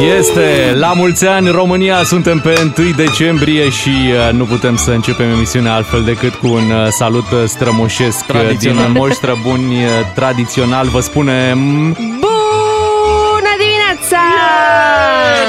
Este 0.00 0.74
la 0.78 0.92
mulți 0.92 1.26
ani 1.26 1.48
România, 1.50 2.02
suntem 2.04 2.38
pe 2.38 2.72
1 2.78 2.90
decembrie 2.90 3.70
și 3.70 3.88
uh, 3.88 4.32
nu 4.32 4.44
putem 4.44 4.76
să 4.76 4.90
începem 4.90 5.28
emisiunea 5.30 5.74
altfel 5.74 6.02
decât 6.02 6.34
cu 6.34 6.46
un 6.46 6.70
uh, 6.70 6.86
salut 6.88 7.30
uh, 7.30 7.38
strămoșesc 7.46 8.18
uh, 8.20 8.26
Tradițional. 8.26 8.84
din 8.92 8.92
Moș 8.92 9.12
Străbuni 9.12 9.74
uh, 9.74 9.90
tradițional. 10.14 10.86
Vă 10.88 11.00
spunem 11.00 11.58
Bună 11.92 13.52
dimineața! 13.58 14.22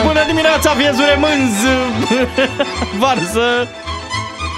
Bună 0.05 0.19
dimineața, 0.27 0.71
viezure 0.73 1.19
mânz! 1.19 1.53
Varză! 3.01 3.67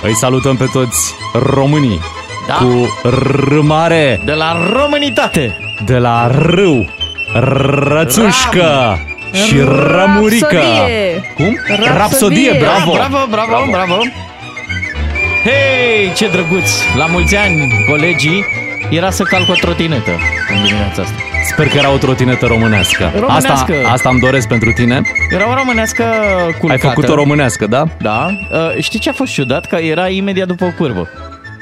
îi 0.04 0.16
salutăm 0.16 0.56
pe 0.56 0.66
toți 0.74 1.14
românii 1.34 2.00
Da. 2.48 2.54
cu 2.54 3.00
râmare 3.48 4.22
De 4.26 4.32
la 4.34 4.70
românitate! 4.74 5.58
de 5.86 5.98
la 5.98 6.28
râu, 6.32 6.90
rățușcă 7.34 9.00
și 9.34 9.56
rămurică. 9.92 10.48
Rapsodie. 10.56 11.22
Cum? 11.36 11.58
Rapsodie. 11.68 11.98
Rapsodie, 11.98 12.58
bravo! 12.60 12.92
Bravo, 12.92 13.18
bravo, 13.30 13.52
bravo! 13.52 13.72
bravo. 13.72 13.96
Hei, 15.44 16.14
ce 16.16 16.28
drăguț! 16.28 16.70
La 16.98 17.06
mulți 17.06 17.36
ani, 17.36 17.72
colegii, 17.90 18.46
era 18.90 19.10
să 19.10 19.24
calc 19.24 19.50
o 19.50 19.54
trotinetă 19.54 20.12
în 20.50 20.64
dimineața 20.64 21.02
asta. 21.02 21.16
Sper 21.52 21.68
că 21.68 21.78
era 21.78 21.92
o 21.94 21.98
trotinetă 21.98 22.46
românească. 22.46 23.04
Asta, 23.04 23.20
Românească. 23.20 23.74
asta 23.92 24.10
îmi 24.10 24.20
doresc 24.20 24.48
pentru 24.48 24.72
tine. 24.72 25.02
Era 25.32 25.50
o 25.50 25.54
românească 25.54 26.04
culcată. 26.60 26.86
Ai 26.88 26.94
făcut-o 26.94 27.14
românească, 27.16 27.68
da? 27.68 27.84
Da. 28.02 28.28
Uh, 28.52 28.82
știi 28.84 29.00
ce 29.00 29.10
a 29.10 29.14
fost 29.14 29.34
ciudat? 29.34 29.66
Că 29.66 29.76
era 29.76 30.08
imediat 30.08 30.48
după 30.48 30.66
o 30.66 30.72
curbă. 30.78 31.10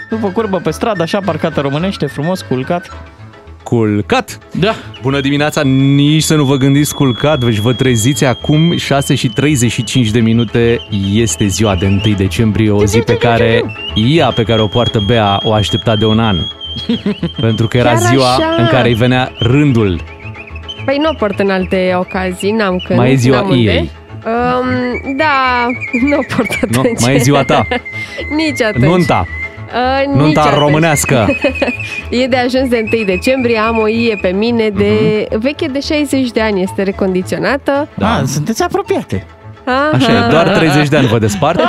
După 0.10 0.26
o 0.26 0.30
curbă 0.30 0.58
pe 0.58 0.72
stradă, 0.72 1.02
așa 1.02 1.20
parcată 1.26 1.62
românește, 1.62 2.06
frumos, 2.06 2.42
culcat. 2.42 2.92
Culcat! 3.68 4.38
Da. 4.52 4.76
Bună 5.02 5.20
dimineața, 5.20 5.62
nici 5.96 6.24
să 6.24 6.36
nu 6.36 6.44
vă 6.44 6.56
gândiți 6.56 6.94
culcat, 6.94 7.40
deci 7.40 7.58
vă 7.58 7.74
treziți 7.74 8.26
acum 8.26 8.78
6 8.78 9.16
și 9.16 9.28
35 9.28 10.10
de 10.10 10.20
minute, 10.20 10.80
este 11.14 11.48
ziua 11.48 11.76
de 11.76 11.86
1 11.86 12.16
decembrie, 12.18 12.72
o 12.72 12.86
zi 12.86 13.00
pe 13.00 13.18
care 13.18 13.64
ea 13.96 14.32
pe 14.32 14.44
care 14.44 14.62
o 14.62 14.68
poartă 14.68 15.04
Bea 15.06 15.40
o 15.44 15.54
aștepta 15.54 15.96
de 15.96 16.06
un 16.06 16.20
an. 16.20 16.38
Pentru 17.42 17.68
că 17.68 17.78
era 17.78 17.90
Chiar 17.90 18.00
ziua 18.00 18.34
așa? 18.34 18.56
în 18.58 18.68
care 18.68 18.88
îi 18.88 18.94
venea 18.96 19.32
rândul. 19.40 20.02
Păi 20.86 20.98
nu 21.02 21.10
o 21.10 21.14
port 21.14 21.40
în 21.40 21.50
alte 21.50 21.92
ocazii, 21.96 22.52
n-am 22.52 22.82
când. 22.86 23.00
Mai 23.00 23.12
e 23.12 23.16
ziua 23.16 23.40
n-am 23.40 23.50
unde. 23.50 23.72
ei. 23.72 23.90
Um, 24.26 25.16
da, 25.18 25.66
nu 26.10 26.18
o 26.18 26.36
port 26.36 26.70
Nu? 26.70 26.80
atunci. 26.80 27.02
Mai 27.02 27.16
e 27.16 27.18
ziua 27.18 27.44
ta. 27.44 27.68
Nici 28.38 28.62
atunci. 28.62 28.86
Nunta, 28.86 29.28
Uh, 29.74 30.08
nici 30.14 30.22
nunta 30.22 30.42
atunci. 30.42 30.58
românească. 30.60 31.26
E 32.10 32.28
de 32.28 32.38
ajuns 32.38 32.70
de 32.70 32.90
1 32.94 33.04
decembrie, 33.06 33.58
am 33.60 33.78
o 33.78 33.88
ie 33.88 34.18
pe 34.22 34.28
mine 34.28 34.70
de 34.70 34.92
Mhm. 35.32 35.40
veche 35.42 35.66
de 35.68 35.80
60 35.80 36.32
de 36.32 36.42
ani, 36.42 36.62
este 36.62 36.84
recondiționată. 36.84 37.88
Da. 37.94 38.16
Ah, 38.16 38.22
sunteți 38.26 38.64
apropiate. 38.64 39.26
Aha. 39.66 39.90
Așa 39.94 40.12
e, 40.12 40.30
doar 40.30 40.48
30 40.50 40.88
de 40.88 40.98
ani 40.98 41.08
vă 41.08 41.20
despart. 41.20 41.60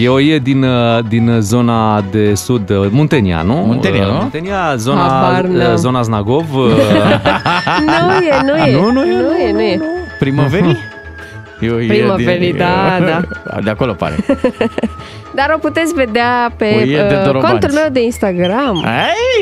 E 0.00 0.08
o 0.08 0.18
ie 0.18 0.38
din, 0.38 0.62
uh, 0.62 0.98
din 1.08 1.36
zona 1.40 2.04
de 2.10 2.34
sud, 2.34 2.70
uh, 2.70 2.86
Muntenia, 2.90 3.42
nu? 3.42 3.54
Muntenia, 3.54 4.06
Uh, 4.06 4.12
nu? 4.12 4.18
Muntenia, 4.18 4.74
zona, 4.76 5.00
Habar 5.00 5.42
n-am. 5.44 5.70
uh, 5.70 5.76
zona 5.76 6.02
Znagov. 6.02 6.54
uh, 6.54 6.64
Nu 7.86 8.24
e, 8.26 8.42
nu 8.44 8.56
e. 8.56 8.72
Nu, 8.72 8.90
nu 8.90 9.04
e, 9.04 9.20
nu 9.22 9.34
e, 9.36 9.52
nu 9.52 9.60
e. 9.60 9.80
Primăverii? 10.18 10.78
Eu, 11.62 11.80
e 11.80 11.86
Primăverii, 11.86 12.48
din- 12.50 12.56
da, 12.56 12.98
da. 13.06 13.60
De 13.60 13.70
acolo 13.70 13.92
pare. 13.92 14.14
Dar 15.34 15.52
o 15.54 15.58
puteți 15.58 15.94
vedea 15.94 16.54
pe 16.56 16.64
O 16.76 16.80
ie 16.84 16.96
de 16.96 17.14
uh, 17.18 17.24
dorobanți. 17.24 17.50
contul 17.50 17.70
meu 17.80 17.88
de 17.92 18.02
Instagram. 18.02 18.84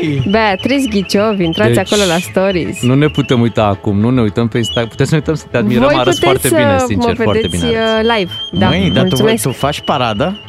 Ei! 0.01 0.27
Beatriz 0.29 0.85
Ghiciovi, 0.87 1.43
intrați 1.43 1.69
Deci, 1.73 1.91
acolo 1.91 2.07
la 2.07 2.17
stories. 2.17 2.81
Nu 2.81 2.93
ne 2.95 3.07
putem 3.07 3.41
uita 3.41 3.63
acum, 3.63 3.99
nu 3.99 4.09
ne 4.09 4.21
uităm 4.21 4.47
pe 4.47 4.57
Instagram. 4.57 4.87
Putem 4.89 5.05
să 5.05 5.11
ne 5.11 5.17
uităm 5.19 5.35
să 5.35 5.45
te 5.51 5.57
admirăm, 5.57 5.83
Voi 5.83 5.93
arăți 5.97 6.19
puteți 6.19 6.47
foarte 6.47 6.47
bine, 6.63 6.77
să 6.79 6.85
sincer, 6.87 7.09
mă 7.17 7.23
foarte 7.23 7.41
vedeți 7.41 7.65
bine 7.65 7.77
arăți. 7.79 8.07
uh, 8.07 8.15
live. 8.17 8.31
Da, 8.51 8.67
Măi, 8.67 8.79
dar 8.79 8.91
tu, 9.03 9.07
mulțumesc. 9.07 9.43
tu 9.43 9.51
faci 9.51 9.81
paradă? 9.81 10.39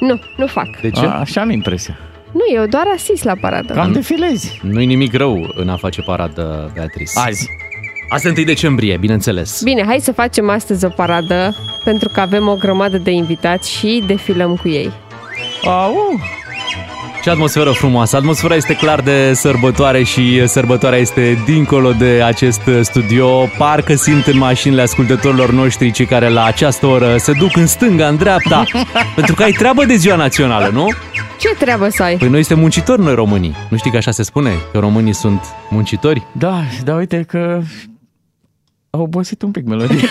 Nu, 0.00 0.20
nu 0.36 0.46
fac. 0.46 0.80
De 0.80 0.90
ce? 0.90 1.04
A, 1.04 1.08
așa 1.10 1.40
am 1.40 1.50
impresia. 1.50 1.98
Nu, 2.32 2.40
eu 2.60 2.66
doar 2.66 2.84
asist 2.94 3.24
la 3.24 3.34
paradă. 3.40 3.72
Cam 3.72 3.92
defilezi. 3.92 4.60
Nu-i 4.62 4.86
nimic 4.86 5.14
rău 5.14 5.52
în 5.54 5.68
a 5.68 5.76
face 5.76 6.00
paradă, 6.02 6.70
Beatrice. 6.74 7.12
Azi. 7.14 7.48
Asta 8.12 8.28
e 8.28 8.32
1 8.36 8.44
decembrie, 8.44 8.96
bineînțeles. 8.96 9.62
Bine, 9.62 9.84
hai 9.86 9.98
să 10.00 10.12
facem 10.12 10.50
astăzi 10.50 10.84
o 10.84 10.88
paradă, 10.88 11.56
pentru 11.84 12.08
că 12.08 12.20
avem 12.20 12.48
o 12.48 12.54
grămadă 12.54 12.98
de 12.98 13.10
invitați 13.10 13.70
și 13.70 14.04
defilăm 14.06 14.56
cu 14.56 14.68
ei. 14.68 14.92
Au! 15.64 15.94
Ce 17.22 17.30
atmosferă 17.30 17.70
frumoasă. 17.70 18.16
Atmosfera 18.16 18.54
este 18.54 18.74
clar 18.74 19.00
de 19.00 19.32
sărbătoare 19.34 20.02
și 20.02 20.46
sărbătoarea 20.46 20.98
este 20.98 21.42
dincolo 21.44 21.92
de 21.92 22.22
acest 22.24 22.60
studio. 22.80 23.48
Parcă 23.58 23.94
simt 23.94 24.26
în 24.26 24.38
mașinile 24.38 24.82
ascultătorilor 24.82 25.50
noștri 25.50 25.90
cei 25.90 26.06
care 26.06 26.28
la 26.28 26.44
această 26.44 26.86
oră 26.86 27.16
se 27.16 27.32
duc 27.32 27.56
în 27.56 27.66
stânga, 27.66 28.08
în 28.08 28.16
dreapta, 28.16 28.64
pentru 29.16 29.34
că 29.34 29.42
ai 29.42 29.52
treabă 29.52 29.84
de 29.84 29.94
ziua 29.94 30.16
națională, 30.16 30.70
nu? 30.72 30.88
Ce 31.38 31.48
treabă 31.58 31.88
să 31.88 32.02
ai? 32.02 32.16
Păi 32.16 32.28
noi 32.28 32.42
suntem 32.42 32.58
muncitori, 32.58 33.02
noi 33.02 33.14
românii. 33.14 33.54
Nu 33.68 33.76
știi 33.76 33.90
că 33.90 33.96
așa 33.96 34.10
se 34.10 34.22
spune? 34.22 34.50
Că 34.72 34.78
românii 34.78 35.14
sunt 35.14 35.44
muncitori? 35.70 36.26
Da, 36.32 36.62
da, 36.84 36.94
uite 36.94 37.24
că 37.28 37.60
a 38.94 38.98
obosit 38.98 39.42
un 39.42 39.50
pic 39.50 39.64
melodia. 39.66 39.96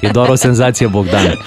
E 0.00 0.08
doar 0.08 0.28
o 0.28 0.34
senzație, 0.34 0.86
Bogdan. 0.86 1.38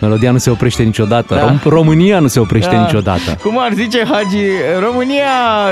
Melodia 0.00 0.30
nu 0.30 0.38
se 0.38 0.50
oprește 0.50 0.82
niciodată. 0.82 1.34
Da. 1.34 1.52
Rom- 1.54 1.62
România 1.62 2.18
nu 2.18 2.26
se 2.26 2.40
oprește 2.40 2.74
Da. 2.74 2.80
niciodată. 2.82 3.38
Cum 3.42 3.58
ar 3.58 3.72
zice 3.74 4.04
Hagi, 4.10 4.36
România 4.80 5.26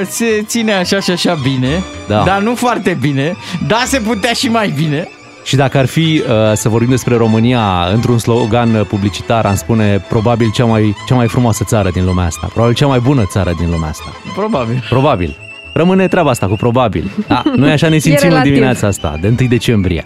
se 0.08 0.44
ține 0.46 0.72
așa 0.72 1.00
și 1.00 1.10
așa 1.10 1.38
bine, 1.42 1.82
Da. 2.08 2.22
dar 2.22 2.40
nu 2.40 2.54
foarte 2.54 2.96
bine, 3.00 3.36
dar 3.68 3.82
se 3.86 3.98
putea 4.00 4.32
și 4.32 4.48
mai 4.48 4.68
bine. 4.76 5.08
Și 5.44 5.56
dacă 5.56 5.78
ar 5.78 5.86
fi 5.86 6.22
uh, 6.28 6.52
să 6.54 6.68
vorbim 6.68 6.88
despre 6.90 7.16
România 7.16 7.88
într-un 7.92 8.18
slogan 8.18 8.84
publicitar, 8.88 9.46
am 9.46 9.54
spune 9.54 10.04
probabil 10.08 10.50
cea 10.54 10.64
mai, 10.64 10.94
cea 11.06 11.14
mai 11.14 11.28
frumoasă 11.28 11.64
țară 11.64 11.90
din 11.90 12.04
lumea 12.04 12.24
asta. 12.24 12.46
Probabil 12.52 12.74
cea 12.74 12.86
mai 12.86 12.98
bună 12.98 13.24
țară 13.30 13.52
din 13.58 13.70
lumea 13.70 13.88
asta. 13.88 14.12
Probabil. 14.34 14.84
Probabil. 14.88 15.36
Rămâne 15.78 16.08
treaba 16.08 16.30
asta 16.30 16.46
cu 16.46 16.54
probabil. 16.54 17.10
Da, 17.26 17.42
noi 17.56 17.70
așa 17.70 17.88
ne 17.88 17.98
simțim 17.98 18.20
în 18.22 18.28
relativ. 18.28 18.52
dimineața 18.52 18.86
asta, 18.86 19.18
de 19.20 19.34
1 19.40 19.48
decembrie. 19.48 20.04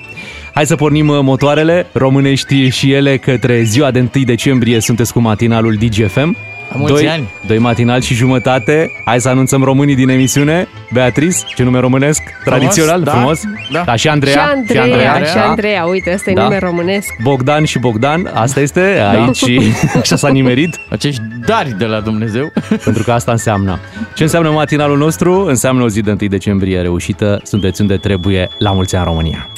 Hai 0.55 0.67
să 0.67 0.77
pornim 0.77 1.09
uh, 1.09 1.19
motoarele 1.23 1.87
românești 1.93 2.69
și 2.69 2.93
ele 2.93 3.17
către 3.17 3.63
ziua 3.63 3.91
de 3.91 3.99
1 4.15 4.25
decembrie. 4.25 4.81
Sunteți 4.81 5.13
cu 5.13 5.21
matinalul 5.21 5.75
DGFM. 5.75 6.37
La 6.73 6.79
mulți 6.79 6.93
doi, 6.95 7.09
ani. 7.09 7.29
doi 7.47 7.59
matinal 7.59 8.01
și 8.01 8.15
jumătate. 8.15 8.91
Hai 9.05 9.21
să 9.21 9.29
anunțăm 9.29 9.63
românii 9.63 9.95
din 9.95 10.09
emisiune. 10.09 10.69
Beatrice, 10.93 11.39
ce 11.55 11.63
nume 11.63 11.79
românesc? 11.81 12.23
Tradițional, 12.45 13.03
da, 13.03 13.11
frumos. 13.11 13.41
da. 13.73 13.83
da 13.87 13.97
și 13.97 14.09
Andreea. 14.09 14.35
și 14.37 14.51
Andreea, 14.57 14.85
și 14.85 15.07
Andreea. 15.07 15.49
Andreea, 15.49 15.85
uite, 15.85 16.11
ăsta 16.15 16.31
e 16.31 16.35
Da. 16.35 16.43
nume 16.43 16.59
românesc. 16.59 17.09
Bogdan 17.23 17.65
și 17.65 17.79
Bogdan, 17.79 18.31
asta 18.35 18.61
este 18.61 18.95
Da. 18.97 19.11
aici 19.11 19.37
și 19.37 19.61
așa 20.03 20.17
s-a 20.17 20.29
nimerit, 20.29 20.81
Acești 20.91 21.21
dari 21.47 21.75
de 21.79 21.85
la 21.85 22.01
Dumnezeu. 22.01 22.53
pentru 22.85 23.03
că 23.03 23.13
asta 23.13 23.33
înseamnă. 23.33 23.79
Ce 24.15 24.23
înseamnă 24.23 24.51
matinalul 24.51 24.99
nostru? 24.99 25.45
Înseamnă 25.47 25.83
o 25.83 25.89
zi 25.89 26.01
de 26.01 26.11
1 26.11 26.29
decembrie 26.29 26.81
reușită, 26.81 27.41
sunteți 27.45 27.81
unde 27.81 27.97
trebuie, 27.97 28.49
la 28.59 28.73
mulți 28.73 28.97
ani 28.97 29.05
România. 29.05 29.49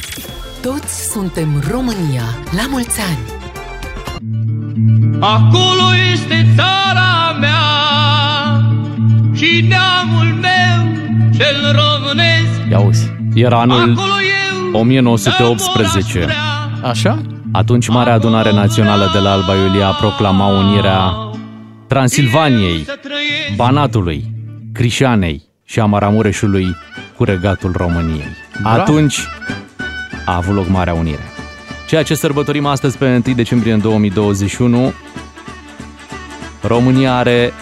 Toți 0.62 1.10
suntem 1.10 1.62
România. 1.70 2.22
La 2.56 2.62
mulți 2.70 3.00
ani! 3.00 3.43
Acolo 5.20 5.88
este 6.12 6.46
țara 6.56 7.36
mea 7.40 7.62
și 9.32 9.66
neamul 9.68 10.34
meu 10.40 10.92
cel 11.36 11.60
românesc. 11.62 12.70
Ia 12.70 12.80
uzi. 12.80 13.12
Era 13.34 13.60
anul 13.60 13.80
Acolo 13.80 14.20
eu 14.72 14.80
1918. 14.80 16.22
am 16.22 16.80
o 16.82 16.86
Așa? 16.88 17.22
Atunci 17.52 17.88
Marea 17.88 18.12
Adunare 18.12 18.52
Națională 18.52 19.10
de 19.12 19.18
la 19.18 19.30
Alba 19.30 19.54
Iulia 19.54 19.88
proclama 19.88 20.46
unirea 20.46 21.12
Transilvaniei, 21.86 22.82
să 22.84 22.98
trăiesc. 23.02 23.56
Banatului, 23.56 24.24
Crișanei 24.72 25.42
și 25.64 25.80
a 25.80 25.84
Maramureșului 25.84 26.76
cu 27.16 27.24
regatul 27.24 27.72
României. 27.76 28.36
Bravo. 28.62 28.80
Atunci 28.80 29.18
a 30.24 30.36
avut 30.36 30.54
loc 30.54 30.68
Marea 30.68 30.94
Unire. 30.94 31.33
Ceea 31.86 32.02
ce 32.02 32.14
sărbătorim 32.14 32.66
astăzi 32.66 32.98
pe 32.98 33.22
1 33.26 33.34
decembrie 33.34 33.72
în 33.72 33.80
2021, 33.80 34.92
România 36.60 37.14
are 37.14 37.52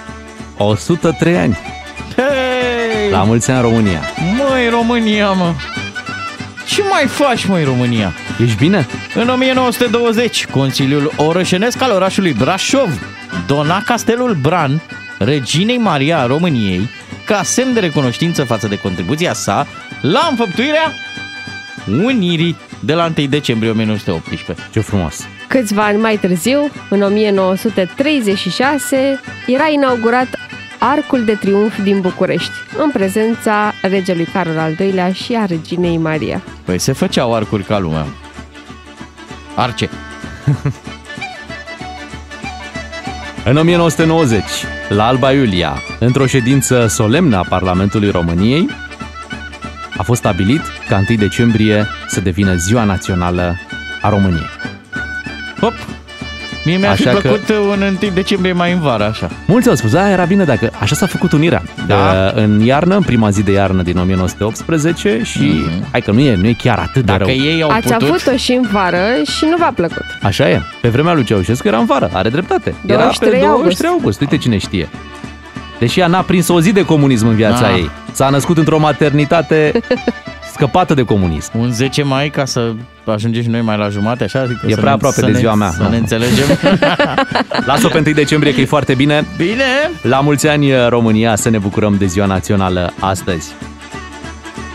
103 0.56 1.36
ani. 1.36 1.58
Hei! 2.16 3.10
La 3.10 3.22
mulți 3.22 3.50
ani 3.50 3.60
România. 3.60 4.00
Măi, 4.36 4.68
România, 4.70 5.30
mă! 5.30 5.54
Ce 6.66 6.82
mai 6.90 7.06
faci, 7.06 7.44
măi, 7.44 7.64
România? 7.64 8.12
Ești 8.42 8.56
bine? 8.56 8.86
În 9.14 9.28
1920, 9.28 10.46
Consiliul 10.46 11.12
Orășenesc 11.16 11.82
al 11.82 11.90
orașului 11.90 12.32
Brașov 12.32 13.00
dona 13.46 13.82
castelul 13.82 14.34
Bran 14.34 14.82
reginei 15.18 15.78
Maria 15.78 16.18
a 16.18 16.26
României 16.26 16.88
ca 17.24 17.42
semn 17.42 17.72
de 17.72 17.80
recunoștință 17.80 18.44
față 18.44 18.68
de 18.68 18.78
contribuția 18.78 19.32
sa 19.32 19.66
la 20.00 20.26
înfăptuirea 20.30 20.92
unirii 21.86 22.56
de 22.84 22.92
la 22.92 23.12
1 23.16 23.26
decembrie 23.26 23.70
1918. 23.70 24.66
Ce 24.72 24.80
frumos. 24.80 25.26
Câțiva 25.48 25.84
ani 25.84 26.00
mai 26.00 26.16
târziu, 26.16 26.70
în 26.90 27.02
1936, 27.02 29.20
era 29.46 29.68
inaugurat 29.68 30.28
Arcul 30.78 31.24
de 31.24 31.32
Triumf 31.32 31.82
din 31.82 32.00
București, 32.00 32.52
în 32.82 32.90
prezența 32.90 33.72
regelui 33.82 34.24
Carol 34.24 34.58
al 34.58 34.76
II-lea 34.78 35.12
și 35.12 35.34
a 35.34 35.44
reginei 35.44 35.96
Maria. 35.96 36.42
Păi 36.64 36.78
se 36.78 36.92
făceau 36.92 37.34
arcuri 37.34 37.62
ca 37.62 37.78
lumea. 37.78 38.06
Arce. 39.54 39.88
În 43.44 43.56
1990, 43.56 44.42
la 44.88 45.06
Alba 45.06 45.32
Iulia, 45.32 45.82
într-o 45.98 46.26
ședință 46.26 46.86
solemnă 46.86 47.36
a 47.36 47.46
Parlamentului 47.48 48.10
României, 48.10 48.68
a 49.96 50.02
fost 50.02 50.20
stabilit 50.20 50.60
ca 50.88 50.96
1 51.08 51.18
decembrie 51.18 51.86
să 52.08 52.20
devină 52.20 52.54
ziua 52.54 52.84
națională 52.84 53.56
a 54.02 54.08
României. 54.08 54.48
Hop! 55.60 55.72
Mie 56.64 56.76
mi-ar 56.76 56.96
fi 56.96 57.08
Așa 57.08 57.16
că- 57.16 57.20
plăcut 57.28 57.48
un 57.48 57.82
1 58.02 58.10
decembrie 58.14 58.52
mai 58.52 58.72
în 58.72 58.80
vară, 58.80 59.04
așa. 59.04 59.30
Mulți 59.46 59.68
au 59.68 59.74
spus, 59.74 59.90
da, 59.92 60.10
era 60.10 60.24
bine 60.24 60.44
dacă 60.44 60.70
așa 60.80 60.94
s-a 60.94 61.06
făcut 61.06 61.32
unirea. 61.32 61.62
Da. 61.86 61.94
Uh, 62.36 62.42
În 62.42 62.60
iarnă, 62.60 62.96
în 62.96 63.02
prima 63.02 63.30
zi 63.30 63.42
de 63.42 63.52
iarnă 63.52 63.82
din 63.82 63.98
1918 63.98 65.20
și 65.24 65.62
hai 65.90 66.00
că 66.00 66.10
nu 66.10 66.20
e, 66.20 66.34
nu 66.34 66.46
e 66.46 66.52
chiar 66.52 66.78
atât 66.78 67.04
de 67.04 67.12
Mhm. 67.12 67.18
Dacă 67.18 67.24
rău. 67.24 67.34
ei 67.44 67.62
au 67.62 67.70
Ați 67.70 67.92
putut... 67.92 68.02
avut-o 68.08 68.36
și 68.36 68.52
în 68.52 68.68
vară 68.72 69.02
și 69.38 69.44
nu 69.50 69.56
v-a 69.56 69.72
plăcut. 69.74 70.04
Așa 70.22 70.48
e. 70.50 70.60
Pe 70.80 70.88
vremea 70.88 71.12
lui 71.12 71.24
Ceaușescu 71.24 71.66
era 71.68 71.76
în 71.78 71.84
vară, 71.86 72.10
are 72.12 72.28
dreptate. 72.28 72.74
Era 72.86 72.98
23 72.98 73.30
pe 73.40 73.46
august. 73.46 73.60
23 73.62 73.90
august, 73.90 74.20
uite 74.20 74.36
cine 74.36 74.58
știe. 74.58 74.88
Deși 75.78 76.00
ea 76.00 76.06
n-a 76.06 76.20
prins 76.22 76.48
o 76.48 76.60
zi 76.60 76.72
de 76.72 76.84
comunism 76.84 77.26
în 77.26 77.34
viața 77.34 77.66
Ah. 77.66 77.72
ei. 77.76 77.90
S-a 78.12 78.28
născut 78.28 78.56
într-o 78.58 78.78
maternitate 78.78 79.80
scăpată 80.54 80.94
de 80.94 81.02
comunism. 81.02 81.50
Un 81.58 81.72
10 81.72 82.02
mai 82.02 82.28
ca 82.30 82.44
să 82.44 82.72
ajungem 83.06 83.42
și 83.42 83.48
noi 83.48 83.60
mai 83.60 83.76
la 83.78 83.88
jumate, 83.88 84.24
așa? 84.24 84.40
Adică 84.40 84.60
E 84.66 84.70
să 84.70 84.76
prea 84.76 84.88
ne- 84.88 84.94
aproape 84.94 85.14
să 85.20 85.26
de 85.26 85.32
ne- 85.32 85.38
ziua 85.38 85.54
mea. 85.54 85.70
Să 85.70 85.82
Nu. 85.82 85.88
ne 85.88 85.96
înțelegem. 85.96 86.46
Lasă-o 87.66 87.88
pe 87.88 88.02
1 88.06 88.14
decembrie 88.14 88.54
că 88.54 88.60
e 88.60 88.64
foarte 88.64 88.94
bine. 88.94 89.26
Bine! 89.36 89.64
La 90.02 90.20
mulți 90.20 90.48
ani 90.48 90.88
România 90.88 91.36
să 91.36 91.48
ne 91.50 91.58
bucurăm 91.58 91.96
de 91.98 92.06
ziua 92.06 92.26
națională 92.26 92.92
astăzi. 92.98 93.52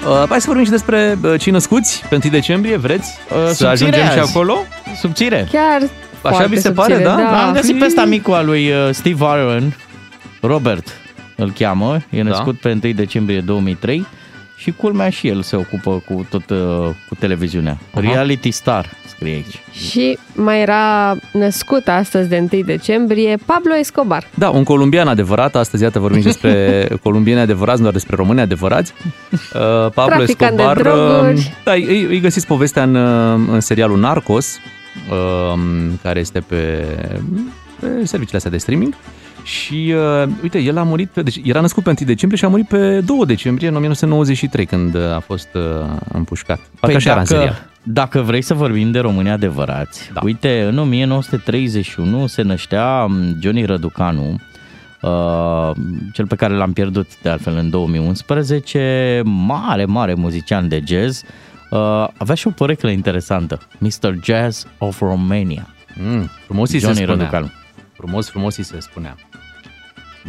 Uh, 0.07 0.23
hai 0.29 0.39
să 0.39 0.45
vorbim 0.47 0.65
și 0.65 0.71
despre 0.71 1.17
uh, 1.23 1.39
cei 1.39 1.51
născuți 1.51 2.03
pe 2.09 2.15
1 2.23 2.31
decembrie, 2.31 2.77
vreți? 2.77 3.09
Uh, 3.29 3.35
să 3.35 3.47
subțire 3.53 3.69
ajungem 3.69 4.01
și 4.03 4.19
azi. 4.19 4.29
acolo? 4.35 4.57
Subțire. 4.99 5.47
Chiar 5.51 5.81
Așa 5.81 6.35
foarte 6.35 6.47
vi 6.55 6.59
se 6.61 6.71
pare, 6.71 6.93
subțire, 6.93 7.15
da? 7.15 7.45
Am 7.45 7.53
găsit 7.53 7.75
Păi- 7.75 7.79
pe 7.79 7.85
ăsta 7.85 8.05
micul 8.05 8.33
al 8.33 8.45
lui 8.45 8.69
uh, 8.69 8.75
Steve 8.91 9.23
Iron, 9.25 9.75
Robert 10.41 10.87
îl 11.37 11.51
cheamă, 11.51 11.97
e 12.09 12.17
Da. 12.23 12.29
născut 12.29 12.57
pe 12.59 12.77
1 12.83 12.93
decembrie 12.93 13.39
2003 13.39 14.05
și 14.57 14.71
culmea 14.71 15.09
și 15.09 15.27
el 15.27 15.41
se 15.41 15.55
ocupă 15.55 16.03
cu 16.07 16.25
tot 16.29 16.49
uh, 16.49 16.57
cu 17.09 17.15
televiziunea. 17.19 17.77
Aha. 17.91 17.99
Reality 18.01 18.51
star, 18.51 18.89
scrie 19.07 19.33
aici. 19.33 19.59
Și 19.89 20.17
mai 20.35 20.61
era 20.61 21.15
născut 21.33 21.87
astăzi 21.87 22.29
de 22.29 22.47
1 22.53 22.61
decembrie 22.63 23.37
Pablo 23.45 23.75
Escobar. 23.75 24.27
Da, 24.33 24.49
un 24.49 24.63
columbian 24.63 25.07
adevărat. 25.07 25.55
Astăzi, 25.55 25.83
iată, 25.83 25.99
vorbim 25.99 26.19
și 26.19 26.25
despre 26.25 26.87
columbieni 27.03 27.39
adevărați, 27.39 27.77
nu 27.77 27.81
doar 27.81 27.93
despre 27.93 28.15
români 28.15 28.39
adevărați. 28.41 28.93
Uh, 29.31 29.91
Pablo 29.93 30.15
Traficant 30.15 30.55
de 30.55 30.61
Escobar. 30.61 30.81
droguri. 30.81 31.33
uh, 31.37 31.45
Da, 31.63 31.71
îi, 31.73 32.03
îi 32.09 32.19
găsiți 32.19 32.47
povestea 32.47 32.83
în, 32.83 32.95
uh, 32.95 33.39
în 33.51 33.59
serialul 33.59 33.99
Narcos, 33.99 34.59
uh, 35.11 35.59
care 36.03 36.19
este 36.19 36.39
pe, 36.39 36.85
pe 37.79 37.87
serviciile 38.03 38.37
astea 38.37 38.51
de 38.51 38.57
streaming. 38.57 38.93
Și 39.47 39.93
uh, 39.95 40.29
uite, 40.43 40.59
el 40.59 40.77
a 40.77 40.83
murit 40.83 41.09
pe, 41.09 41.21
deci 41.21 41.39
era 41.43 41.61
născut 41.61 41.83
pe 41.83 41.89
1 41.89 41.97
decembrie 42.05 42.39
și 42.39 42.45
a 42.45 42.47
murit 42.47 42.67
pe 42.67 42.99
2 42.99 43.25
decembrie 43.25 43.67
în 43.67 43.75
1993 43.75 44.65
când 44.65 44.95
uh, 44.95 45.01
a 45.15 45.19
fost 45.19 45.47
uh, 45.53 45.61
împușcat. 46.13 46.59
Parcă 46.79 46.95
așa 46.95 47.09
era 47.09 47.19
în 47.19 47.25
serial. 47.25 47.45
dacă, 47.47 47.65
dacă 47.83 48.21
vrei 48.21 48.41
să 48.41 48.53
vorbim 48.53 48.91
de 48.91 48.99
români 48.99 49.29
adevărați, 49.29 50.09
Da. 50.13 50.19
uite, 50.23 50.61
în 50.69 50.77
1931 50.77 52.27
se 52.27 52.41
năștea 52.41 53.05
m, 53.05 53.37
Johnny 53.41 53.65
Răducanu, 53.65 54.35
uh, 55.01 55.71
cel 56.13 56.27
pe 56.27 56.35
care 56.35 56.53
l-am 56.53 56.73
pierdut 56.73 57.07
de 57.21 57.29
altfel 57.29 57.57
în 57.57 57.69
2011, 57.69 59.21
mare, 59.23 59.85
mare 59.85 60.13
muzician 60.13 60.67
de 60.67 60.83
jazz, 60.85 61.23
uh, 61.69 62.07
avea 62.17 62.35
și 62.35 62.47
o 62.47 62.51
poreclă 62.51 62.89
interesantă, 62.89 63.59
Mr. 63.77 64.15
Jazz 64.23 64.67
of 64.77 64.99
Romania, 64.99 65.67
Mm, 66.03 66.29
frumos 66.45 66.71
îi 66.71 66.79
se 66.79 66.85
Johnny 66.85 67.01
spunea. 67.01 67.15
Răducanu. 67.15 67.51
Frumos, 67.93 68.29
frumos 68.29 68.57
îi 68.57 68.63
se 68.63 68.79
spunea. 68.79 69.15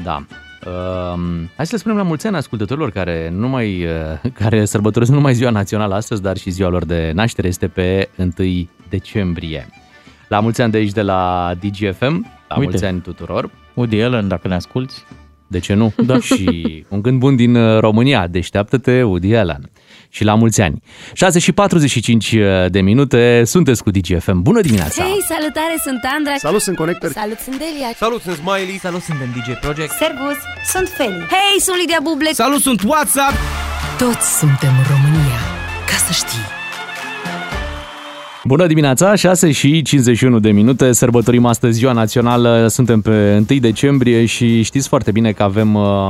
Da. 0.02 0.24
Um, 0.66 1.50
hai 1.56 1.66
să 1.66 1.72
le 1.72 1.78
spunem 1.78 1.96
la 1.96 2.02
mulți 2.02 2.26
ani 2.26 2.36
ascultătorilor 2.36 2.90
care, 2.90 3.28
nu 3.30 3.48
mai, 3.48 3.84
uh, 3.84 4.30
care 4.40 4.64
sărbătoresc 4.64 5.10
nu 5.10 5.16
numai 5.16 5.34
ziua 5.34 5.50
națională 5.50 5.94
astăzi, 5.94 6.22
dar 6.22 6.36
și 6.36 6.50
ziua 6.50 6.68
lor 6.68 6.84
de 6.84 7.12
naștere 7.14 7.48
este 7.48 7.68
pe 7.68 8.08
1 8.16 8.32
decembrie. 8.88 9.68
La 10.28 10.40
mulți 10.40 10.60
ani 10.62 10.72
de 10.72 10.78
aici 10.78 10.92
de 10.92 11.02
la 11.02 11.52
DGFM, 11.60 12.26
la 12.48 12.56
Uite. 12.58 12.70
mulți 12.70 12.84
ani 12.84 13.00
tuturor. 13.00 13.50
Woody 13.74 14.02
Allen, 14.02 14.28
dacă 14.28 14.48
ne 14.48 14.54
asculti. 14.54 14.94
De 15.48 15.58
ce 15.58 15.74
nu? 15.74 15.92
Da. 15.96 16.18
Și 16.28 16.84
un 16.88 17.02
gând 17.02 17.18
bun 17.18 17.36
din 17.36 17.54
uh, 17.54 17.80
România, 17.80 18.26
deșteaptă-te 18.26 19.02
Woody 19.02 19.34
Allen. 19.34 19.70
Și 20.08 20.24
la 20.24 20.34
mulți 20.34 20.60
ani. 20.60 20.82
6 21.12 21.38
și 21.38 21.52
45 21.52 22.36
de 22.68 22.80
minute, 22.80 23.42
sunteți 23.44 23.82
cu 23.82 23.90
DGFM. 23.90 24.42
Bună 24.42 24.60
dimineața! 24.60 25.02
Hei, 25.02 25.22
salutare, 25.28 25.74
sunt 25.82 26.00
Andra. 26.16 26.34
Salut, 26.36 26.60
sunt 26.60 26.76
Connector. 26.76 27.10
Salut, 27.10 27.38
sunt 27.38 27.58
Delia. 27.58 27.90
Salut, 27.96 28.20
sunt 28.20 28.36
Smiley. 28.36 28.78
Salut, 28.80 29.00
suntem 29.00 29.28
DJ 29.36 29.58
Project. 29.60 29.90
Servus, 29.90 30.38
sunt 30.72 30.88
Feli. 30.88 31.26
Hei, 31.34 31.60
sunt 31.60 31.76
Lidia 31.78 32.00
Buble. 32.02 32.32
Salut, 32.32 32.60
sunt 32.60 32.82
WhatsApp. 32.82 33.36
Toți 33.98 34.38
suntem 34.38 34.74
România. 34.90 35.40
Ca 35.86 35.96
să 36.06 36.12
știi. 36.12 36.57
Bună 38.48 38.66
dimineața, 38.66 39.14
6 39.14 39.50
și 39.52 39.82
51 39.82 40.38
de 40.38 40.50
minute, 40.50 40.92
sărbătorim 40.92 41.46
astăzi 41.46 41.78
ziua 41.78 41.92
națională, 41.92 42.66
suntem 42.68 43.00
pe 43.00 43.44
1 43.50 43.58
decembrie 43.60 44.24
și 44.24 44.62
știți 44.62 44.88
foarte 44.88 45.10
bine 45.10 45.32
că 45.32 45.42
avem 45.42 45.74
uh, 45.74 46.08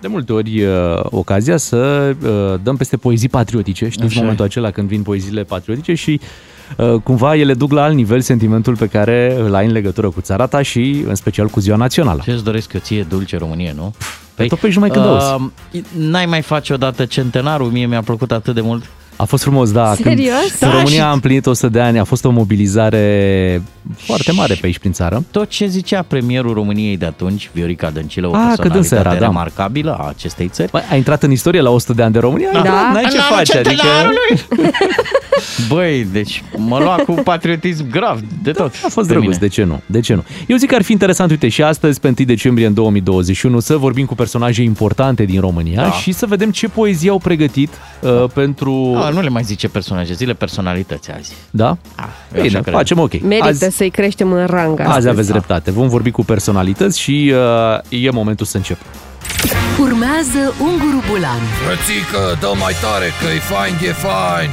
de 0.00 0.08
multe 0.08 0.32
ori 0.32 0.62
uh, 0.62 0.70
ocazia 1.02 1.56
să 1.56 2.14
uh, 2.22 2.60
dăm 2.62 2.76
peste 2.76 2.96
poezii 2.96 3.28
patriotice, 3.28 3.88
știți 3.88 4.04
Așa 4.04 4.16
e. 4.18 4.20
momentul 4.20 4.44
acela 4.44 4.70
când 4.70 4.88
vin 4.88 5.02
poeziile 5.02 5.42
patriotice 5.42 5.94
și 5.94 6.20
uh, 6.76 6.94
cumva 7.02 7.36
ele 7.36 7.54
duc 7.54 7.72
la 7.72 7.82
alt 7.82 7.94
nivel 7.94 8.20
sentimentul 8.20 8.76
pe 8.76 8.86
care 8.86 9.36
îl 9.40 9.54
ai 9.54 9.66
în 9.66 9.72
legătură 9.72 10.10
cu 10.10 10.20
țara 10.20 10.46
ta 10.46 10.62
și 10.62 11.04
în 11.08 11.14
special 11.14 11.46
cu 11.46 11.60
ziua 11.60 11.76
națională. 11.76 12.20
Ce-ți 12.24 12.44
doresc 12.44 12.72
eu 12.72 12.80
ție, 12.80 13.06
dulce 13.08 13.38
Românie, 13.38 13.72
nu? 13.76 13.94
Păi, 14.34 14.48
tot 14.48 14.58
pe 14.58 14.66
aici 14.66 14.74
numai 14.74 14.90
când 14.90 15.04
auzi. 15.04 15.42
uh, 15.72 15.80
N-ai 15.98 16.26
mai 16.26 16.42
face 16.42 16.72
odată 16.72 17.04
centenarul, 17.04 17.70
mie 17.70 17.86
mi-a 17.86 18.02
plăcut 18.02 18.32
atât 18.32 18.54
de 18.54 18.60
mult. 18.60 18.84
A 19.16 19.24
fost 19.24 19.42
frumos, 19.42 19.72
da. 19.72 19.94
Serios? 19.94 20.30
Când 20.58 20.58
Da, 20.58 20.70
România 20.70 20.94
și- 20.94 21.00
a 21.00 21.10
împlinit 21.10 21.46
100 21.46 21.68
de 21.68 21.80
ani, 21.80 21.98
a 21.98 22.04
fost 22.04 22.24
o 22.24 22.30
mobilizare 22.30 23.62
foarte 23.96 24.32
mare 24.32 24.54
pe 24.54 24.66
aici 24.66 24.78
prin 24.78 24.92
țară. 24.92 25.24
Tot 25.30 25.48
ce 25.48 25.66
zicea 25.66 26.02
premierul 26.02 26.54
României 26.54 26.96
de 26.96 27.04
atunci, 27.06 27.50
Viorica 27.52 27.90
Dăncilă, 27.90 28.26
o 28.26 28.30
Ah, 28.34 28.38
că 28.40 28.44
dânsa 28.46 28.62
personalitate 28.72 29.16
era, 29.16 29.18
da. 29.18 29.26
remarcabilă 29.26 29.96
a 30.00 30.08
acestei 30.08 30.48
țări. 30.48 30.70
Băi, 30.70 30.82
a 30.90 30.96
intrat 30.96 31.22
în 31.22 31.30
istorie 31.30 31.60
la 31.60 31.70
100 31.70 31.92
de 31.92 32.02
ani 32.02 32.12
de 32.12 32.18
România? 32.18 32.48
Da. 32.52 32.60
N-ai 32.92 33.02
ce 33.02 33.16
În 33.16 33.22
anul 33.22 33.36
face, 33.36 33.58
adică... 33.58 33.74
centenarului. 33.74 34.40
Băi, 35.68 36.06
deci 36.12 36.42
mă 36.56 36.78
lua 36.78 36.94
cu 37.06 37.12
patriotism 37.12 37.90
grav 37.90 38.20
de 38.42 38.50
tot. 38.50 38.72
A 38.84 38.88
fost 38.88 39.06
pe 39.06 39.12
drăguț, 39.12 39.26
mine. 39.28 39.38
de 39.40 39.48
ce 39.48 39.64
nu? 39.64 39.80
De 39.86 40.00
ce 40.00 40.14
nu? 40.14 40.24
Eu 40.46 40.56
zic 40.56 40.68
că 40.68 40.74
ar 40.74 40.82
fi 40.82 40.92
interesant, 40.92 41.30
uite, 41.30 41.48
și 41.48 41.62
astăzi, 41.62 42.00
pe 42.00 42.06
1 42.06 42.26
decembrie 42.26 42.66
în 42.66 42.74
2021, 42.74 43.60
să 43.60 43.76
vorbim 43.76 44.06
cu 44.06 44.14
personaje 44.14 44.62
importante 44.62 45.24
din 45.24 45.40
România 45.40 45.82
Da. 45.82 45.90
și 45.90 46.12
să 46.12 46.26
vedem 46.26 46.50
ce 46.50 46.68
poezie 46.68 47.10
au 47.10 47.18
pregătit 47.18 47.70
uh, 48.00 48.24
pentru... 48.34 48.72
Ah, 49.06 49.12
nu 49.14 49.20
le 49.20 49.28
mai 49.28 49.42
zice 49.42 49.68
personaje, 49.68 50.12
zile 50.12 50.32
personalități 50.32 51.10
azi. 51.10 51.32
Da? 51.50 51.68
Ah, 51.96 52.04
eu 52.34 52.42
Bine, 52.42 52.46
așa 52.54 52.60
cred. 52.60 52.74
facem 52.74 52.98
ok. 52.98 53.20
Merită 53.20 53.46
Azi, 53.48 53.76
să-i 53.76 53.90
creștem 53.90 54.32
în 54.32 54.46
rang 54.46 54.80
azi 54.80 54.88
astăzi. 54.88 55.08
aveți 55.08 55.28
dreptate. 55.28 55.70
Vom 55.70 55.88
vorbi 55.88 56.10
cu 56.10 56.24
personalități 56.24 57.00
și 57.00 57.32
uh, 57.90 58.04
e 58.06 58.10
momentul 58.10 58.46
să 58.46 58.56
începem. 58.56 58.86
Urmează 59.80 60.54
Unguru 60.60 61.02
Bulan 61.10 61.38
Frățică, 61.64 62.38
dă 62.40 62.52
mai 62.60 62.72
tare 62.82 63.06
că 63.20 63.26
e 63.34 63.38
fain, 63.38 63.74
e 63.88 63.92
fain. 63.92 64.50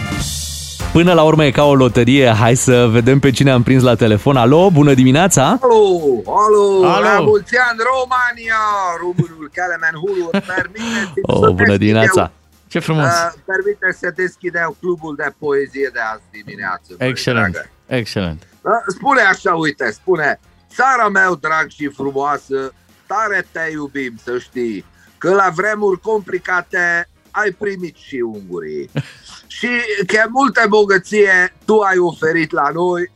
Până 0.92 1.14
la 1.14 1.22
urmă 1.24 1.46
e 1.46 1.52
ca 1.52 1.64
o 1.64 1.76
loterie. 1.76 2.28
Hai 2.40 2.56
să 2.56 2.88
vedem 2.92 3.20
pe 3.20 3.32
cine 3.32 3.52
am 3.52 3.64
prins 3.64 3.84
la 3.84 3.96
telefon. 3.96 4.36
Alo, 4.36 4.70
bună 4.70 4.94
dimineața! 4.94 5.44
Alo, 5.62 5.84
alo, 6.26 6.90
Alo. 6.94 7.04
la 7.04 7.20
mulți 7.20 7.54
ani, 7.70 7.80
România, 7.92 8.62
românul 9.00 9.50
Kelemen 9.54 9.96
Hulu, 10.02 10.30
permiteți 10.56 11.12
Oh, 11.22 11.50
bună 11.50 11.78
dimineața! 11.78 12.32
Ce 12.72 12.80
frumos. 12.80 13.06
Uh, 13.06 13.34
permite 13.46 13.98
să 14.00 14.12
deschidem 14.16 14.76
clubul 14.80 15.16
de 15.16 15.34
poezie 15.40 15.90
de 15.94 16.00
azi 16.14 16.24
dimineață. 16.32 16.94
băi, 16.98 17.08
Excelent, 17.08 17.52
dragă. 17.52 17.70
excelent. 17.86 18.48
Uh, 18.62 18.72
spune 18.88 19.22
așa, 19.22 19.56
uite, 19.56 19.92
spune 19.92 20.40
Țara 20.76 21.10
meu 21.10 21.36
drag 21.36 21.70
și 21.70 21.88
frumoasă, 21.88 22.74
tare 23.08 23.48
te 23.52 23.70
iubim, 23.72 24.20
să 24.24 24.38
știi 24.40 24.86
Că 25.18 25.34
la 25.34 25.50
vremuri 25.56 26.00
complicate 26.00 27.08
ai 27.32 27.52
primit 27.52 27.96
și 27.96 28.16
ungurii 28.16 28.90
Și 29.58 29.70
că 30.08 30.24
multe 30.30 30.66
bogăție 30.70 31.54
tu 31.66 31.80
ai 31.80 31.98
oferit 31.98 32.52
la 32.52 32.70
noi 32.74 33.12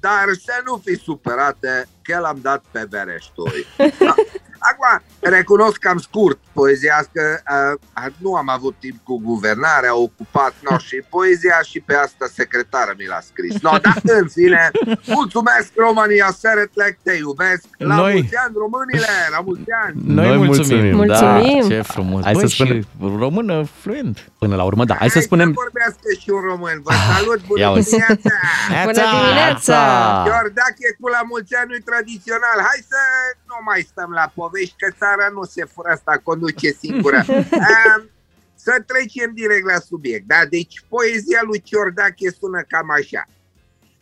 Dar 0.00 0.24
să 0.44 0.62
nu 0.64 0.82
fi 0.84 0.94
superate 0.94 1.88
că 2.02 2.18
l-am 2.18 2.38
dat 2.42 2.64
pe 2.70 2.86
vereștoi 2.90 3.66
Da. 3.98 4.14
Acum, 4.62 5.02
recunosc 5.20 5.76
că 5.76 5.88
am 5.88 5.98
scurt 6.60 6.80
poeziască. 6.80 7.42
Uh, 7.52 8.12
nu 8.16 8.34
am 8.34 8.48
avut 8.48 8.74
timp 8.78 8.98
cu 9.04 9.20
guvernarea, 9.20 9.90
a 9.90 9.94
ocupat 9.94 10.54
no, 10.70 10.78
și 10.78 10.96
poezia 11.08 11.58
și 11.70 11.80
pe 11.80 11.94
asta 11.94 12.26
secretară 12.32 12.92
mi 12.98 13.06
l-a 13.06 13.20
scris. 13.30 13.60
No, 13.60 13.70
dar 13.82 13.96
în 14.20 14.28
fine, 14.28 14.70
mulțumesc 15.18 15.68
România, 15.76 16.28
Seretlec, 16.38 16.94
te 17.02 17.12
iubesc. 17.16 17.64
La 17.78 17.94
Noi- 17.94 18.12
mulți 18.12 18.36
ani, 18.44 18.54
românile, 18.64 19.12
la 19.34 19.40
mulți 19.48 19.70
ani. 19.84 19.94
Noi, 20.04 20.26
Noi 20.28 20.36
mulțumim. 20.36 20.94
mulțumim, 20.96 20.96
Mulțumim. 20.96 21.60
Da, 21.68 21.74
ce 21.74 21.82
frumos. 21.82 22.22
Hai 22.24 22.32
Băi, 22.32 22.42
să 22.42 22.48
și 22.48 22.62
spunem- 22.62 23.18
română 23.24 23.54
fluent. 23.80 24.16
Până 24.38 24.54
la 24.60 24.64
urmă, 24.70 24.84
da. 24.84 24.94
Hai 25.02 25.10
să 25.10 25.18
Să 25.18 25.24
spunem... 25.28 25.50
vorbească 25.64 26.08
și 26.20 26.28
un 26.36 26.42
român. 26.50 26.76
Vă 26.86 26.92
salut, 27.14 27.40
bună 27.46 27.60
Ia 27.60 27.70
uzi. 27.70 27.90
dimineața! 27.90 28.34
Bună 28.86 29.02
dimineața! 29.14 29.78
Iordache 30.32 30.88
cu 31.00 31.06
la 31.16 31.22
mulți 31.32 31.52
ani 31.60 31.68
nu 31.72 31.78
tradițional. 31.90 32.58
Hai 32.68 32.80
să 32.92 33.00
nu 33.50 33.56
mai 33.68 33.80
stăm 33.90 34.10
la 34.20 34.26
povești, 34.38 34.74
că 34.82 34.88
țara 35.02 35.26
nu 35.36 35.42
se 35.54 35.62
fură 35.72 35.88
asta, 35.96 36.12
conduce 36.28 36.49
singură. 36.58 37.24
Um, 37.28 38.10
să 38.54 38.82
trecem 38.86 39.30
direct 39.34 39.66
la 39.66 39.78
subiect. 39.78 40.26
Da? 40.26 40.44
Deci 40.50 40.84
poezia 40.88 41.40
lui 41.42 41.60
Ciordache 41.60 42.30
sună 42.30 42.60
cam 42.68 42.90
așa. 42.90 43.24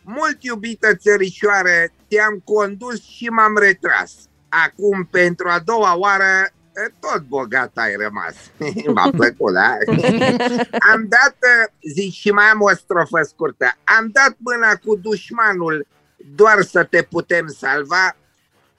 Mult 0.03 0.43
iubită 0.43 0.95
țărișoară, 0.95 1.91
te-am 2.07 2.41
condus 2.43 3.03
și 3.03 3.27
m-am 3.27 3.57
retras. 3.57 4.11
Acum, 4.49 5.07
pentru 5.11 5.47
a 5.47 5.59
doua 5.59 5.97
oară, 5.97 6.51
tot 6.99 7.21
bogat 7.27 7.71
ai 7.77 7.95
rămas. 7.95 8.35
M-a 8.95 9.09
plăcut, 9.09 9.53
da? 9.53 9.77
Am 10.93 11.07
dat, 11.07 11.37
zic 11.93 12.13
și 12.13 12.31
mai 12.31 12.45
am 12.45 12.61
o 12.61 12.69
strofă 12.69 13.21
scurtă, 13.21 13.77
am 13.83 14.09
dat 14.11 14.35
mâna 14.37 14.75
cu 14.75 14.95
dușmanul 14.95 15.87
doar 16.35 16.61
să 16.61 16.83
te 16.83 17.01
putem 17.01 17.47
salva. 17.47 18.15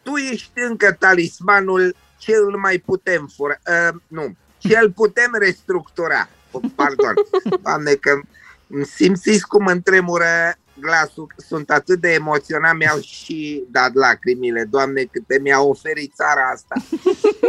Tu 0.02 0.16
ești 0.16 0.50
încă 0.54 0.92
talismanul 0.92 1.96
ce 2.20 2.34
îl 2.34 2.56
mai 2.56 2.78
putem 2.78 3.30
fura, 3.36 3.56
uh, 3.66 4.00
nu, 4.06 4.36
ce 4.58 4.78
îl 4.82 4.92
putem 4.92 5.36
restructura. 5.38 6.28
Pardon, 6.74 7.14
doamne 7.62 7.92
că 7.94 8.20
îmi 8.66 8.86
simțiți 8.86 9.46
cum 9.46 9.66
îmi 9.66 9.82
tremură 9.82 10.54
glasul, 10.80 11.32
sunt 11.36 11.70
atât 11.70 12.00
de 12.00 12.12
emoționat, 12.12 12.76
mi-au 12.76 13.00
și 13.00 13.64
dat 13.68 13.94
lacrimile, 13.94 14.64
doamne, 14.64 15.02
câte 15.04 15.38
mi-a 15.38 15.60
oferit 15.60 16.14
țara 16.14 16.48
asta. 16.52 16.74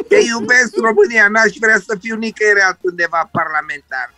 Te 0.08 0.16
iubesc 0.16 0.78
România, 0.78 1.28
n-aș 1.28 1.56
vrea 1.60 1.80
să 1.80 1.98
fiu 2.00 2.16
nicăieri 2.16 2.60
altundeva 2.60 3.30
parlamentar. 3.32 4.14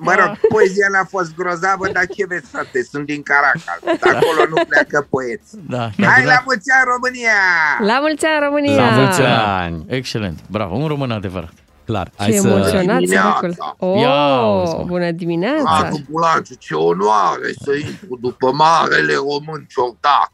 Mă 0.00 0.14
rog, 0.18 0.38
poezia 0.48 0.86
n-a 0.92 1.04
fost 1.04 1.34
grozavă, 1.34 1.88
dar 1.92 2.06
ce 2.06 2.26
vezi, 2.26 2.46
frate, 2.52 2.82
sunt 2.90 3.06
din 3.06 3.22
Caracal. 3.22 3.78
De 3.82 4.08
acolo 4.16 4.42
nu 4.48 4.64
pleacă 4.68 5.06
poeți. 5.10 5.50
Da. 5.68 5.90
Hai 6.06 6.24
la 6.24 6.42
mulți 6.44 6.70
ani, 6.76 6.84
România! 6.94 7.38
La 7.80 7.98
mulți 8.00 8.24
ani, 8.26 8.44
România! 8.44 8.76
La 8.90 8.90
mulți 9.00 9.20
ani! 9.22 9.84
Excelent. 9.88 10.38
Bravo, 10.50 10.74
un 10.76 10.86
român 10.86 11.10
adevărat. 11.10 11.52
Clar. 11.84 12.06
Ce 12.08 12.12
Hai 12.22 12.32
să... 12.32 12.48
emoționat 12.48 12.98
Dimineața. 12.98 13.38
săracul. 13.40 13.74
Oh, 13.78 14.00
Ia 14.00 14.36
auzi, 14.36 14.74
mă. 14.74 14.82
bună 14.86 15.10
dimineața! 15.10 15.62
Marcu 15.62 16.00
Bulanciu, 16.10 16.54
ce 16.58 16.74
onoare 16.74 17.48
să 17.64 17.72
intru 17.74 18.18
după 18.20 18.52
marele 18.52 19.14
român 19.14 19.66
ciordac. 19.68 20.30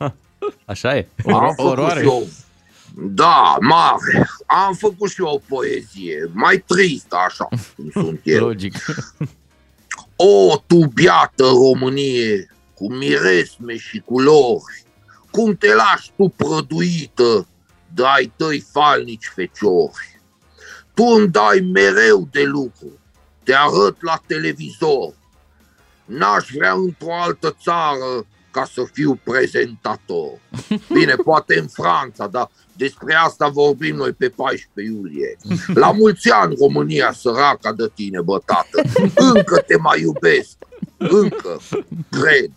Așa 0.72 0.96
e. 0.96 1.08
Oro- 1.24 1.34
Am 1.34 1.52
făcut 1.56 1.70
oroare. 1.70 2.00
Și 2.92 3.00
eu. 3.00 3.08
Da, 3.08 3.56
mare. 3.60 4.28
Am 4.46 4.74
făcut 4.74 5.10
și 5.10 5.20
eu 5.20 5.26
o 5.26 5.38
poezie. 5.48 6.30
Mai 6.32 6.64
tristă, 6.66 7.16
așa 7.26 7.44
cum 7.44 7.90
sunt 8.02 8.20
eu. 8.24 8.46
Logic. 8.46 8.74
O, 10.16 10.56
tu 10.66 10.86
biată 10.86 11.44
Românie, 11.44 12.46
cu 12.74 12.92
miresme 12.92 13.76
și 13.76 13.98
culori, 13.98 14.84
cum 15.30 15.56
te 15.56 15.74
lași 15.74 16.10
tu 16.16 16.28
prăduită 16.36 17.46
de 17.94 18.02
ai 18.06 18.32
tăi 18.36 18.66
falnici 18.72 19.32
feciori. 19.34 20.20
Tu 20.94 21.02
îmi 21.02 21.28
dai 21.28 21.70
mereu 21.72 22.28
de 22.30 22.42
lucru, 22.42 22.98
te 23.42 23.54
arăt 23.54 24.02
la 24.02 24.22
televizor. 24.26 25.14
N-aș 26.04 26.48
vrea 26.50 26.72
într-o 26.72 27.14
altă 27.14 27.56
țară 27.62 28.26
ca 28.50 28.64
să 28.72 28.84
fiu 28.92 29.14
prezentator. 29.14 30.38
Bine, 30.94 31.14
poate 31.14 31.58
în 31.58 31.66
Franța, 31.66 32.26
dar 32.26 32.50
despre 32.76 33.14
asta 33.14 33.48
vorbim 33.48 33.96
noi 33.96 34.12
pe 34.12 34.28
14 34.28 34.94
iulie. 34.94 35.36
La 35.74 35.90
mulți 35.90 36.30
ani, 36.30 36.54
România 36.60 37.12
săraca 37.12 37.72
de 37.76 37.90
tine, 37.94 38.20
bă, 38.20 38.40
tată. 38.44 38.88
Încă 39.14 39.56
te 39.66 39.76
mai 39.76 40.00
iubesc. 40.00 40.56
Încă. 40.96 41.60
Cred. 42.10 42.50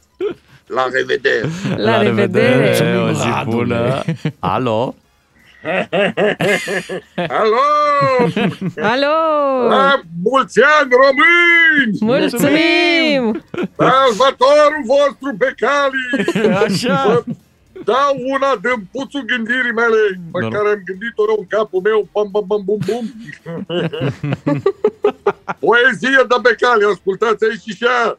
La 0.68 0.88
revedere. 0.92 1.50
La 1.76 2.02
revedere! 2.02 3.00
O 3.10 3.12
zi 3.14 3.28
Radule. 3.28 3.56
bună! 3.56 4.04
Alo? 4.40 4.96
Alo! 7.16 7.66
Alo! 8.82 9.68
La 9.70 10.02
mulți 10.24 10.60
ani, 10.80 10.90
români! 10.92 11.98
Mulțumim! 12.00 13.44
Salvatorul 13.78 14.84
vostru 14.86 15.36
pe 15.38 15.54
cali! 15.58 16.56
Așa. 16.56 17.04
Vă 17.08 17.24
dau 17.86 18.16
una 18.36 18.56
din 18.62 18.88
puțul 18.92 19.22
gândirii 19.22 19.72
mele, 19.72 19.98
pe 20.32 20.40
Normal. 20.40 20.52
care 20.52 20.70
am 20.70 20.82
gândit-o 20.86 21.26
eu 21.30 21.36
în 21.40 21.48
capul 21.48 21.82
meu, 21.82 22.08
pam, 22.12 22.32
pam, 22.32 22.48
pam, 22.48 22.62
bum, 22.66 22.80
bum. 22.86 23.14
Poezie 25.66 26.26
de 26.28 26.36
becali, 26.42 26.86
ascultați 26.92 27.44
aici 27.44 27.62
și 27.62 27.84
așa. 27.84 28.18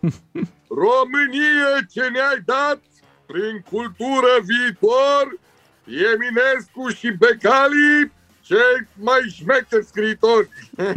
Românie 0.68 1.86
ce 1.92 2.00
ne-ai 2.00 2.42
dat, 2.44 2.80
prin 3.26 3.64
cultură 3.70 4.32
viitor, 4.50 5.38
Eminescu 5.84 6.88
și 6.88 7.10
Becali, 7.10 8.12
cei 8.40 8.86
mai 8.94 9.34
șmecheri 9.34 9.84
scriitori. 9.84 10.48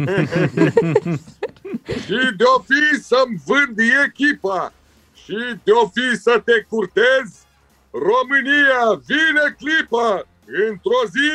și 2.04 2.18
de-o 2.36 2.58
fi 2.68 3.02
să-mi 3.02 3.40
vând 3.46 3.78
echipa 4.06 4.72
și 5.24 5.36
de-o 5.64 5.88
fi 5.88 6.16
să 6.16 6.42
te 6.44 6.66
curtez, 6.68 7.39
România, 8.08 8.80
vine 9.10 9.44
clipa, 9.60 10.08
într-o 10.68 11.00
zi 11.14 11.30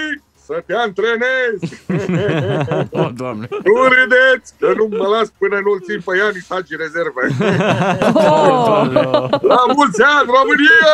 să 0.46 0.64
te 0.66 0.74
antrenezi. 0.86 1.64
Oh, 2.92 3.10
doamne. 3.16 3.48
nu 3.64 3.76
râdeți, 3.96 4.54
că 4.60 4.68
nu 4.80 4.86
mă 4.98 5.08
las 5.18 5.28
până 5.38 5.58
nu-l 5.66 5.80
țin 5.88 6.00
pe 6.06 6.12
Iani 6.18 6.42
Sagi 6.50 6.76
rezervă. 6.84 7.22
Oh! 8.14 8.84
La 9.52 9.62
mulți 9.76 10.02
ani, 10.14 10.28
România! 10.38 10.94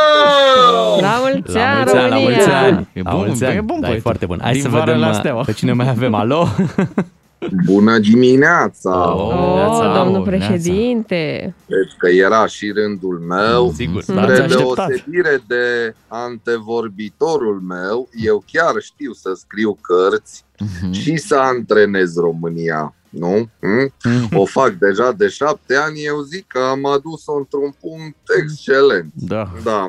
La 1.02 1.16
mulți 1.24 1.54
La 1.56 1.70
ani, 1.70 1.78
mulți 1.78 1.98
ani, 1.98 2.10
la 2.10 2.18
mulți 2.18 2.38
România! 2.40 2.58
ani! 2.62 2.88
E 2.94 3.02
La 3.04 3.12
bun, 3.12 3.20
mulți 3.26 3.44
e 3.44 3.48
ani. 3.48 3.62
bun 3.62 3.80
Da, 3.80 3.86
e 3.88 3.90
poetul. 3.90 4.02
foarte 4.02 4.26
bun. 4.26 4.40
Hai 4.42 4.52
Din 4.54 4.62
să 4.62 4.70
vară 4.70 4.84
vedem 4.86 5.00
la 5.00 5.08
uh, 5.10 5.14
steaua. 5.14 5.44
pe 5.44 5.52
cine 5.52 5.74
mai 5.74 5.90
avem. 5.90 6.14
Alo? 6.14 6.48
Bună 7.66 8.00
dimineața! 8.00 9.14
Oh. 9.16 9.22
Oh, 9.22 9.54
Neața, 9.56 10.04
domnul 10.04 10.28
neața. 10.28 10.46
președinte! 10.46 11.54
Cred 11.68 11.88
că 11.98 12.08
era 12.10 12.46
și 12.46 12.72
rândul 12.72 13.20
meu. 13.20 13.72
Sigur. 13.76 14.04
L-ați 14.08 14.32
Spre 14.32 14.44
așteptat. 14.44 14.88
deosebire 14.88 15.44
de 15.48 15.96
antevorbitorul 16.08 17.60
meu, 17.60 18.10
eu 18.24 18.44
chiar 18.52 18.74
știu 18.80 19.14
să 19.14 19.34
scriu 19.36 19.78
cărți 19.82 20.44
Mhm. 20.82 20.92
și 20.92 21.18
să 21.18 21.36
antrenez 21.36 22.16
România. 22.16 22.96
Nu? 23.10 23.50
Hm? 23.60 23.94
O 24.38 24.46
fac 24.46 24.72
deja 24.72 25.12
de 25.12 25.28
șapte 25.28 25.76
ani, 25.76 26.04
eu 26.04 26.22
zic 26.22 26.48
că 26.48 26.60
am 26.60 26.86
adus-o 26.86 27.34
într-un 27.38 27.74
punct 27.80 28.18
excelent. 28.42 29.12
Da. 29.16 29.52
Da, 29.64 29.88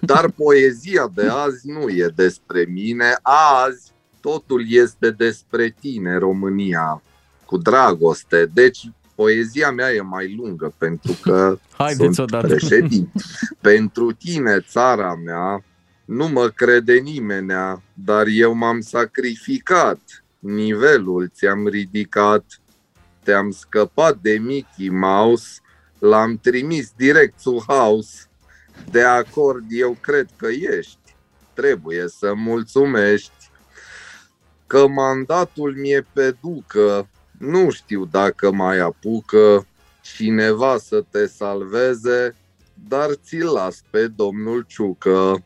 dar 0.00 0.30
poezia 0.30 1.10
de 1.14 1.26
azi 1.44 1.70
nu 1.70 1.88
e 1.88 2.12
despre 2.14 2.66
mine. 2.68 3.04
Azi 3.66 3.92
totul 4.24 4.64
este 4.68 5.10
despre 5.10 5.74
tine, 5.80 6.16
România, 6.18 7.02
cu 7.44 7.56
dragoste. 7.56 8.50
Deci 8.54 8.90
poezia 9.14 9.70
mea 9.70 9.92
e 9.92 10.00
mai 10.00 10.34
lungă 10.36 10.74
pentru 10.78 11.18
că 11.22 11.58
Haideți 11.78 12.14
sunt 12.14 12.18
odată. 12.18 12.46
președinte. 12.46 13.10
pentru 13.60 14.12
tine, 14.12 14.60
țara 14.60 15.14
mea, 15.14 15.64
nu 16.04 16.28
mă 16.28 16.48
crede 16.48 16.94
nimenea, 16.94 17.82
dar 17.94 18.26
eu 18.26 18.54
m-am 18.54 18.80
sacrificat. 18.80 20.00
Nivelul 20.38 21.30
ți-am 21.34 21.66
ridicat. 21.66 22.44
Te-am 23.22 23.50
scăpat 23.50 24.18
de 24.22 24.38
Mickey 24.38 24.88
Mouse, 24.88 25.48
l-am 25.98 26.38
trimis 26.42 26.92
direct 26.96 27.40
su 27.40 27.64
house. 27.66 28.24
De 28.90 29.02
acord, 29.02 29.64
eu 29.68 29.96
cred 30.00 30.28
că 30.36 30.46
ești. 30.46 31.16
Trebuie 31.54 32.04
să 32.08 32.32
mulțumești 32.34 33.43
că 34.74 34.86
mandatul 34.88 35.74
mi-e 35.76 36.06
pe 36.12 36.36
ducă. 36.42 37.08
Nu 37.38 37.70
știu 37.70 38.08
dacă 38.10 38.52
mai 38.52 38.78
apucă 38.78 39.66
cineva 40.02 40.76
să 40.78 41.04
te 41.10 41.26
salveze, 41.26 42.36
dar 42.88 43.10
ți-l 43.24 43.52
las 43.52 43.82
pe 43.90 44.06
domnul 44.06 44.64
Ciucă. 44.68 45.42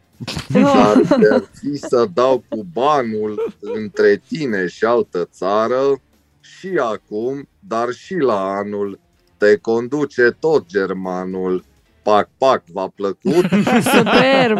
Dar 0.49 1.03
de 1.19 1.45
fi 1.53 1.77
să 1.77 2.09
dau 2.15 2.45
cu 2.49 2.67
banul 2.73 3.55
între 3.61 4.23
tine 4.29 4.67
și 4.67 4.85
altă 4.85 5.29
țară 5.33 6.01
și 6.41 6.69
acum, 6.69 7.49
dar 7.61 7.93
și 7.93 8.15
la 8.15 8.41
anul, 8.41 8.99
te 9.37 9.57
conduce 9.57 10.37
tot 10.41 10.67
germanul. 10.67 11.65
Pac, 12.09 12.29
pac, 12.39 12.63
v-a 12.73 12.93
plăcut? 12.97 13.45
Superb! 13.95 14.59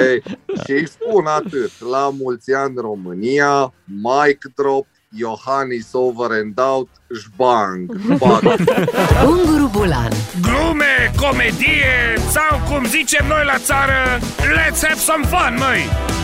Ei, 0.00 0.22
și 0.64 0.70
îi 0.70 0.88
spun 0.88 1.26
atât. 1.26 1.70
La 1.90 2.10
mulți 2.18 2.52
ani 2.52 2.74
România, 2.76 3.72
mic 3.84 4.38
drop, 4.54 4.86
Iohannis 5.16 5.88
over 5.92 6.30
and 6.30 6.58
out, 6.58 6.88
șbang, 7.20 7.96
pac. 8.18 8.42
Unguru 9.30 9.68
Bulan 9.72 10.12
Glume, 10.40 11.12
comedie 11.16 12.14
sau 12.30 12.60
cum 12.68 12.84
zicem 12.84 13.26
noi 13.26 13.44
la 13.44 13.58
țară, 13.58 14.18
let's 14.38 14.80
have 14.82 14.98
some 14.98 15.24
fun, 15.24 15.56
măi! 15.58 16.21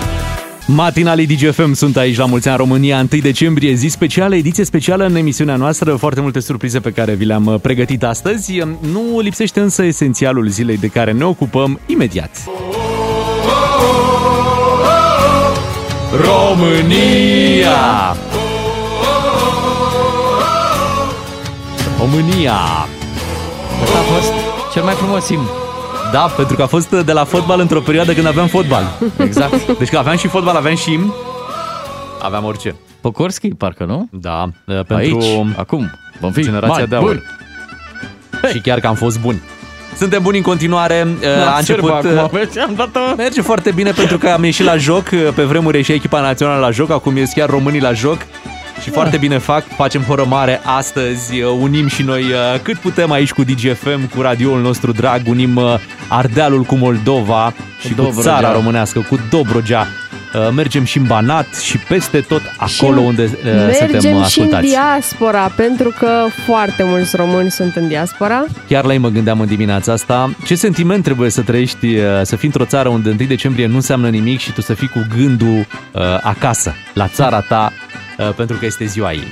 Matinalii 0.70 1.26
DGFM 1.26 1.72
sunt 1.72 1.96
aici 1.96 2.16
la 2.16 2.24
mulți 2.24 2.48
ani 2.48 2.56
România, 2.56 3.06
1 3.12 3.20
decembrie, 3.20 3.72
zi 3.72 3.88
specială, 3.88 4.34
ediție 4.34 4.64
specială 4.64 5.04
în 5.06 5.14
emisiunea 5.14 5.56
noastră, 5.56 5.96
foarte 5.96 6.20
multe 6.20 6.40
surprize 6.40 6.80
pe 6.80 6.92
care 6.92 7.14
vi 7.14 7.24
le-am 7.24 7.46
uh, 7.46 7.60
pregătit 7.60 8.04
astăzi. 8.04 8.58
Nu 8.92 9.20
lipsește 9.20 9.60
însă 9.60 9.84
esențialul 9.84 10.48
zilei 10.48 10.76
de 10.76 10.86
care 10.86 11.12
ne 11.12 11.24
ocupăm 11.24 11.80
imediat. 11.86 12.30
România! 16.24 18.16
România! 21.98 22.58
Ăsta 23.82 23.98
a 23.98 24.14
fost 24.14 24.32
cel 24.72 24.82
mai 24.82 24.94
frumos 24.94 25.24
sim. 25.24 25.67
Da, 26.12 26.20
pentru 26.36 26.56
că 26.56 26.62
a 26.62 26.66
fost 26.66 26.90
de 26.90 27.12
la 27.12 27.24
fotbal 27.24 27.60
într-o 27.60 27.80
perioadă 27.80 28.12
când 28.12 28.26
aveam 28.26 28.46
fotbal. 28.46 28.82
Exact. 29.18 29.78
Deci 29.78 29.88
că 29.88 29.98
aveam 29.98 30.16
și 30.16 30.28
fotbal, 30.28 30.56
aveam 30.56 30.76
și 30.76 30.92
imn, 30.92 31.12
aveam 32.22 32.44
orice. 32.44 32.74
Pokorski, 33.00 33.48
parcă, 33.48 33.84
nu? 33.84 34.08
Da, 34.10 34.44
pentru 34.64 34.94
Aici, 34.96 35.54
acum. 35.56 35.90
Vom 36.20 36.32
fi 36.32 36.42
generația 36.42 36.74
mari, 36.74 36.88
de 36.88 36.96
aur. 36.96 37.04
buni. 37.04 37.22
Și 38.52 38.60
chiar 38.60 38.80
că 38.80 38.86
am 38.86 38.94
fost 38.94 39.20
buni. 39.20 39.42
Suntem 39.96 40.22
buni 40.22 40.36
în 40.36 40.42
continuare. 40.42 41.06
Da, 41.20 41.54
A 41.54 41.58
început... 41.58 41.90
Acum, 41.90 42.28
vezi, 42.32 42.58
am 42.58 42.74
dat-o. 42.76 43.14
Merge 43.16 43.40
foarte 43.40 43.70
bine 43.70 43.90
pentru 43.90 44.18
că 44.18 44.28
am 44.28 44.44
ieșit 44.44 44.64
la 44.64 44.76
joc. 44.76 45.08
Pe 45.34 45.42
vremuri 45.42 45.76
ieșea 45.76 45.94
echipa 45.94 46.20
națională 46.20 46.60
la 46.60 46.70
joc, 46.70 46.90
acum 46.90 47.16
ies 47.16 47.32
chiar 47.32 47.48
românii 47.50 47.80
la 47.80 47.92
joc. 47.92 48.16
Și 48.82 48.90
foarte 48.90 49.16
bine 49.16 49.38
fac, 49.38 49.64
facem 49.76 50.02
horă 50.02 50.24
mare 50.28 50.60
astăzi, 50.64 51.42
unim 51.60 51.86
și 51.88 52.02
noi 52.02 52.22
uh, 52.22 52.60
cât 52.62 52.76
putem 52.76 53.10
aici 53.10 53.32
cu 53.32 53.42
DGFM, 53.42 54.08
cu 54.14 54.20
radioul 54.20 54.60
nostru 54.60 54.92
drag, 54.92 55.20
unim 55.26 55.56
uh, 55.56 55.74
Ardealul 56.08 56.62
cu 56.62 56.74
Moldova 56.74 57.52
și 57.80 57.88
cu 57.88 57.94
Dobrogea. 57.94 58.20
țara 58.22 58.52
românească, 58.52 59.00
cu 59.08 59.18
Dobrogea. 59.30 59.86
Uh, 60.34 60.48
Mergem 60.54 60.84
și 60.84 60.98
în 60.98 61.04
Banat 61.04 61.54
și 61.56 61.78
peste 61.78 62.20
tot 62.20 62.42
acolo 62.56 63.00
Și 63.00 63.06
unde 63.06 63.22
uh, 63.22 63.38
Mergem 63.44 63.88
suntem 63.88 64.00
și 64.00 64.06
în 64.16 64.22
ascultați. 64.22 64.66
diaspora, 64.68 65.52
pentru 65.56 65.94
că 65.98 66.24
foarte 66.46 66.82
mulți 66.82 67.16
români 67.16 67.50
sunt 67.50 67.76
în 67.76 67.88
diaspora. 67.88 68.44
Chiar 68.68 68.84
la 68.84 68.92
ei 68.92 68.98
mă 68.98 69.08
gândeam 69.08 69.40
în 69.40 69.46
dimineața 69.46 69.92
asta. 69.92 70.30
Ce 70.44 70.54
sentiment 70.54 71.02
trebuie 71.04 71.30
să 71.30 71.40
trăiești, 71.42 71.86
uh, 71.86 72.02
să 72.22 72.36
fii 72.36 72.46
într-o 72.48 72.64
țară 72.64 72.88
unde 72.88 73.08
1 73.08 73.18
decembrie 73.28 73.66
nu 73.66 73.74
înseamnă 73.74 74.08
nimic 74.08 74.40
și 74.40 74.52
tu 74.52 74.60
să 74.60 74.74
fii 74.74 74.88
cu 74.88 75.06
gândul 75.16 75.66
uh, 75.92 76.02
acasă, 76.22 76.74
la 76.94 77.06
țara 77.06 77.40
ta, 77.40 77.72
uh, 77.72 77.87
pentru 78.36 78.56
că 78.56 78.66
este 78.66 78.84
ziua 78.84 79.12
ei. 79.12 79.22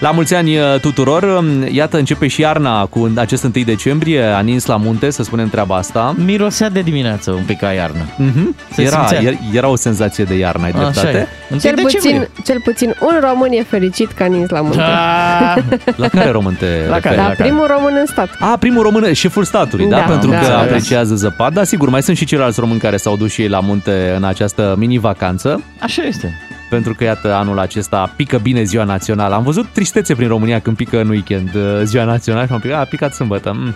La 0.00 0.10
mulți 0.10 0.34
ani 0.34 0.56
uh, 0.58 0.64
tuturor! 0.80 1.22
Um, 1.22 1.66
Iată, 1.72 1.96
începe 1.98 2.26
și 2.26 2.40
iarna 2.40 2.86
cu 2.86 3.12
acest 3.16 3.42
1 3.44 3.52
decembrie, 3.64 4.22
a 4.22 4.40
nins 4.40 4.66
la 4.66 4.76
munte, 4.76 5.10
să 5.10 5.22
spunem 5.22 5.48
treaba 5.48 5.76
asta. 5.76 6.14
Mirosea 6.24 6.68
de 6.70 6.80
dimineață 6.80 7.30
un 7.30 7.42
pic 7.46 7.58
ca 7.58 7.72
iarnă. 7.72 8.06
Mhm. 8.16 8.56
Se 8.72 8.82
Era, 8.82 9.06
simțea. 9.06 9.38
era 9.52 9.68
o 9.68 9.76
senzație 9.76 10.24
de 10.24 10.34
iarnă, 10.36 10.64
ai 10.64 10.70
Așa 10.70 10.86
e. 10.86 10.90
dreptate. 10.92 11.28
Întâi 11.50 11.68
Cel 11.70 11.78
puțin, 11.82 12.00
decembrie. 12.00 12.30
cel 12.44 12.60
puțin 12.64 12.94
un 13.00 13.18
român 13.28 13.50
e 13.52 13.62
fericit 13.62 14.12
ca 14.12 14.24
nins 14.24 14.48
la 14.50 14.60
munte. 14.60 14.76
Da. 14.76 15.54
La 15.96 16.08
care 16.08 16.30
român 16.30 16.54
te 16.54 16.66
La 16.66 16.94
referi? 16.94 17.00
care? 17.02 17.16
Da, 17.16 17.26
la 17.28 17.34
primul 17.34 17.66
român 17.66 17.96
în 18.00 18.06
stat. 18.06 18.28
A, 18.38 18.56
primul 18.56 18.82
român, 18.82 19.12
șeful 19.12 19.44
statului, 19.44 19.86
da? 19.88 19.96
Da, 19.96 20.02
Pentru 20.02 20.30
da, 20.30 20.38
că 20.38 20.46
da. 20.46 20.58
apreciază 20.58 21.14
zăpada. 21.14 21.64
Sigur, 21.64 21.88
mai 21.88 22.02
sunt 22.02 22.16
și 22.16 22.24
ceilalți 22.24 22.60
români 22.60 22.80
care 22.80 22.96
s-au 22.96 23.16
dus 23.16 23.32
și 23.32 23.42
ei 23.42 23.48
la 23.48 23.60
munte 23.60 24.12
în 24.16 24.24
această 24.24 24.74
mini-vacanță. 24.78 25.62
Așa 25.80 26.02
este. 26.02 26.38
Pentru 26.70 26.94
că, 26.94 27.04
iată, 27.04 27.34
anul 27.34 27.58
acesta 27.58 28.12
pică 28.16 28.38
bine 28.38 28.62
ziua 28.62 28.84
națională. 28.84 29.34
Am 29.34 29.42
văzut 29.42 29.66
tristețe 29.72 30.14
prin 30.14 30.28
România 30.28 30.60
când 30.60 30.76
pică 30.76 31.00
în 31.00 31.08
weekend 31.08 31.54
uh, 31.54 31.80
ziua 31.84 32.04
națională 32.04 32.44
și 32.44 32.50
m-am 32.50 32.60
picat, 32.60 32.80
a 32.80 32.84
picat 32.84 33.14
sâmbătă. 33.14 33.52
Mm. 33.52 33.74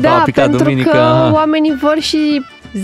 Da, 0.00 0.16
a 0.18 0.22
picat 0.22 0.44
pentru 0.44 0.62
duminică. 0.64 0.90
că 0.90 1.30
oamenii 1.32 1.74
vor 1.80 1.96
și 2.00 2.42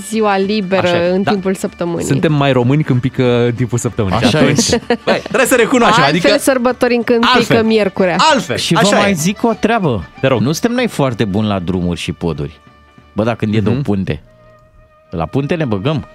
ziua 0.09 0.39
liberă 0.39 0.87
Așa 0.87 1.05
e, 1.05 1.11
în 1.11 1.23
da. 1.23 1.31
timpul 1.31 1.55
săptămânii. 1.55 2.05
Suntem 2.07 2.33
mai 2.33 2.53
români 2.53 2.83
când 2.83 3.01
pică 3.01 3.53
timpul 3.57 3.79
săptămânii. 3.79 4.17
Așa 4.19 4.29
și 4.29 4.37
atunci, 4.37 4.57
este. 4.59 4.83
băi, 5.05 5.19
trebuie 5.23 5.47
să 5.47 5.55
recunoaștem. 5.55 6.05
Altfel 6.05 6.31
Adică, 6.31 6.43
sărbătorim 6.43 7.03
când 7.03 7.25
Altfel. 7.35 7.57
pică 7.57 7.69
miercurea. 7.69 8.17
altfel. 8.33 8.57
Și 8.57 8.75
așa 8.75 8.89
vă 8.89 9.01
mai 9.01 9.11
e. 9.11 9.15
zic 9.15 9.43
o 9.45 9.53
treabă. 9.61 10.05
Te 10.21 10.27
rog. 10.27 10.41
Nu 10.41 10.53
suntem 10.53 10.73
noi 10.73 10.87
foarte 10.89 11.25
buni 11.25 11.47
la 11.47 11.59
drumuri 11.59 11.99
și 12.01 12.13
poduri. 12.13 12.61
Bă, 13.13 13.25
dacă 13.25 13.37
când 13.37 13.55
e 13.55 13.61
de 13.61 13.69
o 13.69 13.73
Mhm. 13.73 13.83
punte. 13.83 14.23
La 15.11 15.27
punte 15.27 15.55
ne 15.55 15.65
băgăm. 15.65 16.07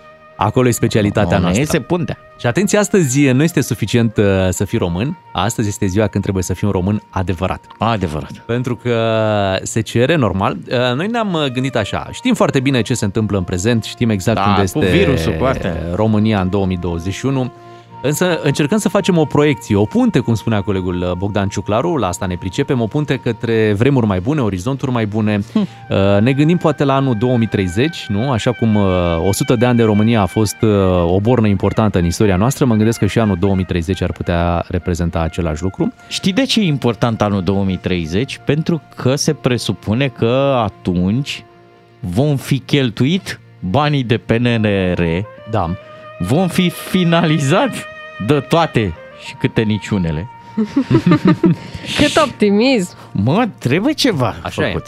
Acolo 0.44 0.68
e 0.68 0.72
specialitatea 0.72 1.38
Nu, 1.38 1.38
ne 1.38 1.42
noastră. 1.42 1.62
iese 1.62 1.80
puntea. 1.80 2.18
Și 2.38 2.48
atenție, 2.48 2.78
astăzi 2.78 3.30
nu 3.32 3.44
este 3.44 3.62
suficient 3.62 4.18
uh, 4.18 4.24
să 4.50 4.66
fii 4.66 4.78
român. 4.78 5.18
Astăzi 5.34 5.68
este 5.68 5.86
ziua 5.86 6.08
când 6.08 6.24
trebuie 6.24 6.44
să 6.44 6.54
fii 6.54 6.68
un 6.68 6.74
român 6.74 7.02
adevărat. 7.10 7.66
Adevărat. 7.78 8.32
Pentru 8.46 8.76
că 8.76 8.96
se 9.64 9.82
cere 9.82 10.16
normal. 10.16 10.58
Uh, 10.72 10.96
Noi 10.96 11.08
ne-am 11.08 11.34
uh, 11.34 11.46
gândit 11.46 11.76
așa, 11.76 12.08
știm 12.12 12.34
foarte 12.34 12.60
bine 12.60 12.82
ce 12.82 12.94
se 12.94 13.06
întâmplă 13.06 13.38
în 13.38 13.44
prezent, 13.44 13.84
știm 13.84 14.10
exact 14.10 14.38
Da, 14.38 14.44
unde 14.44 14.72
cu 14.72 14.80
este 14.80 14.98
virusul, 14.98 15.34
cu 15.34 15.44
astea. 15.44 15.76
România 15.94 16.42
în 16.42 16.50
2021. 16.50 17.52
Însă 18.02 18.40
încercăm 18.44 18.78
să 18.78 18.90
facem 18.90 19.18
o 19.18 19.26
proiecție, 19.26 19.76
o 19.76 19.86
punte, 19.86 20.20
cum 20.20 20.34
spunea 20.34 20.62
colegul 20.62 21.02
uh, 21.02 21.12
Bogdan 21.12 21.48
Ciuclaru, 21.48 21.96
la 21.96 22.08
asta 22.08 22.26
ne 22.26 22.36
pricepem, 22.36 22.82
o 22.82 22.86
punte 22.88 23.16
către 23.16 23.74
vremuri 23.78 24.06
mai 24.06 24.20
bune, 24.20 24.42
orizonturi 24.42 24.92
mai 24.92 25.06
bune. 25.06 25.40
Hm. 25.54 25.60
Uh, 25.60 26.22
Ne 26.22 26.34
gândim 26.34 26.58
poate 26.58 26.84
la 26.84 26.96
anul 26.96 27.16
2030, 27.16 28.06
nu? 28.08 28.32
Așa 28.32 28.52
cum 28.52 28.76
uh, 28.76 28.84
100 29.28 29.56
de 29.56 29.66
ani 29.66 29.78
de 29.78 29.84
România 29.84 30.22
a 30.22 30.26
fost 30.26 30.56
uh, 30.62 30.70
o 31.06 31.20
bornă 31.20 31.48
importantă 31.48 31.98
în 31.98 32.06
istoria 32.06 32.36
noastră, 32.36 32.66
mă 32.66 32.76
gândesc 32.76 33.00
că 33.00 33.06
și 33.06 33.20
anul 33.20 33.38
2030 33.40 34.02
ar 34.02 34.12
putea 34.12 34.66
reprezenta 34.68 35.20
același 35.20 35.64
lucru. 35.64 35.94
Știi 36.08 36.34
de 36.34 36.46
ce 36.46 36.60
e 36.60 36.64
important 36.64 37.22
anul 37.22 37.44
2030? 37.44 38.40
Pentru 38.46 38.82
că 38.96 39.16
se 39.16 39.34
presupune 39.34 40.08
că 40.08 40.62
atunci 40.64 41.44
vom 42.00 42.36
fi 42.36 42.60
cheltuit 42.60 43.40
banii 43.60 44.04
de 44.04 44.18
PNR, 44.18 45.26
Da, 45.52 45.70
vom 46.22 46.48
fi 46.48 46.70
finalizat 46.70 47.86
de 48.28 48.40
toate 48.40 48.94
și 49.26 49.34
câte 49.34 49.62
niciunele. 49.62 50.28
Cât 51.98 52.16
optimism! 52.26 52.96
Mă, 53.12 53.48
trebuie 53.58 53.94
ceva 53.94 54.36
Așa 54.42 54.70
e. 54.70 54.84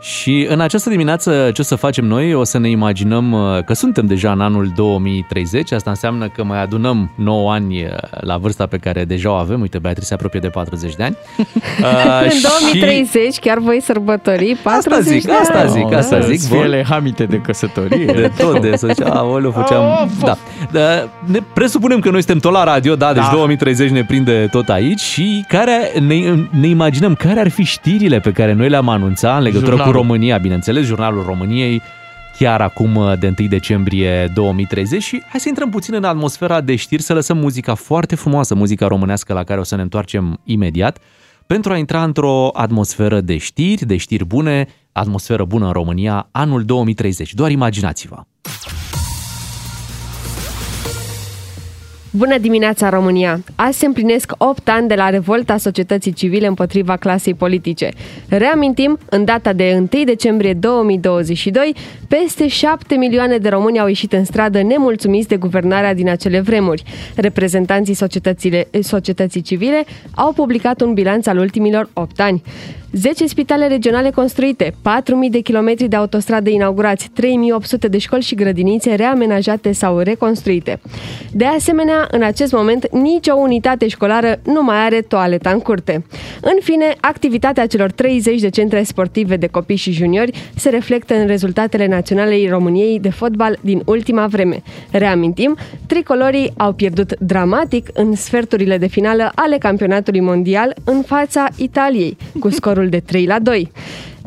făcut. 0.00 0.06
Și 0.10 0.46
în 0.50 0.60
această 0.60 0.88
dimineață 0.90 1.50
ce 1.54 1.60
o 1.60 1.64
să 1.64 1.74
facem 1.74 2.04
noi? 2.04 2.34
O 2.34 2.44
să 2.44 2.58
ne 2.58 2.68
imaginăm 2.70 3.32
uh, 3.32 3.64
că 3.64 3.72
suntem 3.74 4.06
deja 4.06 4.32
în 4.32 4.40
anul 4.40 4.72
2030. 4.76 5.72
Asta 5.72 5.90
înseamnă 5.90 6.28
că 6.28 6.44
mai 6.44 6.62
adunăm 6.62 7.10
9 7.14 7.52
ani 7.52 7.82
uh, 7.82 7.90
la 8.20 8.36
vârsta 8.36 8.66
pe 8.66 8.76
care 8.76 9.04
deja 9.04 9.30
o 9.30 9.34
avem. 9.34 9.60
Uite, 9.60 9.78
Beatrice 9.78 10.06
se 10.06 10.14
apropie 10.14 10.40
de 10.40 10.48
40 10.48 10.94
de 10.94 11.02
ani. 11.02 11.16
Uh, 11.82 12.22
În 12.24 12.30
și- 12.30 12.42
2030 12.80 13.38
chiar 13.38 13.58
voi 13.58 13.80
sărbători 13.82 14.56
40 14.62 14.92
Asta 14.98 15.10
zic, 15.10 15.24
de 15.26 15.32
asta 15.32 15.58
ani. 15.58 15.70
zic, 15.70 15.92
asta 15.94 16.20
zic. 16.20 16.32
Îți 16.32 16.48
Vor- 16.48 16.58
fie 16.58 16.68
le 16.68 16.84
hamite 16.88 17.24
de 17.24 17.36
căsătorie. 17.36 18.04
De 18.04 18.30
tot, 18.38 18.60
de 18.60 18.76
să 18.76 18.86
zicea, 18.86 19.08
aoleu, 19.10 19.50
făceam... 19.50 20.10
Da. 20.24 20.36
da. 20.72 21.08
Ne 21.24 21.38
presupunem 21.54 21.98
că 22.00 22.10
noi 22.10 22.22
suntem 22.22 22.38
tot 22.38 22.52
la 22.52 22.64
radio, 22.64 22.94
da, 22.96 23.12
deci 23.12 23.22
Da. 23.22 23.30
2030 23.32 23.90
ne 23.90 24.04
prinde 24.04 24.48
tot 24.50 24.68
aici 24.68 25.00
și 25.00 25.44
care 25.48 25.92
ne, 26.06 26.34
ne 26.60 26.66
imaginăm 26.66 27.14
care 27.14 27.40
ar 27.40 27.48
fi 27.48 27.62
știrile 27.64 28.18
pe 28.20 28.30
care 28.32 28.52
noi 28.52 28.68
le-am 28.68 28.88
anunțat 28.88 29.36
în 29.36 29.42
legătură 29.42 29.66
Jurnalul. 29.66 29.87
Cu 29.88 29.94
România, 29.94 30.38
bineînțeles, 30.38 30.84
jurnalul 30.84 31.22
României, 31.22 31.82
chiar 32.38 32.60
acum 32.60 33.16
de 33.18 33.34
1 33.38 33.48
decembrie 33.48 34.30
2030 34.34 35.02
și 35.02 35.22
hai 35.28 35.40
să 35.40 35.48
intrăm 35.48 35.70
puțin 35.70 35.94
în 35.94 36.04
atmosfera 36.04 36.60
de 36.60 36.76
știri, 36.76 37.02
să 37.02 37.14
lăsăm 37.14 37.36
muzica 37.36 37.74
foarte 37.74 38.14
frumoasă, 38.14 38.54
muzica 38.54 38.86
românească 38.86 39.32
la 39.32 39.44
care 39.44 39.60
o 39.60 39.62
să 39.62 39.76
ne 39.76 39.82
întoarcem 39.82 40.40
imediat, 40.44 40.98
pentru 41.46 41.72
a 41.72 41.76
intra 41.76 42.02
într-o 42.02 42.50
atmosferă 42.52 43.20
de 43.20 43.36
știri, 43.36 43.86
de 43.86 43.96
știri 43.96 44.24
bune, 44.24 44.66
atmosferă 44.92 45.44
bună 45.44 45.66
în 45.66 45.72
România, 45.72 46.28
anul 46.30 46.64
2030. 46.64 47.34
Doar 47.34 47.50
imaginați-vă! 47.50 48.22
Bună 52.10 52.38
dimineața, 52.38 52.88
România! 52.88 53.40
Azi 53.54 53.78
se 53.78 53.86
împlinesc 53.86 54.32
8 54.38 54.68
ani 54.68 54.88
de 54.88 54.94
la 54.94 55.08
revolta 55.08 55.56
societății 55.56 56.12
civile 56.12 56.46
împotriva 56.46 56.96
clasei 56.96 57.34
politice. 57.34 57.88
Reamintim, 58.28 58.98
în 59.10 59.24
data 59.24 59.52
de 59.52 59.72
1 59.92 60.04
decembrie 60.04 60.52
2022, 60.52 61.74
peste 62.08 62.48
7 62.48 62.94
milioane 62.94 63.36
de 63.36 63.48
români 63.48 63.78
au 63.78 63.86
ieșit 63.86 64.12
în 64.12 64.24
stradă 64.24 64.62
nemulțumiți 64.62 65.28
de 65.28 65.36
guvernarea 65.36 65.94
din 65.94 66.08
acele 66.08 66.40
vremuri. 66.40 66.82
Reprezentanții 67.16 67.94
societățile- 67.94 68.68
societății 68.80 69.40
civile 69.40 69.84
au 70.14 70.32
publicat 70.32 70.80
un 70.80 70.94
bilanț 70.94 71.26
al 71.26 71.38
ultimilor 71.38 71.90
8 71.92 72.20
ani. 72.20 72.42
10 72.92 73.26
spitale 73.26 73.66
regionale 73.66 74.10
construite, 74.10 74.74
4.000 74.82 75.30
de 75.30 75.38
kilometri 75.40 75.88
de 75.88 75.96
autostradă 75.96 76.50
inaugurați, 76.50 77.10
3.800 77.14 77.88
de 77.88 77.98
școli 77.98 78.22
și 78.22 78.34
grădinițe 78.34 78.94
reamenajate 78.94 79.72
sau 79.72 79.98
reconstruite. 79.98 80.80
De 81.32 81.44
asemenea, 81.44 82.07
în 82.10 82.22
acest 82.22 82.52
moment, 82.52 82.88
nicio 82.92 83.34
unitate 83.34 83.88
școlară 83.88 84.40
nu 84.44 84.62
mai 84.62 84.76
are 84.76 85.00
toaleta 85.00 85.50
în 85.50 85.58
curte. 85.58 86.04
În 86.40 86.56
fine, 86.60 86.96
activitatea 87.00 87.66
celor 87.66 87.90
30 87.90 88.40
de 88.40 88.48
centre 88.48 88.82
sportive 88.82 89.36
de 89.36 89.46
copii 89.46 89.76
și 89.76 89.92
juniori 89.92 90.50
se 90.54 90.68
reflectă 90.68 91.14
în 91.14 91.26
rezultatele 91.26 91.86
naționalei 91.86 92.48
României 92.48 93.00
de 93.00 93.10
fotbal 93.10 93.58
din 93.60 93.82
ultima 93.84 94.26
vreme. 94.26 94.62
Reamintim, 94.90 95.56
tricolorii 95.86 96.52
au 96.56 96.72
pierdut 96.72 97.18
dramatic 97.18 97.88
în 97.92 98.14
sferturile 98.14 98.78
de 98.78 98.86
finală 98.86 99.32
ale 99.34 99.58
campionatului 99.58 100.20
mondial 100.20 100.74
în 100.84 101.02
fața 101.02 101.48
Italiei, 101.56 102.16
cu 102.40 102.50
scorul 102.50 102.88
de 102.88 103.00
3 103.00 103.26
la 103.26 103.38
2. 103.38 103.70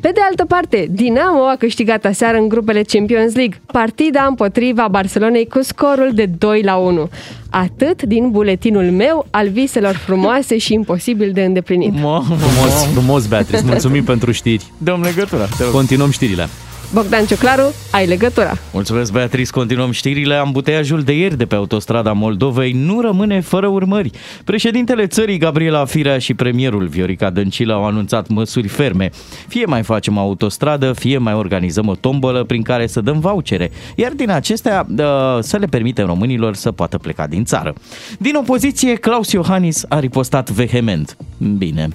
Pe 0.02 0.12
de 0.14 0.20
altă 0.30 0.46
parte, 0.46 0.88
Dinamo 0.92 1.44
a 1.46 1.56
câștigat 1.60 2.06
aseară 2.06 2.38
în 2.38 2.48
grupele 2.48 2.82
Champions 2.82 3.34
League, 3.36 3.62
partida 3.66 4.26
împotriva 4.30 4.88
Barcelonei 4.88 5.48
cu 5.48 5.62
scorul 5.62 6.12
de 6.14 6.26
2 6.26 6.62
la 6.62 6.76
1. 6.76 7.10
Atât 7.50 8.02
din 8.02 8.30
buletinul 8.32 8.92
meu 8.92 9.26
al 9.30 9.50
viselor 9.50 9.96
frumoase 9.96 10.58
și 10.58 10.74
imposibil 10.74 11.32
de 11.32 11.44
îndeplinit. 11.44 11.94
Mă, 11.94 12.22
Frumos, 12.26 12.86
frumos, 12.94 13.28
Beatrice. 13.28 13.64
Mulțumim 13.66 14.04
pentru 14.04 14.32
știri. 14.32 14.66
Dăm 14.78 15.02
legătura. 15.02 15.46
te 15.58 15.64
rog. 15.64 15.72
Continuăm 15.72 16.12
știrile. 16.12 16.48
Bogdan 16.93 17.25
Ciuclaru, 17.25 17.73
ai 17.91 18.08
legătura. 18.08 18.58
Mulțumesc, 18.73 19.12
Beatrice. 19.12 19.51
Continuăm 19.51 19.91
știrile. 19.91 20.36
Ambuteiajul 20.36 21.01
de 21.01 21.17
ieri 21.17 21.38
de 21.38 21.45
pe 21.45 21.56
autostrada 21.56 22.12
Moldovei 22.12 22.71
nu 22.71 23.01
rămâne 23.01 23.39
fără 23.39 23.67
urmări. 23.67 24.12
Președintele 24.43 25.08
țării, 25.08 25.38
Gabriela 25.38 25.86
Firea 25.86 26.17
și 26.17 26.34
premierul 26.34 26.88
Viorica 26.88 27.30
Dăncilă 27.30 27.73
au 27.73 27.86
anunțat 27.86 28.27
măsuri 28.27 28.67
ferme. 28.67 29.10
Fie 29.47 29.65
mai 29.65 29.84
facem 29.84 30.17
autostradă, 30.17 30.93
fie 30.93 31.17
mai 31.17 31.34
organizăm 31.34 31.88
o 31.88 31.95
tombolă 31.95 32.43
prin 32.43 32.62
care 32.62 32.88
să 32.88 33.01
dăm 33.01 33.19
vouchere, 33.19 33.71
iar 33.95 34.12
din 34.12 34.30
acestea 34.30 34.86
uh, 34.89 35.06
să 35.39 35.58
le 35.58 35.65
permitem 35.65 36.06
românilor 36.06 36.56
să 36.56 36.71
poată 36.71 36.97
pleca 36.97 37.27
din 37.27 37.43
țară. 37.43 37.73
Din 38.19 38.36
opoziție, 38.36 38.95
Claus 38.95 39.32
Iohannis 39.32 39.86
a 39.89 39.99
ripostat 39.99 40.49
vehement. 40.49 41.17
Bine. 41.58 41.88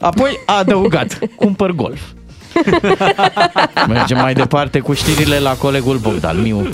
Apoi 0.00 0.30
a 0.46 0.58
adăugat, 0.58 1.18
cumpăr 1.36 1.70
golf. 1.70 2.00
Mergem 3.88 4.18
mai 4.18 4.34
departe 4.34 4.78
cu 4.78 4.92
știrile 4.92 5.38
la 5.38 5.54
colegul 5.54 5.96
Bogdan 5.96 6.40
Miu. 6.40 6.68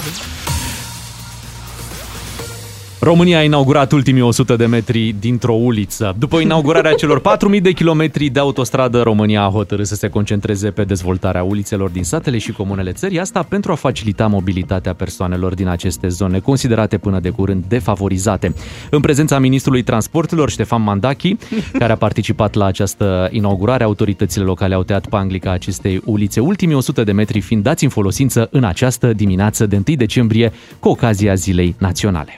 România 3.00 3.38
a 3.38 3.42
inaugurat 3.42 3.92
ultimii 3.92 4.22
100 4.22 4.56
de 4.56 4.66
metri 4.66 5.14
dintr-o 5.18 5.52
uliță. 5.52 6.14
După 6.18 6.38
inaugurarea 6.38 6.92
celor 6.92 7.20
4.000 7.54 7.60
de 7.62 7.72
kilometri 7.72 8.28
de 8.28 8.38
autostradă, 8.38 9.02
România 9.02 9.42
a 9.42 9.50
hotărât 9.50 9.86
să 9.86 9.94
se 9.94 10.08
concentreze 10.08 10.70
pe 10.70 10.84
dezvoltarea 10.84 11.42
ulițelor 11.42 11.90
din 11.90 12.04
satele 12.04 12.38
și 12.38 12.52
comunele 12.52 12.92
țării, 12.92 13.20
asta 13.20 13.42
pentru 13.42 13.72
a 13.72 13.74
facilita 13.74 14.26
mobilitatea 14.26 14.94
persoanelor 14.94 15.54
din 15.54 15.68
aceste 15.68 16.08
zone, 16.08 16.38
considerate 16.38 16.98
până 16.98 17.20
de 17.20 17.30
curând 17.30 17.64
defavorizate. 17.68 18.54
În 18.90 19.00
prezența 19.00 19.38
ministrului 19.38 19.82
transporturilor, 19.82 20.50
Ștefan 20.50 20.82
Mandachi, 20.82 21.36
care 21.78 21.92
a 21.92 21.96
participat 21.96 22.54
la 22.54 22.64
această 22.64 23.28
inaugurare, 23.30 23.84
autoritățile 23.84 24.44
locale 24.44 24.74
au 24.74 24.82
tăiat 24.82 25.06
panglica 25.06 25.50
acestei 25.50 26.02
ulițe, 26.04 26.40
ultimii 26.40 26.74
100 26.74 27.04
de 27.04 27.12
metri 27.12 27.40
fiind 27.40 27.62
dați 27.62 27.84
în 27.84 27.90
folosință 27.90 28.48
în 28.50 28.64
această 28.64 29.12
dimineață 29.12 29.66
de 29.66 29.82
1 29.86 29.96
decembrie, 29.96 30.52
cu 30.78 30.88
ocazia 30.88 31.34
Zilei 31.34 31.74
Naționale. 31.78 32.36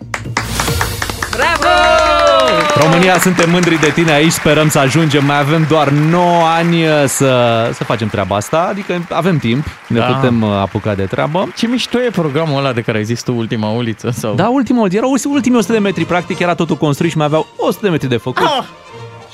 România, 2.82 3.18
suntem 3.18 3.50
mândri 3.50 3.80
de 3.80 3.90
tine 3.94 4.12
aici, 4.12 4.32
sperăm 4.32 4.68
să 4.68 4.78
ajungem. 4.78 5.24
Mai 5.24 5.38
avem 5.38 5.66
doar 5.68 5.88
9 5.88 6.42
ani 6.46 6.82
uh, 6.82 6.88
să, 7.06 7.70
să 7.74 7.84
facem 7.84 8.08
treaba 8.08 8.36
asta, 8.36 8.66
adică 8.70 9.02
avem 9.10 9.38
timp, 9.38 9.66
ne 9.86 9.98
Da. 9.98 10.04
putem 10.04 10.42
uh, 10.42 10.50
apuca 10.50 10.94
de 10.94 11.02
treabă. 11.04 11.48
Ce 11.56 11.66
mișto 11.66 11.98
e 11.98 12.10
programul 12.10 12.58
ăla 12.58 12.72
de 12.72 12.80
care 12.80 12.98
ai 12.98 13.04
zis 13.04 13.22
tu, 13.22 13.34
ultima 13.36 13.68
uliță? 13.68 14.10
Sau... 14.10 14.34
Da, 14.34 14.48
ultimul, 14.48 14.88
erau 14.92 15.14
ultimii 15.24 15.58
100 15.58 15.72
de 15.72 15.78
metri, 15.78 16.04
practic 16.04 16.38
era 16.38 16.54
totul 16.54 16.76
construit 16.76 17.10
și 17.10 17.16
mai 17.16 17.26
aveau 17.26 17.46
100 17.56 17.78
de 17.82 17.88
metri 17.88 18.08
de 18.08 18.16
făcut. 18.16 18.46
Ah! 18.46 18.64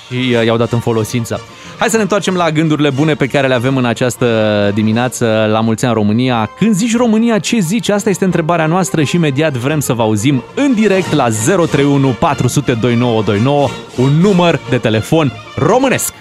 Și 0.09 0.35
uh, 0.39 0.45
i-au 0.45 0.57
dat 0.57 0.73
în 0.73 0.79
folosință. 0.79 1.41
Hai 1.79 1.89
să 1.89 1.97
ne 1.97 2.03
întoarcem 2.03 2.35
la 2.35 2.51
gândurile 2.51 2.91
bune 2.91 3.15
pe 3.15 3.27
care 3.27 3.47
le 3.47 3.55
avem 3.55 3.77
în 3.77 3.85
această 3.85 4.27
dimineață 4.75 5.49
la 5.51 5.61
Mulți 5.61 5.85
Ani 5.85 5.95
România. 5.95 6.51
Când 6.59 6.75
zici 6.75 6.97
România, 6.97 7.39
ce 7.39 7.59
zici? 7.59 7.89
Asta 7.89 8.11
este 8.11 8.25
întrebarea 8.25 8.67
noastră 8.67 9.03
și 9.03 9.17
imediat 9.17 9.53
vrem 9.53 9.81
să 9.81 9.93
vă 9.93 10.03
auzim 10.03 10.43
în 10.55 10.75
direct 10.75 11.13
la 11.13 11.29
031 11.29 12.09
400 12.09 12.73
2929, 12.73 13.69
un 13.97 14.11
număr 14.21 14.61
de 14.71 14.77
telefon 14.77 15.33
românesc. 15.57 16.15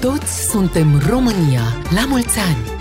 Toți 0.00 0.48
suntem 0.50 1.00
România. 1.08 1.62
La 1.94 2.04
mulți 2.08 2.38
ani! 2.38 2.76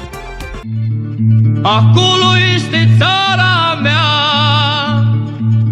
Acolo 1.62 2.30
este 2.56 2.90
țara 2.98 3.80
mea 3.82 4.06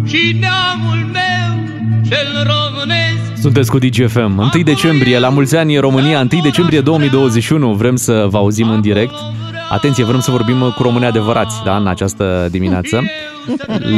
și 0.04 0.38
neamul 0.40 1.10
meu 1.12 1.64
cel 2.08 2.46
românesc. 2.46 3.13
Sunteți 3.44 3.70
cu 3.70 3.78
DGFM. 3.78 4.50
1 4.54 4.62
decembrie, 4.64 5.18
la 5.18 5.28
mulți 5.28 5.56
ani 5.56 5.76
România, 5.76 6.28
1 6.32 6.42
decembrie 6.42 6.80
2021. 6.80 7.74
Vrem 7.74 7.96
să 7.96 8.26
vă 8.30 8.36
auzim 8.36 8.68
în 8.68 8.80
direct. 8.80 9.14
Atenție, 9.70 10.04
vrem 10.04 10.20
să 10.20 10.30
vorbim 10.30 10.72
cu 10.76 10.82
români 10.82 11.04
adevărați, 11.04 11.62
da, 11.64 11.76
în 11.76 11.86
această 11.86 12.48
dimineață. 12.50 13.02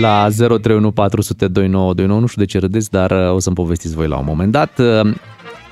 La 0.01 0.29
031 0.37 0.91
400 0.91 1.49
2929, 1.49 2.21
nu 2.21 2.27
știu 2.27 2.43
de 2.43 2.49
ce 2.49 2.59
râdeți, 2.59 2.91
dar 2.91 3.11
uh, 3.11 3.35
o 3.35 3.39
să-mi 3.39 3.55
povestiți 3.55 3.95
voi 3.95 4.09
la 4.09 4.17
un 4.17 4.25
moment 4.27 4.53
dat. 4.53 4.79
Uh, 4.79 5.15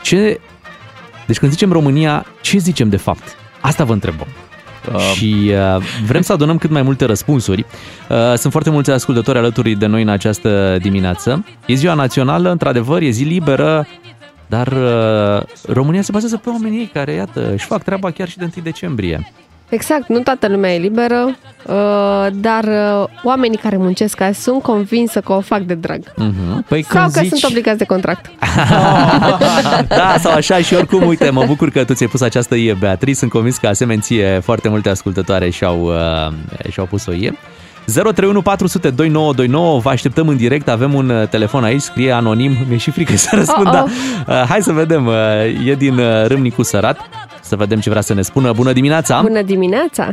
Ce... 0.02 0.40
Deci 1.26 1.38
când 1.38 1.52
zicem 1.52 1.72
România, 1.72 2.26
ce 2.40 2.58
zicem 2.58 2.88
de 2.88 2.96
fapt? 2.96 3.36
Asta 3.60 3.84
vă 3.84 3.92
întrebăm. 3.92 4.26
Uh, 4.92 5.00
și 5.14 5.52
uh, 5.76 5.82
vrem 6.06 6.22
să 6.22 6.32
adunăm 6.32 6.58
cât 6.58 6.70
mai 6.70 6.82
multe 6.82 7.04
răspunsuri. 7.04 7.64
Uh, 8.08 8.34
sunt 8.36 8.52
foarte 8.52 8.70
mulți 8.70 8.90
ascultători 8.90 9.38
alături 9.38 9.74
de 9.74 9.86
noi 9.86 10.02
în 10.02 10.08
această 10.08 10.76
dimineață. 10.80 11.44
E 11.66 11.74
ziua 11.74 11.94
națională, 11.94 12.50
într-adevăr, 12.50 13.02
e 13.02 13.10
zi 13.10 13.24
liberă, 13.24 13.86
dar 14.46 14.66
uh, 14.66 15.42
România 15.74 16.02
se 16.02 16.12
bazează 16.12 16.36
pe 16.36 16.48
oamenii 16.48 16.78
ei 16.78 16.90
care, 16.92 17.12
iată, 17.12 17.52
își 17.52 17.66
fac 17.66 17.82
treaba 17.82 18.10
chiar 18.10 18.28
și 18.28 18.38
de 18.38 18.50
1 18.56 18.64
decembrie. 18.64 19.32
Exact, 19.68 20.08
nu 20.08 20.18
toată 20.18 20.48
lumea 20.48 20.74
e 20.74 20.78
liberă, 20.78 21.36
uh, 21.66 22.26
dar 22.32 22.64
uh, 22.64 23.08
oamenii 23.22 23.58
care 23.58 23.76
muncesc 23.76 24.20
azi 24.20 24.42
sunt 24.42 24.62
convinsă 24.62 25.20
că 25.20 25.32
o 25.32 25.40
fac 25.40 25.60
de 25.60 25.74
drag. 25.74 26.00
Uh-huh. 26.00 26.66
Păi 26.68 26.82
Sau 26.82 27.00
când 27.00 27.12
că 27.12 27.20
zici... 27.20 27.28
sunt 27.28 27.50
obligați 27.50 27.78
de 27.78 27.84
contract. 27.84 28.30
da, 29.88 30.14
sau 30.18 30.32
așa 30.32 30.58
și 30.58 30.74
oricum, 30.74 31.06
uite, 31.06 31.30
mă 31.30 31.44
bucur 31.46 31.70
că 31.70 31.84
tu 31.84 31.94
ți-ai 31.94 32.08
pus 32.08 32.20
această 32.20 32.54
ie, 32.54 32.76
Beatrice. 32.80 33.18
Sunt 33.18 33.30
convins 33.30 33.56
că 33.56 33.66
asemenea 33.66 34.02
ție 34.02 34.40
foarte 34.42 34.68
multe 34.68 34.88
ascultătoare 34.88 35.50
și-au, 35.50 35.82
uh, 35.82 36.32
și-au 36.70 36.86
pus 36.86 37.06
o 37.06 37.12
ie. 37.12 37.38
031 37.86 38.42
400 38.42 38.90
2929, 38.90 39.80
vă 39.80 39.90
așteptăm 39.90 40.28
în 40.28 40.36
direct, 40.36 40.68
avem 40.68 40.94
un 40.94 41.08
uh, 41.08 41.28
telefon 41.28 41.64
aici, 41.64 41.80
scrie 41.80 42.12
anonim, 42.12 42.56
mi-e 42.68 42.76
și 42.76 42.90
frică 42.90 43.16
să 43.16 43.28
răspund, 43.32 43.66
Oh, 43.66 43.72
da. 43.72 43.82
oh. 43.82 43.90
Uh, 44.26 44.44
hai 44.48 44.62
să 44.62 44.72
vedem, 44.72 45.06
uh, 45.06 45.14
e 45.66 45.74
din 45.74 45.98
uh, 45.98 46.26
Râmnicu 46.26 46.62
Sărat, 46.62 46.98
să 47.54 47.60
vedem 47.60 47.80
ce 47.80 47.90
vrea 47.90 48.02
să 48.02 48.14
ne 48.14 48.22
spună. 48.22 48.52
Bună 48.52 48.72
dimineața! 48.72 49.20
Bună 49.20 49.42
dimineața! 49.42 50.08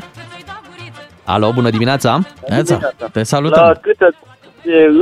Alo, 1.23 1.51
bună 1.53 1.69
dimineața! 1.69 2.19
Neața, 2.47 2.77
te 3.11 3.19
La 3.19 3.23
salutăm. 3.23 3.77
câtă 3.81 4.13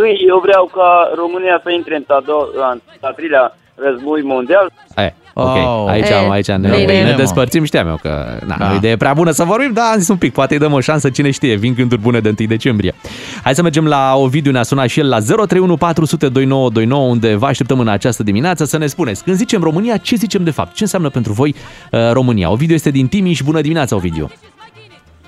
îi 0.02 0.26
eu 0.28 0.40
vreau 0.40 0.66
ca 0.66 1.12
România 1.16 1.60
să 1.64 1.70
intre 1.70 1.96
în 1.96 2.04
a, 2.08 2.22
doua, 2.26 2.72
în 2.72 2.80
a 3.02 3.12
treilea 3.12 3.56
război 3.76 4.22
mondial. 4.22 4.72
E, 4.96 5.14
ok, 5.34 5.56
Oh. 5.56 5.90
aici, 5.90 6.08
E, 6.10 6.14
aici 6.30 6.48
ne, 6.48 6.70
bine. 6.86 7.04
ne 7.04 7.14
despărțim, 7.18 7.64
știam 7.64 7.88
eu 7.88 8.00
că 8.02 8.40
na, 8.46 8.56
Da. 8.58 8.66
da. 8.66 8.72
o 8.72 8.76
idee 8.76 8.98
prea 8.98 9.14
bună 9.14 9.32
să 9.32 9.44
vorbim, 9.44 9.72
dar 9.74 9.86
am 9.94 10.00
zis 10.00 10.08
un 10.08 10.16
pic, 10.18 10.34
poate 10.34 10.54
îi 10.54 10.60
dăm 10.60 10.74
o 10.74 10.80
șansă, 10.80 11.10
cine 11.10 11.32
știe, 11.32 11.56
vin 11.56 11.74
gânduri 11.74 12.02
bune 12.02 12.20
de 12.20 12.34
1 12.40 12.48
decembrie. 12.48 12.96
Hai 13.44 13.56
să 13.56 13.62
mergem 13.62 13.86
la 13.86 14.14
Ovidiu, 14.16 14.52
ne-a 14.52 14.64
sunat 14.64 14.88
și 14.88 15.00
el 15.00 15.08
la 15.10 15.20
031 15.20 15.78
400 15.78 16.28
2929, 16.30 17.08
unde 17.10 17.36
vă 17.36 17.46
așteptăm 17.46 17.80
în 17.80 17.88
această 17.88 18.24
dimineață 18.24 18.66
să 18.66 18.78
ne 18.78 18.88
spuneți, 18.88 19.24
când 19.24 19.36
zicem 19.36 19.62
România, 19.64 19.98
ce 19.98 20.16
zicem 20.16 20.44
de 20.44 20.52
fapt? 20.52 20.74
Ce 20.76 20.84
înseamnă 20.84 21.10
pentru 21.10 21.34
voi 21.34 21.56
uh, 21.92 22.00
România? 22.12 22.52
Ovidiu 22.52 22.76
este 22.76 22.90
din 22.90 23.08
Timiș, 23.08 23.42
bună 23.42 23.62
dimineața, 23.62 23.96
Ovidiu! 23.96 24.30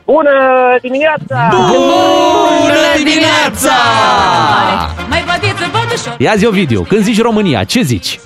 Bună 0.05 0.29
dimineața! 0.81 1.49
Bună 1.51 2.91
dimineața! 2.97 3.71
Mai 5.09 5.23
bădiță, 5.25 5.65
bădușor! 5.71 6.15
Ia 6.17 6.33
zi, 6.35 6.45
Ovidiu, 6.45 6.81
când 6.81 7.01
zici 7.03 7.21
România, 7.21 7.63
ce 7.63 7.81
zici? 7.81 8.19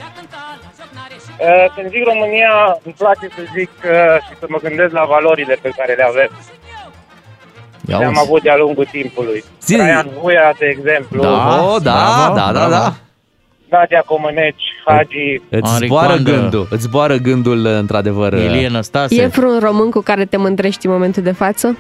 Uh, 1.40 1.66
Când 1.76 1.90
zic 1.90 2.04
România, 2.12 2.54
îmi 2.86 2.96
place 2.98 3.26
să 3.36 3.42
zic 3.58 3.72
uh, 3.84 4.18
și 4.26 4.34
să 4.40 4.46
mă 4.50 4.58
gândesc 4.66 4.92
la 4.94 5.06
valorile 5.06 5.56
pe 5.62 5.70
care 5.78 5.94
le 5.94 6.04
avem. 6.04 6.30
Ia 7.90 7.98
Le-am 7.98 8.08
auzi. 8.18 8.20
avut 8.26 8.42
de-a 8.42 8.56
lungul 8.58 8.86
timpului. 8.92 9.44
Zi- 9.62 9.76
Traian 9.76 10.08
Vuia, 10.22 10.54
de 10.60 10.66
exemplu, 10.66 11.22
Da. 11.22 11.62
oh, 11.64 11.76
da, 11.82 11.92
bravo, 11.94 12.36
da, 12.36 12.46
da, 12.46 12.52
bravo. 12.52 12.70
da. 12.70 12.94
Nadia 13.70 14.04
Comăneci, 14.06 14.64
Hagi, 14.86 15.42
Îți 15.50 15.70
Henri 15.72 15.86
zboară 15.86 16.08
Coandă. 16.08 16.32
gândul, 16.32 16.68
îți 16.70 16.82
zboară 16.84 17.16
gândul, 17.16 17.66
într-adevăr. 17.66 18.34
Ilie 18.34 18.68
Năstase. 18.68 19.22
E 19.22 19.26
vreun 19.28 19.60
român 19.60 19.90
cu 19.92 20.02
care 20.02 20.26
te 20.26 20.38
mândrești 20.38 20.86
în 20.86 20.92
momentul 20.92 21.24
de 21.24 21.32
față? 21.32 21.78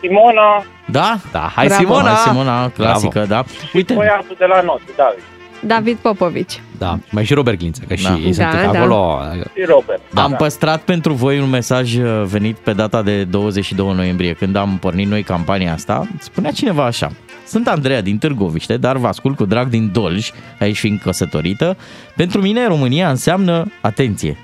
Simona, 0.00 0.64
Da? 0.86 1.16
Da, 1.32 1.50
hai 1.54 1.66
Bravo. 1.66 1.80
Simona! 1.82 2.08
Hai, 2.08 2.16
Simona, 2.16 2.68
clasică, 2.70 3.24
da. 3.28 3.44
Uite, 3.74 3.94
băiatul 3.94 4.36
de 4.38 4.44
la 4.44 4.60
noi, 4.60 4.80
David. 4.96 5.22
David 5.66 5.96
Popovici. 5.96 6.62
Da, 6.78 6.98
mai 7.10 7.24
și 7.24 7.34
Robert 7.34 7.58
Glință, 7.58 7.82
că 7.88 7.94
și 7.94 8.04
Da. 8.04 8.12
ei 8.14 8.32
sunt 8.32 8.36
Da, 8.52 8.70
da. 8.72 8.78
acolo. 8.78 9.18
Și 9.54 9.64
Robert. 9.66 10.00
Da. 10.12 10.22
Am 10.22 10.32
păstrat 10.38 10.80
pentru 10.82 11.12
voi 11.12 11.38
un 11.40 11.48
mesaj 11.50 11.96
uh, 11.96 12.22
venit 12.24 12.56
pe 12.56 12.72
data 12.72 13.02
de 13.02 13.24
22 13.24 13.92
noiembrie, 13.94 14.32
când 14.32 14.56
am 14.56 14.78
pornit 14.80 15.06
noi 15.08 15.22
campania 15.22 15.72
asta. 15.72 16.06
Spunea 16.18 16.50
cineva 16.50 16.84
așa. 16.84 17.10
Sunt 17.46 17.68
Andreea 17.68 18.00
din 18.00 18.18
Târgoviște, 18.18 18.76
dar 18.76 18.96
vă 18.96 19.06
ascult 19.06 19.36
cu 19.36 19.44
drag 19.44 19.68
din 19.68 19.90
Dolj, 19.92 20.30
aici 20.58 20.78
fiind 20.78 21.00
căsătorită. 21.00 21.76
Pentru 22.16 22.40
mine 22.40 22.66
România 22.66 23.08
înseamnă, 23.10 23.72
atenție, 23.80 24.36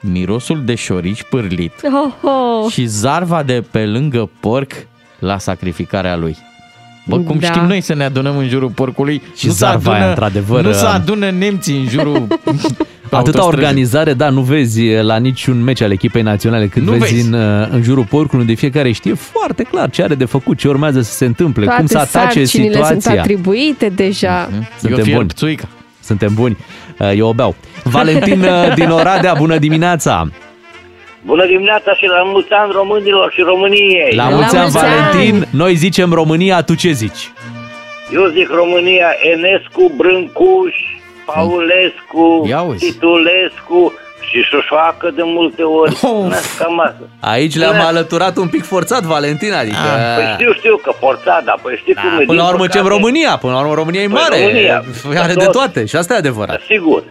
mirosul 0.00 0.64
de 0.64 0.74
șorici 0.74 1.22
pârlit 1.22 1.72
Oh, 1.84 2.12
oh. 2.64 2.70
și 2.72 2.84
zarva 2.84 3.42
de 3.42 3.64
pe 3.70 3.86
lângă 3.86 4.30
porc 4.40 4.72
la 5.18 5.38
sacrificarea 5.38 6.16
lui. 6.16 6.36
Bă, 7.06 7.18
cum 7.18 7.38
Da. 7.40 7.46
știm 7.46 7.62
noi 7.66 7.80
să 7.80 7.94
ne 7.94 8.04
adunăm 8.04 8.36
în 8.36 8.48
jurul 8.48 8.68
porcului, 8.68 9.22
Și 9.36 9.46
nu 9.46 9.52
se 9.52 9.56
zarva 9.58 9.90
aia, 9.90 9.96
adună, 9.98 10.08
într-adevăr, 10.08 10.64
nu 10.64 10.72
se 10.72 10.84
uh, 10.84 10.90
adună 10.94 11.30
nemții 11.30 11.76
în 11.78 11.88
jurul 11.88 12.26
Atâta 13.14 13.16
autostrăzii. 13.38 13.58
organizare, 13.64 14.12
da, 14.12 14.28
nu 14.28 14.40
vezi 14.40 14.82
la 15.00 15.16
niciun 15.16 15.62
meci 15.62 15.80
al 15.80 15.90
echipei 15.92 16.22
naționale 16.22 16.66
când 16.66 16.86
Nu 16.86 16.92
vezi, 16.92 17.14
vezi. 17.14 17.26
În, 17.26 17.32
uh, 17.32 17.66
în 17.70 17.82
jurul 17.82 18.04
porcului, 18.04 18.40
unde 18.40 18.54
fiecare 18.54 18.92
știe 18.92 19.14
foarte 19.14 19.62
clar 19.62 19.90
ce 19.90 20.02
are 20.02 20.14
de 20.14 20.24
făcut, 20.24 20.58
ce 20.58 20.68
urmează 20.68 21.00
să 21.00 21.12
se 21.12 21.24
întâmple, 21.24 21.64
Toate 21.64 21.78
cum 21.78 21.86
să 21.86 21.98
atace 21.98 22.18
sarcinile 22.44 22.74
sunt 22.84 22.86
situația. 23.02 23.20
atribuite 23.22 23.88
deja. 23.88 24.48
Eu 24.52 24.62
Suntem 24.80 25.04
fierb 25.04 25.16
buni. 25.18 25.28
țuica. 25.34 25.68
Suntem 26.00 26.34
buni. 26.34 26.56
Uh, 26.98 27.12
Eu 27.16 27.28
o 27.28 27.32
beau. 27.32 27.54
Valentin 27.84 28.40
uh, 28.42 28.74
din 28.74 28.88
Oradea, 28.90 29.34
bună 29.38 29.58
dimineața! 29.58 30.28
Bună 31.24 31.46
dimineața 31.46 31.94
și 31.94 32.06
la 32.06 32.22
mulți 32.22 32.52
ani 32.52 32.72
românilor 32.72 33.32
și 33.32 33.40
României. 33.40 34.14
La 34.14 34.28
La 34.28 34.34
mulți 34.34 34.56
ani, 34.56 34.62
mulți 34.70 34.78
ani! 34.84 34.94
Valentin! 34.94 35.46
Noi 35.50 35.74
zicem 35.74 36.12
România, 36.12 36.62
tu 36.62 36.74
ce 36.74 36.90
zici? 36.90 37.32
Eu 38.12 38.26
zic 38.26 38.48
România, 38.50 39.06
Enescu, 39.32 39.92
Brâncuș, 39.96 40.74
Paulescu, 41.24 42.46
Ia 42.48 42.60
uzi. 42.60 42.84
Titulescu 42.92 43.92
și 44.30 44.42
Șoșoacă 44.42 45.10
de 45.14 45.22
multe 45.24 45.62
ori. 45.62 45.92
Of. 46.02 46.28
Na, 46.30 46.36
Cam 46.58 46.80
asta. 46.80 47.02
Aici 47.20 47.56
le-am 47.56 47.72
Da. 47.76 47.86
alăturat 47.86 48.36
un 48.36 48.48
pic 48.48 48.64
forțat, 48.64 49.02
Valentin, 49.02 49.52
adică... 49.52 49.76
Păi 50.16 50.24
știu, 50.34 50.52
știu 50.52 50.76
că 50.76 50.92
forțat, 50.98 51.44
dar 51.44 51.58
păi 51.62 51.76
știi 51.80 51.94
Da, 51.94 52.00
cum 52.00 52.10
e. 52.20 52.24
până 52.24 52.40
la 52.40 52.44
din 52.44 52.52
urmă 52.54 52.66
ce 52.66 52.78
păcate- 52.78 52.94
România, 52.94 53.36
până 53.36 53.52
la 53.52 53.58
urmă 53.60 53.74
România 53.74 54.00
e 54.02 54.06
Păi, 54.06 54.20
mare, 54.20 54.38
România. 54.44 54.84
are 55.22 55.32
de 55.34 55.44
Tot. 55.44 55.52
toate 55.52 55.84
și 55.86 55.96
asta 55.96 56.14
e 56.14 56.16
adevărat. 56.16 56.60
Sigur. 56.68 57.02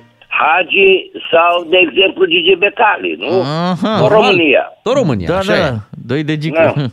Hagi 0.42 1.12
sau, 1.32 1.68
de 1.70 1.78
exemplu, 1.88 2.26
Gigi 2.26 2.56
Becali, 2.56 3.16
nu? 3.20 3.42
Aha. 3.42 4.04
O 4.04 4.08
România. 4.08 4.64
Tot 4.84 4.94
România, 4.94 5.28
Da, 5.28 5.38
așa 5.38 5.56
da, 5.58 5.66
e. 5.68 5.80
doi 6.06 6.24
de 6.24 6.38
gică. 6.38 6.92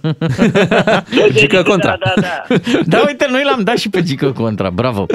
Gică 1.38 1.62
contra. 1.62 1.96
Da, 2.04 2.12
da, 2.14 2.20
da. 2.20 2.54
Da, 2.96 3.02
uite, 3.06 3.26
noi 3.30 3.42
l-am 3.44 3.62
dat 3.64 3.76
și 3.76 3.88
pe 3.88 4.02
gică 4.02 4.32
contra, 4.32 4.70
bravo. 4.70 5.06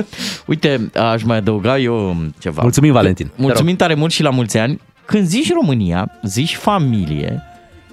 Uite, 0.46 0.90
aș 0.96 1.24
mai 1.24 1.38
adăuga 1.38 1.78
eu 1.78 2.16
ceva. 2.40 2.62
Mulțumim, 2.62 2.92
Valentin. 2.92 3.26
Te 3.26 3.32
Mulțumim 3.36 3.76
tare 3.76 3.94
mult 3.94 4.12
și 4.12 4.24
la 4.24 4.30
mulți 4.30 4.58
ani. 4.58 4.82
Când 5.06 5.26
zici 5.26 5.54
România, 5.54 6.12
zici 6.24 6.56
familie, 6.56 7.42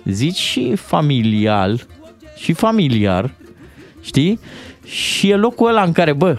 zici 0.04 0.36
și 0.36 0.76
familial 0.76 1.80
și 2.36 2.52
familiar, 2.52 3.30
știi? 4.02 4.40
Și 4.86 5.30
e 5.30 5.36
locul 5.36 5.68
ăla 5.68 5.82
în 5.82 5.92
care, 5.92 6.12
bă, 6.12 6.36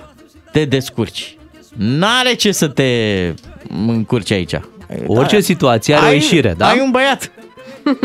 te 0.51 0.65
descurci. 0.65 1.35
N-are 1.77 2.33
ce 2.33 2.51
să 2.51 2.67
te 2.67 2.89
încurci 3.87 4.31
aici. 4.31 4.53
Orice 5.07 5.39
situație 5.39 5.93
are 5.95 6.05
o 6.05 6.07
Ai- 6.07 6.13
ieșire, 6.13 6.53
da? 6.57 6.67
Ai 6.67 6.79
un 6.79 6.91
băiat. 6.91 7.31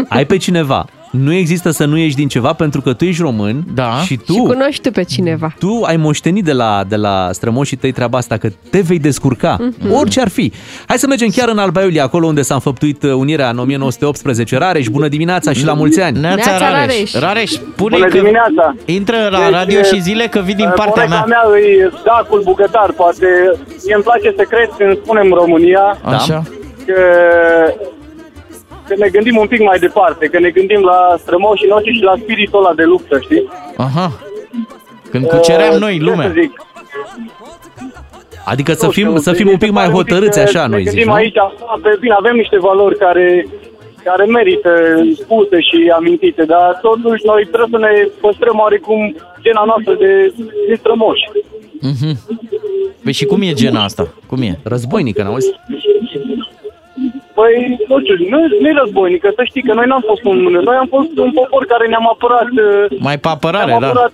Ai 0.09 0.27
pe 0.27 0.37
cineva. 0.37 0.87
Nu 1.19 1.33
există 1.33 1.71
să 1.71 1.85
nu 1.85 1.97
ieși 1.97 2.15
din 2.15 2.29
ceva 2.29 2.53
pentru 2.53 2.81
că 2.81 2.93
tu 2.93 3.05
ești 3.05 3.23
român 3.23 3.65
Da. 3.75 3.93
și 4.05 4.17
tu, 4.17 4.33
Și 4.33 4.39
cunoști 4.39 4.83
tu 4.83 4.91
pe 4.91 5.03
cineva. 5.03 5.55
tu 5.59 5.83
ai 5.87 5.97
moștenit 5.97 6.45
de 6.45 6.53
la, 6.53 6.85
de 6.89 6.97
la 6.97 7.29
strămoșii 7.33 7.77
tăi 7.77 7.93
treaba 7.93 8.19
asta, 8.19 8.37
că 8.37 8.49
te 8.71 8.81
vei 8.81 8.99
descurca, 8.99 9.57
Mhm. 9.61 9.93
orice 9.93 10.21
ar 10.21 10.29
fi. 10.29 10.53
Hai 10.87 10.99
să 10.99 11.07
mergem 11.07 11.29
chiar 11.29 11.49
în 11.49 11.59
Alba 11.59 11.83
Iulia, 11.83 12.03
acolo 12.03 12.27
unde 12.27 12.43
s-a 12.43 12.55
înfăptuit 12.55 13.03
uh, 13.03 13.13
unirea 13.13 13.49
în 13.51 13.59
1918. 13.59 14.59
Rareș, 14.59 14.87
bună 14.87 15.09
dimineața 15.09 15.53
și 15.53 15.65
la 15.65 15.73
mulți 15.73 16.01
ani! 16.01 16.19
Neața 16.21 16.35
Neața, 16.51 16.71
Rareș. 16.71 16.87
Rareș. 16.87 17.13
Rareș, 17.13 17.51
spune 17.51 17.97
Bună 17.97 18.07
că 18.11 18.17
dimineața! 18.19 18.75
intră 18.85 19.17
la 19.31 19.39
Deci, 19.39 19.51
radio 19.51 19.83
și 19.83 20.01
zile 20.01 20.27
că 20.27 20.41
vii 20.45 20.55
din 20.55 20.73
partea 20.75 20.93
Porecla 20.93 21.25
mea. 21.29 21.43
mea 21.51 21.61
e 21.61 21.91
Dacul 22.05 22.41
Bucătar, 22.45 22.93
poate 22.97 23.27
mie 23.85 23.95
îmi 23.95 24.05
place 24.05 24.33
să 24.37 24.45
cred 24.49 24.69
când 24.79 24.97
spunem 25.03 25.33
România 25.33 25.99
Așa. 26.03 26.43
că, 26.87 26.95
că 28.89 28.95
ne 28.99 29.09
gândim 29.09 29.37
un 29.37 29.47
pic 29.47 29.61
mai 29.63 29.79
departe, 29.79 30.27
că 30.27 30.39
ne 30.39 30.51
gândim 30.51 30.81
la 30.81 31.15
strămoșii 31.19 31.69
noștri 31.69 31.95
și 31.97 32.03
la 32.03 32.15
spiritul 32.23 32.59
ăla 32.65 32.75
de 32.75 32.83
luptă, 32.85 33.19
știi? 33.21 33.49
Aha. 33.77 34.13
Când 35.11 35.27
cuceream 35.27 35.73
Uh, 35.75 35.81
noi 35.81 35.97
ce 35.99 36.03
lumea. 36.05 36.27
Să 36.27 36.33
zic? 36.41 36.53
Adică 38.45 38.73
să 38.73 38.85
Nu 38.87 38.91
fim, 38.91 39.07
știu, 39.07 39.19
să 39.19 39.31
mi 39.31 39.37
fim 39.37 39.47
se 39.47 39.53
un 39.53 39.59
pic 39.59 39.71
mai 39.71 39.85
pare 39.85 39.97
hotărâți 39.97 40.39
că 40.39 40.45
așa, 40.47 40.63
ne 40.63 40.69
noi 40.69 40.83
zici, 40.83 40.91
gândim 40.91 41.09
nu? 41.09 41.15
aici, 41.15 41.37
pe 41.83 41.97
bine, 42.01 42.15
avem 42.19 42.35
niște 42.37 42.59
valori 42.59 42.99
care, 42.99 43.47
care 44.05 44.25
merită 44.25 44.71
spuse 45.15 45.61
și 45.61 45.93
amintite, 45.97 46.45
dar 46.45 46.79
totuși 46.83 47.23
noi 47.25 47.49
trebuie 47.53 47.81
să 47.81 47.87
ne 47.87 48.09
păstrăm 48.21 48.59
oarecum 48.59 49.17
gena 49.43 49.63
noastră 49.65 49.95
de, 49.95 50.33
de 50.69 50.75
strămoși. 50.75 51.25
Mhm. 51.81 52.19
Păi 53.03 53.13
și 53.13 53.25
cum 53.25 53.43
e 53.43 53.53
gena 53.53 53.83
asta? 53.85 54.09
Cum 54.27 54.43
e? 54.43 54.59
Războinică, 54.63 55.23
n-auzi? 55.23 55.51
Păi, 57.39 57.55
nu 57.91 57.97
știu, 58.03 58.15
nu, 58.33 58.39
nu 58.63 58.67
e 58.69 58.81
războinică, 58.83 59.27
să 59.39 59.43
știi 59.51 59.63
că 59.69 59.73
noi 59.79 59.87
n-am 59.91 60.05
fost 60.11 60.25
un... 60.33 60.39
Noi 60.69 60.77
am 60.83 60.89
fost 60.97 61.13
un 61.25 61.31
popor 61.39 61.63
care 61.73 61.85
ne-am 61.93 62.09
apărat... 62.15 62.49
uh, 62.67 62.99
Mai 63.09 63.19
pe 63.19 63.29
apărare, 63.29 63.67
ne-am 63.71 63.81
da. 63.81 63.89
apărat 63.89 64.13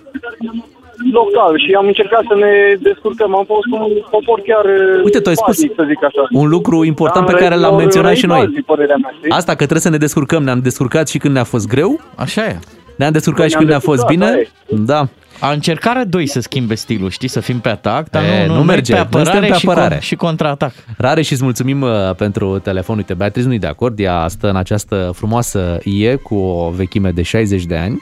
local 1.11 1.51
și 1.63 1.73
am 1.73 1.85
încercat 1.85 2.23
să 2.27 2.35
ne 2.35 2.51
descurcăm. 2.81 3.35
Am 3.35 3.45
fost 3.53 3.67
un 3.71 3.87
popor 4.09 4.39
chiar 4.49 4.65
uh, 4.65 5.03
Uite, 5.03 5.19
tu 5.19 5.29
ai 5.29 5.35
spus 5.35 5.55
pașnic, 5.55 5.73
să 5.75 5.83
zic 5.87 6.03
așa. 6.03 6.23
Un 6.31 6.47
lucru 6.49 6.83
important 6.83 7.25
pe 7.25 7.31
Am 7.31 7.37
care 7.37 7.55
l-am 7.55 7.75
re- 7.75 7.81
menționat 7.83 8.15
și 8.15 8.25
răit 8.25 8.33
noi. 8.37 8.45
alții, 8.45 8.61
părerea 8.61 8.95
mea, 9.01 9.11
știi? 9.17 9.29
Asta 9.39 9.51
că 9.51 9.57
trebuie 9.57 9.79
să 9.87 9.89
ne 9.89 9.97
descurcăm. 9.97 10.43
Ne-am 10.43 10.59
descurcat 10.59 11.07
și 11.07 11.17
când 11.17 11.33
ne-a 11.33 11.43
fost 11.43 11.67
greu, 11.67 11.99
Așa 12.15 12.43
e. 12.45 12.55
ne-am 12.95 13.11
descurcat 13.11 13.43
și 13.49 13.55
Ne-am 13.55 13.59
când 13.59 13.69
ne-a 13.69 13.79
fost 13.79 14.05
descurcat, 14.05 14.35
bine. 14.67 14.85
Da. 14.85 15.07
A 15.39 15.51
încercat 15.51 15.95
Rădoi 15.95 16.27
să 16.27 16.39
schimbe 16.41 16.75
stilul, 16.75 17.09
știi, 17.09 17.27
să 17.27 17.39
fim 17.39 17.59
pe 17.59 17.69
atac, 17.69 18.09
dar 18.09 18.23
E, 18.23 18.27
nu, 18.27 18.45
nu, 18.45 18.47
nu 18.47 18.53
noi 18.55 18.65
merge. 18.65 18.93
pe 18.93 18.99
Noi 19.11 19.25
suntem 19.25 19.31
apărare, 19.33 19.47
pe 19.51 19.57
și, 19.57 19.65
apărare. 19.69 19.97
con- 19.97 20.01
și 20.01 20.15
contraatac. 20.15 20.71
Rare 20.97 21.21
și 21.21 21.33
îți 21.33 21.43
mulțumim 21.43 21.81
uh, 21.81 21.89
pentru 22.17 22.59
telefon. 22.59 22.97
Uite, 22.97 23.13
Beatriz 23.13 23.45
nu-i 23.45 23.59
de 23.59 23.67
acord. 23.67 23.99
Ea 23.99 24.25
stă 24.27 24.49
în 24.49 24.55
această 24.55 25.11
frumoasă 25.15 25.79
ie 25.83 26.15
cu 26.15 26.35
o 26.35 26.69
vechime 26.69 27.11
de 27.11 27.21
60 27.21 27.63
de 27.65 27.77
ani. 27.77 28.01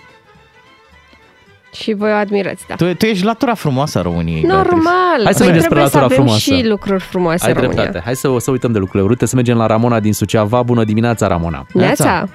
Și 1.73 1.93
voi 1.93 2.11
o 2.11 2.15
admirați, 2.15 2.63
da. 2.67 2.75
Tu, 2.75 2.93
tu 2.93 3.05
ești 3.05 3.25
latura 3.25 3.53
frumooasă 3.53 3.99
a 3.99 4.01
României, 4.01 4.41
Beatrice. 4.41 4.69
Normal. 4.75 5.23
Hai 5.23 5.33
să 5.33 5.43
Noi 5.43 5.51
mergem 5.51 5.61
spre 5.61 5.79
trebuie 5.79 5.87
să 5.89 5.97
latura 5.97 6.03
avem 6.03 6.17
frumoasă. 6.17 6.53
și 6.53 6.67
lucruri 6.67 7.01
frumoase 7.03 7.45
Ai 7.45 7.51
în 7.51 7.55
România. 7.57 7.81
dreptate. 7.81 8.05
Hai 8.05 8.15
să, 8.15 8.29
să 8.37 8.51
uităm 8.51 8.71
de 8.71 8.77
lucrurile 8.79 9.03
urâte, 9.03 9.25
să 9.25 9.35
mergem 9.35 9.57
la 9.57 9.65
Ramona 9.65 9.99
din 9.99 10.13
Suceava. 10.13 10.61
Bună 10.63 10.83
dimineața, 10.83 11.27
Ramona! 11.27 11.65
Neața. 11.73 12.27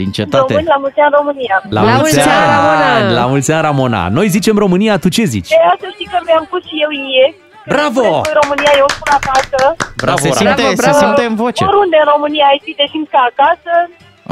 Din 0.00 0.10
cetate. 0.16 0.52
Români 0.52 0.66
la 0.74 0.78
mulți 0.84 1.00
ani 1.04 1.14
România. 1.20 1.56
La 1.78 1.82
mulți 1.82 2.20
ani, 2.20 2.46
Ramona! 2.56 2.90
La 3.20 3.24
mulți 3.32 3.52
ani, 3.52 3.62
Ramona! 3.68 4.02
Noi 4.18 4.26
zicem 4.36 4.56
România, 4.64 4.94
tu 5.02 5.08
ce 5.16 5.24
zici? 5.34 5.48
De 5.48 5.60
asta 5.72 5.86
știi 5.94 6.08
că 6.12 6.18
mi-am 6.26 6.44
pus 6.50 6.62
și 6.70 6.76
eu 6.84 6.90
ie. 7.14 7.26
Bravo! 7.74 8.06
În 8.30 8.34
România 8.42 8.72
eu 8.82 8.88
spun 8.96 9.10
acasă. 9.18 9.60
Bravo, 10.04 10.24
se 10.24 10.28
Ramona! 10.28 10.56
simte, 10.56 10.64
se 10.84 10.92
simte 11.02 11.22
în 11.30 11.34
voce. 11.42 11.60
Oriunde 11.70 11.98
în 12.04 12.08
România 12.14 12.46
ai 12.52 12.60
fi, 12.64 12.70
te 12.80 12.86
simți 12.92 13.10
ca 13.14 13.22
acasă. 13.32 13.72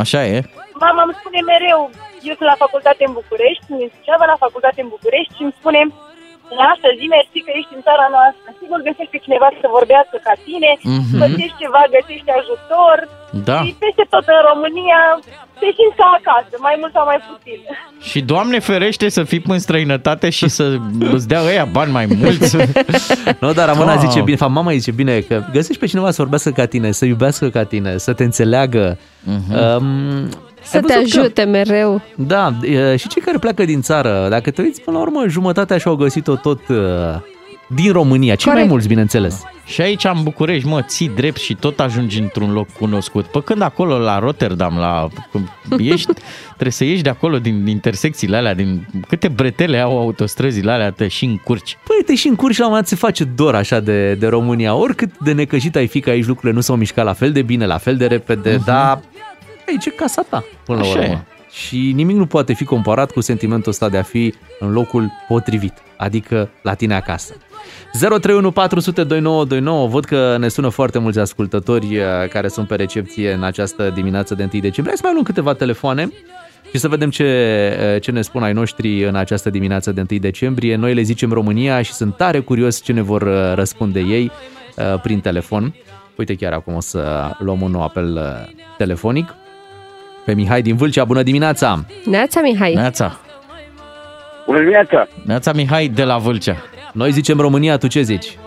Așa 0.02 0.20
e. 0.32 0.36
Mama 0.84 1.02
îmi 1.06 1.16
spune 1.20 1.40
mereu, 1.52 1.80
eu 2.28 2.34
sunt 2.38 2.48
la 2.52 2.56
facultate 2.64 3.02
în 3.08 3.12
București, 3.20 3.64
în 3.74 3.80
Suceava 3.94 4.26
la 4.32 4.38
facultate 4.44 4.78
în 4.84 4.90
București 4.94 5.32
și 5.36 5.42
îmi 5.46 5.56
spune 5.60 5.80
Lasă, 6.58 6.86
zi 6.98 7.06
mersi 7.16 7.38
că 7.46 7.50
ești 7.58 7.74
în 7.76 7.82
țara 7.88 8.06
noastră. 8.16 8.46
Sigur 8.60 8.78
găsești 8.88 9.12
pe 9.14 9.24
cineva 9.26 9.48
să 9.62 9.66
vorbească 9.78 10.16
ca 10.26 10.34
tine, 10.46 10.70
Mhm. 10.96 11.14
găsești 11.22 11.60
ceva, 11.62 11.82
găsești 11.96 12.30
ajutor. 12.40 12.96
Da. 13.48 13.58
Și 13.64 13.72
peste 13.84 14.04
tot 14.12 14.26
în 14.36 14.40
România 14.50 15.00
te 15.60 15.68
simți 15.76 15.98
ca 16.00 16.06
acasă, 16.18 16.54
mai 16.66 16.74
mult 16.80 16.92
sau 16.96 17.04
mai 17.10 17.20
puțin. 17.30 17.58
Și 18.10 18.18
Doamne 18.32 18.58
ferește 18.70 19.06
să 19.16 19.22
fii 19.30 19.42
în 19.54 19.58
străinătate 19.66 20.28
și 20.38 20.46
să 20.56 20.64
îți 21.14 21.28
dea 21.32 21.40
ăia 21.50 21.66
bani 21.78 21.92
mai 21.98 22.06
mulți. 22.20 22.56
Nu, 23.42 23.48
dar 23.58 23.66
Ramona 23.72 23.94
Wow. 23.96 24.02
zice 24.06 24.20
bine, 24.28 24.36
fapt, 24.42 24.52
mama 24.58 24.70
zice 24.72 24.90
bine 25.00 25.14
că 25.28 25.36
găsești 25.56 25.80
pe 25.82 25.86
cineva 25.92 26.10
să 26.10 26.22
vorbească 26.22 26.50
ca 26.50 26.66
tine, 26.66 26.88
să 27.00 27.04
iubească 27.04 27.46
ca 27.48 27.62
tine, 27.64 27.96
să 27.96 28.12
te 28.12 28.24
înțeleagă. 28.24 28.98
Um, 29.26 30.28
Să 30.70 30.76
ai 30.76 30.82
te 30.82 30.94
văzut 30.94 31.12
că- 31.12 31.18
ajute 31.20 31.44
mereu. 31.44 32.00
Da, 32.14 32.54
e, 32.62 32.96
și 32.96 33.08
cei 33.08 33.22
care 33.22 33.38
pleacă 33.38 33.64
din 33.64 33.80
țară, 33.80 34.26
dacă 34.30 34.50
te 34.50 34.62
uiți, 34.62 34.80
până 34.80 34.96
la 34.96 35.02
urmă, 35.02 35.24
jumătatea 35.28 35.78
și-au 35.78 35.94
găsit-o 35.96 36.36
tot 36.36 36.68
uh, 36.68 36.76
din 37.74 37.92
România. 37.92 38.34
Cei 38.34 38.46
mai 38.46 38.54
Corect. 38.54 38.70
mulți, 38.70 38.88
bineînțeles. 38.88 39.42
Și 39.64 39.80
aici 39.80 40.04
în 40.04 40.22
București, 40.22 40.68
mă, 40.68 40.82
ții 40.82 41.10
drept 41.14 41.38
și 41.38 41.54
tot 41.54 41.80
ajungi 41.80 42.18
într-un 42.20 42.52
loc 42.52 42.68
cunoscut. 42.78 43.24
Pe 43.24 43.42
când 43.44 43.62
acolo 43.62 43.98
la 43.98 44.18
Rotterdam, 44.18 44.76
la 44.78 45.08
ești, 45.78 46.12
trebuie 46.48 46.72
să 46.72 46.84
ieși 46.84 47.02
de 47.02 47.08
acolo 47.08 47.38
din 47.38 47.66
intersecțiile 47.66 48.36
alea, 48.36 48.54
din 48.54 48.86
câte 49.08 49.28
bretele 49.28 49.78
au 49.78 49.98
autostrăzile 49.98 50.70
alea, 50.70 50.90
te 50.90 51.08
și 51.08 51.24
încurci. 51.24 51.76
Păi 51.86 52.04
te 52.06 52.14
și 52.14 52.28
în 52.28 52.34
curs 52.34 52.54
și 52.54 52.60
la 52.60 52.66
un 52.66 52.72
moment 52.72 52.88
dat 52.90 52.98
se 52.98 53.06
face 53.06 53.24
dor 53.24 53.54
așa 53.54 53.80
de, 53.80 54.14
de 54.14 54.26
România. 54.26 54.74
Oricât 54.74 55.18
de 55.18 55.32
necăjit 55.32 55.76
ai 55.76 55.86
fi 55.86 56.00
că 56.00 56.10
aici 56.10 56.26
lucrurile 56.26 56.54
nu 56.54 56.60
s-au 56.60 56.76
mișcat 56.76 57.04
la 57.04 57.12
fel 57.12 57.32
de 57.32 57.42
bine, 57.42 57.66
la 57.66 57.78
fel 57.78 57.96
de 57.96 58.06
repede, 58.06 58.54
uh-huh. 58.54 58.64
dar 58.64 59.00
aici 59.70 59.86
e 59.86 59.90
casa 59.90 60.22
ta, 60.28 60.44
până 60.64 60.78
la 60.78 60.84
Așa 60.84 60.98
urmă. 60.98 61.12
e. 61.12 61.24
și 61.52 61.92
nimic 61.94 62.16
nu 62.16 62.26
poate 62.26 62.52
fi 62.52 62.64
comparat 62.64 63.10
cu 63.10 63.20
sentimentul 63.20 63.70
ăsta 63.70 63.88
de 63.88 63.96
a 63.96 64.02
fi 64.02 64.34
în 64.58 64.72
locul 64.72 65.10
potrivit, 65.28 65.72
adică 65.96 66.50
la 66.62 66.74
tine 66.74 66.94
acasă. 66.94 67.34
031 68.20 69.86
văd 69.86 70.04
că 70.04 70.36
ne 70.38 70.48
sună 70.48 70.68
foarte 70.68 70.98
mulți 70.98 71.18
ascultători 71.18 71.96
uh, 71.98 72.04
care 72.28 72.48
sunt 72.48 72.66
pe 72.68 72.74
recepție 72.74 73.32
în 73.32 73.42
această 73.42 73.90
dimineață 73.94 74.34
de 74.34 74.42
1 74.42 74.50
decembrie. 74.50 74.84
Hai 74.86 74.94
să 74.96 75.00
mai 75.02 75.12
luăm 75.12 75.24
câteva 75.24 75.52
telefoane 75.52 76.12
și 76.72 76.78
să 76.78 76.88
vedem 76.88 77.10
ce, 77.10 77.24
uh, 77.94 78.00
ce 78.00 78.10
ne 78.10 78.22
spun 78.22 78.42
ai 78.42 78.52
noștri 78.52 79.04
în 79.04 79.14
această 79.14 79.50
dimineață 79.50 79.92
de 79.92 80.04
1 80.10 80.20
decembrie. 80.20 80.76
Noi 80.76 80.94
le 80.94 81.02
zicem 81.02 81.32
România 81.32 81.82
și 81.82 81.92
sunt 81.92 82.16
tare 82.16 82.40
curios 82.40 82.82
ce 82.82 82.92
ne 82.92 83.02
vor 83.02 83.22
uh, 83.22 83.52
răspunde 83.54 84.00
ei 84.00 84.30
prin 85.02 85.20
telefon. 85.20 85.74
Uite, 86.16 86.34
chiar 86.34 86.52
acum 86.52 86.74
o 86.74 86.80
să 86.80 87.30
luăm 87.38 87.60
un 87.60 87.70
nou 87.70 87.82
apel 87.82 88.20
telefonic. 88.76 89.34
Pe 90.30 90.36
Mihai 90.36 90.62
din 90.62 90.76
Vâlcea, 90.76 91.04
bună 91.04 91.22
dimineața! 91.22 91.84
Neața, 92.04 92.40
Mihai! 92.40 92.72
Neața! 92.74 93.20
Bună 94.46 94.58
dimineața! 94.58 95.06
Neața 95.24 95.52
Mihai 95.52 95.88
de 95.88 96.04
la 96.04 96.16
Vâlcea. 96.16 96.56
Noi 96.92 97.10
zicem 97.10 97.38
România, 97.40 97.76
tu 97.76 97.86
ce 97.86 98.00
zici? 98.02 98.38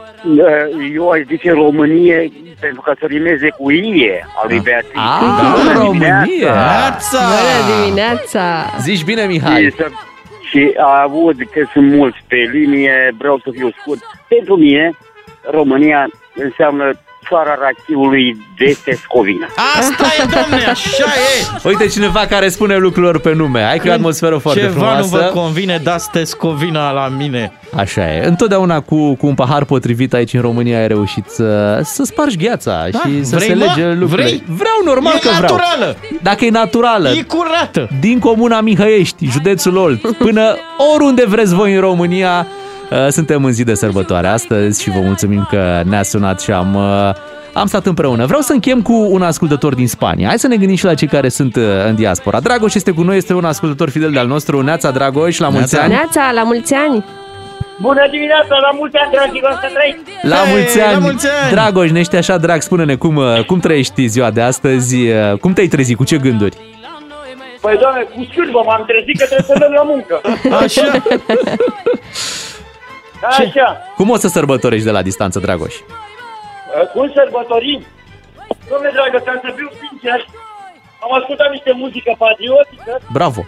Eu 0.95 1.09
aș 1.09 1.21
zice 1.27 1.51
Românie 1.51 2.31
pentru 2.59 2.81
că 2.81 2.93
să 2.99 3.05
rimeze 3.05 3.49
cu 3.49 3.71
IE 3.71 4.25
a 4.43 4.47
lui 4.47 4.59
Beatrice. 4.59 4.95
Ah, 4.95 5.53
Bună 5.55 5.83
România! 5.83 6.21
Neața! 6.53 7.19
Bună 7.19 7.83
dimineața! 7.83 8.65
Zici 8.81 9.03
bine, 9.03 9.25
Mihai! 9.25 9.63
Și, 9.63 9.71
să, 9.71 9.87
și 10.49 10.73
aud 11.01 11.37
că 11.51 11.67
sunt 11.73 11.91
mulți 11.91 12.17
pe 12.27 12.35
linie, 12.51 13.15
vreau 13.17 13.37
să 13.43 13.49
fiu 13.51 13.71
scurt. 13.81 13.99
Pentru 14.27 14.55
mine, 14.55 14.91
România 15.51 16.09
înseamnă 16.35 16.91
țara 17.33 17.57
rachiului 17.61 18.37
de 18.57 18.77
Tescovina. 18.85 19.47
Asta 19.79 20.05
e, 20.21 20.25
domne, 20.25 20.65
așa 20.65 21.05
e! 21.63 21.67
Uite 21.67 21.87
cineva 21.87 22.19
care 22.29 22.49
spune 22.49 22.77
lucrurilor 22.77 23.19
pe 23.19 23.33
nume. 23.33 23.63
Ai 23.63 23.77
că 23.77 23.87
e 23.87 23.91
o 23.91 23.93
atmosferă 23.93 24.37
foarte 24.37 24.59
Ceva 24.59 24.71
frumoasă. 24.73 24.99
nu 25.01 25.07
vă 25.07 25.31
convine, 25.33 25.79
dați 25.83 26.09
Tescovina 26.09 26.91
la 26.91 27.07
mine. 27.17 27.51
Așa 27.75 28.13
e. 28.13 28.25
Întotdeauna 28.25 28.79
cu, 28.79 29.15
cu 29.15 29.27
un 29.27 29.33
pahar 29.33 29.63
potrivit 29.63 30.13
aici 30.13 30.33
în 30.33 30.41
România 30.41 30.79
ai 30.79 30.87
reușit 30.87 31.25
să, 31.27 31.79
să 31.83 32.03
spargi 32.03 32.37
gheața 32.37 32.85
Da, 32.91 32.99
și 32.99 33.23
să 33.23 33.35
vrei, 33.35 33.47
se 33.47 33.53
mă? 33.53 33.63
lege 33.75 33.87
lucrurile. 33.93 34.27
Vrei? 34.27 34.43
Vreau, 34.47 34.81
normal 34.85 35.13
E 35.15 35.19
că 35.19 35.29
vreau. 35.37 35.41
naturală. 35.41 35.95
Dacă 36.21 36.45
e 36.45 36.49
naturală. 36.49 37.09
E 37.09 37.21
curată. 37.21 37.89
Din 37.99 38.19
comuna 38.19 38.61
Mihăiești, 38.61 39.25
județul 39.31 39.77
Olt, 39.77 40.11
până 40.17 40.55
oriunde 40.93 41.25
vreți 41.27 41.53
voi 41.53 41.73
în 41.73 41.79
România, 41.79 42.47
uh, 42.49 42.61
suntem 43.09 43.43
în 43.45 43.51
zi 43.51 43.63
de 43.63 43.73
sărbătoare 43.73 44.27
astăzi 44.27 44.81
și 44.81 44.89
vă 44.89 44.99
mulțumim 44.99 45.47
că 45.49 45.81
ne-a 45.85 46.03
sunat 46.03 46.41
și 46.41 46.51
am, 46.51 46.75
uh, 46.75 47.09
am 47.53 47.67
stat 47.67 47.85
împreună. 47.85 48.25
Vreau 48.25 48.41
să 48.41 48.53
închem 48.53 48.81
cu 48.81 48.93
un 48.93 49.21
ascultător 49.21 49.75
din 49.75 49.87
Spania. 49.87 50.27
Hai 50.27 50.39
să 50.39 50.47
ne 50.47 50.55
gândim 50.57 50.75
și 50.75 50.85
la 50.85 50.93
cei 50.93 51.07
care 51.07 51.29
sunt 51.29 51.55
uh, 51.55 51.63
în 51.87 51.95
diaspora. 51.95 52.39
Dragoș 52.39 52.73
este 52.73 52.91
cu 52.91 53.01
noi, 53.01 53.17
este 53.17 53.33
un 53.33 53.45
ascultător 53.45 53.89
fidel 53.89 54.11
de-al 54.11 54.27
nostru. 54.27 54.61
Neața 54.61 54.91
Dragoș, 54.91 55.37
la 55.37 55.49
mulți 55.49 55.73
Neața. 55.73 55.85
ani. 55.87 55.93
Neața, 55.93 56.31
la 56.33 56.43
mulți 56.43 56.73
ani! 56.73 57.05
Bună 57.81 58.07
dimineața, 58.11 58.55
la 58.61 58.69
mulți 58.77 58.95
ani, 58.97 59.11
dragilor, 59.11 59.59
să 59.61 59.67
trăiți! 59.73 59.99
La 60.21 60.35
Hei, 60.35 60.51
mulți 60.53 60.77
la 60.77 60.85
ani! 60.87 60.99
mulți 60.99 61.27
ani! 61.43 61.51
Dragoș, 61.51 61.89
ne 61.91 61.99
ești 61.99 62.15
așa 62.15 62.37
drag, 62.37 62.61
spune-ne 62.61 62.95
cum, 62.95 63.15
uh, 63.15 63.45
cum 63.45 63.59
trăiești 63.59 64.05
ziua 64.07 64.31
de 64.31 64.41
astăzi, 64.41 64.95
uh, 65.07 65.37
cum 65.39 65.53
te-ai 65.53 65.67
trezit, 65.67 65.97
cu 65.97 66.03
ce 66.03 66.17
gânduri? 66.17 66.57
Păi, 67.61 67.77
doamne, 67.81 68.01
cu 68.01 68.27
scârbă 68.31 68.61
m-am 68.65 68.83
trezit 68.87 69.17
că 69.19 69.25
trebuie 69.25 69.45
să 69.47 69.55
merg 69.59 69.73
la 69.73 69.83
muncă. 69.83 70.21
Așa. 70.63 70.91
Așa. 73.27 73.77
Cum 73.95 74.09
o 74.09 74.17
să 74.17 74.27
sărbătorești 74.27 74.85
de 74.85 74.91
la 74.91 75.01
distanță, 75.01 75.39
Dragoș? 75.39 75.75
Cum 76.93 77.11
sărbătorim? 77.15 77.81
Domnule 78.69 78.91
dragă, 78.97 79.17
ca 79.25 79.33
să 79.43 79.49
fiu 79.57 79.69
sincer, 79.81 80.19
am 81.03 81.11
ascultat 81.19 81.49
niște 81.51 81.71
muzică 81.81 82.11
patriotică. 82.17 82.91
Bravo! 83.17 83.41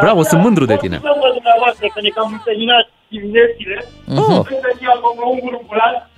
Bravo, 0.00 0.22
sunt 0.22 0.42
mândru 0.42 0.64
de 0.64 0.76
tine. 0.76 0.96
Să 0.96 1.14
vă 1.22 1.30
dumneavoastră 1.38 1.86
că 1.94 2.00
ne 2.00 2.08
cam 2.08 2.42
terminat 2.44 2.90
diminețile. 3.08 3.84
Oh. 4.08 4.40
Când 4.48 4.60
să 4.66 4.70
fie 4.78 4.88
acum 4.96 5.18
un 5.30 5.38
gurumbulan. 5.44 5.94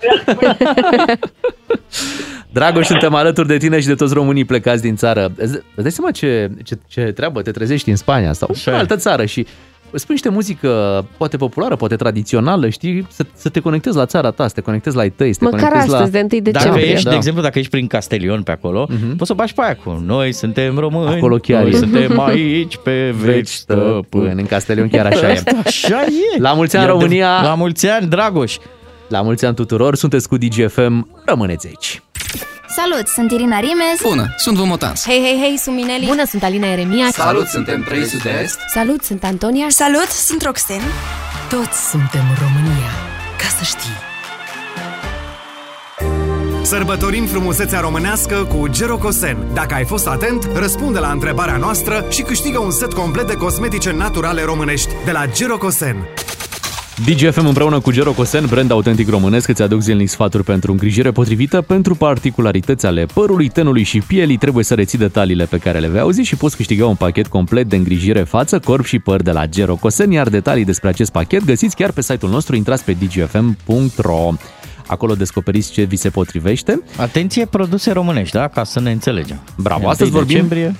Dragoș, 2.52 2.86
suntem 2.86 3.14
alături 3.14 3.48
de 3.48 3.56
tine 3.56 3.80
și 3.80 3.86
de 3.86 3.94
toți 3.94 4.14
românii 4.14 4.44
plecați 4.44 4.82
din 4.82 4.96
țară. 4.96 5.32
Îți 5.36 5.52
îți 5.54 5.82
dai 5.82 5.90
seama 5.90 6.10
ce, 6.10 6.50
ce, 6.64 6.78
ce 6.88 7.02
treabă 7.02 7.42
te 7.42 7.50
trezești 7.50 7.90
în 7.90 7.96
Spania 7.96 8.32
sau 8.32 8.48
Așa 8.52 8.70
în 8.70 8.76
e. 8.76 8.80
altă 8.80 8.96
țară 8.96 9.24
și 9.24 9.46
spui 9.94 10.14
niște 10.14 10.28
muzică 10.28 11.04
poate 11.16 11.36
populară, 11.36 11.76
poate 11.76 11.96
tradițională, 11.96 12.68
știi, 12.68 13.06
să, 13.10 13.24
să 13.34 13.48
te 13.48 13.60
conectezi 13.60 13.96
la 13.96 14.06
țara 14.06 14.30
ta, 14.30 14.46
să 14.48 14.54
te 14.54 14.60
conectezi 14.60 14.96
la 14.96 15.02
ai 15.02 15.10
tăi, 15.10 15.32
să 15.32 15.38
te 15.38 15.44
Măcar 15.44 15.60
conectezi 15.60 15.94
astăzi, 15.94 16.12
la... 16.14 16.20
de 16.20 16.36
1 16.36 16.42
Dacă 16.42 16.58
decembrie. 16.58 16.90
ești, 16.92 17.04
da. 17.04 17.10
de 17.10 17.16
exemplu, 17.16 17.42
dacă 17.42 17.58
ești 17.58 17.70
prin 17.70 17.86
Castelion 17.86 18.42
pe 18.42 18.50
acolo, 18.50 18.86
Mhm. 18.90 19.16
poți 19.16 19.28
să 19.30 19.34
bași 19.34 19.54
pe 19.54 19.62
aia 19.64 19.76
cu 19.84 20.02
Noi 20.06 20.32
suntem 20.32 20.78
români, 20.78 21.14
Acolo 21.14 21.36
chiar 21.36 21.62
noi 21.62 21.70
e. 21.70 21.76
suntem 21.76 22.20
aici 22.20 22.76
pe 22.76 23.10
Veci 23.20 23.24
veci 23.34 23.48
stăpân, 23.48 23.84
stăpân. 23.92 24.32
în 24.38 24.46
Castelion 24.46 24.88
chiar 24.88 25.06
așa 25.06 25.30
e. 25.32 25.42
Așa 25.66 26.02
e. 26.02 26.38
La 26.40 26.52
mulți 26.52 26.76
ani, 26.76 26.84
E 26.86 26.88
adev- 26.88 27.00
România! 27.00 27.40
La 27.42 27.54
mulți 27.54 27.86
ani, 27.88 28.06
Dragoș! 28.08 28.56
La 29.08 29.20
mulți 29.22 29.44
ani 29.44 29.54
tuturor, 29.54 29.94
sunteți 29.96 30.28
cu 30.28 30.36
DGFM, 30.36 31.08
rămâneți 31.24 31.66
aici. 31.66 32.02
Salut, 32.76 33.06
sunt 33.08 33.30
Irina 33.30 33.58
Rimes. 33.58 34.00
Bună, 34.02 34.34
sunt 34.36 34.56
Vomotans. 34.56 35.04
Hei, 35.06 35.20
hei, 35.22 35.38
hei, 35.42 35.58
sunt 35.58 35.76
Mineli. 35.76 36.06
Bună, 36.06 36.24
sunt 36.26 36.42
Alina 36.42 36.66
Eremia. 36.66 37.08
Salut, 37.12 37.46
suntem 37.46 37.82
3 37.82 38.04
Sud-Est. 38.04 38.58
Salut, 38.74 39.02
sunt 39.02 39.24
Antonia. 39.24 39.66
Salut, 39.68 40.08
sunt 40.08 40.42
Roxen. 40.42 40.80
Toți 41.48 41.88
suntem 41.90 42.24
România, 42.40 42.90
ca 43.38 43.46
să 43.58 43.64
știi. 43.64 44.08
Sărbătorim 46.62 47.26
frumusețea 47.26 47.80
românească 47.80 48.44
cu 48.44 48.68
Gerocosen. 48.68 49.36
Dacă 49.54 49.74
ai 49.74 49.84
fost 49.84 50.06
atent, 50.06 50.48
răspunde 50.54 50.98
la 50.98 51.10
întrebarea 51.10 51.56
noastră 51.56 52.04
și 52.08 52.22
câștigă 52.22 52.58
un 52.58 52.70
set 52.70 52.92
complet 52.92 53.26
de 53.26 53.34
cosmetice 53.34 53.92
naturale 53.92 54.42
românești 54.42 54.88
de 55.04 55.10
la 55.10 55.26
Gerocosen. 55.26 56.08
DGFM 57.06 57.46
împreună 57.46 57.80
cu 57.80 57.90
Gero 57.90 58.12
Cosen, 58.12 58.46
brand 58.46 58.70
autentic 58.70 59.08
românesc, 59.08 59.48
îți 59.48 59.62
aduc 59.62 59.80
zilnic 59.80 60.08
sfaturi 60.08 60.44
pentru 60.44 60.72
îngrijire 60.72 61.10
potrivită 61.10 61.60
pentru 61.60 61.94
particularități 61.94 62.86
ale 62.86 63.06
părului, 63.14 63.48
tenului 63.48 63.82
și 63.82 63.98
pielii. 63.98 64.36
Trebuie 64.36 64.64
să 64.64 64.74
reții 64.74 64.98
detaliile 64.98 65.44
pe 65.44 65.58
care 65.58 65.78
le 65.78 65.88
vei 65.88 66.00
auzi 66.00 66.20
și 66.20 66.36
poți 66.36 66.56
câștiga 66.56 66.86
un 66.86 66.94
pachet 66.94 67.26
complet 67.26 67.68
de 67.68 67.76
îngrijire 67.76 68.22
față, 68.22 68.58
corp 68.58 68.84
și 68.84 68.98
păr 68.98 69.22
de 69.22 69.30
la 69.30 69.46
Gero 69.46 69.74
Cosen, 69.74 70.10
iar 70.10 70.28
detalii 70.28 70.64
despre 70.64 70.88
acest 70.88 71.12
pachet 71.12 71.44
găsiți 71.44 71.76
chiar 71.76 71.92
pe 71.92 72.02
site-ul 72.02 72.32
nostru, 72.32 72.56
intrați 72.56 72.84
pe 72.84 72.92
dgfm.ro. 72.92 74.32
Acolo 74.86 75.14
descoperiți 75.14 75.72
ce 75.72 75.82
vi 75.82 75.96
se 75.96 76.08
potrivește. 76.10 76.82
Atenție, 76.96 77.44
produse 77.44 77.92
românești, 77.92 78.36
da? 78.36 78.48
Ca 78.48 78.64
să 78.64 78.80
ne 78.80 78.90
înțelegem. 78.90 79.40
Bravo, 79.56 79.86
E 79.86 79.88
astăzi 79.88 80.10
1 80.10 80.18
vorbim 80.18 80.34
Decembrie. 80.34 80.76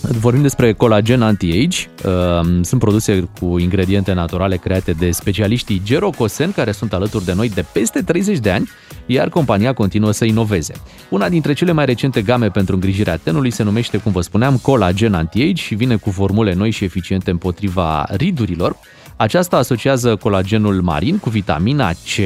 Vorbim 0.00 0.42
despre 0.42 0.72
colagen 0.72 1.22
anti-age. 1.22 1.86
Um, 2.04 2.62
Sunt 2.62 2.80
produse 2.80 3.28
cu 3.40 3.58
ingrediente 3.58 4.12
naturale 4.12 4.56
create 4.56 4.92
de 4.92 5.10
specialiștii 5.10 5.82
Gerocosen, 5.84 6.52
care 6.52 6.72
sunt 6.72 6.92
alături 6.92 7.24
de 7.24 7.32
noi 7.34 7.48
de 7.48 7.64
peste 7.72 8.02
30 8.02 8.38
de 8.38 8.50
ani, 8.50 8.68
iar 9.06 9.28
compania 9.28 9.72
continuă 9.72 10.10
să 10.10 10.24
inoveze. 10.24 10.74
Una 11.08 11.28
dintre 11.28 11.52
cele 11.52 11.72
mai 11.72 11.84
recente 11.84 12.22
game 12.22 12.48
pentru 12.48 12.74
îngrijirea 12.74 13.16
tenului 13.16 13.50
se 13.50 13.62
numește, 13.62 13.98
cum 13.98 14.12
vă 14.12 14.20
spuneam, 14.20 14.56
colagen 14.56 15.14
anti-age 15.14 15.62
și 15.62 15.74
vine 15.74 15.96
cu 15.96 16.10
formule 16.10 16.54
noi 16.54 16.70
și 16.70 16.84
eficiente 16.84 17.30
împotriva 17.30 18.06
ridurilor. 18.10 18.76
Aceasta 19.16 19.56
asociază 19.56 20.16
colagenul 20.16 20.82
marin 20.82 21.18
cu 21.18 21.30
vitamina 21.30 21.92
C, 21.92 22.16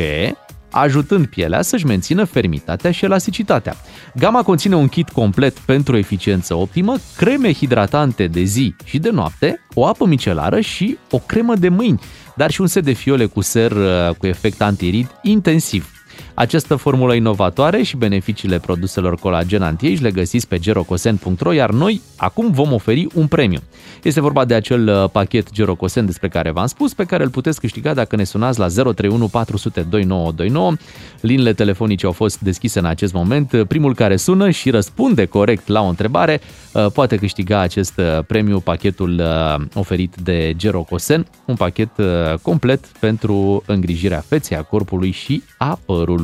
ajutând 0.72 1.26
pielea 1.26 1.62
să-și 1.62 1.86
mențină 1.86 2.24
fermitatea 2.24 2.90
și 2.90 3.04
elasticitatea. 3.04 3.76
Gama 4.14 4.42
conține 4.42 4.76
un 4.76 4.88
kit 4.88 5.08
complet 5.08 5.58
pentru 5.58 5.96
eficiență 5.96 6.54
optimă, 6.54 6.94
creme 7.16 7.52
hidratante 7.52 8.26
de 8.26 8.42
zi 8.42 8.74
și 8.84 8.98
de 8.98 9.10
noapte, 9.10 9.66
o 9.74 9.86
apă 9.86 10.06
micelară 10.06 10.60
și 10.60 10.98
o 11.10 11.18
cremă 11.18 11.54
de 11.54 11.68
mâini, 11.68 12.00
dar 12.36 12.50
și 12.50 12.60
un 12.60 12.66
set 12.66 12.84
de 12.84 12.92
fiole 12.92 13.26
cu 13.26 13.40
ser 13.40 13.72
uh, 13.72 14.14
cu 14.18 14.26
efect 14.26 14.62
antirid 14.62 15.10
intensiv. 15.22 16.01
Această 16.34 16.76
formulă 16.76 17.14
inovatoare 17.14 17.82
și 17.82 17.96
beneficiile 17.96 18.58
produselor 18.58 19.14
colagen 19.16 19.62
anti 19.62 19.94
le 20.02 20.10
găsiți 20.10 20.48
pe 20.48 20.58
gerocosen.ro, 20.58 21.52
iar 21.52 21.70
noi 21.70 22.00
acum 22.16 22.50
vom 22.50 22.72
oferi 22.72 23.06
un 23.14 23.26
premiu. 23.26 23.58
Este 24.02 24.20
vorba 24.20 24.44
de 24.44 24.54
acel 24.54 24.88
uh, 24.88 25.10
pachet 25.10 25.52
Gerocosen 25.52 26.06
despre 26.06 26.28
care 26.28 26.50
v-am 26.50 26.66
spus, 26.66 26.94
pe 26.94 27.04
care 27.04 27.22
îl 27.22 27.28
puteți 27.28 27.60
câștiga 27.60 27.94
dacă 27.94 28.16
ne 28.16 28.24
sunați 28.24 28.58
la 28.58 28.66
031 28.66 29.28
400 29.28 29.80
2929. 29.80 30.72
Liniile 31.20 31.52
telefonice 31.52 32.06
au 32.06 32.12
fost 32.12 32.40
deschise 32.40 32.78
în 32.78 32.84
acest 32.84 33.12
moment. 33.12 33.64
Primul 33.68 33.94
care 33.94 34.16
sună 34.16 34.50
și 34.50 34.70
răspunde 34.70 35.24
corect 35.24 35.68
la 35.68 35.82
o 35.82 35.86
întrebare 35.86 36.40
uh, 36.72 36.86
poate 36.92 37.16
câștiga 37.16 37.60
acest 37.60 37.98
uh, 37.98 38.24
premiu, 38.26 38.60
pachetul 38.60 39.20
uh, 39.20 39.64
oferit 39.74 40.14
de 40.22 40.54
Gerocosen, 40.56 41.26
un 41.44 41.54
pachet 41.54 41.98
uh, 41.98 42.06
complet 42.42 42.86
pentru 42.86 43.62
îngrijirea 43.66 44.24
feței, 44.28 44.56
a 44.56 44.62
corpului 44.62 45.10
și 45.10 45.42
a 45.58 45.78
părului. 45.84 46.21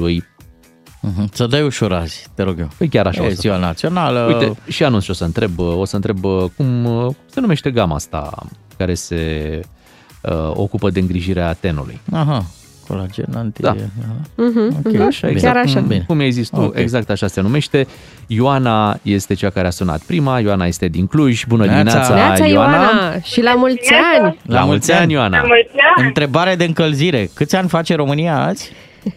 Mhm, 1.00 1.28
Să 1.32 1.46
dai 1.46 1.62
ușor 1.62 1.92
azi, 1.92 2.26
te 2.34 2.42
rog 2.42 2.58
eu. 2.58 2.68
Păi 2.78 2.88
chiar 2.88 3.06
așa 3.06 3.22
E 3.22 3.26
o 3.26 3.28
să 3.28 3.34
ziua 3.34 3.54
fac. 3.54 3.62
națională. 3.62 4.20
Uite, 4.20 4.56
și 4.68 4.84
anunț 4.84 5.02
și 5.02 5.10
o 5.10 5.14
să 5.14 5.24
întreb, 5.24 5.58
o 5.58 5.84
să 5.84 5.96
întreb 5.96 6.24
uh, 6.24 6.44
cum 6.56 6.84
uh, 6.84 7.14
se 7.26 7.40
numește 7.40 7.70
gama 7.70 7.94
asta 7.94 8.46
care 8.76 8.94
se 8.94 9.60
uh, 10.22 10.50
ocupă 10.54 10.90
de 10.90 11.00
îngrijirea 11.00 11.52
tenului. 11.52 12.00
Aha. 12.12 12.44
Colagen 12.88 13.26
anti... 13.34 13.60
Da. 13.60 13.74
Mhm, 14.34 14.76
Ok, 14.84 14.92
mhm. 14.92 15.02
așa 15.02 15.28
e. 15.28 15.32
Chiar 15.34 15.56
așa. 15.56 15.80
Cum, 15.80 16.02
cum 16.06 16.18
ai 16.18 16.30
zis 16.30 16.48
tu, 16.48 16.60
Ok. 16.60 16.76
exact 16.76 17.10
așa 17.10 17.26
se 17.26 17.40
numește. 17.40 17.86
Ioana 18.26 18.98
este 19.02 19.34
cea 19.34 19.50
care 19.50 19.66
a 19.66 19.70
sunat 19.70 20.00
prima, 20.00 20.38
Ioana 20.40 20.66
este 20.66 20.88
din 20.88 21.06
Cluj. 21.06 21.44
Bună 21.48 21.64
Neața. 21.64 21.82
dimineața, 21.82 22.14
Neața 22.14 22.46
Ioana 22.46 23.20
și 23.20 23.40
la 23.42 23.54
mulți 23.54 23.92
ani! 24.14 24.38
La 24.46 24.64
mulți 24.64 24.92
ani, 24.92 25.12
Ioana. 25.12 25.42
Întrebare 25.96 26.54
de 26.56 26.64
încălzire. 26.64 27.30
Câți 27.34 27.56
ani 27.56 27.68
face 27.68 27.94
România 27.94 28.44
azi? 28.44 28.72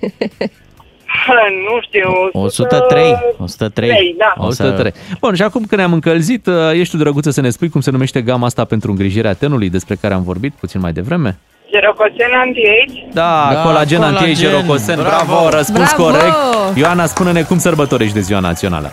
Nu 1.68 1.82
știu. 1.82 2.10
103. 2.32 3.16
103. 3.40 3.90
Trei, 3.90 4.16
da. 4.18 4.34
103. 4.38 4.94
Bun, 5.20 5.36
și 5.36 5.42
acum 5.42 5.64
că 5.66 5.76
ne-am 5.76 5.94
încălzit, 5.94 6.46
uh, 6.48 6.54
ești 6.74 6.96
tu 6.96 7.04
drăguță 7.04 7.30
să 7.30 7.42
ne 7.42 7.50
spui 7.50 7.70
cum 7.70 7.82
se 7.82 7.92
numește 7.92 8.22
gama 8.22 8.46
asta 8.46 8.66
pentru 8.66 8.92
îngrijirea 8.92 9.34
tenului 9.34 9.70
despre 9.70 9.96
care 10.02 10.14
am 10.14 10.24
vorbit 10.24 10.54
puțin 10.60 10.80
mai 10.80 10.92
devreme? 10.92 11.38
Gerococen 11.70 12.32
anti-age. 12.44 13.00
Da, 13.14 13.50
Da, 13.54 13.62
colagen, 13.62 13.98
colagen. 14.00 14.04
anti-age, 14.04 14.50
rocosen, 14.52 14.96
bravo, 14.96 15.26
Bravo. 15.26 15.50
răspuns 15.50 15.94
Bravo. 15.94 16.04
corect. 16.04 16.36
Ioana, 16.76 17.06
spune-ne 17.06 17.42
cum 17.44 17.58
sărbătorești 17.58 18.14
de 18.14 18.20
ziua 18.20 18.40
națională. 18.40 18.92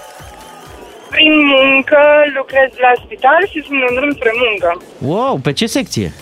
Prin 1.11 1.33
muncă 1.47 1.99
lucrez 2.39 2.71
la 2.87 2.93
spital 3.05 3.41
și 3.51 3.63
sunt 3.67 3.79
în 3.89 3.95
drum 3.95 4.11
spre 4.13 4.31
muncă. 4.45 4.83
Wow, 5.13 5.39
pe 5.43 5.53
ce 5.53 5.67
secție? 5.67 6.13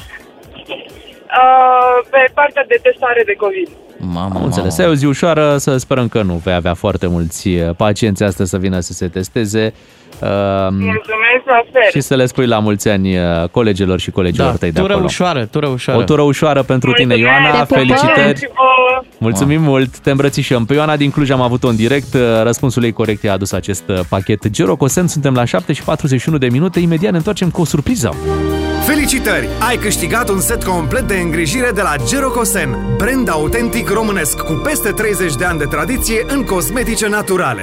Uh, 1.42 1.96
pe 2.10 2.22
partea 2.34 2.64
de 2.68 2.78
testare 2.82 3.22
de 3.26 3.34
COVID. 3.44 3.68
Mamă, 4.00 4.34
Am 4.34 4.44
înțeles. 4.44 4.78
E 4.78 4.84
o 4.84 4.94
zi 4.94 5.06
ușoară, 5.06 5.56
să 5.58 5.76
sperăm 5.76 6.08
că 6.08 6.22
nu 6.22 6.40
vei 6.44 6.54
avea 6.54 6.74
foarte 6.74 7.06
mulți 7.06 7.48
uh, 7.48 7.70
pacienți 7.76 8.22
astăzi 8.22 8.50
să 8.50 8.58
vină 8.58 8.80
să 8.80 8.92
se 8.92 9.08
testeze. 9.08 9.72
Uh, 10.22 10.28
Mulțumesc 10.70 11.44
la 11.46 11.60
fel. 11.72 11.90
și 11.90 12.00
să 12.00 12.14
le 12.14 12.26
spui 12.26 12.46
la 12.46 12.58
mulți 12.58 12.88
ani 12.88 13.16
uh, 13.18 13.48
colegilor 13.50 14.00
și 14.00 14.10
colegilor 14.10 14.50
Da, 14.50 14.56
tăi 14.56 14.72
de 14.72 14.80
tură 14.80 14.92
acolo. 14.92 15.06
ușoară, 15.08 15.44
tură 15.44 15.66
ușoară. 15.66 16.00
O 16.00 16.02
tură 16.04 16.22
ușoară 16.22 16.62
pentru 16.62 16.92
tine, 16.92 17.14
Mulțumesc. 17.14 17.42
Ioana. 17.42 17.58
Te 17.58 17.66
pupăm. 17.66 17.76
Felicitări. 17.86 18.38
Și 18.38 18.46
vouă. 18.54 19.02
Mulțumim 19.18 19.62
mult, 19.62 19.98
te 19.98 20.10
îmbrățișăm. 20.10 20.64
Pe 20.64 20.74
Ioana 20.74 20.96
din 20.96 21.10
Cluj 21.10 21.30
am 21.30 21.40
avut-o 21.40 21.68
în 21.68 21.76
direct, 21.76 22.14
uh, 22.14 22.20
răspunsul 22.42 22.84
ei 22.84 22.92
corect 22.92 23.22
i-a 23.22 23.32
adus 23.32 23.52
acest 23.52 23.88
uh, 23.88 24.00
pachet 24.08 24.48
Gerocosen. 24.48 25.06
Suntem 25.06 25.34
la 25.34 25.44
7 25.44 25.72
și 25.72 25.82
41 25.82 26.38
de 26.38 26.48
minute, 26.48 26.80
imediat 26.80 27.10
ne 27.10 27.16
întoarcem 27.16 27.50
cu 27.50 27.60
o 27.60 27.64
surpriză. 27.64 28.14
Felicitări! 28.86 29.48
Ai 29.68 29.76
câștigat 29.76 30.28
un 30.28 30.40
set 30.40 30.64
complet 30.64 31.02
de 31.02 31.14
îngrijire 31.14 31.70
de 31.74 31.82
la 31.82 31.94
Gerocosen, 32.08 32.76
brand 32.96 33.30
autentic 33.30 33.88
românesc 33.88 34.36
cu 34.38 34.52
peste 34.52 34.90
30 34.90 35.34
de 35.34 35.44
ani 35.44 35.58
de 35.58 35.64
tradiție 35.64 36.24
în 36.28 36.44
cosmetice 36.44 37.08
naturale. 37.08 37.62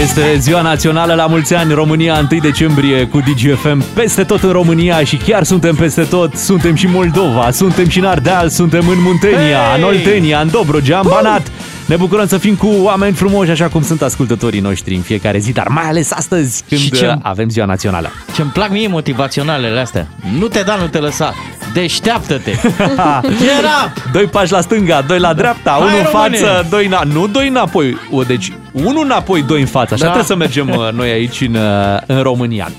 Este 0.00 0.36
ziua 0.38 0.60
națională 0.60 1.14
la 1.14 1.26
mulți 1.26 1.54
ani, 1.54 1.72
România 1.72 2.28
1 2.30 2.40
decembrie 2.40 3.06
cu 3.06 3.18
DGFM 3.18 3.84
peste 3.94 4.24
tot 4.24 4.42
în 4.42 4.50
România 4.50 5.04
și 5.04 5.16
chiar 5.16 5.44
suntem 5.44 5.74
peste 5.74 6.02
tot. 6.02 6.34
Suntem 6.36 6.74
și 6.74 6.86
în 6.86 6.92
Moldova, 6.92 7.50
suntem 7.50 7.88
și 7.88 7.98
în 7.98 8.04
Ardeal, 8.04 8.48
suntem 8.48 8.88
în 8.88 9.02
Muntenia, 9.02 9.58
Hey! 9.58 9.80
în 9.80 9.84
Oltenia, 9.84 10.40
în 10.40 10.50
Dobrogea, 10.50 10.98
în 10.98 11.08
Banat. 11.08 11.50
Ne 11.86 11.96
bucurăm 11.96 12.26
să 12.26 12.38
fim 12.38 12.54
cu 12.54 12.66
oameni 12.66 13.14
frumoși, 13.14 13.50
așa 13.50 13.68
cum 13.68 13.82
sunt 13.82 14.02
ascultătorii 14.02 14.60
noștri 14.60 14.94
în 14.94 15.00
fiecare 15.00 15.38
zi, 15.38 15.52
dar 15.52 15.68
mai 15.68 15.84
ales 15.88 16.12
astăzi, 16.12 16.62
când 16.68 16.80
Și 16.80 16.90
ce- 16.90 17.16
avem 17.22 17.48
ziua 17.48 17.66
națională. 17.66 18.10
Ce-mi 18.34 18.50
plac 18.50 18.70
mie 18.70 18.88
motivaționalele 18.88 19.80
astea. 19.80 20.06
Nu 20.38 20.48
te 20.48 20.62
da, 20.62 20.76
nu 20.76 20.86
te 20.86 20.98
lăsa. 20.98 21.34
Deșteaptă-te. 21.72 22.50
Get 23.42 23.64
up! 23.84 24.12
Doi 24.12 24.24
pași 24.24 24.52
la 24.52 24.60
stânga, 24.60 25.04
doi 25.06 25.18
la 25.18 25.32
dreapta, 25.34 25.70
Hai, 25.70 25.80
unul 25.80 25.98
în 25.98 26.04
române! 26.12 26.36
față, 26.36 26.66
doi 26.70 26.86
na... 26.86 27.02
Nu 27.12 27.26
doi 27.26 27.48
înapoi, 27.48 27.96
o, 28.10 28.22
deci 28.22 28.52
unul 28.72 29.04
înapoi, 29.04 29.42
doi 29.42 29.60
în 29.60 29.66
față. 29.66 29.94
Așa 29.94 30.04
Da. 30.04 30.10
trebuie 30.10 30.24
să 30.24 30.36
mergem 30.36 30.68
uh, 30.68 30.92
noi 30.92 31.10
aici 31.10 31.40
în, 31.40 31.54
uh, 31.54 31.98
în 32.06 32.22
România. 32.22 32.70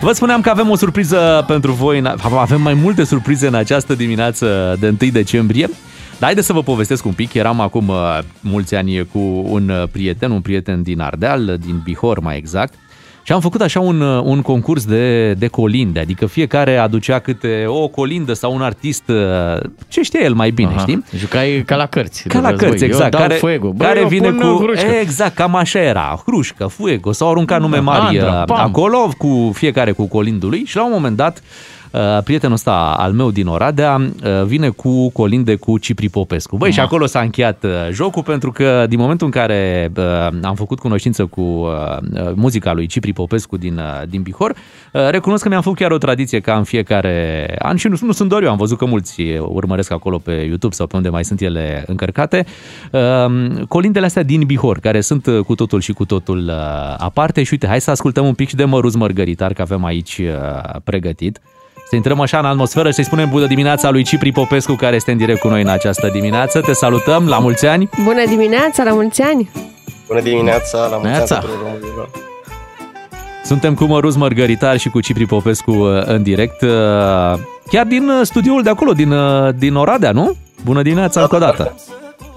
Vă 0.00 0.12
spuneam 0.12 0.40
că 0.40 0.50
avem 0.50 0.70
o 0.70 0.76
surpriză 0.76 1.44
pentru 1.46 1.72
voi, 1.72 1.98
în- 1.98 2.14
avem 2.36 2.60
mai 2.62 2.74
multe 2.74 3.04
surprize 3.04 3.46
în 3.46 3.54
această 3.54 3.94
dimineață 3.94 4.76
de 4.80 4.94
1 5.02 5.10
decembrie. 5.10 5.70
Dar 6.20 6.28
haideți 6.28 6.46
să 6.46 6.52
vă 6.52 6.62
povestesc 6.62 7.04
un 7.04 7.12
pic. 7.12 7.34
Eram 7.34 7.60
acum 7.60 7.88
uh, 7.88 8.18
mulți 8.40 8.74
ani 8.74 9.06
cu 9.12 9.18
un 9.48 9.68
uh, 9.68 9.88
prieten, 9.92 10.30
un 10.30 10.40
prieten 10.40 10.82
din 10.82 11.00
Ardeal, 11.00 11.56
din 11.64 11.80
Bihor 11.84 12.20
mai 12.20 12.36
exact, 12.36 12.74
și 13.22 13.32
am 13.32 13.40
făcut 13.40 13.60
așa 13.60 13.80
un, 13.80 14.00
uh, 14.00 14.22
un 14.24 14.42
concurs 14.42 14.84
de, 14.84 15.32
de 15.32 15.46
colinde, 15.46 16.00
adică 16.00 16.26
fiecare 16.26 16.76
aducea 16.76 17.18
câte 17.18 17.64
o 17.66 17.88
colindă 17.88 18.32
sau 18.32 18.54
un 18.54 18.62
artist, 18.62 19.02
uh, 19.08 19.60
ce 19.88 20.02
știe 20.02 20.24
el 20.24 20.34
mai 20.34 20.50
bine, 20.50 20.70
Aha. 20.70 20.78
știi? 20.78 21.04
Jucai 21.16 21.62
ca 21.66 21.76
la 21.76 21.86
cărți. 21.86 22.28
Ca 22.28 22.38
de 22.38 22.44
la 22.44 22.50
război. 22.50 22.68
cărți, 22.68 22.84
exact. 22.84 23.12
Eu 23.12 23.18
dau 23.18 23.28
care 23.28 23.34
fuego. 23.34 23.72
Bă, 23.72 23.84
care 23.84 24.00
eu 24.00 24.08
vine 24.08 24.30
pun 24.30 24.54
cu... 24.56 24.62
hrușcă. 24.62 24.90
Exact, 25.00 25.34
cam 25.34 25.54
așa 25.54 25.78
era. 25.78 26.22
Hrușcă, 26.26 26.66
fuego, 26.66 27.12
sau 27.12 27.30
aruncat 27.30 27.60
nume 27.60 27.78
mari 27.78 28.18
Andra, 28.18 28.38
uh, 28.40 28.44
pam. 28.44 28.58
acolo, 28.58 29.12
cu 29.18 29.50
fiecare 29.54 29.92
cu 29.92 30.06
colindul 30.06 30.48
lui 30.48 30.64
și 30.66 30.76
la 30.76 30.84
un 30.84 30.92
moment 30.92 31.16
dat 31.16 31.36
uh, 31.38 31.42
prietenul 32.24 32.54
ăsta 32.54 32.94
al 32.98 33.12
meu 33.12 33.30
din 33.30 33.46
Oradea 33.46 34.00
uh, 34.00 34.44
vine 34.44 34.68
cu 34.68 35.10
colinde 35.10 35.54
cu 35.54 35.78
Cipri 35.78 36.08
Popescu. 36.08 36.56
Băi, 36.56 36.72
și 36.72 36.80
acolo 36.80 37.06
s-a 37.06 37.20
încheiat 37.20 37.64
uh, 37.64 37.70
jocul 37.92 38.22
pentru 38.22 38.52
că 38.52 38.86
din 38.88 38.98
momentul 38.98 39.26
în 39.26 39.32
care 39.32 39.92
uh, 39.96 40.04
am 40.42 40.54
făcut 40.54 40.78
cunoștință 40.78 41.26
cu 41.26 41.40
uh, 41.40 41.68
uh, 42.12 42.32
muzica 42.34 42.72
lui 42.72 42.86
Cipri 42.86 43.12
Popescu 43.12 43.56
din, 43.56 43.76
uh, 43.76 44.08
din 44.08 44.22
Bihor, 44.22 44.50
uh, 44.92 45.08
recunosc 45.10 45.42
că 45.42 45.48
mi-am 45.48 45.62
făcut 45.62 45.78
chiar 45.78 45.90
o 45.90 45.98
tradiție 45.98 46.40
ca 46.40 46.56
în 46.56 46.64
fiecare 46.64 47.46
an 47.58 47.76
și 47.76 47.88
nu, 47.88 47.96
nu 48.00 48.12
sunt 48.12 48.28
doar 48.28 48.42
eu, 48.42 48.50
am 48.50 48.56
văzut 48.56 48.78
că 48.78 48.84
mulți 48.84 49.22
urmăresc 49.38 49.90
acolo 49.90 50.18
pe 50.18 50.32
YouTube 50.32 50.74
sau 50.74 50.86
pe 50.86 50.96
unde 50.96 51.08
mai 51.08 51.24
sunt 51.24 51.40
ele 51.40 51.84
încărcate. 51.86 52.46
Uh, 52.92 53.64
colindele 53.68 54.06
astea 54.06 54.22
din 54.22 54.42
Bihor, 54.46 54.78
care 54.78 55.00
sunt 55.00 55.26
uh, 55.26 55.44
cu 55.44 55.54
totul 55.54 55.80
și 55.80 55.92
cu 55.92 56.04
totul 56.04 56.38
uh, 56.48 56.94
aparte 56.98 57.42
și 57.42 57.48
uite, 57.52 57.66
hai 57.66 57.80
să 57.80 57.90
ascultăm 57.90 58.26
un 58.26 58.34
pic 58.34 58.48
și 58.48 58.54
de 58.54 58.64
Măruz 58.64 58.94
Mărgăritar, 58.94 59.52
că 59.52 59.62
avem 59.62 59.84
aici 59.84 60.18
uh, 60.18 60.80
pregătit. 60.84 61.40
Să 61.90 61.96
intrăm 61.96 62.20
așa 62.20 62.38
în 62.38 62.44
atmosferă 62.44 62.88
și 62.88 62.94
să-i 62.94 63.04
spunem 63.04 63.28
bună 63.30 63.46
dimineața 63.46 63.90
lui 63.90 64.02
Cipri 64.02 64.32
Popescu, 64.32 64.72
care 64.74 64.96
este 64.96 65.10
în 65.10 65.16
direct 65.16 65.40
cu 65.40 65.48
noi 65.48 65.62
în 65.62 65.68
această 65.68 66.08
dimineață. 66.12 66.60
Te 66.60 66.72
salutăm, 66.72 67.26
la 67.28 67.38
mulți 67.38 67.66
ani! 67.66 67.88
Bună 68.04 68.24
dimineața, 68.28 68.82
la 68.82 68.92
mulți 68.92 69.22
ani! 69.22 69.50
Bună 70.06 70.20
dimineața, 70.20 70.78
la 70.78 70.86
mulți 70.86 71.06
ani 71.06 71.14
Neața. 71.16 71.38
tuturor 71.38 71.58
românilor. 71.62 72.08
Suntem 73.44 73.74
cu 73.74 73.84
Măruz 73.84 74.16
Mărgăritar 74.16 74.76
și 74.78 74.88
cu 74.88 75.00
Cipri 75.00 75.26
Popescu 75.26 75.70
uh, 75.70 76.02
în 76.04 76.22
direct, 76.22 76.62
uh, 76.62 76.68
chiar 77.70 77.86
din 77.86 78.08
uh, 78.08 78.20
studioul 78.22 78.62
de 78.62 78.70
acolo, 78.70 78.92
din, 78.92 79.10
uh, 79.10 79.48
din 79.56 79.74
Oradea, 79.74 80.10
nu? 80.10 80.36
Bună 80.64 80.82
dimineața 80.82 81.20
încă 81.20 81.36
o 81.36 81.38
dată! 81.38 81.74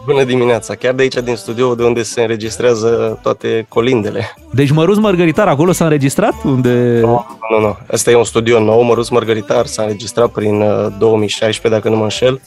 Bună 0.06 0.24
dimineața, 0.24 0.76
chiar 0.76 0.94
de 0.94 1.02
aici 1.02 1.14
din 1.14 1.36
studio 1.36 1.76
de 1.76 1.84
unde 1.84 2.04
se 2.04 2.22
înregistrează 2.22 3.20
toate 3.22 3.66
colindele. 3.70 4.36
Deci 4.52 4.72
Măruz 4.72 4.98
Mărgăritar 4.98 5.48
acolo 5.48 5.72
s-a 5.72 5.84
înregistrat? 5.84 6.34
Unde... 6.44 7.00
Nu, 7.02 7.26
nu, 7.50 7.60
nu. 7.60 7.78
Asta 7.92 8.12
e 8.12 8.16
un 8.16 8.24
studio 8.24 8.60
nou, 8.60 8.82
Mărus 8.82 9.10
Mărgăritar, 9.10 9.66
s-a 9.66 9.82
înregistrat 9.82 10.30
prin 10.30 10.62
uh, 10.62 10.88
2016, 10.98 11.82
dacă 11.82 11.90
nu 11.90 12.00
mă 12.00 12.04
înșel, 12.04 12.42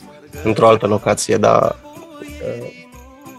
într-o 0.44 0.68
altă 0.68 0.86
locație, 0.86 1.36
dar 1.36 1.76
uh, 2.20 2.85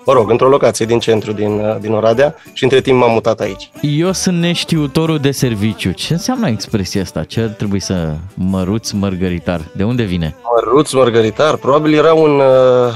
mă 0.07 0.13
rog, 0.13 0.29
într-o 0.29 0.49
locație 0.49 0.85
din 0.85 0.99
centru 0.99 1.31
din, 1.31 1.59
uh, 1.59 1.75
din 1.79 1.93
Oradea 1.93 2.35
și 2.53 2.63
între 2.63 2.81
timp 2.81 2.99
m-am 2.99 3.11
mutat 3.11 3.39
aici. 3.39 3.69
Eu 3.81 4.11
sunt 4.11 4.37
neștiutorul 4.39 5.17
de 5.17 5.31
serviciu. 5.31 5.91
Ce 5.91 6.13
înseamnă 6.13 6.47
expresia 6.47 7.01
asta? 7.01 7.23
Ce 7.23 7.39
ar 7.39 7.47
trebui 7.47 7.79
să 7.79 8.15
măruți 8.33 8.95
mărgăritar? 8.95 9.61
De 9.75 9.83
unde 9.83 10.03
vine? 10.03 10.35
Măruț 10.55 10.91
Mărgăritar, 10.91 11.55
probabil 11.55 11.93
era 11.93 12.13
un... 12.13 12.39
Uh, 12.39 12.93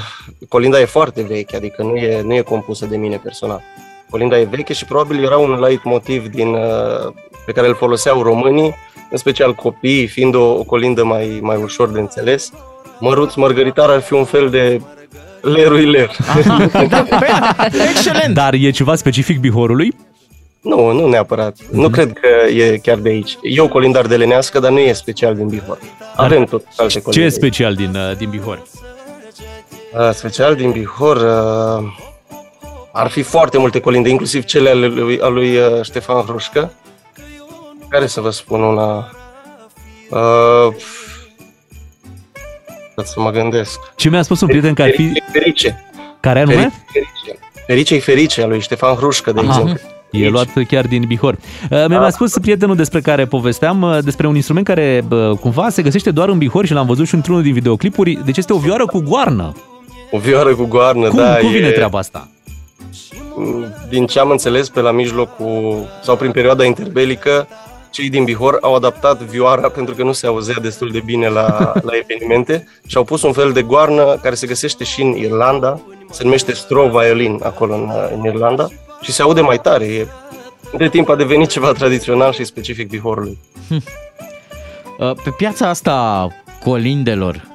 colinda 0.49 0.79
e 0.79 0.85
foarte 0.85 1.21
veche, 1.21 1.55
adică 1.55 1.83
nu 1.83 1.95
e, 1.95 2.21
nu 2.21 2.33
e 2.33 2.41
compusă 2.41 2.85
de 2.85 2.97
mine 2.97 3.19
personal. 3.23 3.61
Colinda 4.09 4.39
e 4.39 4.43
veche 4.43 4.73
și 4.73 4.85
probabil 4.85 5.23
era 5.23 5.37
un 5.37 5.59
light 5.67 5.83
motiv 5.83 6.27
din, 6.27 6.47
uh, 6.47 7.13
pe 7.45 7.51
care 7.51 7.67
îl 7.67 7.75
foloseau 7.75 8.21
românii, 8.21 8.75
în 9.09 9.17
special 9.17 9.53
copiii, 9.53 10.07
fiind 10.07 10.35
o, 10.35 10.43
o 10.43 10.63
colindă 10.63 11.03
mai, 11.03 11.39
mai 11.41 11.57
ușor 11.57 11.89
de 11.89 11.99
înțeles. 11.99 12.51
Măruț 12.99 13.33
Mărgăritar 13.33 13.89
ar 13.89 14.01
fi 14.01 14.13
un 14.13 14.25
fel 14.25 14.49
de 14.49 14.81
lerui 15.41 15.85
ler. 15.85 16.09
Excelent! 17.89 18.33
Dar 18.33 18.53
e 18.53 18.69
ceva 18.69 18.95
specific 18.95 19.39
Bihorului? 19.39 19.95
Nu, 20.61 20.91
nu 20.91 21.07
neapărat. 21.07 21.57
Nu 21.71 21.89
cred 21.89 22.13
că 22.13 22.53
e 22.53 22.77
chiar 22.77 22.97
de 22.97 23.09
aici. 23.09 23.37
E 23.41 23.61
o 23.61 23.67
colindă 23.67 23.97
ardelenească, 23.97 24.59
dar 24.59 24.71
nu 24.71 24.79
e 24.79 24.93
special 24.93 25.35
din 25.35 25.47
Bihor. 25.47 25.79
Avem 26.15 26.43
tot 26.43 26.63
alte 26.77 26.93
Ce 26.93 27.01
colinde. 27.01 27.25
e 27.25 27.29
special 27.29 27.73
din, 27.73 27.95
uh, 27.95 28.17
din 28.17 28.29
Bihor? 28.29 28.61
Uh, 29.93 30.09
special 30.13 30.55
din 30.55 30.71
Bihor 30.71 31.15
uh, 31.15 31.83
ar 32.91 33.09
fi 33.09 33.21
foarte 33.21 33.57
multe 33.57 33.79
colinde, 33.79 34.09
inclusiv 34.09 34.43
cele 34.43 34.69
ale 34.69 34.87
lui, 34.87 35.19
a 35.21 35.27
lui 35.27 35.57
uh, 35.57 35.63
Ștefan 35.83 36.23
Hrușcă. 36.25 36.73
Care 37.89 38.07
să 38.07 38.21
vă 38.21 38.29
spun 38.29 38.61
una? 38.61 39.11
Uh, 40.09 40.73
să 43.05 43.19
mă 43.19 43.29
gândesc. 43.29 43.79
Ce 43.95 44.09
mi-a 44.09 44.21
spus 44.21 44.41
un 44.41 44.47
prieten 44.47 44.73
că 44.73 44.81
ar 44.81 44.89
fi... 44.89 45.21
Ferice. 45.31 45.85
Care 46.19 46.39
anume? 46.39 46.71
Ferice. 46.91 47.39
Ferice 47.65 47.97
Ferice 47.99 48.41
a 48.41 48.45
lui 48.45 48.59
Ștefan 48.61 48.95
Hrușcă, 48.95 49.31
de 49.31 49.39
Aha. 49.39 49.47
exemplu. 49.47 49.79
E 50.11 50.29
luat 50.29 50.47
chiar 50.67 50.87
din 50.87 51.03
Bihor. 51.07 51.33
Uh, 51.71 51.85
Mi-a 51.87 51.99
mai 51.99 52.11
spus 52.11 52.37
prietenul 52.37 52.75
despre 52.75 53.01
care 53.01 53.25
povesteam, 53.25 53.81
uh, 53.81 53.97
despre 54.03 54.27
un 54.27 54.35
instrument 54.35 54.65
care 54.65 55.03
bă, 55.07 55.35
cumva 55.39 55.69
se 55.69 55.81
găsește 55.81 56.11
doar 56.11 56.29
în 56.29 56.37
Bihor 56.37 56.65
și 56.65 56.73
l-am 56.73 56.85
văzut 56.85 57.07
și 57.07 57.15
într-unul 57.15 57.41
din 57.41 57.53
videoclipuri. 57.53 58.19
Deci 58.25 58.37
este 58.37 58.53
o 58.53 58.57
vioară 58.57 58.85
cu 58.85 58.99
goarnă. 58.99 59.55
O 60.11 60.17
vioară 60.17 60.55
cu 60.55 60.65
goarnă, 60.65 61.07
Cum, 61.07 61.17
da. 61.17 61.35
cum 61.35 61.49
e... 61.49 61.51
vine 61.51 61.69
treaba 61.69 61.97
asta? 61.99 62.27
din 63.89 64.05
ce 64.05 64.19
am 64.19 64.29
înțeles 64.29 64.69
pe 64.69 64.79
la 64.79 64.91
mijlocul 64.91 65.87
sau 66.03 66.15
prin 66.15 66.31
perioada 66.31 66.63
interbelică, 66.63 67.47
cei 67.91 68.09
din 68.09 68.23
Bihor 68.23 68.57
au 68.61 68.75
adaptat 68.75 69.21
vioara 69.21 69.69
pentru 69.69 69.95
că 69.95 70.03
nu 70.03 70.11
se 70.11 70.27
auzea 70.27 70.55
destul 70.61 70.91
de 70.91 70.99
bine 71.05 71.27
la, 71.27 71.73
la 71.81 71.91
evenimente 72.01 72.67
și 72.87 72.97
au 72.97 73.03
pus 73.03 73.21
un 73.21 73.31
fel 73.31 73.51
de 73.51 73.61
goarnă 73.61 74.19
care 74.21 74.35
se 74.35 74.47
găsește 74.47 74.83
și 74.83 75.01
în 75.01 75.15
Irlanda, 75.15 75.81
se 76.09 76.23
numește 76.23 76.53
straw 76.53 76.89
violin 76.89 77.39
acolo 77.43 77.73
în, 77.73 77.91
în 78.15 78.25
Irlanda 78.25 78.67
și 79.01 79.11
se 79.11 79.21
aude 79.21 79.41
mai 79.41 79.59
tare. 79.59 79.85
E, 79.85 80.07
de 80.77 80.87
timp 80.87 81.09
a 81.09 81.15
devenit 81.15 81.49
ceva 81.49 81.71
tradițional 81.71 82.33
și 82.33 82.43
specific 82.43 82.89
Bihorului. 82.89 83.37
Uh, 84.99 85.11
Pe 85.23 85.29
piața 85.37 85.69
asta 85.69 86.27
colindelor 86.63 87.47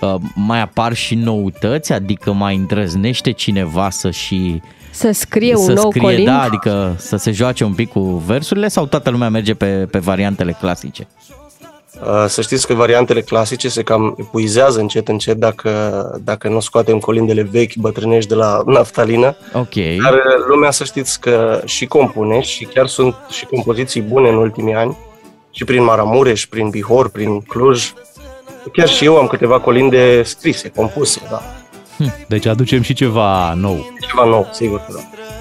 uh, 0.00 0.14
mai 0.34 0.60
apar 0.60 0.94
și 0.94 1.14
noutăți? 1.14 1.92
Adică 1.92 2.32
mai 2.32 2.56
îndrăznește 2.56 3.30
cineva 3.30 3.90
să 3.90 4.10
și 4.10 4.60
Să 4.96 5.10
scrie 5.10 5.54
un 5.56 5.64
să 5.64 5.72
nou 5.72 5.90
scrie, 5.90 6.02
colind? 6.02 6.26
da, 6.26 6.40
adică 6.40 6.94
să 6.98 7.16
se 7.16 7.30
joace 7.30 7.64
un 7.64 7.74
pic 7.74 7.90
cu 7.90 8.00
versurile 8.00 8.68
sau 8.68 8.86
toată 8.86 9.10
lumea 9.10 9.28
merge 9.28 9.54
pe, 9.54 9.88
pe 9.90 9.98
variantele 9.98 10.56
clasice? 10.60 11.06
Uh, 12.00 12.24
Să 12.28 12.42
știți 12.42 12.66
că 12.66 12.74
variantele 12.74 13.20
clasice 13.20 13.68
se 13.68 13.82
cam 13.82 14.14
epuizează 14.18 14.80
încet, 14.80 15.08
încet 15.08 15.36
dacă, 15.36 15.70
dacă 16.24 16.48
nu 16.48 16.60
scoatem 16.60 16.98
colindele 16.98 17.42
vechi, 17.42 17.74
bătrânești 17.74 18.28
de 18.28 18.34
la 18.34 18.62
naftalină. 18.66 19.36
Ok. 19.52 19.74
Dar 19.74 20.12
uh, 20.12 20.44
lumea 20.48 20.70
să 20.70 20.84
știți 20.84 21.20
că 21.20 21.62
și 21.64 21.86
compune 21.86 22.40
și 22.40 22.64
chiar 22.64 22.86
sunt 22.86 23.14
și 23.30 23.44
compoziții 23.44 24.00
bune 24.00 24.28
în 24.28 24.36
ultimii 24.36 24.74
ani 24.74 24.96
și 25.50 25.64
prin 25.64 25.84
Maramureș, 25.84 26.46
prin 26.46 26.70
Bihor, 26.70 27.10
prin 27.10 27.40
Cluj. 27.40 27.92
Chiar 28.72 28.88
și 28.88 29.04
eu 29.04 29.16
am 29.16 29.26
câteva 29.26 29.60
colinde 29.60 30.22
scrise, 30.22 30.68
compuse, 30.68 31.20
da. 31.30 31.42
Deci 32.28 32.46
aducem 32.46 32.82
și 32.82 32.94
ceva 32.94 33.54
nou. 33.54 33.90
Ceva 34.00 34.28
nou, 34.28 34.48
sigur 34.52 34.78
că 34.78 34.92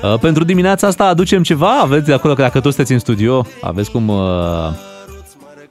da. 0.01 0.07
Uh, 0.07 0.19
Pentru 0.19 0.43
dimineața 0.43 0.87
asta 0.87 1.05
aducem 1.05 1.43
ceva? 1.43 1.79
Aveți 1.79 2.05
de 2.05 2.13
acolo, 2.13 2.33
că 2.33 2.41
dacă 2.41 2.59
toți 2.59 2.75
sunteți 2.75 2.93
în 2.93 2.99
studio, 2.99 3.45
aveți 3.61 3.91
cum 3.91 4.07
uh, 4.07 4.17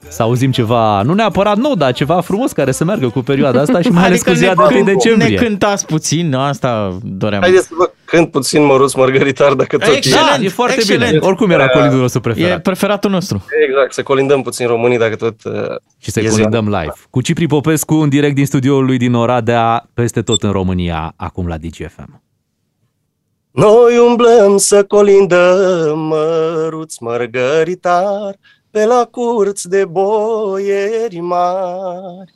să 0.07 0.21
auzim 0.23 0.51
ceva, 0.51 1.01
nu 1.01 1.13
neapărat 1.13 1.57
nou, 1.57 1.75
dar 1.75 1.93
ceva 1.93 2.21
frumos 2.21 2.51
care 2.51 2.71
să 2.71 2.83
meargă 2.83 3.07
cu 3.09 3.19
perioada 3.19 3.61
asta 3.61 3.81
și 3.81 3.87
mai 3.89 4.03
ales 4.07 4.21
cu 4.23 4.31
ziua 4.31 4.53
de 4.53 4.61
1 4.61 4.67
Adică 4.67 4.83
ne 4.83 4.93
decembrie. 4.93 5.35
cântați 5.37 5.85
puțin, 5.85 6.33
asta 6.33 6.97
doream. 7.03 7.41
Haideți 7.41 7.67
să 7.67 7.73
vă 7.77 7.91
cânt 8.05 8.31
puțin 8.31 8.63
Măruț 8.63 8.93
Mărgăritar, 8.93 9.53
dacă 9.53 9.77
tot 9.77 9.95
Excelent, 9.95 10.37
Da, 10.37 10.43
e 10.43 10.47
foarte 10.49 10.75
excelent. 10.75 11.11
bine. 11.11 11.25
Oricum 11.27 11.49
era 11.49 11.67
colindul 11.67 11.99
nostru 11.99 12.19
E 12.19 12.21
preferat. 12.21 12.61
preferatul 12.61 13.11
nostru. 13.11 13.45
Exact, 13.67 13.93
să 13.93 14.03
colindăm 14.03 14.41
puțin 14.41 14.67
românii, 14.67 14.97
dacă 14.97 15.15
tot 15.15 15.43
uh, 15.43 15.53
Și 15.97 16.11
să-i 16.11 16.23
e 16.23 16.27
ziua. 16.29 16.47
colindăm 16.47 16.65
live. 16.79 16.93
Cu 17.09 17.21
Cipri 17.21 17.47
Popescu 17.47 17.93
în 17.95 18.09
direct 18.09 18.35
din 18.35 18.45
studioul 18.45 18.85
lui 18.85 18.97
din 18.97 19.13
Oradea, 19.13 19.89
peste 19.93 20.21
tot 20.21 20.43
în 20.43 20.51
România, 20.51 21.13
acum 21.15 21.47
la 21.47 21.57
DGFM. 21.57 22.23
Noi 23.51 23.97
umblăm 23.97 24.57
să 24.57 24.83
colindăm 24.83 25.99
măruț 25.99 26.97
mărgăritar 26.97 28.35
pe 28.71 28.85
la 28.85 29.07
curți 29.11 29.69
de 29.69 29.85
boieri 29.85 31.19
mari. 31.19 32.33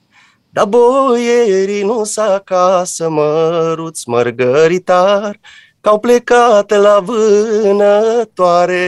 Dar 0.51 0.65
boierii 0.65 1.83
nu 1.83 2.03
s 2.03 2.17
acasă, 2.17 3.09
măruț 3.09 4.03
mărgăritar, 4.03 5.39
că-au 5.81 5.99
plecat 5.99 6.81
la 6.81 6.99
vânătoare. 6.99 8.81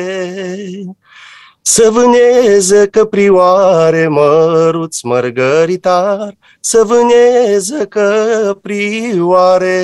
Să 1.61 1.89
vâneze 1.91 2.87
căprioare, 2.87 4.07
măruț 4.07 5.01
mărgăritar, 5.01 6.37
să 6.59 6.83
vâneze 6.83 7.85
căprioare. 7.85 9.75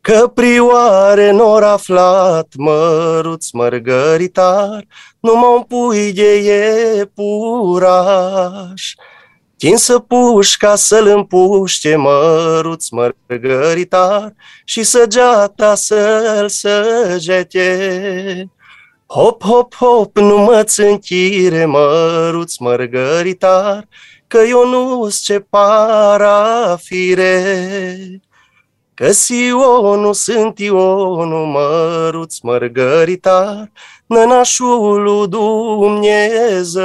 Căprioare 0.00 1.30
nor 1.30 1.62
aflat, 1.62 2.46
măruț 2.56 3.50
mărgăritar, 3.50 4.86
numai 5.20 5.54
un 5.56 5.62
pui 5.62 6.12
de 6.12 6.36
iepuraș. 6.96 8.94
Tinsă 9.60 9.98
pușca 9.98 10.74
să-l 10.74 11.06
împuște, 11.06 11.96
măruț 11.96 12.88
mărgăritar, 12.88 14.34
și 14.64 14.82
săgeata 14.82 15.74
să-l 15.74 16.48
săgete. 16.48 18.50
Hop, 19.06 19.42
hop, 19.42 19.74
hop, 19.74 20.18
nu 20.18 20.36
mă 20.36 20.62
țânchire, 20.64 21.64
măruț 21.64 22.56
mărgăritar, 22.56 23.88
că 24.26 24.38
eu 24.48 24.68
nu-s 24.68 25.18
ce 25.18 25.46
parafire. 25.50 27.32
Că 28.94 29.12
Sionul 29.12 30.14
sunt 30.14 30.58
Ionul, 30.58 31.46
măruț 31.46 32.38
mărgăritar, 32.38 33.70
nănașul 34.06 35.02
lui 35.02 35.28
Dumnezeu. 35.28 36.78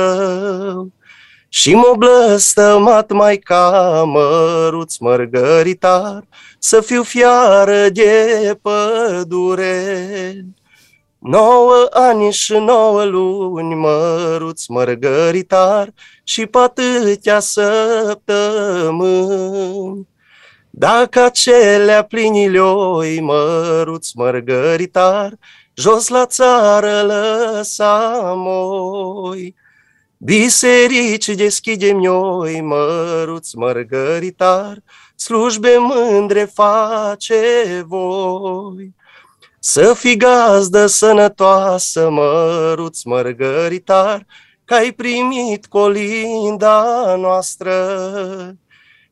Și 1.57 1.73
m-o 1.73 1.95
blăstămat 1.97 3.11
mai 3.11 3.37
ca 3.37 4.03
măruț 4.05 4.97
mărgăritar, 4.97 6.27
să 6.59 6.81
fiu 6.81 7.03
fiară 7.03 7.89
de 7.89 8.57
pădure. 8.61 10.45
Nouă 11.19 11.87
ani 11.89 12.31
și 12.31 12.53
nouă 12.53 13.03
luni, 13.03 13.75
măruț 13.75 14.65
mărgăritar, 14.65 15.93
și 16.23 16.45
pe 16.45 16.57
atâtea 16.57 17.39
săptămâni. 17.39 18.27
Dacă 20.69 21.23
acelea 21.23 22.03
plinilioi, 22.03 23.21
măruț 23.21 24.11
mărgăritar, 24.11 25.33
jos 25.73 26.07
la 26.07 26.25
țară 26.25 27.01
lăsamoi. 27.01 28.43
Biserici 30.25 31.35
deschidem 31.35 31.97
noi, 31.97 32.61
măruț 32.61 33.51
mărgăritar, 33.53 34.83
slujbe 35.15 35.75
mândre 35.79 36.43
face 36.53 37.35
voi. 37.87 38.93
Să 39.59 39.93
fi 39.93 40.15
gazdă 40.15 40.85
sănătoasă, 40.85 42.09
măruț 42.09 43.01
mărgăritar, 43.03 44.25
că 44.63 44.73
ai 44.73 44.91
primit 44.91 45.65
colinda 45.65 47.15
noastră. 47.17 47.73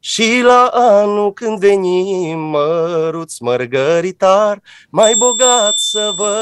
Și 0.06 0.42
la 0.46 0.70
anul 0.74 1.34
când 1.34 1.60
venim, 1.60 2.40
măruț 2.40 3.38
mărgăritar, 3.38 4.60
mai 4.90 5.12
bogat 5.18 5.74
să 5.76 6.12
vă 6.16 6.34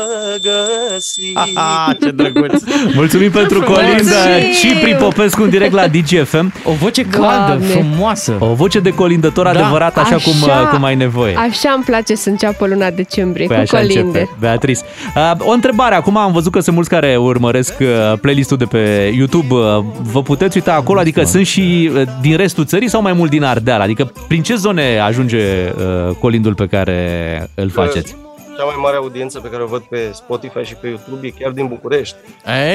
găsim. 0.41 1.37
Ah, 1.53 1.95
ce 2.01 2.09
drăguț! 2.11 2.63
Mulțumim 2.95 3.31
pentru 3.31 3.61
colindă, 3.61 3.93
Mulțumim! 3.93 4.53
Cipri 4.61 4.95
Popescu 4.95 5.41
în 5.43 5.49
direct 5.49 5.73
la 5.73 5.87
DGFM. 5.87 6.53
O 6.63 6.71
voce 6.71 7.01
caldă, 7.01 7.45
Doamne. 7.47 7.65
frumoasă. 7.65 8.35
O 8.39 8.53
voce 8.53 8.79
de 8.79 8.89
colindător 8.93 9.47
adevărat, 9.47 9.97
așa, 9.97 10.15
cum, 10.15 10.33
Așa- 10.49 10.67
cum 10.73 10.83
ai 10.83 10.95
nevoie. 10.95 11.35
Așa 11.35 11.71
îmi 11.75 11.83
place 11.83 12.15
să 12.15 12.29
înceapă 12.29 12.65
luna 12.67 12.89
decembrie, 12.89 13.47
Păi 13.47 13.55
cu 13.55 13.61
așa 13.61 13.77
colinde. 13.77 13.99
începe, 14.01 14.29
Beatrice. 14.39 14.81
Uh, 15.15 15.31
o 15.39 15.51
întrebare, 15.51 15.95
acum 15.95 16.17
am 16.17 16.31
văzut 16.31 16.51
că 16.51 16.59
sunt 16.59 16.75
mulți 16.75 16.89
care 16.89 17.17
urmăresc 17.17 17.73
uh, 17.79 17.87
playlistul 18.21 18.57
de 18.57 18.65
pe 18.65 19.13
YouTube. 19.17 19.53
Uh, 19.53 19.83
vă 20.11 20.21
puteți 20.21 20.57
uita 20.57 20.73
acolo, 20.73 20.99
adică 20.99 21.23
sunt 21.23 21.45
și 21.45 21.91
uh, 21.95 22.01
din 22.21 22.37
restul 22.37 22.65
țării 22.65 22.89
sau 22.89 23.01
mai 23.01 23.13
mult 23.13 23.29
din 23.29 23.43
Ardeal? 23.51 23.81
Adică 23.81 24.11
prin 24.27 24.41
ce 24.41 24.55
zone 24.55 24.99
ajunge 24.99 25.69
uh, 25.69 26.15
colindul 26.19 26.53
pe 26.55 26.65
care 26.65 27.49
îl 27.55 27.69
faceți? 27.69 28.15
Cea 28.57 28.63
mai 28.63 28.75
mare 28.81 28.95
audiență 28.95 29.39
pe 29.39 29.47
care 29.47 29.63
o 29.63 29.65
văd 29.65 29.81
pe 29.81 29.97
Spotify 30.13 30.63
și 30.63 30.75
pe 30.75 30.87
YouTube 30.87 31.27
e 31.27 31.33
chiar 31.39 31.51
din 31.51 31.67
București. 31.67 32.15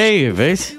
Ei, 0.05 0.31
vezi? 0.31 0.77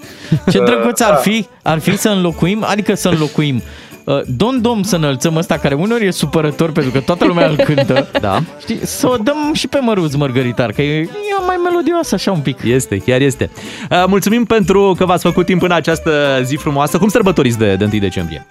Ce 0.51 0.59
drăguț 0.67 0.99
ar 0.99 1.15
fi, 1.15 1.47
ar 1.63 1.79
fi 1.79 1.97
să 1.97 2.09
înlocuim, 2.09 2.65
adică 2.67 2.95
să 2.95 3.09
înlocuim 3.09 3.61
uh, 4.03 4.21
Don 4.25 4.61
Dom 4.61 4.83
să 4.83 4.95
înălțăm 4.95 5.35
ăsta 5.35 5.57
care 5.57 5.75
uneori 5.75 6.05
e 6.05 6.11
supărător 6.11 6.71
pentru 6.71 6.91
că 6.91 6.99
toată 6.99 7.25
lumea 7.25 7.47
îl 7.47 7.55
cântă. 7.55 8.07
Da. 8.21 8.39
Știi, 8.59 8.85
să 8.85 9.07
o 9.09 9.15
dăm 9.15 9.53
și 9.53 9.67
pe 9.67 9.79
Măruț 9.81 10.13
Mărgăritar, 10.13 10.71
că 10.71 10.81
e, 10.81 10.99
e 10.99 11.07
mai 11.45 11.55
melodioasă 11.63 12.15
așa 12.15 12.31
un 12.31 12.39
pic. 12.39 12.63
Este, 12.63 12.97
chiar 12.97 13.21
este. 13.21 13.49
Uh, 13.91 14.03
mulțumim 14.07 14.45
pentru 14.45 14.95
că 14.97 15.05
v-ați 15.05 15.23
făcut 15.23 15.45
timp 15.45 15.61
în 15.61 15.71
această 15.71 16.39
zi 16.43 16.55
frumoasă. 16.55 16.97
Cum 16.97 17.07
sărbătoriți 17.07 17.57
de, 17.57 17.75
de 17.75 17.83
1 17.83 17.99
decembrie? 17.99 18.45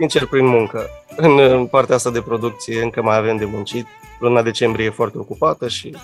Sincer, 0.00 0.26
prin 0.26 0.46
muncă. 0.46 0.86
În, 1.16 1.38
în 1.38 1.64
partea 1.66 1.94
asta 1.94 2.10
de 2.10 2.20
producție 2.20 2.82
încă 2.82 3.02
mai 3.02 3.16
avem 3.16 3.36
de 3.36 3.48
muncit. 3.52 3.86
Luna 4.20 4.42
decembrie 4.42 4.86
e 4.86 4.90
foarte 4.90 5.18
ocupată 5.18 5.68
și 5.68 5.96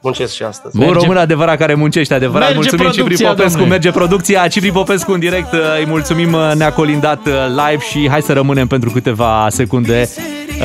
muncesc 0.00 0.34
și 0.34 0.42
astăzi. 0.42 0.78
Un 0.78 0.92
român 0.92 1.16
adevărat 1.16 1.58
care 1.58 1.74
muncește 1.74 2.14
adevărat. 2.14 2.46
Merge 2.54 2.54
mulțumim 2.60 2.84
Cipri 2.84 3.00
producția, 3.02 3.28
Popescu, 3.28 3.50
domnule. 3.50 3.70
merge 3.70 3.90
producția. 3.90 4.48
Cipri 4.48 4.70
Popescu 4.70 5.12
în 5.12 5.18
direct, 5.20 5.52
uh, 5.52 5.58
îi 5.78 5.86
mulțumim, 5.86 6.32
uh, 6.32 6.52
ne-a 6.54 6.72
colindat 6.72 7.26
uh, 7.26 7.32
live 7.48 7.82
și 7.90 8.08
hai 8.08 8.22
să 8.22 8.32
rămânem 8.32 8.66
pentru 8.66 8.90
câteva 8.90 9.46
secunde 9.50 10.08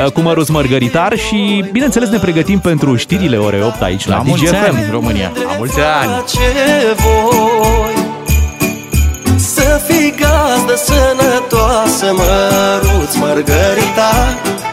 uh, 0.06 0.12
cu 0.12 0.20
Mărus 0.22 0.50
Mărgăritar 0.50 1.18
și 1.18 1.64
bineînțeles 1.72 2.10
ne 2.10 2.18
pregătim 2.20 2.60
pentru 2.60 2.96
știrile 2.96 3.38
ore 3.38 3.64
8 3.64 3.82
aici 3.82 4.06
la, 4.08 4.16
La 4.16 4.22
mulți 4.22 4.44
DGFM. 4.44 4.56
ani, 4.76 4.88
România. 4.92 5.32
La 5.46 5.56
mulți 5.58 5.80
ani! 6.02 6.24
ce 6.28 6.40
voi 6.96 7.94
Să 9.38 9.82
fii 9.88 10.14
gazdă 10.20 10.76
sănătoasă, 10.76 12.06
măruț, 12.06 12.55
Margarita 13.36 14.12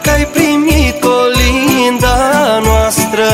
Că 0.01 0.09
ai 0.09 0.25
primit 0.25 0.95
colinda 0.99 2.17
noastră. 2.63 3.25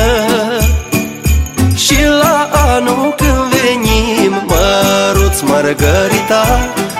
Și 1.76 1.98
la 2.22 2.50
anul 2.52 3.14
când 3.18 3.54
venim 3.54 4.34
Măruți 4.48 5.44
Margarita 5.44 6.46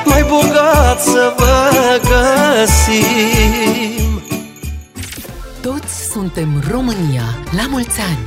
Mai 0.06 0.26
bogat 0.28 1.02
să 1.02 1.34
vă 1.38 1.70
găsim. 2.02 3.42
Toți 5.62 6.10
suntem 6.12 6.64
România 6.72 7.24
La 7.56 7.66
mulți 7.70 8.00
ani. 8.00 8.26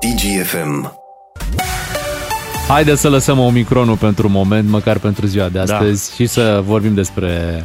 DGFM 0.00 0.92
Haideți 2.68 3.00
să 3.00 3.08
lăsăm 3.08 3.38
omicronul 3.38 3.96
pentru 3.96 4.26
un 4.26 4.32
moment, 4.32 4.68
măcar 4.68 4.98
pentru 4.98 5.26
ziua 5.26 5.48
de 5.48 5.62
da. 5.64 5.74
astăzi 5.74 6.08
da. 6.08 6.14
și 6.14 6.26
să 6.26 6.62
vorbim 6.64 6.94
despre 6.94 7.64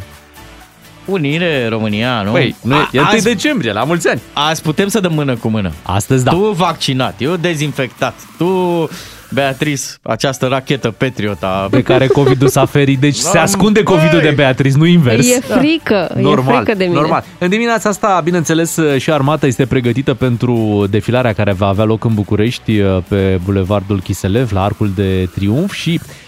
Unire 1.06 1.68
România, 1.68 2.22
nu? 2.22 2.32
Păi, 2.32 2.56
nu 2.62 2.76
e, 2.76 2.88
e 2.92 3.00
1 3.00 3.08
azi, 3.08 3.24
decembrie, 3.24 3.72
la 3.72 3.84
mulți 3.84 4.08
ani. 4.08 4.22
azi 4.34 4.62
putem 4.62 4.88
să 4.88 5.00
dăm 5.00 5.14
mână 5.14 5.36
cu 5.36 5.48
mână. 5.48 5.72
Astăzi 5.84 6.24
da. 6.24 6.32
Tu 6.32 6.52
vaccinat, 6.52 7.16
eu 7.18 7.36
dezinfectat, 7.36 8.14
tu 8.38 8.90
Beatrice, 9.34 9.84
această 10.02 10.48
rachetă 10.48 10.92
Patriot 10.92 11.44
a... 11.44 11.68
Pe 11.72 11.82
care 11.82 12.08
COVID-ul 12.08 12.48
s-a 12.48 12.66
ferit, 12.66 13.00
deci 13.00 13.16
se 13.16 13.38
ascunde 13.38 13.84
COVID-ul 13.84 14.20
de 14.22 14.34
Beatrice, 14.36 14.78
nu 14.78 14.86
invers. 14.86 15.30
E 15.30 15.40
frică, 15.40 16.12
Normal, 16.16 16.54
e 16.54 16.56
frică 16.56 16.78
de 16.78 16.84
mine. 16.84 17.00
normal. 17.00 17.24
În 17.38 17.50
dimineața 17.50 17.90
asta, 17.90 18.22
bineînțeles, 18.24 18.80
și 18.98 19.12
armata 19.12 19.46
este 19.46 19.66
pregătită 19.66 20.14
pentru 20.14 20.86
defilarea 20.90 21.34
care 21.34 21.52
va 21.52 21.68
avea 21.68 21.84
loc 21.84 22.04
în 22.04 22.14
București 22.14 22.82
pe 23.08 23.40
Bulevardul 23.44 24.00
Chiselev, 24.00 24.52
la 24.52 24.64
Arcul 24.64 24.92
de 24.96 25.30
Triunf 25.34 25.74
și 25.74 26.00
uh, 26.04 26.23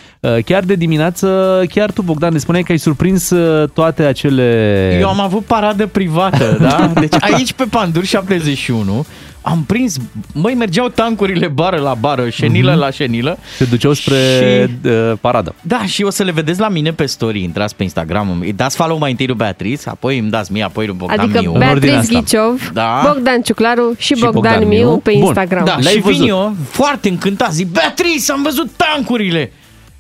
Chiar 0.45 0.63
de 0.63 0.76
dimineață, 0.76 1.61
chiar 1.73 1.91
tu, 1.91 2.01
Bogdan, 2.01 2.34
ne 2.34 2.38
spuneai 2.39 2.63
că 2.63 2.71
ai 2.71 2.78
surprins 2.78 3.30
uh, 3.30 3.69
toate 3.69 4.03
acele... 4.03 4.97
Eu 5.01 5.07
am 5.07 5.19
avut 5.19 5.45
paradă 5.45 5.88
privată, 5.88 6.57
da? 6.61 6.91
Deci 6.99 7.13
aici 7.19 7.53
pe 7.53 7.63
Pandur 7.69 8.03
71 8.05 9.05
am 9.47 9.63
prins, 9.67 9.95
măi, 10.34 10.53
mergeau 10.53 10.88
tancurile 10.88 11.47
bară 11.47 11.78
la 11.78 11.93
bară, 11.93 12.30
șenilă 12.30 12.71
Mhm. 12.71 12.80
la 12.80 12.89
șenilă. 12.91 13.38
Se 13.57 13.65
duceau 13.65 13.93
spre 13.93 14.15
Și- 14.15 14.88
uh, 14.88 15.13
paradă. 15.21 15.55
Da, 15.61 15.86
și 15.86 16.03
o 16.03 16.09
să 16.09 16.23
le 16.23 16.32
vedeți 16.32 16.59
la 16.59 16.67
mine 16.69 16.91
pe 16.91 17.05
story, 17.05 17.43
intrați 17.43 17.76
pe 17.76 17.84
Instagram, 17.84 18.38
îi 18.41 18.53
dați 18.53 18.76
follow 18.76 18.97
mai 18.97 19.11
întâi 19.11 19.26
lui 19.26 19.36
Beatrice, 19.36 19.89
apoi 19.89 20.17
îmi 20.19 20.30
dați 20.30 20.51
mie, 20.51 20.63
apoi 20.63 20.86
lui 20.86 20.95
Bogdan 20.97 21.19
Adică 21.19 21.39
Miu. 21.41 21.51
Beatrice 21.57 21.99
Ghiciov, 22.09 22.71
Da. 22.73 23.01
Bogdan 23.13 23.41
Ciuclaru 23.41 23.93
și, 23.97 24.13
Și 24.15 24.21
Bogdan, 24.23 24.32
Bogdan 24.41 24.67
Miu 24.67 24.88
Miu. 24.89 24.97
pe 24.97 25.11
Bun. 25.13 25.21
Instagram. 25.21 25.65
Da, 25.65 25.78
și 25.80 25.99
vin 25.99 26.28
eu 26.28 26.55
foarte 26.69 27.09
încântat, 27.09 27.51
zic, 27.53 27.67
Beatrice, 27.67 28.32
am 28.32 28.41
văzut 28.43 28.69
tancurile! 28.76 29.51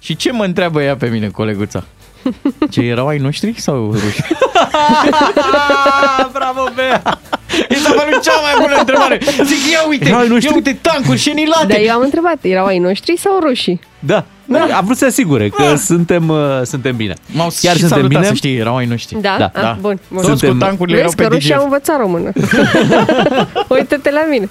Și 0.05 0.15
ce 0.15 0.31
mă 0.31 0.43
întreabă 0.43 0.81
ea 0.81 0.95
pe 0.95 1.07
mine, 1.07 1.27
coleguța? 1.29 1.83
Ce 2.73 2.81
erau 2.81 3.07
ai 3.07 3.17
noștri 3.17 3.61
sau 3.61 3.91
ruși? 3.91 4.21
Bravo, 6.37 6.67
Bea! 6.75 7.01
Mi 7.69 7.75
s-a 7.75 7.91
părut 7.93 8.21
cea 8.21 8.39
mai 8.41 8.53
bună 8.61 8.75
întrebare. 8.79 9.19
Zic, 9.43 9.71
ia 9.71 9.87
uite, 9.87 10.07
Erau 10.07 10.19
ai 10.19 10.27
noștri? 10.27 10.49
ia 10.49 10.55
uite 10.55 10.73
tancuri 10.81 11.17
și 11.17 11.31
nilate. 11.33 11.65
Dar 11.67 11.79
eu 11.79 11.93
am 11.95 12.01
întrebat, 12.01 12.37
erau 12.41 12.65
ai 12.65 12.79
noștri 12.79 13.17
sau 13.17 13.39
rușii? 13.39 13.79
Da. 13.99 14.25
Da. 14.45 14.67
A 14.77 14.81
vrut 14.81 14.97
să 14.97 15.03
se 15.03 15.09
asigure 15.09 15.49
că 15.49 15.75
suntem, 15.75 16.29
uh, 16.29 16.37
suntem 16.63 16.95
bine. 16.95 17.13
M-au 17.33 17.47
Chiar 17.61 17.73
și 17.73 17.79
suntem 17.79 17.87
salutat, 17.97 18.09
bine. 18.09 18.23
să 18.25 18.33
știi, 18.33 18.55
erau 18.57 18.75
ai 18.75 18.85
noștri. 18.85 19.21
Da? 19.21 19.35
Da. 19.39 19.45
Ah, 19.53 19.61
Da. 19.61 19.77
Bun, 19.81 19.99
bun. 20.07 20.17
Toți 20.23 20.27
Suntem- 20.27 20.51
cu 20.51 20.57
tancurile 20.57 20.97
erau 20.97 21.09
Vezi 21.09 21.21
că 21.21 21.27
pe 21.27 21.33
rușii 21.35 21.53
au 21.53 21.57
DGF. 21.59 21.65
învățat 21.71 21.99
română. 21.99 22.31
Uită-te 23.69 24.11
la 24.11 24.25
mine. 24.29 24.49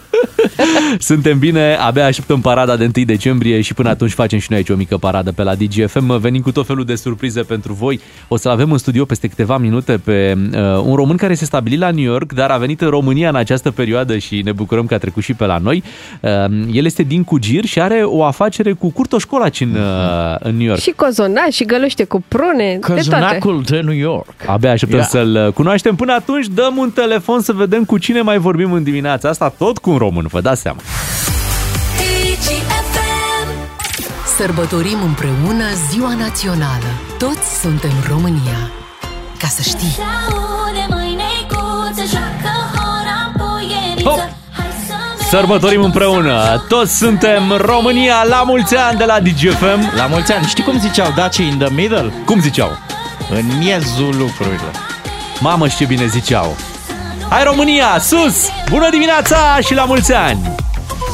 Suntem 0.99 1.39
bine, 1.39 1.75
abia 1.81 2.05
așteptăm 2.07 2.41
parada 2.41 2.77
de 2.77 2.91
1 2.97 3.05
decembrie 3.05 3.61
și 3.61 3.75
până 3.75 3.89
atunci 3.89 4.13
facem 4.13 4.39
și 4.39 4.47
noi 4.49 4.59
aici 4.59 4.69
o 4.71 4.75
mică 4.77 4.97
paradă 4.97 5.33
pe 5.33 5.43
la 5.43 5.55
DGFM. 5.55 6.19
Venim 6.21 6.41
cu 6.43 6.53
tot 6.53 6.67
felul 6.67 6.85
de 6.85 6.95
surprize 6.95 7.41
pentru 7.43 7.73
voi. 7.73 8.01
O 8.29 8.37
să-l 8.37 8.51
avem 8.51 8.73
în 8.73 8.79
studio 8.79 9.05
peste 9.05 9.29
câteva 9.29 9.59
minute 9.59 10.01
pe 10.05 10.37
uh, 10.53 10.61
un 10.85 10.95
român 10.95 11.17
care 11.17 11.35
se 11.35 11.45
stabilit 11.45 11.79
la 11.79 11.91
New 11.91 12.05
York, 12.05 12.33
dar 12.33 12.51
a 12.51 12.57
venit 12.57 12.81
în 12.81 12.89
România 12.89 13.29
în 13.29 13.37
această 13.37 13.71
perioadă 13.71 14.19
și 14.19 14.41
ne 14.45 14.53
bucurăm 14.53 14.87
că 14.87 14.95
a 14.95 14.99
trecut 14.99 15.23
și 15.23 15.35
pe 15.35 15.45
la 15.45 15.59
noi. 15.59 15.83
Uh, 16.21 16.31
el 16.73 16.85
este 16.85 17.03
din 17.03 17.25
Cugir 17.25 17.65
și 17.65 17.81
are 17.81 18.03
o 18.05 18.25
afacere 18.25 18.73
cu 18.73 18.91
curtoșcolaci 18.91 19.61
în, 19.61 19.77
uh, 19.85 20.37
în 20.39 20.57
New 20.57 20.67
York. 20.67 20.81
Și 20.81 20.91
cozonac, 20.91 21.51
și 21.51 21.65
găluște 21.65 22.05
cu 22.05 22.25
prune, 22.29 22.73
de 22.73 22.79
toate. 22.79 22.95
Căzunacul 22.95 23.63
de 23.67 23.81
New 23.81 23.95
York. 23.95 24.35
Abia 24.47 24.71
așteptăm 24.71 24.99
Ia. 24.99 25.05
să-l 25.05 25.53
cunoaștem. 25.55 25.95
Până 25.95 26.13
atunci 26.13 26.47
dăm 26.47 26.77
un 26.77 26.91
telefon 26.91 27.41
să 27.41 27.53
vedem 27.53 27.85
cu 27.85 27.99
cine 27.99 28.21
mai 28.21 28.39
vorbim 28.39 28.73
în 28.73 28.83
dimineața 28.83 29.29
asta, 29.29 29.55
tot 29.59 29.79
cu 29.79 29.91
un 29.91 29.97
român, 29.97 30.27
vă 30.31 30.41
dați 30.41 30.61
seama. 30.61 30.79
Sărbătorim 34.37 35.03
împreună 35.05 35.65
Ziua 35.91 36.15
Națională. 36.15 36.91
Toți 37.19 37.61
suntem 37.61 37.91
România. 38.09 38.71
Ca 39.39 39.47
să 39.47 39.63
știi. 39.63 39.97
Sărbătorim 45.35 45.83
împreună. 45.83 46.65
Toți 46.69 46.97
suntem 46.97 47.57
România 47.57 48.25
la 48.29 48.43
mulți 48.43 48.77
ani 48.77 48.99
de 48.99 49.05
la 49.05 49.21
DGFM. 49.21 49.97
La 49.97 50.07
mulți 50.07 50.33
ani. 50.33 50.47
Știi 50.47 50.65
cum 50.65 50.79
ziceau 50.79 51.13
Daci 51.17 51.37
in 51.37 51.59
the 51.59 51.69
middle? 51.71 52.13
Cum 52.25 52.41
ziceau? 52.41 52.79
În 53.31 53.59
miezul 53.59 54.17
lucrurilor. 54.17 54.71
Mamă, 55.41 55.69
și 55.69 55.77
ce 55.77 55.85
bine 55.85 56.07
ziceau. 56.07 56.57
Hai 57.29 57.45
România, 57.45 57.99
sus! 57.99 58.49
Bună 58.69 58.91
dimineața 58.91 59.59
și 59.61 59.75
la 59.75 59.85
mulți 59.85 60.13
ani! 60.13 60.55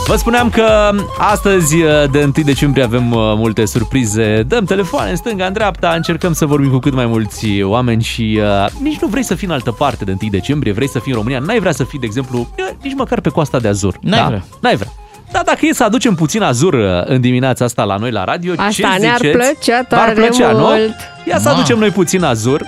Vă 0.07 0.17
spuneam 0.17 0.51
că 0.51 0.91
astăzi, 1.19 1.77
de 2.11 2.23
1 2.23 2.33
decembrie, 2.45 2.85
avem 2.85 3.13
uh, 3.13 3.19
multe 3.19 3.65
surprize. 3.67 4.43
Dăm 4.47 4.65
telefoane 4.65 5.11
în 5.11 5.17
stânga, 5.17 5.47
în 5.47 5.53
dreapta, 5.53 5.93
încercăm 5.97 6.33
să 6.33 6.47
vorbim 6.47 6.71
cu 6.71 6.79
cât 6.79 6.95
mai 6.95 7.07
mulți 7.07 7.63
oameni 7.63 8.03
și 8.03 8.41
uh, 8.43 8.67
nici 8.83 8.99
nu 9.01 9.07
vrei 9.09 9.23
să 9.25 9.35
fii 9.35 9.47
în 9.47 9.53
altă 9.53 9.73
parte 9.73 10.05
de 10.05 10.17
1 10.21 10.31
decembrie, 10.31 10.73
vrei 10.73 10.89
să 10.89 10.99
fii 10.99 11.13
în 11.13 11.19
România, 11.19 11.39
n-ai 11.39 11.59
vrea 11.61 11.73
să 11.73 11.85
fii, 11.85 11.99
de 11.99 12.07
exemplu, 12.07 12.49
eh, 12.55 12.65
nici 12.83 12.95
măcar 12.97 13.21
pe 13.21 13.29
coasta 13.29 13.59
de 13.59 13.69
Azur. 13.69 13.97
N-ai 14.01 14.19
da? 14.21 14.27
vrea. 14.27 14.45
N-ai 14.61 14.77
vrea. 14.77 14.93
Da, 15.33 15.41
dacă 15.45 15.59
e 15.67 15.73
să 15.73 15.85
aducem 15.85 16.15
puțin 16.15 16.43
azur 16.43 16.75
uh, 16.75 17.03
în 17.05 17.21
dimineața 17.21 17.65
asta 17.65 17.83
la 17.85 17.97
noi 17.97 18.11
la 18.11 18.25
radio, 18.25 18.55
ce 18.55 18.61
Asta 18.61 18.97
ne-ar 19.01 19.17
ziceți? 19.17 19.37
plăcea 19.37 19.87
V-ar 19.89 19.99
tare 20.01 20.13
plăcea, 20.13 20.51
nu? 20.53 20.59
mult. 20.59 20.95
Ia 21.25 21.39
să 21.39 21.49
Ma. 21.49 21.55
aducem 21.55 21.79
noi 21.79 21.91
puțin 21.91 22.25
azur. 22.25 22.63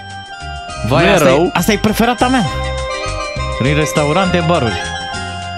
Vai, 0.89 1.05
Nu 1.05 1.11
e 1.11 1.15
asta, 1.15 1.27
rău. 1.27 1.43
e, 1.43 1.51
asta 1.53 1.73
e 1.73 1.79
preferata 1.79 2.29
mea. 2.29 2.45
Prin 3.59 3.75
restaurante, 3.77 4.45
baruri. 4.49 4.75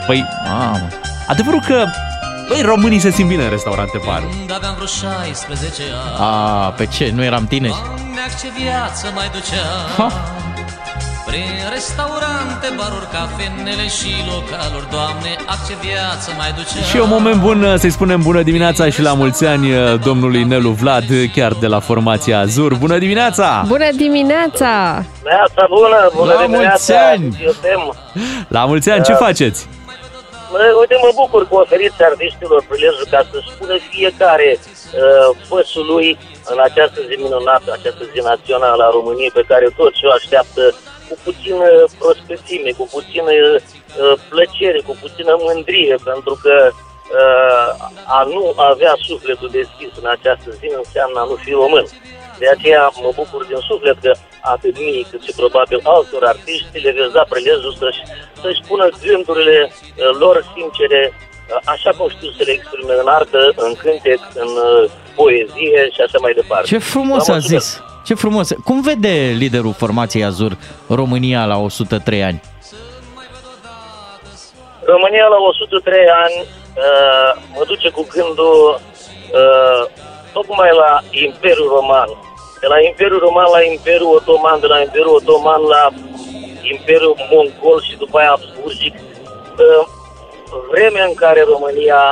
Păi, 0.06 0.24
Mamă. 0.48 0.88
Adevărul 1.26 1.60
că 1.66 1.84
Băi, 2.48 2.60
românii 2.62 2.98
se 2.98 3.10
simt 3.10 3.28
bine 3.28 3.42
în 3.44 3.50
restaurante, 3.50 4.00
baruri. 4.06 4.34
Când 4.38 4.52
aveam 4.54 4.74
vreo 4.74 4.86
16 4.86 5.82
ani 6.04 6.16
A, 6.18 6.72
pe 6.76 6.86
ce? 6.86 7.10
Nu 7.14 7.22
eram 7.24 7.46
tineri? 7.46 7.74
Doamne, 7.86 8.24
ce 8.40 8.48
viață 8.62 9.06
mai 9.14 9.28
ducea 9.32 9.62
Ha. 9.96 10.08
Prin 11.26 11.50
restaurante, 11.72 12.66
baruri, 12.76 13.08
cafenele 13.12 13.86
și 13.98 14.10
localuri 14.32 14.86
Doamne, 14.90 15.32
ac 15.46 15.66
ce 15.68 15.74
viață 15.86 16.30
mai 16.36 16.52
ducea 16.56 16.84
Și 16.90 16.96
e 16.96 17.00
un 17.00 17.08
moment 17.08 17.40
bun 17.40 17.62
uh, 17.62 17.74
să-i 17.78 17.90
spunem 17.90 18.20
bună 18.22 18.42
dimineața 18.42 18.88
și 18.90 19.02
la 19.02 19.12
mulți 19.14 19.44
ani 19.46 19.72
uh, 19.72 20.00
domnului 20.04 20.42
Nelu 20.44 20.70
Vlad, 20.70 21.10
uh, 21.10 21.30
chiar 21.34 21.52
de 21.52 21.66
la 21.66 21.80
formația 21.80 22.38
Azur. 22.38 22.74
Bună 22.74 22.98
dimineața! 22.98 23.64
Bună 23.66 23.88
dimineața! 23.96 25.02
Neața 25.24 25.62
bună, 25.68 26.10
bună 26.16 26.32
La 26.32 26.38
mulți 26.38 26.50
dimineața. 26.50 26.94
ani! 27.12 27.40
Eu 27.44 27.52
tem. 27.62 27.94
La 28.48 28.64
mulți 28.64 28.90
ani, 28.90 29.04
ce 29.04 29.12
faceți? 29.12 29.68
Mă, 30.54 30.76
uite, 30.80 30.96
mă 31.04 31.10
bucur 31.20 31.42
că 31.48 31.54
oferiți 31.54 32.02
artiștilor 32.02 32.64
prilejul 32.68 33.06
ca 33.10 33.20
să 33.30 33.38
spună 33.50 33.74
fiecare 33.90 34.50
uh, 34.58 35.28
păsul 35.48 35.86
lui 35.92 36.18
în 36.52 36.58
această 36.68 37.00
zi 37.08 37.14
minunată, 37.24 37.68
această 37.72 38.04
zi 38.12 38.20
națională 38.32 38.82
a 38.84 38.94
României 38.98 39.36
pe 39.38 39.44
care 39.50 39.66
toți 39.76 40.04
o 40.06 40.10
așteaptă 40.10 40.62
cu 41.08 41.14
puțină 41.24 41.68
prospețime, 41.98 42.70
cu 42.78 42.84
puțină 42.96 43.32
uh, 43.32 44.14
plăcere, 44.30 44.80
cu 44.86 44.94
puțină 45.02 45.32
mândrie, 45.44 45.96
pentru 46.10 46.34
că 46.42 46.54
uh, 46.70 47.68
a 48.18 48.20
nu 48.34 48.42
avea 48.56 48.94
sufletul 49.08 49.50
deschis 49.60 49.90
în 50.00 50.08
această 50.16 50.50
zi 50.60 50.66
înseamnă 50.82 51.18
a 51.20 51.28
nu 51.30 51.36
fi 51.44 51.50
român. 51.50 51.86
De 52.38 52.48
aceea 52.48 52.90
mă 53.02 53.10
bucur 53.14 53.44
din 53.44 53.60
suflet 53.68 53.96
că 54.04 54.12
atât 54.40 54.74
mie 54.78 55.02
cât 55.10 55.22
și 55.22 55.32
probabil 55.36 55.80
altor 55.82 56.24
artiști 56.24 56.78
le 56.84 56.90
veți 56.96 57.12
da 57.12 57.24
prilejul 57.28 57.74
să-și, 57.78 58.02
să-și 58.44 58.62
pună 58.68 58.86
gândurile 59.04 59.58
uh, 59.70 60.10
lor 60.22 60.36
sincere 60.54 61.00
uh, 61.12 61.72
așa 61.74 61.90
cum 61.96 62.06
știu 62.16 62.30
să 62.36 62.42
le 62.46 62.52
exprime 62.58 62.94
în 63.02 63.08
artă, 63.18 63.40
în 63.66 63.72
cântec, 63.82 64.20
în 64.44 64.50
uh, 64.68 64.90
poezie 65.18 65.80
și 65.94 66.00
așa 66.06 66.18
mai 66.24 66.32
departe. 66.40 66.66
Ce 66.72 66.78
frumos 66.78 67.22
Vă 67.26 67.32
a 67.32 67.34
mulțumesc. 67.34 67.66
zis. 67.66 67.82
Ce 68.08 68.14
frumos. 68.14 68.46
Cum 68.68 68.78
vede 68.88 69.14
liderul 69.42 69.74
formației 69.82 70.24
Azur 70.24 70.52
România 71.00 71.44
la 71.52 71.56
103 71.58 72.22
ani? 72.22 72.40
România 74.94 75.26
la 75.34 75.36
103 75.36 76.08
ani 76.24 76.38
uh, 76.44 77.30
mă 77.56 77.62
duce 77.66 77.88
cu 77.90 78.06
gândul 78.14 78.80
uh, 79.40 79.82
tocmai 80.32 80.70
la 80.82 80.92
Imperiul 81.10 81.68
Roman. 81.76 82.08
De 82.60 82.66
la 82.66 82.78
Imperiul 82.90 83.18
Roman 83.18 83.48
la 83.52 83.62
Imperiul 83.62 84.14
Otoman, 84.16 84.60
de 84.60 84.66
la 84.66 84.80
Imperiul 84.80 85.14
Otoman 85.20 85.60
la 85.74 85.82
Imperiul 86.72 87.16
Mongol 87.30 87.82
și 87.88 87.96
după 87.96 88.18
aia 88.18 88.28
Habsburgic. 88.28 88.94
Uh, 88.94 89.86
vremea 90.70 91.04
în 91.04 91.14
care 91.14 91.40
România 91.54 92.02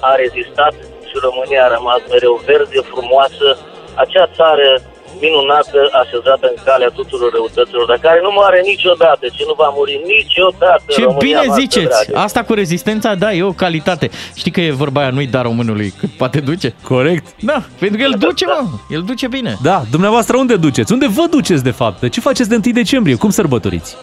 a 0.00 0.14
rezistat 0.14 0.74
și 1.08 1.16
România 1.26 1.64
a 1.64 1.74
rămas 1.76 2.00
mereu 2.08 2.34
verde, 2.46 2.80
frumoasă, 2.92 3.58
acea 3.94 4.26
țară 4.36 4.82
minunată, 5.20 5.78
așezată 6.02 6.44
în 6.52 6.58
calea 6.64 6.90
tuturor 6.98 7.30
răutăților, 7.32 7.84
dar 7.92 7.98
care 8.06 8.18
nu 8.22 8.30
moare 8.38 8.60
niciodată 8.72 9.24
și 9.36 9.42
nu 9.48 9.54
va 9.62 9.68
muri 9.76 9.94
niciodată 10.16 10.82
Ce 10.88 11.02
România 11.02 11.24
bine 11.26 11.42
noastră 11.44 11.60
ziceți! 11.60 12.06
dragă. 12.06 12.24
Asta 12.26 12.40
cu 12.48 12.52
rezistența, 12.62 13.14
da, 13.14 13.32
e 13.32 13.42
o 13.42 13.60
calitate. 13.64 14.06
Știi 14.40 14.50
că 14.50 14.60
e 14.60 14.70
vorba 14.84 15.00
aia, 15.00 15.10
nu-i 15.10 15.26
da 15.36 15.40
românului 15.42 15.90
cât 16.00 16.10
poate 16.20 16.40
duce? 16.40 16.74
Corect. 16.92 17.26
Da, 17.50 17.58
pentru 17.78 17.96
că 17.98 18.02
el 18.08 18.14
duce, 18.18 18.44
mă, 18.46 18.60
el 18.96 19.02
duce 19.10 19.26
bine. 19.28 19.52
Da, 19.62 19.82
dumneavoastră 19.90 20.36
unde 20.36 20.56
duceți? 20.56 20.92
Unde 20.92 21.06
vă 21.18 21.24
duceți, 21.30 21.64
de 21.70 21.70
fapt? 21.80 22.10
Ce 22.14 22.20
faceți 22.20 22.48
de 22.48 22.54
1 22.54 22.74
decembrie? 22.82 23.16
Cum 23.22 23.30
sărbătoriți? 23.30 23.96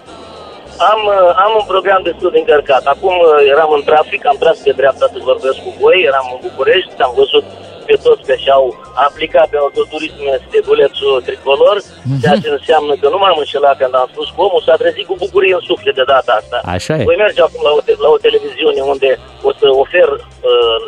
Am, 0.91 1.01
uh, 1.16 1.43
am 1.45 1.51
un 1.59 1.66
program 1.74 2.01
destul 2.09 2.30
de 2.34 2.39
încărcat. 2.43 2.84
Acum 2.93 3.16
uh, 3.20 3.28
eram 3.53 3.70
în 3.78 3.84
trafic, 3.89 4.22
am 4.32 4.38
tras 4.43 4.57
pe 4.66 4.72
dreapta 4.80 5.05
să 5.13 5.18
vorbesc 5.32 5.57
cu 5.66 5.72
voi, 5.82 5.97
eram 6.09 6.26
în 6.34 6.39
București, 6.47 7.01
am 7.07 7.13
văzut 7.22 7.45
pe 7.88 7.95
toți 8.03 8.23
că 8.27 8.36
și-au 8.43 8.65
aplicat 9.07 9.47
pe 9.49 9.57
autoturism 9.57 10.23
stegulețul 10.47 11.21
tricolor, 11.27 11.75
ceea 12.21 12.38
ce 12.43 12.49
înseamnă 12.57 12.93
că 13.01 13.07
nu 13.09 13.17
m-am 13.17 13.38
înșelat 13.43 13.77
când 13.77 13.95
am 13.95 14.07
spus 14.11 14.27
că 14.33 14.39
omul 14.47 14.61
s-a 14.65 14.75
trezit 14.81 15.05
cu 15.07 15.15
bucurie 15.23 15.53
în 15.53 15.63
suflet 15.69 15.95
de 15.95 16.03
data 16.13 16.31
asta. 16.41 16.57
Așa 16.75 16.93
e. 16.99 17.03
Voi 17.09 17.23
merge 17.25 17.41
acum 17.41 17.61
la 17.67 17.71
o, 17.77 17.81
te- 17.86 18.01
la 18.05 18.09
o 18.15 18.17
televiziune 18.25 18.81
unde 18.93 19.09
o 19.47 19.51
să 19.59 19.67
ofer 19.83 20.07
uh, 20.11 20.79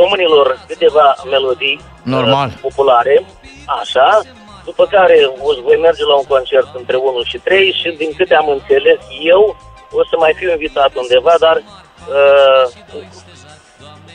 românilor 0.00 0.46
câteva 0.68 1.06
melodii 1.30 1.80
Normal. 2.02 2.48
uh, 2.48 2.58
populare, 2.60 3.14
așa, 3.80 4.08
după 4.64 4.84
care 4.90 5.16
o 5.48 5.52
să 5.54 5.60
voi 5.68 5.78
merge 5.86 6.04
la 6.04 6.14
un 6.14 6.26
concert 6.34 6.68
între 6.80 6.96
1 6.96 7.22
și 7.22 7.38
3 7.38 7.72
și 7.80 7.88
din 8.00 8.10
câte 8.16 8.34
am 8.34 8.48
înțeles 8.48 9.00
eu, 9.34 9.56
o 9.90 10.04
să 10.10 10.14
mai 10.18 10.32
fiu 10.38 10.50
invitat 10.50 10.90
undeva, 10.94 11.34
dar 11.38 11.56
uh, 11.56 12.64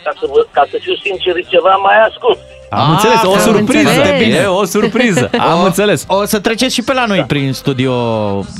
ca, 0.08 0.12
să 0.20 0.26
vă, 0.34 0.39
ca 0.58 0.64
să 0.72 0.76
fiu 0.86 0.95
sincer, 1.05 1.34
e 1.41 1.43
ceva 1.55 1.74
mai 1.88 1.97
ascult. 2.10 2.38
Am 2.70 2.89
înțeles, 2.95 3.20
o 3.24 3.34
am 3.34 3.39
surpriză. 3.39 3.89
înțeles. 3.89 4.36
E 4.43 4.45
o 4.62 4.66
surpriză. 4.76 5.26
Am 5.51 5.60
O- 5.62 5.66
înțeles. 5.70 5.99
O 6.08 6.26
să 6.26 6.38
treceți 6.39 6.74
și 6.78 6.84
pe 6.88 6.93
la 6.93 7.05
noi 7.12 7.22
prin 7.34 7.53
studio 7.62 7.93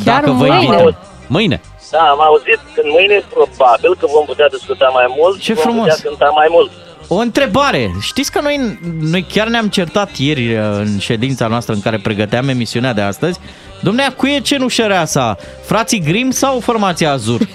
Chiar 0.06 0.20
dacă 0.24 0.32
vă 0.32 0.46
mâine. 0.46 0.64
invităm. 0.64 0.96
Mâine. 1.28 1.62
Da, 1.92 2.00
am 2.14 2.22
auzit 2.30 2.60
că 2.76 2.82
mâine 2.96 3.18
probabil 3.36 3.92
că 4.00 4.06
vom 4.16 4.26
putea 4.32 4.48
discuta 4.58 4.88
mai 4.94 5.06
mult 5.18 5.36
Ce 5.40 5.54
vom 5.54 5.64
frumos. 5.64 5.88
putea 5.88 6.00
cânta 6.10 6.30
mai 6.40 6.48
mult. 6.56 6.72
O 7.08 7.16
întrebare. 7.16 7.92
Știți 8.02 8.32
că 8.32 8.42
noi, 8.42 8.80
noi 9.02 9.26
chiar 9.34 9.48
ne-am 9.48 9.68
certat 9.68 10.16
ieri 10.18 10.54
uh, 10.56 10.62
în 10.80 11.00
ședința 11.00 11.48
noastră 11.48 11.74
în 11.74 11.82
care 11.82 12.00
pregăteam 12.04 12.48
emisiunea 12.50 12.94
de 12.94 13.02
astăzi. 13.02 13.40
Domnea, 13.82 14.14
cu 14.14 14.28
e 14.28 14.40
cenușăreasa? 14.40 15.38
Frații 15.66 16.00
Grim 16.00 16.30
sau 16.32 16.60
formația 16.60 17.12
Azur? 17.12 17.40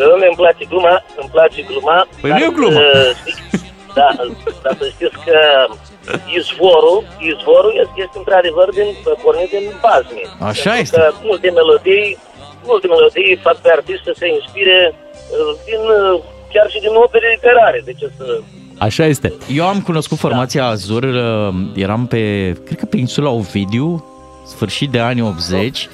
Dom'le, 0.00 0.26
îmi 0.30 0.36
place 0.42 0.64
gluma, 0.68 1.04
îmi 1.20 1.28
place 1.32 1.60
gluma. 1.70 2.06
Păi 2.20 2.30
dar, 2.30 2.38
nu 2.38 2.44
e 2.44 2.48
o 2.48 2.52
glumă. 2.52 2.78
uh, 2.80 3.10
știi- 3.20 3.66
Da, 3.94 4.08
dar 4.62 4.74
să 4.80 4.86
știți 4.94 5.18
că 5.26 5.38
izvorul, 6.38 6.98
izvorul 7.32 7.72
este, 7.82 7.96
este 8.04 8.16
într-adevăr 8.22 8.68
din, 8.78 8.88
pornit 9.22 9.50
din 9.50 9.64
bazme. 9.84 10.22
Așa 10.50 10.70
Pentru 10.70 10.82
este. 10.82 10.96
Că 10.96 11.12
multe 11.28 11.48
melodii, 11.58 12.18
multe 12.72 12.86
melodii 12.86 13.40
fac 13.46 13.56
pe 13.60 13.70
artist 13.76 14.02
să 14.08 14.12
se 14.20 14.26
inspire 14.38 14.78
uh, 14.94 15.52
din, 15.68 15.82
uh, 15.98 16.20
chiar 16.52 16.66
și 16.70 16.80
din 16.80 16.94
opere 17.04 17.28
literare. 17.34 17.82
De 17.84 17.92
ce 17.92 18.06
să... 18.16 18.40
Așa 18.78 19.04
este. 19.04 19.32
Eu 19.58 19.66
am 19.66 19.80
cunoscut 19.80 20.18
formația 20.18 20.66
Azur, 20.66 21.02
uh, 21.02 21.54
eram 21.74 22.06
pe, 22.06 22.22
cred 22.64 22.78
că 22.78 22.86
pe 22.86 22.96
insula 22.96 23.30
Ovidiu, 23.30 24.04
sfârșit 24.46 24.90
de 24.90 24.98
anii 24.98 25.22
80. 25.22 25.88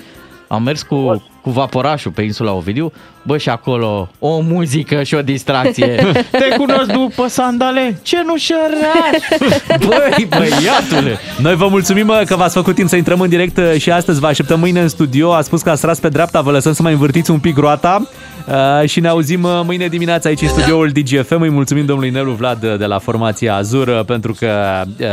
Am 0.48 0.62
mers 0.62 0.82
cu, 0.82 1.22
cu 1.44 1.50
vaporașul 1.50 2.10
pe 2.10 2.22
insula 2.22 2.52
Ovidiu, 2.52 2.92
bă, 3.22 3.38
și 3.38 3.48
acolo 3.48 4.08
o 4.18 4.40
muzică 4.40 5.02
și 5.02 5.14
o 5.14 5.22
distracție. 5.22 6.06
Te 6.40 6.56
cunosc 6.56 6.92
după 6.92 7.26
sandale? 7.28 7.98
Ce 8.02 8.22
nu 8.24 8.36
șăraș! 8.36 9.48
Băi, 9.86 10.26
băiatule! 10.28 11.18
Noi 11.38 11.54
vă 11.54 11.68
mulțumim 11.68 12.06
mă, 12.06 12.22
că 12.26 12.36
v-ați 12.36 12.54
făcut 12.54 12.74
timp 12.74 12.88
să 12.88 12.96
intrăm 12.96 13.20
în 13.20 13.28
direct 13.28 13.56
uh, 13.56 13.74
și 13.78 13.90
astăzi 13.90 14.20
vă 14.20 14.26
așteptăm 14.26 14.60
mâine 14.60 14.80
în 14.80 14.88
studio. 14.88 15.32
A 15.32 15.40
spus 15.40 15.62
că 15.62 15.70
ați 15.70 15.80
tras 15.80 15.98
pe 15.98 16.08
dreapta, 16.08 16.40
vă 16.40 16.50
lăsăm 16.50 16.72
să 16.72 16.82
mai 16.82 16.92
învârtiți 16.92 17.30
un 17.30 17.38
pic 17.38 17.56
roata 17.56 18.08
uh, 18.46 18.88
și 18.88 19.00
ne 19.00 19.08
auzim 19.08 19.42
uh, 19.42 19.60
mâine 19.64 19.88
dimineața 19.88 20.28
aici 20.28 20.40
în 20.40 20.48
studioul 20.48 20.88
DGFM. 20.88 21.40
Îi 21.40 21.50
mulțumim 21.50 21.86
domnului 21.86 22.10
Nelu 22.10 22.32
Vlad 22.32 22.62
uh, 22.62 22.78
de 22.78 22.86
la 22.86 22.98
formația 22.98 23.54
Azur 23.54 23.88
uh, 23.88 24.04
pentru 24.04 24.32
că, 24.32 24.82
uh, 24.86 25.06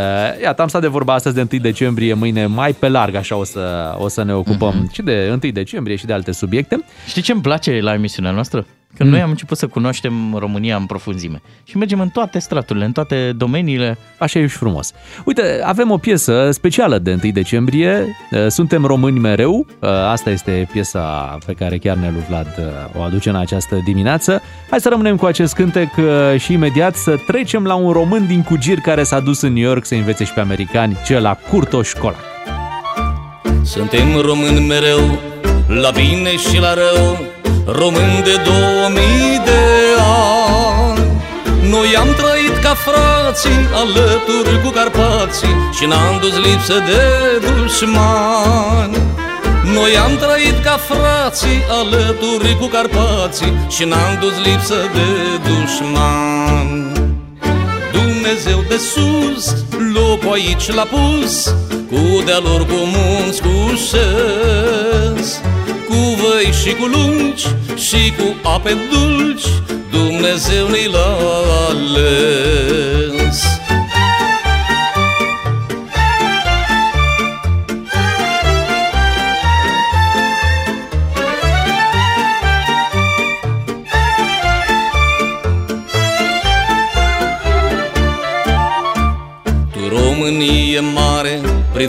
iată, 0.43 0.61
am 0.61 0.67
stat 0.67 0.81
de 0.81 0.87
vorba 0.87 1.13
astăzi 1.13 1.35
de 1.35 1.47
1 1.51 1.61
decembrie, 1.61 2.13
mâine 2.13 2.45
mai 2.45 2.73
pe 2.73 2.87
larg 2.87 3.15
așa 3.15 3.35
o 3.35 3.43
să, 3.43 3.95
o 3.97 4.07
să 4.07 4.23
ne 4.23 4.33
ocupăm 4.33 4.89
și 4.91 5.01
de 5.01 5.27
1 5.43 5.51
decembrie 5.51 5.95
și 5.95 6.05
de 6.05 6.13
alte 6.13 6.31
subiecte. 6.31 6.83
Știi 7.07 7.21
ce 7.21 7.31
îmi 7.31 7.41
place 7.41 7.79
la 7.81 7.93
emisiunea 7.93 8.31
noastră? 8.31 8.65
Că 8.97 9.03
Mm. 9.03 9.09
noi 9.09 9.21
am 9.21 9.29
început 9.29 9.57
să 9.57 9.67
cunoaștem 9.67 10.35
România 10.39 10.75
în 10.75 10.85
profunzime. 10.85 11.41
Și 11.63 11.77
mergem 11.77 11.99
în 11.99 12.09
toate 12.09 12.39
straturile, 12.39 12.85
în 12.85 12.91
toate 12.91 13.31
domeniile. 13.37 13.97
Așa 14.17 14.39
e 14.39 14.47
și 14.47 14.55
frumos. 14.57 14.91
Uite, 15.25 15.61
avem 15.65 15.91
o 15.91 15.97
piesă 15.97 16.49
specială 16.51 16.97
de 16.97 17.19
1 17.23 17.31
decembrie. 17.31 18.05
Uh, 18.31 18.45
Suntem 18.47 18.85
români 18.85 19.19
mereu. 19.19 19.65
Uh, 19.79 19.89
Asta 19.89 20.29
este 20.29 20.67
piesa 20.71 21.37
pe 21.45 21.53
care 21.53 21.77
chiar 21.77 21.95
Nelu 21.97 22.23
Vlad 22.29 22.55
uh, 22.59 22.99
o 22.99 23.01
aduce 23.01 23.29
în 23.29 23.35
această 23.35 23.81
dimineață. 23.85 24.41
Hai 24.69 24.79
să 24.81 24.89
rămânem 24.89 25.15
cu 25.15 25.25
acest 25.25 25.53
cântec 25.53 25.89
uh, 25.97 26.39
și 26.39 26.53
imediat 26.53 26.95
să 26.95 27.15
trecem 27.27 27.63
la 27.65 27.73
un 27.75 27.91
român 27.91 28.27
din 28.27 28.41
Cugir 28.43 28.79
care 28.79 29.03
s-a 29.03 29.19
dus 29.19 29.41
în 29.41 29.53
New 29.53 29.63
York 29.63 29.85
să 29.85 29.95
învețe 29.95 30.23
și 30.23 30.33
pe 30.33 30.39
americani, 30.39 30.97
cel 31.05 31.21
la 31.21 31.37
Curtoș 31.49 31.87
Școla. 31.87 32.15
Suntem 33.63 34.15
români 34.21 34.67
mereu, 34.67 35.19
la 35.67 35.89
bine 35.89 36.31
și 36.37 36.59
la 36.59 36.73
rău, 36.73 37.17
români 37.71 38.21
de 38.23 38.35
2000 38.43 39.41
de 39.45 39.61
ani. 39.99 41.05
Noi 41.69 41.95
am 41.95 42.07
trăit 42.13 42.57
ca 42.61 42.75
frații, 42.87 43.67
alături 43.73 44.61
cu 44.63 44.69
Carpații 44.69 45.55
și 45.73 45.85
n-am 45.85 46.17
dus 46.21 46.35
lipsă 46.37 46.73
de 46.73 47.01
dușmani. 47.45 48.97
Noi 49.73 49.97
am 49.97 50.17
trăit 50.17 50.63
ca 50.63 50.79
frații, 50.89 51.63
alături 51.69 52.57
cu 52.59 52.65
Carpații 52.65 53.53
și 53.69 53.83
n-am 53.83 54.17
dus 54.19 54.35
lipsă 54.45 54.75
de 54.93 55.07
dușmani. 55.47 56.91
Dumnezeu 57.91 58.63
de 58.67 58.77
sus, 58.77 59.55
locul 59.93 60.31
aici 60.33 60.71
l-a 60.71 60.87
pus, 60.95 61.55
cu 61.89 62.21
dealuri, 62.25 62.65
cu 62.65 62.79
munți, 62.93 63.41
cu 63.41 63.75
șes, 63.75 65.41
cu 65.91 65.97
văi 65.97 66.51
și 66.63 66.73
cu 66.73 66.85
lungi 66.85 67.47
și 67.75 68.13
cu 68.17 68.49
ape 68.49 68.77
dulci, 68.91 69.45
Dumnezeu 69.91 70.67
ne 70.67 70.87
l-a 70.91 71.17
ales. 71.69 73.60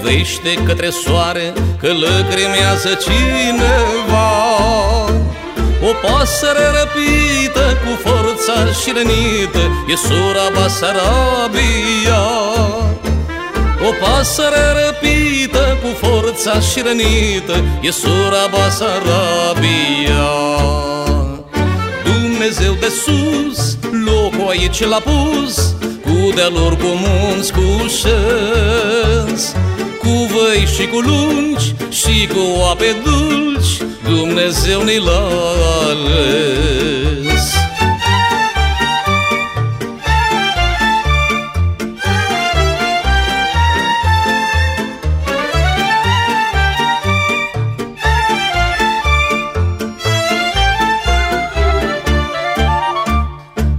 Privește 0.03 0.55
către 0.67 0.91
soare 0.91 1.53
Că 1.81 1.87
lăcrimează 1.87 2.99
cineva. 3.05 4.31
O 5.89 5.93
pasăre 6.03 6.67
răpită 6.79 7.79
cu 7.85 8.09
forța 8.09 8.73
și 8.81 8.93
rănită 8.97 9.63
E 9.87 9.95
sora 9.97 10.49
Basarabia. 10.55 12.23
O 13.89 13.91
pasăre 14.01 14.65
răpită 14.85 15.79
cu 15.83 16.07
forța 16.07 16.61
și 16.61 16.83
rănită 16.87 17.65
E 17.81 17.91
sora 17.91 18.47
Basarabia. 18.51 20.29
Dumnezeu 22.05 22.73
de 22.81 22.89
sus, 22.89 23.77
locul 24.05 24.49
aici 24.49 24.85
l-a 24.85 25.01
pus 25.11 25.75
Cu 26.03 26.33
dealuri, 26.35 26.77
cu 26.77 26.87
munți, 26.87 27.53
cu 27.53 27.87
șens 27.87 29.55
Cu 30.43 30.49
văi 30.49 30.67
și 30.67 30.87
cu 30.87 30.99
lungi 30.99 31.75
și 31.91 32.27
cu 32.27 32.63
ape 32.71 32.97
dulci 33.05 33.83
Dumnezeu 34.09 34.83
ne 34.83 34.97
l-a 34.99 35.29
ales 35.89 37.55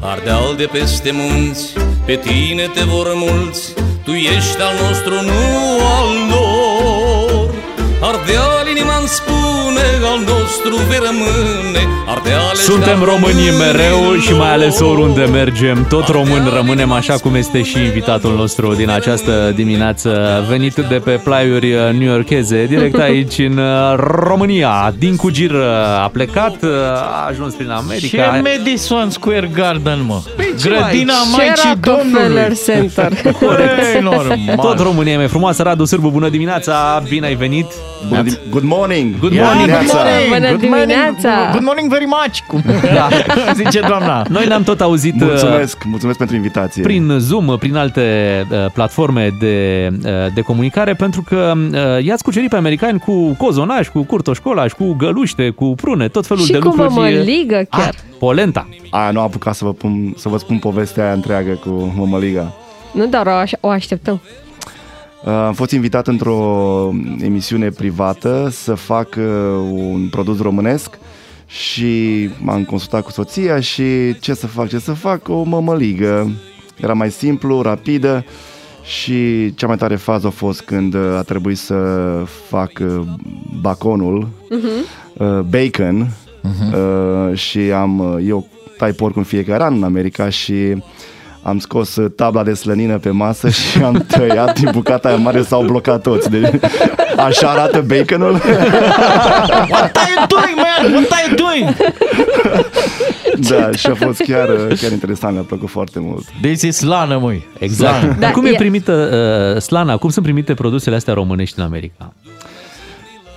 Ardeal 0.02 0.56
de 0.58 0.66
peste 0.72 1.12
munți, 1.12 1.74
pe 2.06 2.16
tine 2.16 2.68
te 2.74 2.84
vor 2.84 3.12
mulți, 3.16 3.74
Tu 4.04 4.12
ești 4.12 4.62
al 4.62 4.88
nostru, 4.88 5.14
nu 5.22 5.86
al 5.98 6.30
lor. 6.30 6.53
Ardeal 8.10 8.68
inima 8.76 8.98
îmi 9.00 9.08
spune, 9.08 9.86
al 10.12 10.20
nostru 10.20 10.76
vei 10.90 11.00
rămâne 11.06 11.88
Ardeale 12.08 12.54
Suntem 12.54 13.04
românii 13.04 13.52
mereu 13.52 14.16
și 14.20 14.34
mai 14.34 14.52
ales 14.52 14.80
oriunde 14.80 15.24
mergem. 15.24 15.86
Tot 15.90 16.08
român 16.08 16.50
rămânem 16.56 16.92
așa 16.92 17.14
cum 17.14 17.36
este 17.36 17.64
și 17.64 17.78
invitatul 17.80 18.36
nostru 18.36 18.74
din 18.74 18.90
această 18.90 19.52
dimineață, 19.56 20.44
venit 20.50 20.74
de 20.74 21.02
pe 21.04 21.12
plaiuri 21.24 21.68
new-yorkeze, 21.98 22.66
direct 22.66 23.00
aici 23.10 23.38
în 23.38 23.58
uh, 23.58 23.94
România. 23.98 24.94
Din 24.98 25.16
Cugir 25.16 25.52
uh, 25.52 25.64
a 26.04 26.10
plecat, 26.14 26.64
uh, 26.64 26.70
a 27.14 27.26
ajuns 27.30 27.54
prin 27.54 27.68
Ce 27.68 27.74
America. 27.74 28.42
Madison 28.44 29.10
Square 29.10 29.50
Garden, 29.54 30.04
mă? 30.08 30.22
ce 30.60 30.70
Grădina 30.70 31.14
mai- 31.32 31.46
Maicii 31.46 31.56
Ce 31.64 31.90
Rockefeller 31.90 32.52
Domnului. 32.52 32.60
Center. 32.66 33.32
Corect. 33.48 34.02
normal. 34.02 34.56
Tot 34.62 34.80
România 34.80 35.14
e 35.14 35.18
mai 35.18 35.28
frumoasă. 35.28 35.64
Radu 35.64 35.86
Sârbu, 35.86 36.10
bună 36.10 36.30
dimineața, 36.30 37.04
bine 37.10 37.26
ai 37.26 37.36
venit. 37.36 37.66
Good, 38.10 38.40
good 38.50 38.64
morning! 38.64 39.20
Good 39.20 39.32
Yeah, 39.34 39.46
morning. 39.46 39.70
good 39.78 39.92
morning. 39.94 40.34
Bună 40.34 40.50
good 40.50 40.70
morning. 40.70 40.88
dimineața. 40.88 41.50
Good 41.52 41.64
morning 41.64 41.90
very 41.90 42.06
much. 42.06 42.40
Cum 42.48 42.62
Da. 42.98 43.08
zice 43.64 43.80
doamna. 43.88 44.26
Noi 44.30 44.48
ne-am 44.48 44.64
tot 44.64 44.82
auzit 44.82 45.14
uh, 45.22 45.28
Mulțumesc, 45.28 45.84
mulțumesc 45.86 46.18
pentru 46.18 46.36
invitație. 46.36 46.84
prin 46.84 47.16
Zoom, 47.20 47.58
prin 47.58 47.76
alte 47.76 48.02
uh, 48.52 48.58
platforme 48.74 49.30
de, 49.40 49.88
uh, 50.06 50.34
de 50.34 50.42
comunicare, 50.42 50.94
pentru 50.94 51.22
că 51.22 51.54
uh, 51.56 52.04
i-ați 52.06 52.24
cucerit 52.24 52.50
pe 52.50 52.56
americani 52.56 53.00
cu 53.00 53.34
cozonaș, 53.38 53.88
cu 53.88 54.02
curtoșcolaș, 54.04 54.72
cu 54.72 54.94
găluște, 54.94 55.50
cu 55.50 55.66
prune, 55.66 56.08
tot 56.08 56.26
felul 56.26 56.44
Și 56.44 56.52
de 56.52 56.58
cu 56.58 56.64
lucruri. 56.66 56.90
mămăligă 56.94 57.66
chiar. 57.70 57.88
Ah, 57.88 57.96
polenta. 58.20 58.68
A, 58.90 59.10
nu 59.12 59.20
am 59.20 59.26
apucat 59.26 59.56
să 59.56 59.66
vă, 59.66 59.74
pun, 59.74 60.14
să 60.18 60.30
vă 60.30 60.38
spun 60.38 60.58
povestea 60.58 61.04
aia 61.04 61.14
întreagă 61.14 61.52
cu 61.52 61.94
Mămăliga. 61.98 62.52
Nu 62.92 63.06
doar 63.06 63.26
o, 63.26 63.32
aș- 63.32 63.52
o 63.60 63.68
așteptăm. 63.70 64.22
Uh, 65.26 65.32
Am 65.32 65.54
fost 65.54 65.72
invitat 65.72 66.08
într-o 66.08 66.92
emisiune 67.20 67.70
privată 67.70 68.48
să 68.52 68.74
fac 68.74 69.16
uh, 69.18 69.24
un 69.72 70.08
produs 70.12 70.42
românesc 70.42 70.98
și 71.46 72.30
m-am 72.42 72.64
consultat 72.64 73.04
cu 73.04 73.12
soția 73.12 73.60
și 73.60 74.20
ce 74.20 74.34
să 74.34 74.48
fac, 74.48 74.68
ce 74.68 74.80
să 74.80 74.94
fac, 74.94 75.28
o 75.30 75.44
mămăligă. 75.44 76.32
Era 76.82 76.94
mai 76.94 77.12
simplu, 77.12 77.62
rapidă 77.62 78.26
și 78.84 79.54
cea 79.56 79.68
mai 79.68 79.78
tare 79.78 79.96
fază 79.96 80.28
a 80.28 80.30
fost 80.30 80.62
când 80.62 80.94
uh, 80.94 81.16
a 81.18 81.22
trebuit 81.22 81.58
să 81.58 81.76
fac 82.50 82.72
uh, 82.82 83.02
baconul, 83.62 84.28
uh, 85.18 85.40
bacon 85.40 86.08
uh, 86.44 87.38
și 87.38 87.60
am, 87.60 88.00
uh, 88.00 88.24
eu 88.28 88.48
tai 88.78 88.92
porc 88.92 89.16
în 89.16 89.24
fiecare 89.24 89.64
an 89.64 89.76
în 89.76 89.84
America 89.84 90.30
și 90.30 90.84
am 91.44 91.60
scos 91.60 91.96
uh, 91.96 92.12
tabla 92.16 92.44
de 92.44 92.54
slănină 92.54 92.98
pe 92.98 93.10
masă 93.10 93.50
și 93.50 93.82
am 93.84 94.06
tăiat 94.08 94.60
din 94.60 94.70
bucata 94.72 95.08
aia 95.08 95.18
mare 95.18 95.42
s-au 95.42 95.64
blocat 95.66 96.02
toți. 96.02 96.30
Deci, 96.30 96.50
așa 97.28 97.48
arată 97.50 97.82
baconul. 97.88 98.32
What 99.72 99.98
are 99.98 100.12
you 100.16 100.26
doing, 100.28 100.56
man? 100.56 100.94
What 100.94 101.12
are 101.12 101.26
you 101.28 101.36
doing? 101.36 101.76
da, 103.50 103.72
și 103.72 103.88
a 103.88 103.94
fost 103.96 104.22
chiar, 104.22 104.50
uh, 104.50 104.78
chiar 104.82 104.92
interesant, 104.92 105.34
mi-a 105.34 105.44
plăcut 105.44 105.70
foarte 105.70 106.00
mult. 106.00 106.26
This 106.42 106.62
is 106.62 106.76
slană, 106.78 107.18
măi. 107.18 107.48
Exact. 107.60 107.98
Slană. 108.00 108.08
Dar 108.08 108.18
Da, 108.20 108.32
cum 108.32 108.46
e 108.46 108.50
e- 108.50 108.56
primită, 108.56 109.10
uh, 109.56 109.62
Slana, 109.62 109.98
cum 109.98 110.10
sunt 110.10 110.26
primite 110.26 110.54
produsele 110.54 110.96
astea 110.96 111.14
românești 111.14 111.60
în 111.60 111.66
America? 111.66 112.14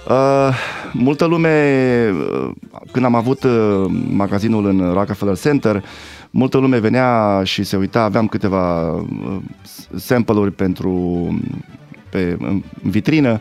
Uh, 0.09 0.55
multă 0.93 1.25
lume, 1.25 1.75
uh, 2.13 2.51
când 2.93 3.05
am 3.05 3.15
avut 3.15 3.43
uh, 3.45 3.85
magazinul 4.11 4.67
în 4.67 4.91
Rockefeller 4.93 5.39
Center, 5.39 5.83
multă 6.37 6.59
lume 6.59 6.79
venea 6.79 7.41
și 7.45 7.63
se 7.63 7.77
uita, 7.77 8.03
aveam 8.03 8.27
câteva 8.27 8.93
uh, 8.93 9.07
sample-uri 9.95 10.53
pentru 10.53 11.29
pe, 12.11 12.37
în 12.39 12.63
vitrină 12.83 13.41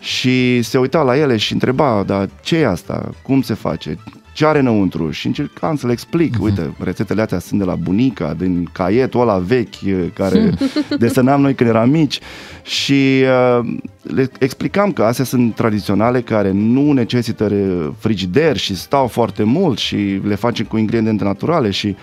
și 0.00 0.62
se 0.62 0.78
uita 0.78 1.02
la 1.02 1.16
ele 1.16 1.36
și 1.36 1.52
întreba, 1.52 2.02
dar 2.06 2.28
ce 2.42 2.56
e 2.56 2.66
asta? 2.66 3.10
Cum 3.22 3.42
se 3.42 3.54
face? 3.54 3.98
Ce 4.32 4.46
are 4.46 4.58
înăuntru? 4.58 5.10
Și 5.10 5.26
încercam 5.26 5.76
să 5.76 5.86
le 5.86 5.92
explic. 5.92 6.36
Uite, 6.40 6.74
rețetele 6.78 7.22
astea 7.22 7.38
sunt 7.38 7.58
de 7.58 7.64
la 7.66 7.74
bunica, 7.74 8.34
din 8.38 8.68
caietul 8.72 9.20
ăla 9.20 9.38
vechi 9.38 9.74
uh, 9.86 10.04
care 10.14 10.54
desenam 10.98 11.40
noi 11.40 11.54
când 11.54 11.70
eram 11.70 11.90
mici 11.90 12.20
și 12.62 13.22
uh, 13.60 13.74
le 14.02 14.30
explicam 14.38 14.92
că 14.92 15.02
astea 15.02 15.24
sunt 15.24 15.54
tradiționale 15.54 16.20
care 16.20 16.50
nu 16.50 16.92
necesită 16.92 17.46
re- 17.46 17.92
frigider 17.98 18.56
și 18.56 18.76
stau 18.76 19.06
foarte 19.06 19.42
mult 19.42 19.78
și 19.78 20.20
le 20.24 20.34
facem 20.34 20.64
cu 20.64 20.76
ingrediente 20.76 21.24
naturale 21.24 21.70
și 21.70 21.96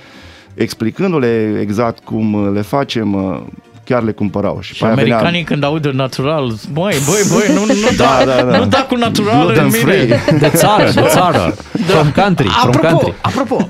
explicându-le 0.54 1.58
exact 1.62 2.04
cum 2.04 2.54
le 2.54 2.62
facem, 2.62 3.14
uh, 3.14 3.40
chiar 3.86 4.04
le 4.04 4.12
cumpărau. 4.12 4.58
Și, 4.62 4.74
Și 4.74 4.80
pe 4.80 4.86
aia 4.86 4.94
venea- 4.96 5.14
americanii 5.18 5.44
când 5.46 5.64
aud 5.64 5.86
natural, 5.86 6.48
băi, 6.74 6.96
băi, 7.06 7.22
băi, 7.34 7.54
nu, 7.56 7.66
nu, 7.66 7.74
Da, 7.98 8.22
da, 8.26 8.36
da, 8.36 8.52
da. 8.52 8.58
nu 8.58 8.66
da 8.66 8.86
cu 8.90 8.96
natural 8.96 9.46
Gluten 9.46 9.64
în 9.64 9.70
mine. 9.72 9.84
free. 9.84 10.20
De 10.50 10.50
țară, 10.56 10.92
de 10.92 11.04
țară. 11.08 11.56
From 11.86 12.12
country, 12.12 12.48
from 12.48 12.68
apropo, 12.74 12.88
country. 12.88 13.14
apropo, 13.22 13.70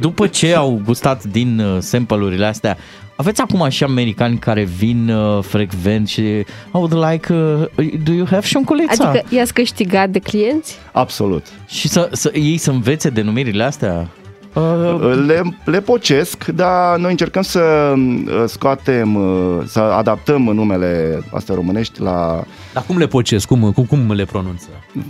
după 0.00 0.26
ce 0.26 0.54
au 0.54 0.80
gustat 0.84 1.24
din 1.24 1.58
uh, 1.60 1.76
sample-urile 1.80 2.46
astea, 2.46 2.76
aveți 3.16 3.40
acum 3.40 3.68
și 3.68 3.84
americani 3.84 4.36
care 4.38 4.62
vin 4.62 5.08
uh, 5.10 5.42
frecvent 5.42 6.08
și 6.08 6.20
I 6.20 6.44
would 6.72 6.94
like, 7.10 7.32
uh, 7.32 7.86
do 8.04 8.12
you 8.12 8.26
have 8.30 8.46
șunculița? 8.46 9.08
Adică 9.08 9.24
i-ați 9.34 9.52
câștigat 9.52 10.08
de 10.08 10.18
clienți? 10.18 10.78
Absolut. 10.92 11.46
Și 11.66 11.88
să, 11.88 12.08
să 12.12 12.30
ei 12.34 12.56
să 12.56 12.70
învețe 12.70 13.08
denumirile 13.08 13.64
astea? 13.64 14.08
Uh, 14.54 15.14
Le, 15.26 15.42
le 15.64 15.80
pocesc, 15.80 16.44
dar 16.46 16.96
noi 16.98 17.10
încercăm 17.10 17.42
să 17.42 17.60
uh, 17.96 18.42
scoatem, 18.46 19.14
uh, 19.14 19.62
să 19.66 19.80
adaptăm 19.80 20.42
numele 20.42 21.22
astea 21.32 21.54
românești 21.54 22.00
la 22.00 22.44
Dar 22.72 22.82
cum 22.86 22.98
le 22.98 23.06
pocesc? 23.06 23.46
Cum, 23.46 23.72
cum, 23.72 23.84
cum 23.84 24.12
le 24.12 24.24
pronunță? 24.24 24.66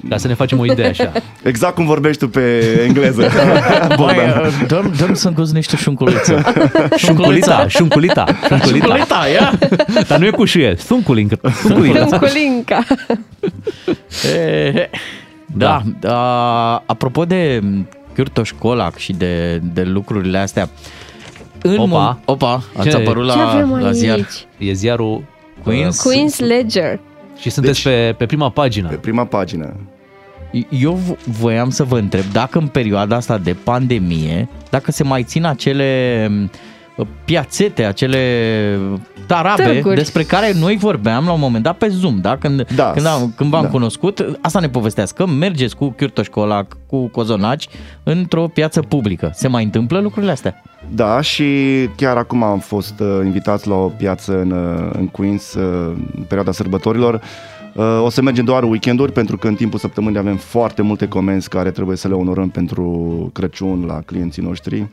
Ca 0.08 0.16
să 0.16 0.26
ne 0.28 0.34
facem 0.34 0.58
o 0.58 0.64
idee 0.64 0.88
așa. 0.88 1.12
exact 1.42 1.74
cum 1.74 1.86
vorbești 1.86 2.20
tu 2.24 2.28
pe 2.28 2.60
engleză. 2.86 3.20
Mai, 3.28 3.96
Bogdan. 3.96 4.44
uh, 4.44 4.66
dăm, 4.66 4.92
dăm 4.98 5.14
să 5.14 5.30
gust 5.30 5.52
niște 5.54 5.76
șunculiță. 5.76 6.42
Șunculita, 6.96 7.66
șunculita, 7.68 8.26
șunculita. 8.48 8.58
Șunculita, 8.66 9.24
ia! 9.32 9.58
Dar 10.08 10.18
nu 10.18 10.26
e 10.26 10.30
cu 10.30 10.44
șuie, 10.44 10.74
sunculincă. 10.78 11.38
Sunculincă. 11.62 11.98
Tunculinca. 11.98 12.84
E, 14.36 14.90
Da, 15.56 15.82
da. 16.00 16.82
apropo 16.86 17.24
de 17.24 17.60
Kürtoș 18.18 18.50
Colac 18.58 18.96
și 18.96 19.12
de, 19.12 19.56
de 19.58 19.82
lucrurile 19.82 20.38
astea, 20.38 20.68
în 21.62 21.76
Opa. 21.78 21.84
Opa, 21.84 22.20
opa 22.24 22.62
ați 22.76 22.88
Ce- 22.88 22.96
apărut 22.96 23.30
Ce 23.30 23.36
la, 23.36 23.50
avem 23.52 23.78
la 23.78 23.92
ziar. 23.92 24.14
aici? 24.16 24.46
E 24.58 24.72
ziarul 24.72 25.24
Queens? 25.62 26.02
Queen's 26.08 26.38
Ledger. 26.38 27.00
și 27.38 27.50
sunteți 27.50 27.82
Deci- 27.82 27.92
pe, 27.94 28.14
pe 28.18 28.26
prima 28.26 28.50
pagină. 28.50 28.88
Pe 28.88 28.94
prima 28.94 29.24
pagină. 29.24 29.74
Eu 30.70 30.98
vo- 31.08 31.24
voiam 31.24 31.70
să 31.70 31.84
vă 31.84 31.98
întreb 31.98 32.24
dacă 32.32 32.58
în 32.58 32.66
perioada 32.66 33.16
asta 33.16 33.38
de 33.38 33.52
pandemie, 33.64 34.48
dacă 34.70 34.92
se 34.92 35.02
mai 35.04 35.22
țin 35.22 35.44
acele 35.44 36.26
m, 36.30 36.50
piațete, 37.24 37.84
acele 37.84 38.78
tarabe 39.26 39.62
Târguri. 39.62 39.96
despre 39.96 40.22
care 40.22 40.52
noi 40.58 40.76
vorbeam 40.76 41.24
la 41.24 41.32
un 41.32 41.40
moment 41.40 41.64
dat 41.64 41.76
pe 41.76 41.88
Zoom, 41.88 42.20
da? 42.20 42.36
Când, 42.36 42.66
Da, 42.74 42.90
când, 42.90 43.06
am, 43.06 43.32
când 43.36 43.50
v-am 43.50 43.62
da. 43.62 43.68
cunoscut, 43.68 44.38
asta 44.40 44.60
ne 44.60 44.68
povesteați, 44.68 45.14
că 45.14 45.26
mergeți 45.26 45.76
cu 45.76 45.94
Kürtoș 45.96 46.28
Colac, 46.30 46.76
cu 46.86 47.06
cozonaci, 47.06 47.68
într-o 48.02 48.48
piață 48.48 48.80
publică. 48.80 49.30
Se 49.34 49.48
mai 49.48 49.64
întâmplă 49.64 50.00
lucrurile 50.00 50.32
astea? 50.32 50.62
Da, 50.94 51.20
și 51.20 51.44
chiar 51.96 52.16
acum 52.16 52.42
am 52.42 52.58
fost 52.58 53.00
uh, 53.00 53.20
invitați 53.24 53.68
la 53.68 53.74
o 53.74 53.88
piață 53.88 54.40
în, 54.40 54.50
uh, 54.50 54.90
în 54.92 55.06
Queens 55.06 55.54
uh, 55.54 55.92
în 56.16 56.22
perioada 56.22 56.52
sărbătorilor. 56.52 57.20
Uh, 57.74 58.00
o 58.02 58.08
să 58.08 58.22
mergem 58.22 58.44
doar 58.44 58.62
weekenduri 58.62 59.12
pentru 59.12 59.36
că 59.36 59.48
în 59.48 59.54
timpul 59.54 59.78
săptămânii 59.78 60.18
avem 60.18 60.36
foarte 60.36 60.82
multe 60.82 61.08
comenzi 61.08 61.48
care 61.48 61.70
trebuie 61.70 61.96
să 61.96 62.08
le 62.08 62.14
onorăm 62.14 62.48
pentru 62.48 63.30
Crăciun 63.32 63.84
la 63.86 64.00
clienții 64.06 64.42
noștri. 64.42 64.88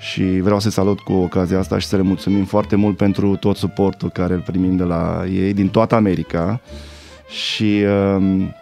Și 0.00 0.22
vreau 0.22 0.60
să 0.60 0.70
salut 0.70 1.00
cu 1.00 1.12
ocazia 1.12 1.58
asta 1.58 1.78
și 1.78 1.86
să 1.86 1.96
le 1.96 2.02
mulțumim 2.02 2.44
foarte 2.44 2.76
mult 2.76 2.96
pentru 2.96 3.36
tot 3.36 3.56
suportul 3.56 4.10
care 4.10 4.34
îl 4.34 4.40
primim 4.40 4.76
de 4.76 4.82
la 4.82 5.24
ei 5.32 5.52
din 5.52 5.68
toată 5.68 5.94
America. 5.94 6.60
Și 7.28 7.84
um, 8.16 8.54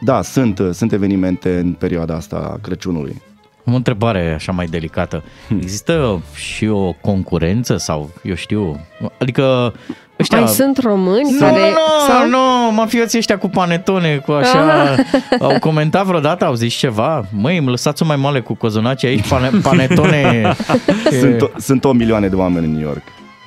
da, 0.00 0.22
sunt, 0.22 0.60
sunt 0.72 0.92
evenimente 0.92 1.58
în 1.58 1.72
perioada 1.72 2.14
asta 2.14 2.36
a 2.36 2.58
Crăciunului. 2.62 3.22
Am 3.64 3.72
o 3.72 3.76
întrebare 3.76 4.32
așa 4.32 4.52
mai 4.52 4.66
delicată. 4.66 5.24
Există 5.60 6.22
și 6.34 6.66
o 6.66 6.92
concurență 6.92 7.76
sau, 7.76 8.10
eu 8.22 8.34
știu, 8.34 8.80
adică 9.18 9.74
ăștia... 10.20 10.38
Mai 10.38 10.48
sunt 10.48 10.78
români 10.78 11.30
Nu, 11.30 11.38
care... 11.38 11.60
nu, 11.70 12.06
sau- 12.06 12.28
nu, 12.28 12.72
mafioții 12.74 13.18
ăștia 13.18 13.38
cu 13.38 13.48
panetone, 13.48 14.16
cu 14.26 14.32
așa, 14.32 14.94
au 15.40 15.58
comentat 15.60 16.04
vreodată, 16.04 16.44
au 16.44 16.54
zis 16.54 16.74
ceva? 16.74 17.24
Măi, 17.32 17.56
îmi 17.56 17.68
lăsați-o 17.68 18.06
mai 18.06 18.16
male 18.16 18.40
cu 18.40 18.54
cozonaci 18.54 19.04
aici, 19.04 19.28
pane, 19.28 19.50
panetone. 19.62 20.54
Sunt, 21.20 21.40
o- 21.40 21.50
sunt 21.56 21.84
o 21.84 21.92
milioane 21.92 22.28
de 22.28 22.36
oameni 22.36 22.66
în 22.66 22.72
New 22.72 22.82
York. 22.82 23.02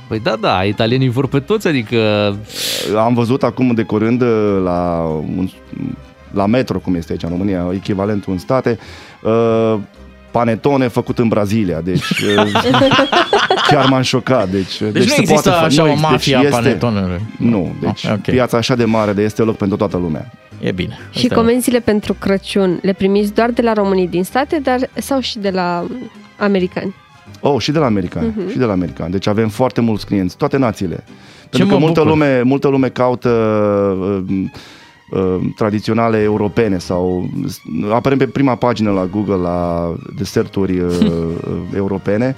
Păi 0.08 0.20
da, 0.20 0.36
da, 0.42 0.64
italienii 0.64 1.10
vor 1.10 1.28
pe 1.28 1.40
toți, 1.40 1.68
adică 1.68 1.98
Am 2.98 3.14
văzut 3.14 3.44
acum 3.44 3.72
de 3.74 3.84
curând 3.84 4.22
uh, 4.22 4.62
la, 4.64 5.02
un, 5.38 5.50
la 6.34 6.46
metro, 6.46 6.78
cum 6.80 6.96
este 6.96 7.12
aici 7.12 7.24
în 7.24 7.30
România, 7.30 7.66
echivalentul 7.74 8.34
în 8.34 8.40
state, 8.40 8.80
uh, 9.22 9.76
panetone 10.38 10.88
făcut 10.88 11.20
în 11.20 11.28
Brazilia, 11.28 11.82
deci 11.82 12.10
uh, 12.38 12.52
chiar 13.68 13.86
m-am 13.90 14.02
șocat. 14.02 14.50
Deci, 14.50 14.82
deci, 14.82 15.04
nu 15.04 15.10
se 15.14 15.20
există 15.22 15.50
poate 15.50 15.50
fa- 15.50 15.66
așa 15.66 15.82
nu 15.84 15.88
o 15.88 15.92
există. 15.92 16.12
mafie 16.12 16.36
a 16.36 16.40
Deci 16.40 16.48
este- 16.50 16.62
panetonelor. 16.62 17.22
Nu, 17.38 17.76
deci 17.82 18.06
Ah, 18.06 18.12
ok. 18.14 18.22
piața 18.22 18.58
așa 18.58 18.76
de 18.76 18.86
mare, 18.86 19.14
de 19.14 19.22
este 19.24 19.42
loc 19.42 19.58
pentru 19.58 19.78
toată 19.78 19.98
lumea. 19.98 20.32
E 20.60 20.72
bine. 20.72 20.98
Și 21.12 21.26
Asta- 21.26 21.36
comenzile 21.36 21.80
pentru 21.80 22.14
Crăciun 22.14 22.80
le 22.82 22.94
primiți 22.94 23.34
doar 23.34 23.50
de 23.50 23.62
la 23.62 23.74
românii 23.74 24.08
din 24.08 24.24
state, 24.24 24.60
dar 24.64 24.90
sau 24.94 25.20
și 25.20 25.38
de 25.40 25.50
la 25.50 25.86
americani? 26.38 26.96
Oh, 27.40 27.62
și 27.62 27.72
de 27.72 27.80
la 27.80 27.86
americani, 27.86 28.34
Mhm. 28.36 28.50
și 28.52 28.58
de 28.58 28.66
la 28.66 28.72
americani. 28.72 29.12
Deci 29.12 29.28
avem 29.28 29.50
foarte 29.50 29.82
mulți 29.82 30.06
clienți, 30.06 30.38
toate 30.38 30.58
națiile. 30.58 31.04
Pentru 31.50 31.70
mă 31.70 31.74
că 31.76 31.80
multă 31.80 32.00
bucur. 32.00 32.18
lume, 32.18 32.42
multă 32.42 32.68
lume 32.68 32.90
caută 32.90 33.30
uh, 35.10 35.18
uh, 35.20 35.40
tradiționale 35.56 36.18
europene 36.22 36.78
sau 36.78 37.30
apărăm 37.92 38.18
pe 38.18 38.28
prima 38.28 38.56
pagină 38.56 38.92
la 38.92 39.06
Google 39.06 39.36
la 39.36 39.94
deserturi 40.16 40.80
uh, 40.80 40.92
uh, 41.02 41.34
europene 41.76 42.36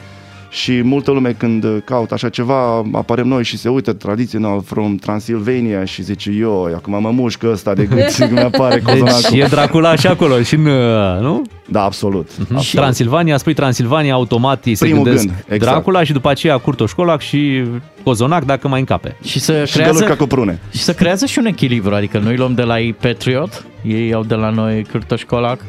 și 0.50 0.82
multă 0.82 1.12
lume 1.12 1.32
când 1.38 1.66
caută 1.86 2.14
așa 2.14 2.30
ceva, 2.30 2.86
apărem 2.92 3.28
noi 3.28 3.44
și 3.44 3.58
se 3.58 3.70
uită 3.70 3.94
traditional 3.94 4.62
from 4.66 4.96
Transylvania 4.96 5.86
și 5.86 6.04
zice, 6.04 6.32
eu, 6.40 6.64
acum 6.76 7.02
mă 7.02 7.12
mușcă 7.12 7.50
ăsta 7.52 7.74
de 7.74 7.86
gât 7.86 8.10
și 8.16 8.22
mi 8.32 8.40
apare 8.40 8.76
Deci 8.76 8.84
cozonacul. 8.84 9.38
e 9.40 9.46
Dracula 9.50 9.96
și 9.96 10.08
acolo, 10.08 10.42
și 10.42 10.56
în, 10.56 10.66
uh, 10.66 11.20
nu? 11.22 11.42
Da, 11.68 11.84
absolut. 11.84 12.30
Și 12.30 12.40
absolut. 12.42 12.66
Transilvania, 12.72 13.38
spui 13.38 13.54
Transilvania, 13.54 14.14
automat 14.14 14.66
ei 14.66 14.76
se 14.76 14.86
Primul 14.86 15.04
gândesc 15.04 15.26
gând, 15.26 15.44
exact. 15.48 15.72
Dracula 15.72 16.04
și 16.04 16.12
după 16.14 16.30
aceea 16.30 16.58
Curtoșcolac 16.58 17.22
și 17.22 17.64
Cozonac 18.04 18.44
dacă 18.46 18.68
mai 18.68 18.80
încape. 18.80 19.16
Și 19.24 19.40
să 19.40 19.66
Și 19.66 19.74
creează, 19.74 19.94
găluri 19.94 20.12
ca 20.12 20.18
cuprune. 20.24 20.60
și 20.72 20.80
să 20.80 20.94
creează 20.94 21.26
și 21.26 21.40
un 21.40 21.46
echilibru, 21.46 21.94
adică 21.96 22.20
noi 22.20 22.36
luăm 22.36 22.54
de 22.54 22.62
la 22.62 22.80
ei 22.80 22.94
Patriot, 22.94 23.66
ei 23.84 24.14
au 24.14 24.24
de 24.24 24.36
la 24.36 24.50
noi 24.50 24.84
Cârtoșcolac. 24.92 25.60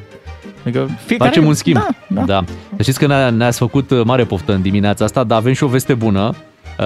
Adică 0.63 0.89
fiecare... 1.07 1.31
Facem 1.31 1.47
un 1.47 1.55
schimb. 1.55 1.77
Da, 1.77 1.87
da. 2.09 2.25
da. 2.25 2.45
Să 2.77 2.83
știți 2.83 2.99
că 2.99 3.07
ne- 3.07 3.31
ne-ați 3.31 3.59
făcut 3.59 3.91
uh, 3.91 4.05
mare 4.05 4.25
poftă 4.25 4.53
în 4.53 4.63
dimineața 4.63 5.05
asta, 5.05 5.25
dar 5.25 5.39
avem 5.39 5.53
și 5.53 5.63
o 5.63 5.67
veste 5.67 5.95
bună. 5.95 6.35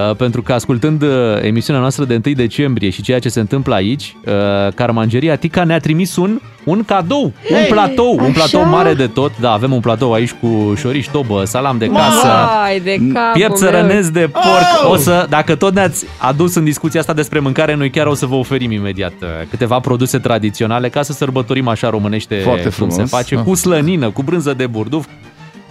Uh, 0.08 0.16
Pentru 0.16 0.42
că 0.42 0.52
ascultând 0.52 1.02
uh, 1.02 1.08
emisiunea 1.42 1.80
noastră 1.80 2.04
de 2.04 2.20
1 2.26 2.34
decembrie 2.34 2.90
și 2.90 3.02
ceea 3.02 3.18
ce 3.18 3.28
se 3.28 3.40
întâmplă 3.40 3.74
aici, 3.74 4.16
uh, 4.26 4.72
Carmangeria 4.74 5.36
Tica 5.36 5.64
ne-a 5.64 5.78
trimis 5.78 6.16
un, 6.16 6.40
un 6.64 6.84
cadou, 6.84 7.22
un 7.50 7.56
Hey, 7.56 7.66
platou, 7.70 8.12
un 8.18 8.24
așa? 8.24 8.32
platou 8.32 8.64
mare 8.70 8.94
de 8.94 9.06
tot. 9.06 9.32
Da, 9.40 9.52
avem 9.52 9.72
un 9.72 9.80
platou 9.80 10.12
aici 10.12 10.32
cu 10.40 10.72
șoriș, 10.76 11.06
tobă, 11.06 11.44
salam 11.44 11.78
de 11.78 11.86
casă, 11.86 12.26
Vai 12.62 12.80
de 12.80 12.90
capul 12.90 13.30
piept 13.32 13.48
meu. 13.48 13.56
țărănesc 13.58 14.10
de 14.12 14.28
porc. 14.32 14.84
Oh! 14.84 14.90
O 14.90 14.96
să, 14.96 15.26
dacă 15.28 15.54
tot 15.54 15.74
ne-ați 15.74 16.04
adus 16.18 16.54
în 16.54 16.64
discuția 16.64 17.00
asta 17.00 17.12
despre 17.12 17.38
mâncare, 17.38 17.74
noi 17.74 17.90
chiar 17.90 18.06
o 18.06 18.14
să 18.14 18.26
vă 18.26 18.34
oferim 18.34 18.70
imediat 18.70 19.12
uh, 19.22 19.28
câteva 19.50 19.78
produse 19.78 20.18
tradiționale 20.18 20.88
ca 20.88 21.02
să 21.02 21.12
sărbătorim 21.12 21.68
așa 21.68 21.90
românește 21.90 22.34
Foarte 22.36 22.62
cum 22.62 22.70
frumos. 22.70 22.94
se 22.94 23.02
face, 23.04 23.34
Ah. 23.36 23.42
cu 23.42 23.54
slănină, 23.54 24.10
cu 24.10 24.22
brânză 24.22 24.54
de 24.56 24.66
burduf. 24.66 25.06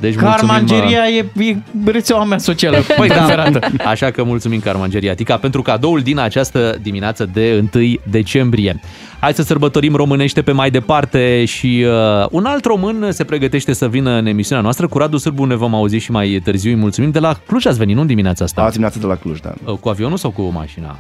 Deci 0.04 0.16
mulțumim, 0.20 0.56
Carmangeria 0.56 1.08
e, 1.08 1.26
e 1.38 1.56
rețeaua 1.86 2.24
mea 2.24 2.38
socială 2.38 2.78
Păi 2.98 3.08
da, 3.08 3.14
preferată. 3.14 3.60
așa 3.86 4.12
că 4.12 4.24
mulțumim 4.24 4.60
Carmangeria 4.60 5.14
Tica 5.16 5.38
pentru 5.38 5.62
cadoul 5.62 6.00
din 6.02 6.20
această 6.20 6.78
dimineață 6.82 7.30
de 7.34 7.64
1 7.74 7.94
decembrie. 8.10 8.80
Hai 9.20 9.34
să 9.34 9.42
sărbătorim 9.44 9.96
românește 9.96 10.42
pe 10.42 10.52
mai 10.52 10.70
departe 10.70 11.46
și 11.46 11.86
uh, 11.88 12.28
un 12.32 12.46
alt 12.46 12.66
român 12.66 13.12
se 13.12 13.24
pregătește 13.24 13.74
să 13.74 13.88
vină 13.88 14.12
în 14.12 14.26
emisiunea 14.26 14.64
noastră. 14.64 14.88
Cu 14.88 14.98
Radu 14.98 15.18
Sârbu 15.18 15.44
ne 15.44 15.56
vom 15.56 15.76
auzi 15.76 15.98
și 15.98 16.12
mai 16.12 16.42
târziu. 16.44 16.72
Îi 16.72 16.78
mulțumim. 16.78 17.12
De 17.12 17.20
la 17.20 17.34
Cluj 17.48 17.66
ați 17.66 17.78
venit, 17.78 17.96
nu 17.96 18.02
în 18.02 18.08
dimineața 18.08 18.44
asta? 18.44 18.62
Azi 18.62 18.72
dimineața 18.72 19.00
de 19.00 19.06
la 19.06 19.16
Cluj, 19.16 19.40
da. 19.40 19.54
Uh, 19.66 19.78
Cu 19.78 19.90
avionul 19.90 20.18
sau 20.18 20.32
cu 20.32 20.42
mașina? 20.42 21.00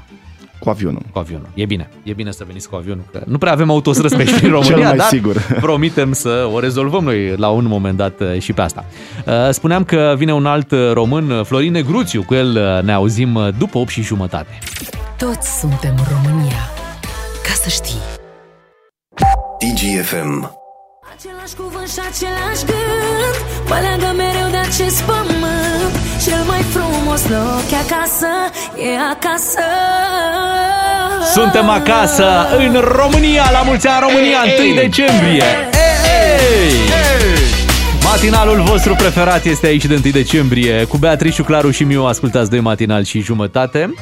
Cu 0.63 0.69
avionul. 0.69 1.01
Cu 1.11 1.19
avionul. 1.19 1.47
E 1.53 1.65
bine. 1.65 1.89
E 2.03 2.13
bine 2.13 2.31
să 2.31 2.43
veniți 2.47 2.69
cu 2.69 2.75
avionul. 2.75 3.03
Că 3.11 3.21
nu 3.25 3.37
prea 3.37 3.51
avem 3.51 3.69
autostrăzi 3.69 4.15
pe 4.15 4.25
știri 4.25 4.45
în 4.45 4.51
România, 4.59 4.75
Cel 4.75 4.85
mai 4.85 4.95
dar 4.95 5.07
sigur. 5.07 5.35
promitem 5.61 6.13
să 6.13 6.49
o 6.53 6.59
rezolvăm 6.59 7.03
noi 7.03 7.35
la 7.35 7.49
un 7.49 7.65
moment 7.67 7.97
dat 7.97 8.19
uh, 8.19 8.39
și 8.39 8.53
pe 8.53 8.61
asta. 8.61 8.85
Uh, 9.25 9.33
Spuneam 9.49 9.83
că 9.83 10.13
vine 10.17 10.33
un 10.33 10.45
alt 10.45 10.71
uh, 10.71 10.91
român, 10.93 11.29
uh, 11.29 11.45
Florin 11.45 11.71
Negruțiu. 11.71 12.23
Cu 12.23 12.33
el 12.33 12.75
uh, 12.77 12.83
ne 12.83 12.91
auzim 12.93 13.35
uh, 13.35 13.47
după 13.57 13.77
8 13.77 13.89
și 13.89 14.01
jumătate. 14.01 14.57
Toți 15.17 15.59
suntem 15.59 15.95
România. 16.11 16.69
Ca 17.43 17.53
să 17.53 17.69
știi. 17.69 18.01
DGFM. 19.59 20.61
Același 21.15 21.55
cuvânt 21.55 21.89
și 21.89 21.99
același 22.09 22.63
gând 22.69 23.35
Mă 23.69 23.77
leagă 23.85 24.15
mereu 24.17 24.49
de 24.49 24.57
acest 24.57 25.01
pământ 25.01 25.32
Cel 26.23 26.43
mai 26.47 26.61
frumos 26.61 27.27
loc 27.29 27.63
e 27.71 27.75
acasă 27.75 28.27
E 28.77 28.97
acasă 29.11 29.59
Suntem 31.33 31.69
acasă 31.69 32.47
în 32.57 32.79
România, 32.79 33.43
la 33.51 33.61
mulți 33.61 33.87
ani 33.87 34.05
România, 34.07 34.37
1 34.65 34.73
decembrie. 34.73 35.43
Ei! 35.43 36.71
Matinalul 38.03 38.61
vostru 38.61 38.95
preferat 38.95 39.45
este 39.45 39.67
aici 39.67 39.85
de 39.85 39.99
1 40.03 40.11
decembrie. 40.11 40.85
Cu 40.85 40.97
Beatrice, 40.97 41.41
Claru 41.41 41.71
și 41.71 41.83
Miu 41.83 42.03
ascultați 42.03 42.49
doi 42.49 42.59
matinal 42.59 43.03
și 43.03 43.19
jumătate. 43.19 43.93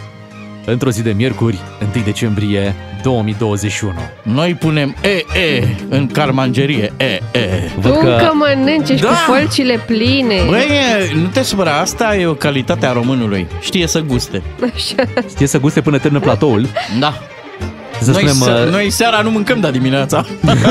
Într-o 0.65 0.89
zi 0.89 1.01
de 1.01 1.11
miercuri, 1.11 1.59
1 1.95 2.03
decembrie 2.03 2.75
2021. 3.03 3.93
Noi 4.23 4.53
punem 4.53 4.95
E-E 5.03 5.67
în 5.89 6.07
carmangerie. 6.07 6.93
E-E. 6.97 7.71
Tu 7.81 7.89
încă 7.93 8.31
mănânci, 8.33 8.89
ești 8.89 9.01
Da. 9.05 9.07
cu 9.09 9.13
folcile 9.15 9.77
pline. 9.85 10.35
Băi, 10.47 10.67
e, 11.09 11.13
nu 11.15 11.27
te 11.27 11.41
supăra, 11.41 11.79
asta 11.79 12.15
e 12.15 12.25
o 12.25 12.33
calitate 12.33 12.85
a 12.85 12.91
românului. 12.91 13.47
Știe 13.61 13.87
să 13.87 13.99
guste. 14.01 14.41
Așa. 14.73 15.03
Știe 15.29 15.47
să 15.47 15.59
guste 15.59 15.81
până 15.81 15.97
termină 15.97 16.21
platoul. 16.23 16.67
Da. 16.99 17.13
Să 18.01 18.11
noi, 18.11 18.27
spunem, 18.27 18.55
se- 18.55 18.63
uh, 18.65 18.71
noi 18.71 18.89
seara 18.89 19.21
nu 19.21 19.29
mâncăm, 19.29 19.59
dar 19.59 19.71
dimineața. 19.71 20.25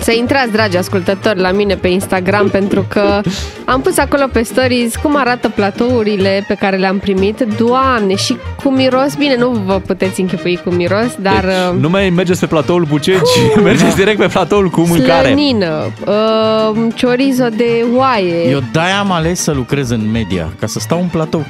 Să 0.00 0.12
intrați, 0.12 0.50
dragi 0.52 0.76
ascultători, 0.76 1.40
la 1.40 1.50
mine 1.50 1.74
pe 1.74 1.88
Instagram 1.88 2.48
pentru 2.48 2.84
că 2.88 3.20
am 3.64 3.80
pus 3.80 3.98
acolo 3.98 4.22
pe 4.32 4.42
stories 4.42 4.96
cum 4.96 5.16
arată 5.16 5.48
platourile 5.48 6.44
pe 6.48 6.54
care 6.54 6.76
le-am 6.76 6.98
primit. 6.98 7.46
Doamne, 7.58 8.14
și 8.14 8.36
cu 8.62 8.70
miros, 8.70 9.14
bine, 9.18 9.36
nu 9.36 9.48
vă 9.66 9.80
puteți 9.86 10.20
închipui 10.20 10.60
cu 10.64 10.70
miros, 10.70 11.14
dar 11.18 11.44
uh, 11.44 11.80
Nu 11.80 11.88
mai 11.88 12.10
mergeți 12.10 12.40
pe 12.40 12.46
platoul 12.46 12.84
Buceci, 12.84 13.18
mergeți 13.62 13.96
direct 13.96 14.18
pe 14.18 14.26
platoul 14.26 14.68
cu 14.68 14.80
mâncare. 14.80 15.26
slănină, 15.26 15.90
uh, 16.06 16.92
chorizo 17.02 17.48
de 17.56 17.84
oaie. 17.96 18.48
Eu 18.50 18.62
de-aia 18.72 18.98
am 18.98 19.12
ales 19.12 19.40
să 19.42 19.52
lucrez 19.52 19.90
în 19.90 20.10
media, 20.10 20.52
ca 20.60 20.66
să 20.66 20.78
stau 20.78 21.00
în 21.00 21.06
platou. 21.08 21.44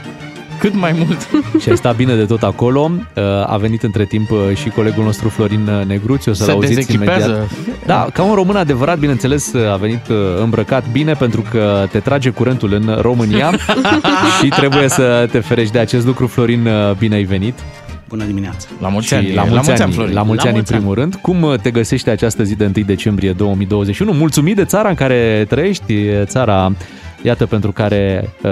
Cât 0.63 0.75
mai 0.75 0.93
mult. 0.97 1.29
Și 1.63 1.69
ai 1.69 1.77
stat 1.77 1.97
bine 1.97 2.15
de 2.15 2.25
tot 2.25 2.43
acolo. 2.43 2.91
Uh, 3.17 3.23
A 3.47 3.57
venit 3.57 3.83
între 3.83 4.05
timp 4.05 4.31
uh, 4.31 4.39
și 4.55 4.69
colegul 4.69 5.05
nostru 5.05 5.29
Florin 5.29 5.67
uh, 5.69 5.87
Negruțiu, 5.87 6.31
o 6.31 6.35
să-l 6.35 6.47
Se 6.47 6.53
auziți 6.53 6.75
dezechipează. 6.75 7.27
imediat. 7.29 7.51
Da, 7.87 8.07
ca 8.13 8.23
un 8.23 8.35
român 8.35 8.57
adevărat, 8.57 8.99
bineînțeles, 8.99 9.53
uh, 9.53 9.73
a 9.73 9.77
venit 9.77 10.09
uh, 10.09 10.17
îmbrăcat 10.43 10.85
bine 10.93 11.13
pentru 11.13 11.45
că 11.51 11.87
te 11.91 11.99
trage 11.99 12.31
curentul 12.31 12.73
în 12.73 12.97
România 13.01 13.51
și 14.43 14.49
trebuie 14.49 14.89
să 14.89 15.29
te 15.31 15.39
ferești 15.41 15.73
de 15.73 15.79
acest 15.79 16.07
lucru. 16.07 16.27
Florin, 16.27 16.67
uh, 16.67 16.93
bine 16.99 17.15
ai 17.15 17.23
venit. 17.25 17.59
Bună 18.09 18.25
dimineața! 18.25 18.69
La 18.81 18.89
mulți 18.89 19.07
Și 19.07 19.15
ani. 19.15 19.35
la 19.35 19.45
mulți, 19.45 19.71
ani, 19.83 19.93
Florin. 19.93 20.15
La 20.15 20.23
mulți 20.23 20.45
La 20.45 20.51
ani 20.51 20.51
în 20.51 20.55
mulți 20.55 20.73
ani. 20.73 20.81
primul 20.81 20.95
rând. 20.95 21.15
Cum 21.15 21.43
uh, 21.43 21.59
te 21.59 21.71
găsește 21.71 22.11
această 22.11 22.43
zi 22.43 22.55
de 22.57 22.71
1 22.77 22.85
decembrie 22.87 23.33
2021? 23.33 24.13
Mulțumit 24.13 24.57
de 24.57 24.65
țara 24.65 24.89
în 24.89 24.95
care 24.95 25.45
trăiești, 25.49 25.93
e 25.95 26.25
țara, 26.25 26.73
iată, 27.23 27.47
pentru 27.47 27.73
care 27.73 28.31
uh, 28.43 28.51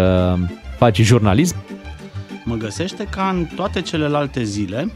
faci 0.78 1.00
jurnalism. 1.00 1.56
Mă 2.44 2.54
găsește 2.54 3.06
ca 3.10 3.28
în 3.36 3.46
toate 3.54 3.80
celelalte 3.80 4.42
zile, 4.42 4.92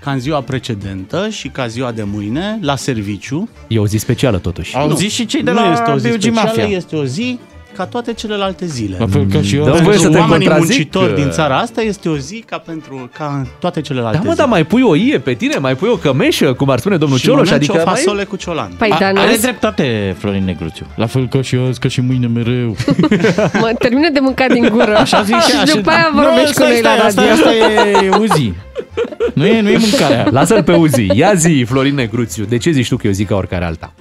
ca 0.00 0.10
în 0.12 0.18
ziua 0.20 0.40
precedentă 0.40 1.28
și 1.28 1.48
ca 1.48 1.66
ziua 1.66 1.92
de 1.92 2.02
mâine, 2.02 2.58
la 2.60 2.76
serviciu. 2.76 3.48
E 3.68 3.78
o 3.78 3.86
zi 3.86 3.96
specială 3.96 4.38
totuși. 4.38 4.76
Au 4.76 4.88
Nu, 4.88 4.94
zis 4.96 5.12
și 5.12 5.26
cei 5.26 5.42
de 5.42 5.50
nu 5.50 5.56
la 5.60 5.72
este 5.72 5.90
o 5.90 5.96
zi 5.98 6.08
BUG 6.08 6.20
specială, 6.20 6.46
Mafia. 6.46 6.64
este 6.76 6.96
o 6.96 7.04
zi 7.04 7.38
ca 7.76 7.84
toate 7.86 8.12
celelalte 8.12 8.66
zile. 8.66 8.96
La 8.98 9.06
fel 9.06 9.26
ca 9.32 9.40
și 9.42 9.54
eu. 9.56 9.62
Dă-mi 9.64 9.74
Pentru 9.74 9.84
voie 9.84 9.98
să 9.98 10.08
te 10.08 10.18
oamenii 10.18 10.46
contrazic 10.46 10.74
muncitori 10.76 11.14
că- 11.14 11.20
din 11.20 11.30
țara 11.30 11.58
asta 11.58 11.80
este 11.80 12.08
o 12.08 12.16
zi 12.16 12.44
ca 12.46 12.58
pentru 12.58 13.10
ca 13.18 13.34
în 13.38 13.46
toate 13.58 13.80
celelalte 13.80 14.16
Da, 14.16 14.22
mă, 14.22 14.30
zile. 14.30 14.42
dar 14.42 14.48
mai 14.52 14.64
pui 14.64 14.82
o 14.82 14.94
ie 14.94 15.18
pe 15.18 15.34
tine, 15.34 15.56
mai 15.56 15.74
pui 15.76 15.88
o 15.88 15.96
cămeșă, 15.96 16.52
cum 16.52 16.70
ar 16.70 16.78
spune 16.78 16.96
domnul 16.96 17.18
și 17.18 17.24
Cioloș, 17.24 17.38
mănânci 17.48 17.56
adică 17.70 17.72
o 17.82 17.84
mai... 17.84 17.94
fasole 17.94 18.24
cu 18.24 18.36
ciolan. 18.36 18.72
Păi, 18.78 18.90
A, 18.90 18.96
dar 18.98 19.12
nu 19.12 19.20
are 19.20 19.36
dreptate 19.40 20.14
Florin 20.18 20.44
Negruțiu. 20.44 20.86
La 20.94 21.06
fel 21.06 21.28
ca 21.28 21.42
și 21.42 21.56
azi, 21.68 21.78
ca 21.80 21.88
și 21.88 22.00
mâine 22.00 22.26
mereu. 22.26 22.76
mă 23.60 23.72
termină 23.78 24.08
de 24.12 24.18
mâncat 24.20 24.52
din 24.52 24.68
gură. 24.72 24.96
Așa 24.96 25.22
zic 25.22 25.40
și 25.40 25.50
și 25.50 25.56
așa. 25.56 25.74
după 25.74 25.90
aia 25.90 26.10
Nu, 26.14 26.20
vorbești 26.22 26.46
cu 26.46 26.52
stai, 26.52 26.70
noi 26.70 26.80
la 26.82 27.08
stai, 27.08 27.30
asta, 27.30 27.44
radio. 27.44 27.64
asta 27.66 28.04
e 28.04 28.08
Uzi. 28.24 28.52
Nu 29.34 29.46
e, 29.46 29.60
nu 29.60 29.68
e 29.68 29.76
mâncarea. 29.78 30.26
Lasă-l 30.30 30.62
pe 30.62 30.72
Uzi. 30.74 31.06
Ia 31.14 31.34
zi, 31.34 31.64
Florin 31.68 31.94
Negruțiu, 31.94 32.44
de 32.44 32.56
ce 32.56 32.70
zici 32.70 32.88
tu 32.88 32.96
că 32.96 33.06
e 33.06 33.10
o 33.10 33.12
zi 33.12 33.24
ca 33.24 33.34
oricare 33.34 33.64
alta? 33.64 33.92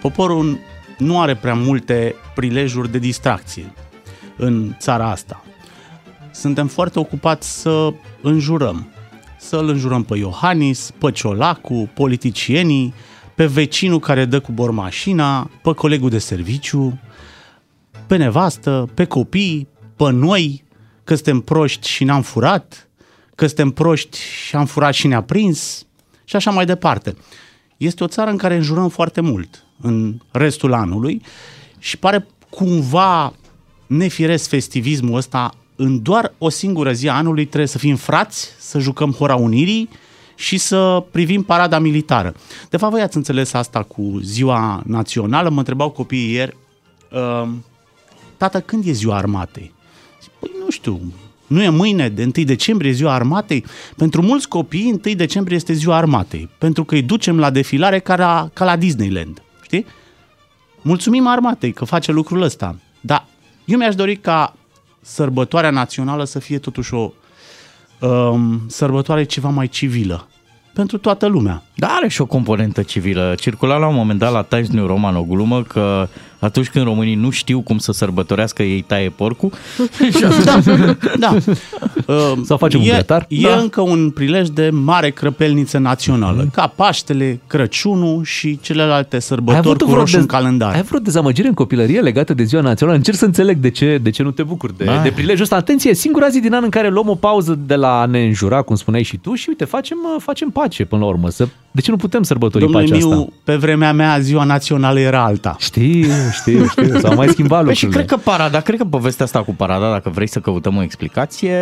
Poporul 0.00 0.58
nu 0.98 1.20
are 1.20 1.36
prea 1.36 1.54
multe 1.54 2.14
prilejuri 2.34 2.90
de 2.90 2.98
distracție 2.98 3.72
în 4.36 4.74
țara 4.78 5.10
asta. 5.10 5.44
Suntem 6.30 6.66
foarte 6.66 6.98
ocupați 6.98 7.60
să 7.60 7.92
înjurăm. 8.22 8.88
Să 9.38 9.56
îl 9.56 9.68
înjurăm 9.68 10.02
pe 10.02 10.16
Iohannis, 10.16 10.90
pe 10.98 11.10
Ciolacu, 11.10 11.90
politicienii, 11.94 12.94
pe 13.34 13.46
vecinul 13.46 13.98
care 13.98 14.24
dă 14.24 14.40
cu 14.40 14.52
bormașina, 14.52 15.50
pe 15.62 15.72
colegul 15.72 16.10
de 16.10 16.18
serviciu, 16.18 17.00
pe 18.06 18.16
nevastă, 18.16 18.88
pe 18.94 19.04
copii, 19.04 19.68
pe 19.96 20.10
noi, 20.10 20.64
că 21.04 21.14
suntem 21.14 21.40
proști 21.40 21.88
și 21.88 22.04
n-am 22.04 22.22
furat, 22.22 22.88
că 23.34 23.46
suntem 23.46 23.70
proști 23.70 24.18
și 24.18 24.56
am 24.56 24.66
furat 24.66 24.92
și 24.92 25.06
ne-a 25.06 25.22
prins 25.22 25.86
și 26.24 26.36
așa 26.36 26.50
mai 26.50 26.66
departe. 26.66 27.16
Este 27.76 28.04
o 28.04 28.06
țară 28.06 28.30
în 28.30 28.36
care 28.36 28.54
înjurăm 28.54 28.88
foarte 28.88 29.20
mult 29.20 29.64
în 29.80 30.14
restul 30.30 30.72
anului 30.72 31.22
și 31.78 31.98
pare 31.98 32.26
cumva 32.50 33.32
nefiresc 33.86 34.48
festivismul 34.48 35.16
ăsta 35.16 35.54
în 35.76 36.02
doar 36.02 36.34
o 36.38 36.48
singură 36.48 36.92
zi 36.92 37.08
a 37.08 37.16
anului 37.16 37.44
trebuie 37.44 37.68
să 37.68 37.78
fim 37.78 37.96
frați, 37.96 38.48
să 38.58 38.78
jucăm 38.78 39.12
Hora 39.12 39.34
Unirii, 39.34 39.88
și 40.38 40.58
să 40.58 41.04
privim 41.10 41.42
parada 41.42 41.78
militară. 41.78 42.34
De 42.70 42.76
fapt, 42.76 42.92
voi 42.92 43.02
ați 43.02 43.16
înțeles 43.16 43.52
asta 43.52 43.82
cu 43.82 44.18
ziua 44.22 44.82
națională, 44.86 45.48
mă 45.48 45.58
întrebau 45.58 45.90
copiii 45.90 46.32
ieri, 46.32 46.56
uh, 47.12 47.48
tată, 48.36 48.60
când 48.60 48.86
e 48.86 48.92
ziua 48.92 49.16
armatei? 49.16 49.74
Zic, 50.22 50.30
Păi 50.40 50.50
nu 50.64 50.70
știu, 50.70 51.00
nu 51.46 51.62
e 51.62 51.68
mâine, 51.68 52.08
de 52.08 52.22
1 52.36 52.44
decembrie, 52.44 52.90
ziua 52.90 53.14
armatei? 53.14 53.64
Pentru 53.96 54.22
mulți 54.22 54.48
copii, 54.48 55.00
1 55.04 55.14
decembrie 55.14 55.56
este 55.56 55.72
ziua 55.72 55.96
armatei, 55.96 56.48
pentru 56.58 56.84
că 56.84 56.94
îi 56.94 57.02
ducem 57.02 57.38
la 57.38 57.50
defilare 57.50 57.98
ca 57.98 58.16
la, 58.16 58.50
ca 58.52 58.64
la 58.64 58.76
Disneyland, 58.76 59.42
știi? 59.68 59.86
Mulțumim 60.82 61.26
armatei 61.26 61.72
că 61.72 61.84
face 61.84 62.12
lucrul 62.12 62.42
ăsta, 62.42 62.76
dar 63.00 63.24
eu 63.64 63.78
mi-aș 63.78 63.94
dori 63.94 64.16
ca 64.16 64.54
sărbătoarea 65.00 65.70
națională 65.70 66.24
să 66.24 66.38
fie 66.38 66.58
totuși 66.58 66.94
o 66.94 67.12
um, 68.00 68.60
sărbătoare 68.66 69.24
ceva 69.24 69.48
mai 69.48 69.68
civilă 69.68 70.28
pentru 70.72 70.98
toată 70.98 71.26
lumea. 71.26 71.62
Dar 71.74 71.90
are 71.92 72.08
și 72.08 72.20
o 72.20 72.26
componentă 72.26 72.82
civilă. 72.82 73.34
Circula 73.40 73.76
la 73.76 73.86
un 73.86 73.94
moment 73.94 74.18
dat 74.18 74.32
la 74.32 74.42
Times 74.42 74.68
New 74.68 74.86
Roman 74.86 75.16
o 75.16 75.22
glumă 75.22 75.62
că 75.62 76.08
atunci 76.38 76.68
când 76.68 76.84
românii 76.84 77.14
nu 77.14 77.30
știu 77.30 77.60
cum 77.60 77.78
să 77.78 77.92
sărbătorească, 77.92 78.62
ei 78.62 78.80
taie 78.80 79.08
porcul. 79.08 79.52
da, 80.44 80.60
da. 81.18 81.36
Uh, 82.06 82.32
Sau 82.44 82.56
facem 82.56 82.80
un 82.80 82.86
e, 82.86 82.90
grătar. 82.90 83.26
E 83.28 83.40
Da. 83.42 83.56
încă 83.56 83.80
un 83.80 84.10
prilej 84.10 84.48
de 84.48 84.70
mare 84.72 85.10
crăpelniță 85.10 85.78
națională, 85.78 86.42
mm. 86.42 86.50
ca 86.52 86.72
Paștele, 86.76 87.40
Crăciunul 87.46 88.24
și 88.24 88.58
celelalte 88.62 89.18
sărbători 89.18 89.78
cu 89.84 89.92
roșu 89.92 90.18
în 90.18 90.26
calendar. 90.26 90.74
ai 90.74 90.82
vreo 90.82 90.98
dezamăgire 91.00 91.48
în 91.48 91.54
copilărie 91.54 92.00
legată 92.00 92.34
de 92.34 92.42
ziua 92.42 92.62
națională? 92.62 92.96
Încerc 92.96 93.16
să 93.16 93.24
înțeleg 93.24 93.56
de 93.58 93.70
ce, 93.70 93.98
de 94.02 94.10
ce 94.10 94.22
nu 94.22 94.30
te 94.30 94.42
bucuri 94.42 94.76
de, 94.76 94.84
Ai. 94.88 95.02
de 95.02 95.10
prilejul 95.10 95.42
ăsta. 95.42 95.56
Atenție, 95.56 95.90
e 95.90 95.94
singura 95.94 96.28
zi 96.28 96.40
din 96.40 96.54
an 96.54 96.62
în 96.64 96.70
care 96.70 96.88
luăm 96.88 97.08
o 97.08 97.14
pauză 97.14 97.58
de 97.66 97.74
la 97.74 98.00
a 98.00 98.06
ne 98.06 98.24
înjura, 98.24 98.62
cum 98.62 98.76
spuneai 98.76 99.02
și 99.02 99.16
tu, 99.16 99.34
și 99.34 99.48
uite, 99.48 99.64
facem, 99.64 99.98
uh, 100.16 100.22
facem 100.22 100.48
pace 100.50 100.84
până 100.84 101.00
la 101.02 101.08
urmă. 101.08 101.30
Să, 101.30 101.48
de 101.70 101.80
ce 101.80 101.90
nu 101.90 101.96
putem 101.96 102.22
sărbători 102.22 102.64
Domnule 102.64 102.84
pacea 102.84 102.96
Miu, 102.96 103.10
asta? 103.10 103.26
pe 103.44 103.54
vremea 103.56 103.92
mea 103.92 104.18
ziua 104.18 104.44
națională 104.44 105.00
era 105.00 105.24
alta. 105.24 105.56
Știu, 105.58 106.08
știu, 106.30 106.66
știu. 106.66 106.98
S-au 107.00 107.14
mai 107.14 107.28
schimbat 107.28 107.64
Păi 107.64 107.74
și 107.74 107.84
lucrurile. 107.84 108.08
cred 108.08 108.22
că 108.22 108.30
parada, 108.30 108.60
cred 108.60 108.78
că 108.78 108.84
povestea 108.84 109.24
asta 109.24 109.42
cu 109.42 109.54
parada, 109.54 109.90
dacă 109.90 110.10
vrei 110.10 110.26
să 110.26 110.40
căutăm 110.40 110.76
o 110.76 110.82
explicație, 110.82 111.52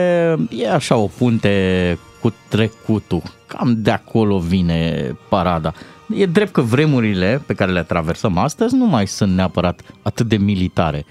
e 0.51 0.71
așa 0.73 0.97
o 0.97 1.07
punte 1.19 1.99
cu 2.21 2.35
trecutul. 2.49 3.23
Cam 3.47 3.75
de 3.79 3.91
acolo 3.91 4.39
vine 4.39 5.11
parada. 5.29 5.73
E 6.17 6.27
drept 6.27 6.53
că 6.53 6.61
vremurile 6.61 7.43
pe 7.47 7.55
care 7.55 7.73
le 7.73 7.83
traversăm 7.83 8.39
astăzi 8.39 8.75
nu 8.75 8.87
mai 8.87 9.07
sunt 9.07 9.35
neapărat 9.35 9.81
atât 10.03 10.29
de 10.29 10.37
militare 10.37 11.05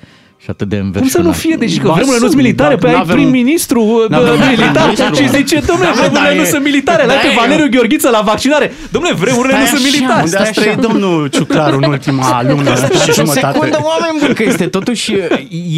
și 0.46 0.52
atât 0.56 0.68
de 0.74 0.78
Cum 0.78 0.84
să 0.92 0.96
înverșunate. 0.98 1.28
nu 1.30 1.34
fie? 1.44 1.56
Deci 1.64 1.78
că 1.82 1.88
Ba, 1.88 1.94
vremurile 1.98 2.20
nu 2.26 2.26
sunt 2.28 2.36
sunt, 2.36 2.42
militare, 2.44 2.76
dar 2.76 2.84
pe 2.84 2.88
ai 2.88 2.94
n-avem- 2.98 3.16
prim-ministru 3.16 3.82
uh, 3.82 4.10
n-avem 4.10 4.34
militar 4.54 4.72
prim-ministru. 4.72 5.16
și 5.22 5.26
zice, 5.38 5.56
domnule, 5.70 5.90
Da, 5.90 5.94
mă, 5.96 6.00
vremurile 6.02 6.30
da, 6.30 6.36
nu 6.42 6.46
e- 6.48 6.54
sunt 6.56 6.64
militare, 6.70 7.04
da, 7.08 7.14
la 7.14 7.20
pe 7.20 7.28
e- 7.34 7.38
Valeriu 7.42 7.68
Gheorghiță 7.76 8.10
la 8.18 8.22
vaccinare. 8.32 8.68
Domnule, 8.96 9.14
vremurile 9.24 9.54
nu 9.60 9.66
Stai 9.66 9.72
sunt 9.74 9.86
așa, 9.86 9.90
militare. 9.96 10.24
Unde 10.28 10.38
ați 10.38 10.54
trăit 10.60 10.78
domnul 10.88 11.18
Ciuclaru 11.36 11.76
în 11.82 11.84
ultima 11.96 12.28
lună 12.50 12.70
și 12.70 12.76
Stați 12.78 13.10
o 13.10 13.14
jumătate? 13.14 13.54
secundă, 13.54 13.78
oameni 13.92 14.18
buni, 14.22 14.34
că 14.40 14.44
este 14.44 14.66
totuși 14.78 15.08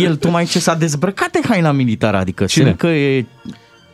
el 0.05 0.13
tocmai 0.15 0.45
ce 0.53 0.59
s-a 0.59 0.74
dezbrăcat 0.84 1.30
de 1.32 1.39
haina 1.49 1.72
militară, 1.82 2.18
adică 2.18 2.43
Cine? 2.45 2.63
semn 2.65 2.76
că 2.76 2.88
e... 2.88 3.26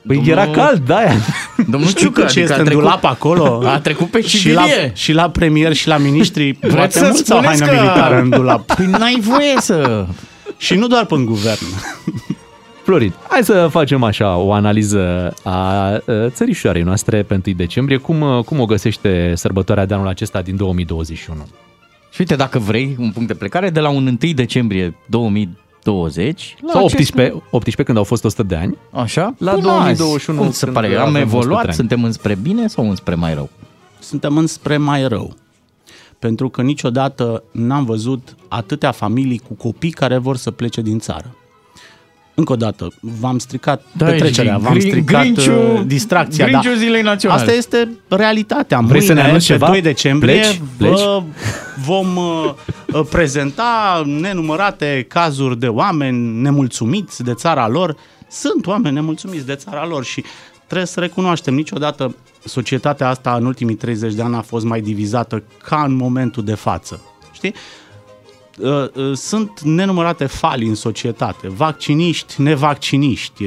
Păi 0.07 0.23
era 0.27 0.47
cald, 0.47 0.81
da 0.87 0.95
aia. 0.95 1.13
Domnul 1.73 1.89
Știu 1.89 2.09
că 2.09 2.19
Ciucă, 2.19 2.31
ce 2.31 2.39
adică 2.39 2.39
este 2.41 2.53
a 2.53 2.57
în 2.57 2.63
trecut, 2.65 2.83
dulap 2.83 3.03
acolo. 3.05 3.61
a 3.75 3.79
trecut 3.79 4.09
pe 4.09 4.21
și 4.21 4.51
la, 4.51 4.61
civilie. 4.61 4.91
și 4.95 5.11
la 5.13 5.29
premier 5.29 5.73
și 5.73 5.87
la 5.87 5.97
ministri. 5.97 6.53
Poate 6.53 6.91
să 6.97 7.03
mulți 7.11 7.31
au 7.31 7.39
spuneți 7.41 7.63
haină 7.63 7.77
că- 7.77 7.81
militară 7.83 8.19
în 8.21 8.29
dulap. 8.29 8.65
Păi 8.75 8.85
n-ai 8.85 9.17
voie 9.21 9.53
să... 9.59 10.05
Și 10.63 10.75
nu 10.75 10.87
doar 10.87 11.05
pe 11.05 11.15
guvern. 11.25 11.65
Florin, 12.83 13.13
hai 13.29 13.43
să 13.43 13.67
facem 13.71 14.03
așa 14.03 14.35
o 14.35 14.53
analiză 14.53 15.33
a 15.43 15.89
uh, 15.91 16.25
țărișoarei 16.27 16.81
noastre 16.81 17.23
pe 17.23 17.41
1 17.45 17.55
decembrie. 17.55 17.97
Cum, 17.97 18.21
uh, 18.21 18.43
cum 18.43 18.59
o 18.59 18.65
găsește 18.65 19.33
sărbătoarea 19.35 19.85
de 19.85 19.93
anul 19.93 20.07
acesta 20.07 20.41
din 20.41 20.55
2021? 20.55 21.47
Și 22.11 22.19
uite, 22.19 22.35
dacă 22.35 22.59
vrei, 22.59 22.95
un 22.99 23.11
punct 23.11 23.27
de 23.27 23.33
plecare, 23.33 23.69
de 23.69 23.79
la 23.79 23.89
un 23.89 24.17
1 24.21 24.31
decembrie 24.33 24.95
2020... 25.05 26.55
la 26.61 26.71
Sau 26.71 26.85
acest 26.85 27.01
18, 27.01 27.43
18 27.49 27.83
când 27.83 27.97
au 27.97 28.03
fost 28.03 28.25
100 28.25 28.43
de 28.43 28.55
ani. 28.55 28.77
Așa? 28.91 29.35
La 29.37 29.51
Până 29.51 29.61
2021 29.61 30.37
azi. 30.37 30.47
Cum 30.47 30.53
se 30.57 30.65
când 30.65 30.75
pare? 30.75 30.95
Am 30.95 31.07
avem 31.07 31.13
100 31.13 31.17
de 31.17 31.37
evoluat? 31.37 31.63
ani. 31.63 31.73
Suntem 31.73 32.03
înspre 32.03 32.35
bine 32.41 32.67
sau 32.67 32.89
înspre 32.89 33.15
mai 33.15 33.33
rău? 33.33 33.49
Suntem 33.99 34.37
înspre 34.37 34.77
mai 34.77 35.07
rău. 35.07 35.35
Pentru 36.23 36.49
că 36.49 36.61
niciodată 36.61 37.43
n-am 37.51 37.85
văzut 37.85 38.35
atâtea 38.47 38.91
familii 38.91 39.41
cu 39.47 39.53
copii 39.53 39.91
care 39.91 40.17
vor 40.17 40.37
să 40.37 40.51
plece 40.51 40.81
din 40.81 40.99
țară. 40.99 41.35
Încă 42.35 42.51
o 42.51 42.55
dată, 42.55 42.87
v-am 43.19 43.37
stricat 43.37 43.83
Da, 43.97 44.05
petrecerea, 44.05 44.53
ești 44.53 44.63
v-am 44.63 44.73
grin- 44.77 44.87
stricat 44.89 45.21
grinciu- 45.21 45.51
uh, 45.51 45.81
distracția. 45.85 46.45
grinciu 46.47 46.73
zilei 46.73 47.01
naționale. 47.01 47.41
Asta 47.41 47.53
este 47.53 47.89
realitatea. 48.07 48.79
Vrei 48.79 49.01
să 49.01 49.07
ne 49.07 49.13
Mâine, 49.13 49.27
anunți 49.27 49.47
pe 49.47 49.53
ceva? 49.53 49.67
2 49.67 49.81
decembrie, 49.81 50.33
Pleci? 50.39 50.61
Pleci? 50.77 50.91
vă 50.99 51.23
vom 51.87 52.15
uh, 52.15 52.53
uh, 52.93 53.01
prezenta 53.09 54.03
nenumărate 54.05 55.05
cazuri 55.09 55.59
de 55.59 55.67
oameni 55.67 56.41
nemulțumiți 56.41 57.23
de 57.23 57.33
țara 57.33 57.67
lor. 57.67 57.95
Sunt 58.29 58.65
oameni 58.67 58.95
nemulțumiți 58.95 59.45
de 59.45 59.55
țara 59.55 59.85
lor 59.87 60.03
și 60.03 60.23
trebuie 60.73 60.93
să 60.93 60.99
recunoaștem, 60.99 61.53
niciodată 61.53 62.15
societatea 62.43 63.09
asta 63.09 63.35
în 63.35 63.45
ultimii 63.45 63.75
30 63.75 64.13
de 64.13 64.21
ani 64.21 64.35
a 64.35 64.41
fost 64.41 64.65
mai 64.65 64.81
divizată 64.81 65.43
ca 65.63 65.83
în 65.83 65.95
momentul 65.95 66.43
de 66.43 66.53
față. 66.53 67.01
Știi? 67.31 67.53
Uh, 68.57 68.89
uh, 68.93 69.13
sunt 69.13 69.61
nenumărate 69.61 70.25
fali 70.25 70.67
în 70.67 70.75
societate, 70.75 71.47
vacciniști, 71.47 72.41
nevacciniști, 72.41 73.43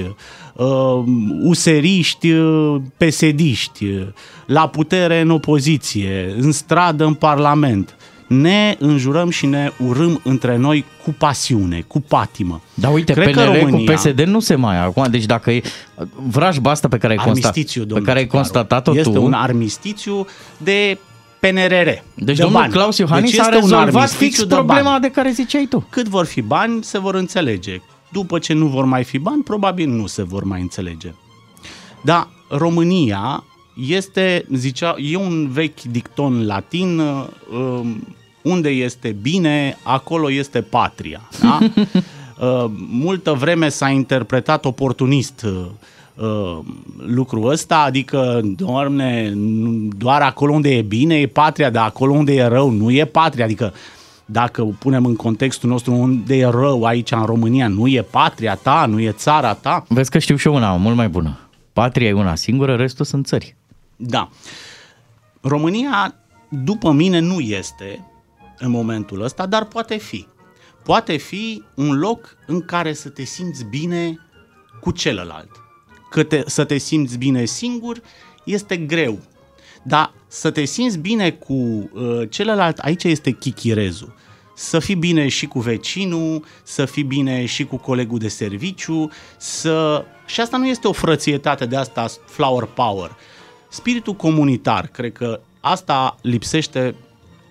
uh, 0.55 1.03
useriști, 1.43 2.31
uh, 2.31 2.81
pesediști, 2.97 3.85
uh, 3.85 4.07
la 4.47 4.69
putere 4.69 5.21
în 5.21 5.31
opoziție, 5.31 6.35
în 6.39 6.53
stradă, 6.53 7.05
în 7.05 7.15
parlament. 7.15 7.97
Ne 8.27 8.77
înjurăm 8.79 9.31
și 9.31 9.47
ne 9.47 9.71
urâm 9.87 10.21
între 10.25 10.57
noi 10.57 10.85
cu 11.05 11.15
pasiune, 11.19 11.85
cu 11.87 12.01
patimă. 12.01 12.61
Dar 12.75 12.93
uite, 12.93 13.13
Cred 13.13 13.35
că 13.35 13.41
PNR 13.41 13.59
România- 13.59 13.87
cu 13.87 13.93
PSD 13.93 14.21
nu 14.21 14.41
se 14.41 14.55
mai 14.55 14.79
acum, 14.85 15.07
deci 15.11 15.25
dacă 15.27 15.51
e 15.51 15.63
vrajba 16.27 16.71
asta 16.71 16.89
pe 16.89 16.99
care 16.99 17.13
ai, 17.13 17.25
constat, 17.25 17.51
Armistițiu, 17.51 17.81
pe 17.81 17.87
domnule 17.87 18.07
care 18.09 18.19
ai 18.19 18.25
Ciucaru. 18.25 18.43
constatat-o 18.43 18.97
Este 18.97 19.11
tu, 19.13 19.25
un 19.25 19.33
armistițiu 19.33 20.27
de 20.57 20.99
PNRR. 21.41 21.85
deci 22.15 22.37
de 22.37 22.43
domnul 22.43 22.61
bani. 22.61 22.73
Claus 22.73 22.99
Iohannis 22.99 23.31
Deci 23.31 23.41
a 23.41 23.43
este 23.43 23.55
un 23.55 23.61
rezolvat 23.61 23.87
armistițiu 23.95 24.27
fix 24.27 24.39
de 24.49 24.55
problema 24.55 24.83
bani. 24.91 25.01
de 25.01 25.11
care 25.11 25.31
ziceai 25.31 25.67
tu. 25.71 25.87
Cât 25.91 26.09
vor 26.09 26.25
fi 26.25 26.41
bani, 26.43 26.85
se 26.85 26.99
vor 26.99 27.15
înțelege. 27.15 27.81
După 28.09 28.39
ce 28.39 28.53
nu 28.53 28.67
vor 28.67 28.85
mai 28.85 29.05
fi 29.05 29.19
bani, 29.19 29.43
probabil 29.43 29.89
nu 29.89 30.07
se 30.07 30.23
vor 30.23 30.45
mai 30.45 30.61
înțelege. 30.61 31.15
Dar 32.01 32.29
România 32.49 33.45
este, 33.89 34.45
zicea, 34.55 34.95
e 34.99 35.17
un 35.17 35.49
vechi 35.49 35.83
dicton 35.83 36.47
latin, 36.47 36.99
um, 36.99 38.07
unde 38.43 38.69
este 38.69 39.17
bine, 39.23 39.77
acolo 39.83 40.31
este 40.31 40.61
patria. 40.61 41.29
Da? 41.41 41.59
Uh, 42.41 42.65
multă 42.91 43.33
vreme 43.33 43.69
s-a 43.69 43.89
interpretat 43.89 44.65
oportunist 44.65 45.43
uh, 45.47 45.67
uh, 46.15 46.59
lucrul 47.07 47.51
ăsta, 47.51 47.79
adică, 47.79 48.41
doamne, 48.45 49.33
nu- 49.35 49.89
doar 49.97 50.23
acolo 50.23 50.53
unde 50.53 50.75
e 50.77 50.83
bine 50.83 51.15
e 51.15 51.27
patria, 51.27 51.71
dar 51.71 51.87
acolo 51.87 52.13
unde 52.13 52.35
e 52.35 52.45
rău 52.47 52.71
nu 52.71 52.91
e 52.91 53.05
patria, 53.05 53.45
adică 53.45 53.73
dacă 54.25 54.63
o 54.63 54.71
punem 54.79 55.05
în 55.05 55.17
contextul 55.17 55.69
nostru 55.69 55.93
unde 55.93 56.37
e 56.37 56.47
rău 56.47 56.85
aici 56.85 57.11
în 57.11 57.25
România, 57.25 57.69
nu 57.69 57.87
e 57.89 58.03
patria 58.11 58.55
ta, 58.55 58.87
nu 58.89 59.01
e 59.01 59.11
țara 59.11 59.55
ta. 59.55 59.85
Vezi 59.89 60.11
că 60.11 60.19
știu 60.19 60.37
și 60.37 60.47
eu 60.47 60.55
una 60.55 60.77
mult 60.77 60.97
mai 60.97 61.09
bună. 61.09 61.39
Patria 61.73 62.09
e 62.09 62.13
una 62.13 62.35
singură, 62.35 62.75
restul 62.75 63.05
sunt 63.05 63.27
țări. 63.27 63.56
Da. 63.97 64.31
România, 65.41 66.15
după 66.49 66.93
mine, 66.93 67.19
nu 67.19 67.41
este 67.41 68.11
în 68.59 68.71
momentul 68.71 69.23
ăsta, 69.23 69.47
dar 69.47 69.65
poate 69.65 69.97
fi. 69.97 70.27
Poate 70.85 71.17
fi 71.17 71.63
un 71.75 71.99
loc 71.99 72.37
în 72.47 72.61
care 72.61 72.93
să 72.93 73.09
te 73.09 73.25
simți 73.25 73.65
bine 73.65 74.19
cu 74.81 74.91
celălalt. 74.91 75.51
Că 76.11 76.23
te, 76.23 76.43
să 76.47 76.65
te 76.65 76.77
simți 76.77 77.19
bine 77.19 77.45
singur 77.45 78.03
este 78.45 78.77
greu. 78.77 79.19
Dar 79.83 80.13
să 80.27 80.51
te 80.51 80.65
simți 80.65 80.99
bine 80.99 81.31
cu 81.31 81.53
uh, 81.53 81.91
celălalt, 82.29 82.79
aici 82.79 83.05
este 83.05 83.31
chichirezul. 83.31 84.15
Să 84.55 84.79
fii 84.79 84.95
bine 84.95 85.29
și 85.29 85.47
cu 85.47 85.61
vecinul, 85.61 86.45
să 86.63 86.85
fii 86.85 87.03
bine 87.03 87.45
și 87.45 87.65
cu 87.65 87.77
colegul 87.77 88.19
de 88.19 88.29
serviciu, 88.29 89.11
să... 89.37 90.05
și 90.27 90.41
asta 90.41 90.57
nu 90.57 90.67
este 90.67 90.89
o 90.89 90.93
frățietate 90.93 91.67
de 91.67 91.77
asta 91.77 92.07
flower 92.27 92.65
power. 92.65 93.17
Spiritul 93.77 94.15
comunitar, 94.15 94.87
cred 94.87 95.13
că 95.13 95.41
asta 95.61 96.17
lipsește 96.23 96.95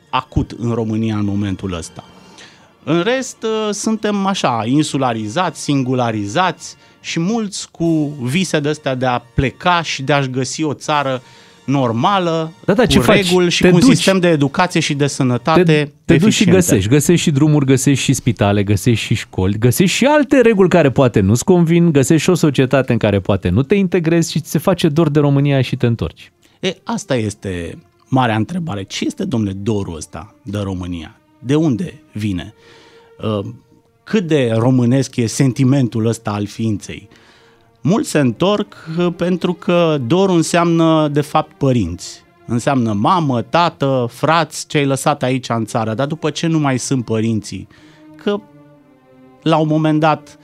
acut 0.10 0.52
în 0.58 0.72
România 0.72 1.18
în 1.18 1.26
momentul 1.26 1.74
ăsta. 1.74 2.04
În 2.84 3.02
rest, 3.02 3.44
uh, 3.44 3.74
suntem 3.74 4.26
așa, 4.26 4.64
insularizați, 4.66 5.62
singularizați 5.62 6.76
și 7.00 7.20
mulți 7.20 7.72
cu 7.72 8.18
vise 8.22 8.60
de 8.60 8.70
astea 8.70 8.96
de 8.96 9.06
a 9.06 9.20
pleca 9.20 9.82
și 9.82 10.04
de 10.04 10.14
a-și 10.14 10.30
găsi 10.30 10.64
o 10.64 10.74
țară 10.74 11.22
normală, 11.66 12.52
Da, 12.66 12.74
da, 12.74 12.82
cu 12.84 12.90
ce 12.90 13.00
faci? 13.00 13.28
reguli 13.28 13.50
și 13.52 13.62
Te 13.62 13.70
cu 13.70 13.74
un 13.76 13.80
duci. 13.82 13.94
sistem 13.96 14.20
de 14.20 14.28
educație 14.28 14.80
și 14.80 14.94
de 14.94 15.08
sănătate 15.08 15.64
Te, 15.64 15.92
te 16.06 16.14
duci 16.18 16.22
și 16.22 16.26
eficiente. 16.28 16.52
găsești. 16.52 16.90
Găsești 16.90 17.22
și 17.24 17.32
drumuri, 17.32 17.66
găsești 17.66 18.04
și 18.04 18.14
spitale, 18.14 18.64
găsești 18.64 19.06
și 19.06 19.14
școli, 19.14 19.58
găsești 19.60 19.96
și 19.98 20.06
alte 20.06 20.42
reguli 20.42 20.70
care 20.70 20.90
poate 20.92 21.20
nu-ți 21.20 21.44
convin, 21.44 21.92
găsești 21.92 22.24
și 22.24 22.30
o 22.30 22.34
societate 22.34 22.92
în 22.92 22.98
care 22.98 23.20
poate 23.20 23.50
nu 23.50 23.64
te 23.64 23.76
integrezi 23.76 24.32
și 24.32 24.40
ți 24.40 24.50
se 24.52 24.58
face 24.58 24.88
dor 24.88 25.10
de 25.10 25.20
România 25.20 25.62
și 25.62 25.76
te 25.76 25.86
întorci. 25.86 26.32
E, 26.60 26.76
asta 26.84 27.16
este 27.16 27.78
marea 28.08 28.36
întrebare. 28.36 28.84
Ce 28.84 29.06
este, 29.06 29.26
domnule, 29.26 29.54
dorul 29.54 29.96
ăsta 29.96 30.36
de 30.42 30.58
România? 30.64 31.16
De 31.40 31.56
unde 31.56 31.94
vine? 32.14 32.54
Uh, 33.40 33.46
Cât 34.04 34.28
de 34.28 34.52
românesc 34.58 35.16
e 35.16 35.26
sentimentul 35.26 36.06
ăsta 36.06 36.32
al 36.32 36.46
ființei? 36.46 37.08
Mulți 37.88 38.10
se 38.10 38.20
întorc 38.20 38.76
uh, 38.98 39.08
pentru 39.16 39.54
că 39.54 39.98
dorul 40.08 40.36
înseamnă, 40.36 41.08
de 41.08 41.22
fapt, 41.22 41.58
părinți. 41.58 42.24
Înseamnă 42.46 42.94
mamă, 42.94 43.42
tată, 43.42 44.08
frați, 44.12 44.68
ce 44.68 44.78
ai 44.78 44.86
lăsat 44.86 45.24
aici 45.24 45.50
în 45.50 45.66
țară. 45.66 45.94
Dar 45.94 46.08
după 46.08 46.30
ce 46.30 46.48
nu 46.48 46.60
mai 46.60 46.80
sunt 46.80 47.06
părinții? 47.06 47.68
Că 48.16 48.40
la 49.42 49.58
un 49.58 49.68
moment 49.68 50.00
dat 50.00 50.38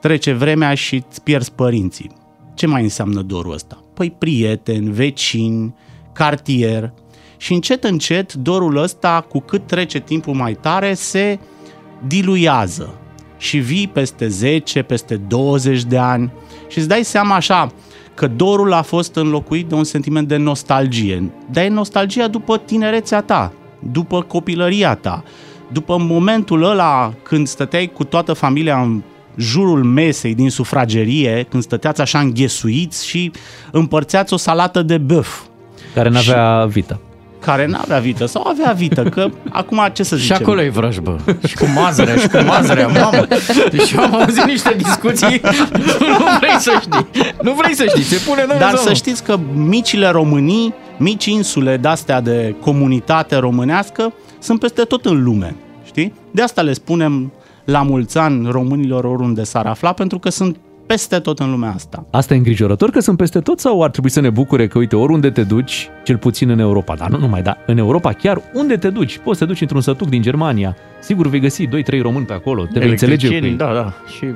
trece 0.00 0.32
vremea 0.32 0.74
și 0.74 1.04
îți 1.08 1.22
pierzi 1.22 1.52
părinții. 1.52 2.10
Ce 2.54 2.66
mai 2.66 2.82
înseamnă 2.82 3.22
dorul 3.22 3.52
ăsta? 3.52 3.84
Păi 3.94 4.10
prieteni, 4.10 4.90
vecini, 4.90 5.74
cartier. 6.12 6.92
Și 7.36 7.52
încet, 7.52 7.84
încet, 7.84 8.32
dorul 8.32 8.76
ăsta, 8.76 9.26
cu 9.28 9.40
cât 9.40 9.66
trece 9.66 10.00
timpul 10.00 10.34
mai 10.34 10.54
tare, 10.54 10.94
se 10.94 11.38
diluiază. 12.06 12.98
Și 13.38 13.58
vii 13.58 13.88
peste 13.88 14.28
10, 14.28 14.82
peste 14.82 15.16
20 15.16 15.84
de 15.84 15.98
ani 15.98 16.32
și 16.68 16.78
îți 16.78 16.88
dai 16.88 17.04
seama 17.04 17.34
așa 17.34 17.72
că 18.14 18.26
dorul 18.26 18.72
a 18.72 18.82
fost 18.82 19.16
înlocuit 19.16 19.68
de 19.68 19.74
un 19.74 19.84
sentiment 19.84 20.28
de 20.28 20.36
nostalgie. 20.36 21.32
Dar 21.50 21.64
e 21.64 21.68
nostalgia 21.68 22.28
după 22.28 22.58
tinerețea 22.58 23.20
ta, 23.20 23.52
după 23.92 24.22
copilăria 24.22 24.94
ta, 24.94 25.24
după 25.72 25.96
momentul 26.00 26.62
ăla 26.62 27.12
când 27.22 27.46
stăteai 27.46 27.90
cu 27.94 28.04
toată 28.04 28.32
familia 28.32 28.80
în 28.80 29.02
jurul 29.36 29.84
mesei 29.84 30.34
din 30.34 30.50
sufragerie, 30.50 31.46
când 31.50 31.62
stăteați 31.62 32.00
așa 32.00 32.18
înghesuiți 32.18 33.06
și 33.06 33.30
împărțeați 33.70 34.32
o 34.32 34.36
salată 34.36 34.82
de 34.82 34.98
băf. 34.98 35.40
Care 35.94 36.08
n-avea 36.08 36.64
vită. 36.64 37.00
Care 37.44 37.66
n-avea 37.66 37.98
vită 37.98 38.26
sau 38.26 38.46
avea 38.46 38.72
vită, 38.72 39.02
că 39.02 39.28
acum 39.50 39.88
ce 39.92 40.02
să 40.02 40.16
Și 40.16 40.22
zicem? 40.22 40.36
acolo 40.40 40.62
e 40.62 40.68
vrăjbă. 40.68 41.16
Și 41.46 41.54
cu 41.54 41.64
mazărea, 41.74 42.16
și 42.16 42.28
cu 42.28 42.36
mazărea, 42.52 42.86
mamă. 42.86 43.26
Deci 43.70 43.90
eu 43.90 44.02
am 44.02 44.14
auzit 44.14 44.44
niște 44.44 44.74
discuții, 44.76 45.40
nu 46.18 46.24
vrei 46.40 46.58
să 46.58 46.72
știi. 46.80 47.06
Nu 47.42 47.52
vrei 47.52 47.74
să 47.74 47.84
știi, 47.88 48.02
se 48.02 48.16
pune 48.28 48.44
Dar 48.48 48.56
Dumnezeu. 48.56 48.78
să 48.86 48.92
știți 48.92 49.22
că 49.24 49.38
micile 49.54 50.08
Românii, 50.08 50.74
mici 50.96 51.24
insule 51.24 51.76
de-astea 51.76 52.20
de 52.20 52.54
comunitate 52.60 53.36
românească, 53.36 54.12
sunt 54.38 54.60
peste 54.60 54.82
tot 54.82 55.04
în 55.04 55.22
lume, 55.22 55.54
știi? 55.84 56.12
De 56.30 56.42
asta 56.42 56.62
le 56.62 56.72
spunem 56.72 57.32
la 57.64 57.82
mulți 57.82 58.18
ani 58.18 58.50
românilor 58.50 59.04
oriunde 59.04 59.42
s-ar 59.44 59.66
afla, 59.66 59.92
pentru 59.92 60.18
că 60.18 60.30
sunt 60.30 60.56
peste 60.86 61.18
tot 61.18 61.38
în 61.38 61.50
lumea 61.50 61.72
asta. 61.72 62.06
Asta 62.10 62.34
e 62.34 62.36
îngrijorător 62.36 62.90
că 62.90 63.00
sunt 63.00 63.16
peste 63.16 63.40
tot 63.40 63.60
sau 63.60 63.82
ar 63.82 63.90
trebui 63.90 64.10
să 64.10 64.20
ne 64.20 64.30
bucure 64.30 64.66
că, 64.66 64.78
uite, 64.78 64.96
oriunde 64.96 65.30
te 65.30 65.42
duci, 65.42 65.88
cel 66.04 66.16
puțin 66.16 66.48
în 66.48 66.58
Europa, 66.58 66.94
dar 66.94 67.08
nu 67.08 67.18
numai, 67.18 67.42
dar 67.42 67.58
în 67.66 67.78
Europa 67.78 68.12
chiar, 68.12 68.42
unde 68.52 68.76
te 68.76 68.90
duci? 68.90 69.18
Poți 69.18 69.38
să 69.38 69.44
te 69.44 69.50
duci 69.50 69.60
într-un 69.60 69.80
sătuc 69.80 70.08
din 70.08 70.22
Germania, 70.22 70.76
sigur 71.00 71.26
vei 71.26 71.40
găsi 71.40 71.66
2-3 71.66 71.70
români 72.02 72.26
pe 72.26 72.32
acolo, 72.32 72.64
te 72.64 72.78
vei 72.78 72.90
înțelege 72.90 73.26
cu 73.26 73.32
ei. 73.32 73.38
Electricieni, 73.38 73.74
Da, 73.74 73.82
da. 73.82 73.92
Și 74.16 74.26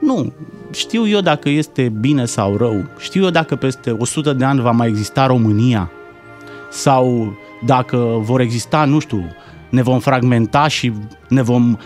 Nu, 0.00 0.32
știu 0.72 1.08
eu 1.08 1.20
dacă 1.20 1.48
este 1.48 1.92
bine 2.00 2.24
sau 2.24 2.56
rău. 2.56 2.84
Știu 2.98 3.24
eu 3.24 3.30
dacă 3.30 3.56
peste 3.56 3.90
100 3.90 4.32
de 4.32 4.44
ani 4.44 4.60
va 4.60 4.70
mai 4.70 4.88
exista 4.88 5.26
România 5.26 5.90
sau 6.70 7.36
dacă 7.66 7.96
vor 8.20 8.40
exista, 8.40 8.84
nu 8.84 8.98
știu, 8.98 9.24
ne 9.70 9.82
vom 9.82 9.98
fragmenta 9.98 10.68
și 10.68 10.92
ne 11.28 11.42
vom 11.42 11.76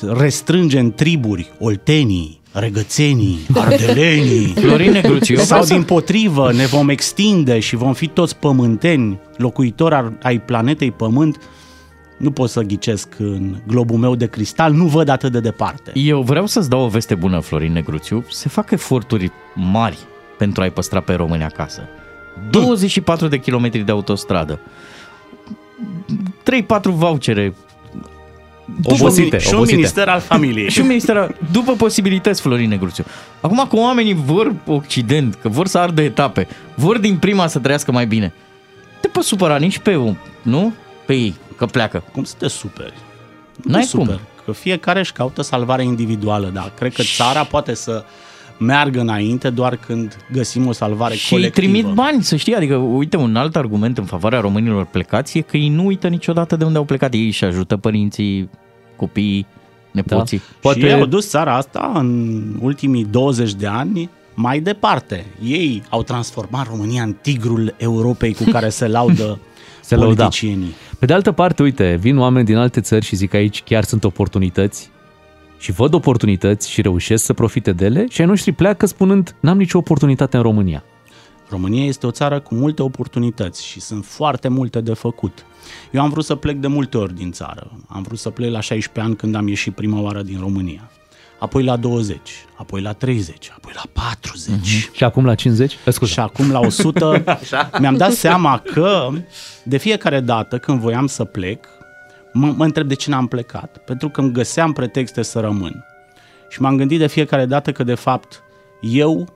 restrânge 0.00 0.78
în 0.78 0.92
triburi, 0.92 1.50
oltenii, 1.58 2.37
regățenii, 2.52 3.38
ardelenii. 3.54 4.46
Florin 4.64 4.90
Negruțiu, 4.92 5.34
eu 5.34 5.40
Sau 5.40 5.46
vreau 5.46 5.62
să- 5.62 5.72
din 5.74 5.82
potrivă 5.82 6.52
ne 6.52 6.66
vom 6.66 6.88
extinde 6.88 7.58
și 7.58 7.76
vom 7.76 7.92
fi 7.92 8.06
toți 8.06 8.36
pământeni, 8.36 9.18
locuitori 9.36 9.94
ar- 9.94 10.12
ai 10.22 10.40
planetei 10.40 10.90
Pământ. 10.90 11.40
Nu 12.16 12.30
pot 12.30 12.50
să 12.50 12.60
ghicesc 12.60 13.08
în 13.18 13.56
globul 13.66 13.96
meu 13.98 14.14
de 14.14 14.26
cristal, 14.26 14.72
nu 14.72 14.84
văd 14.86 15.08
atât 15.08 15.32
de 15.32 15.40
departe. 15.40 15.90
Eu 15.94 16.22
vreau 16.22 16.46
să-ți 16.46 16.68
dau 16.68 16.80
o 16.80 16.88
veste 16.88 17.14
bună, 17.14 17.38
Florin 17.40 17.72
Negruțiu. 17.72 18.24
Se 18.30 18.48
fac 18.48 18.70
eforturi 18.70 19.30
mari 19.54 19.98
pentru 20.38 20.62
a-i 20.62 20.70
păstra 20.70 21.00
pe 21.00 21.12
români 21.14 21.42
acasă. 21.42 21.82
24 22.50 23.28
de 23.28 23.38
kilometri 23.38 23.80
de 23.80 23.90
autostradă. 23.92 24.60
3-4 26.42 26.90
vouchere. 26.90 27.54
Obosite, 28.82 29.38
Și 29.38 29.48
un 29.48 29.54
obosite. 29.54 29.76
minister 29.76 30.08
al 30.08 30.20
familiei. 30.20 30.70
și 30.74 30.80
un 30.80 30.86
minister 30.86 31.16
al... 31.16 31.34
După 31.52 31.72
posibilități, 31.72 32.40
Florin 32.40 32.68
Negruțiu. 32.68 33.04
Acum 33.40 33.66
că 33.70 33.76
oamenii 33.76 34.14
vor 34.14 34.54
Occident, 34.66 35.34
că 35.34 35.48
vor 35.48 35.66
să 35.66 35.78
ardă 35.78 36.02
etape, 36.02 36.48
vor 36.74 36.98
din 36.98 37.16
prima 37.16 37.46
să 37.46 37.58
trăiască 37.58 37.92
mai 37.92 38.06
bine, 38.06 38.32
te 39.00 39.08
poți 39.08 39.28
supăra 39.28 39.56
nici 39.56 39.78
pe 39.78 39.96
un, 39.96 40.16
nu? 40.42 40.72
Pe 41.06 41.12
ei, 41.14 41.34
că 41.56 41.66
pleacă. 41.66 42.02
Cum 42.12 42.24
să 42.24 42.34
te 42.38 42.48
superi? 42.48 42.94
N-ai 43.56 43.80
Nu 43.92 43.98
cum. 43.98 44.04
super, 44.06 44.20
Că 44.44 44.52
fiecare 44.52 44.98
își 44.98 45.12
caută 45.12 45.42
salvare 45.42 45.82
individuală, 45.82 46.50
dar 46.54 46.72
cred 46.78 46.92
că 46.94 47.02
țara 47.16 47.44
poate 47.44 47.74
să 47.74 48.04
meargă 48.58 49.00
înainte 49.00 49.50
doar 49.50 49.76
când 49.76 50.16
găsim 50.32 50.66
o 50.66 50.72
salvare 50.72 51.14
Și 51.14 51.32
îi 51.32 51.38
colectivă. 51.40 51.66
trimit 51.66 51.94
bani, 51.94 52.22
să 52.22 52.36
știi, 52.36 52.54
adică 52.54 52.74
uite 52.76 53.16
un 53.16 53.36
alt 53.36 53.56
argument 53.56 53.98
în 53.98 54.04
favoarea 54.04 54.40
românilor 54.40 54.84
plecați 54.84 55.38
e 55.38 55.40
că 55.40 55.56
ei 55.56 55.68
nu 55.68 55.86
uită 55.86 56.08
niciodată 56.08 56.56
de 56.56 56.64
unde 56.64 56.78
au 56.78 56.84
plecat. 56.84 57.14
Ei 57.14 57.26
își 57.26 57.44
ajută 57.44 57.76
părinții, 57.76 58.50
copiii, 58.96 59.46
nepoții. 59.90 60.42
Poate... 60.60 60.78
Și 60.80 60.86
ei 60.86 60.92
au 60.92 61.06
dus 61.06 61.28
țara 61.28 61.54
asta 61.56 61.92
în 61.94 62.42
ultimii 62.60 63.04
20 63.04 63.52
de 63.54 63.66
ani 63.66 64.10
mai 64.34 64.60
departe. 64.60 65.24
Ei 65.44 65.82
au 65.88 66.02
transformat 66.02 66.66
România 66.68 67.02
în 67.02 67.14
tigrul 67.20 67.74
Europei 67.76 68.34
cu 68.34 68.44
care 68.50 68.68
se 68.68 68.88
laudă 68.88 69.38
Se 69.80 69.94
lăuda. 69.96 70.14
politicienii. 70.14 70.74
Pe 70.98 71.06
de 71.06 71.12
altă 71.12 71.32
parte, 71.32 71.62
uite, 71.62 71.98
vin 72.00 72.18
oameni 72.18 72.46
din 72.46 72.56
alte 72.56 72.80
țări 72.80 73.04
și 73.04 73.16
zic 73.16 73.30
că 73.30 73.36
aici 73.36 73.62
chiar 73.62 73.84
sunt 73.84 74.04
oportunități 74.04 74.90
și 75.58 75.72
văd 75.72 75.94
oportunități 75.94 76.70
și 76.70 76.82
reușesc 76.82 77.24
să 77.24 77.32
profite 77.32 77.72
de 77.72 77.84
ele 77.84 78.06
și 78.08 78.20
ai 78.20 78.26
noștri 78.26 78.52
pleacă 78.52 78.86
spunând 78.86 79.34
n-am 79.40 79.58
nicio 79.58 79.78
oportunitate 79.78 80.36
în 80.36 80.42
România. 80.42 80.84
România 81.50 81.84
este 81.84 82.06
o 82.06 82.10
țară 82.10 82.40
cu 82.40 82.54
multe 82.54 82.82
oportunități 82.82 83.66
și 83.66 83.80
sunt 83.80 84.04
foarte 84.04 84.48
multe 84.48 84.80
de 84.80 84.94
făcut. 84.94 85.46
Eu 85.90 86.02
am 86.02 86.10
vrut 86.10 86.24
să 86.24 86.34
plec 86.34 86.56
de 86.56 86.66
multe 86.66 86.96
ori 86.96 87.14
din 87.14 87.32
țară. 87.32 87.70
Am 87.88 88.02
vrut 88.02 88.18
să 88.18 88.30
plec 88.30 88.50
la 88.50 88.60
16 88.60 89.00
ani 89.04 89.16
când 89.16 89.34
am 89.34 89.48
ieșit 89.48 89.74
prima 89.74 90.00
oară 90.00 90.22
din 90.22 90.38
România. 90.40 90.90
Apoi 91.38 91.64
la 91.64 91.76
20, 91.76 92.18
apoi 92.54 92.80
la 92.80 92.92
30, 92.92 93.52
apoi 93.56 93.72
la 93.74 93.82
40. 93.92 94.54
Mm-hmm. 94.54 94.92
Și 94.92 95.04
acum 95.04 95.24
la 95.24 95.34
50? 95.34 95.76
Scuze. 95.88 96.12
Și 96.12 96.20
acum 96.20 96.50
la 96.50 96.60
100 96.60 97.22
mi-am 97.80 97.96
dat 97.96 98.12
seama 98.12 98.58
că 98.58 99.08
de 99.62 99.76
fiecare 99.76 100.20
dată 100.20 100.58
când 100.58 100.80
voiam 100.80 101.06
să 101.06 101.24
plec, 101.24 101.66
mă, 102.32 102.54
mă 102.56 102.64
întreb 102.64 102.88
de 102.88 102.94
ce 102.94 103.10
n-am 103.10 103.26
plecat. 103.26 103.78
Pentru 103.84 104.08
că 104.08 104.20
îmi 104.20 104.32
găseam 104.32 104.72
pretexte 104.72 105.22
să 105.22 105.40
rămân. 105.40 105.84
Și 106.48 106.60
m-am 106.60 106.76
gândit 106.76 106.98
de 106.98 107.06
fiecare 107.06 107.46
dată 107.46 107.72
că 107.72 107.84
de 107.84 107.94
fapt 107.94 108.42
eu 108.80 109.28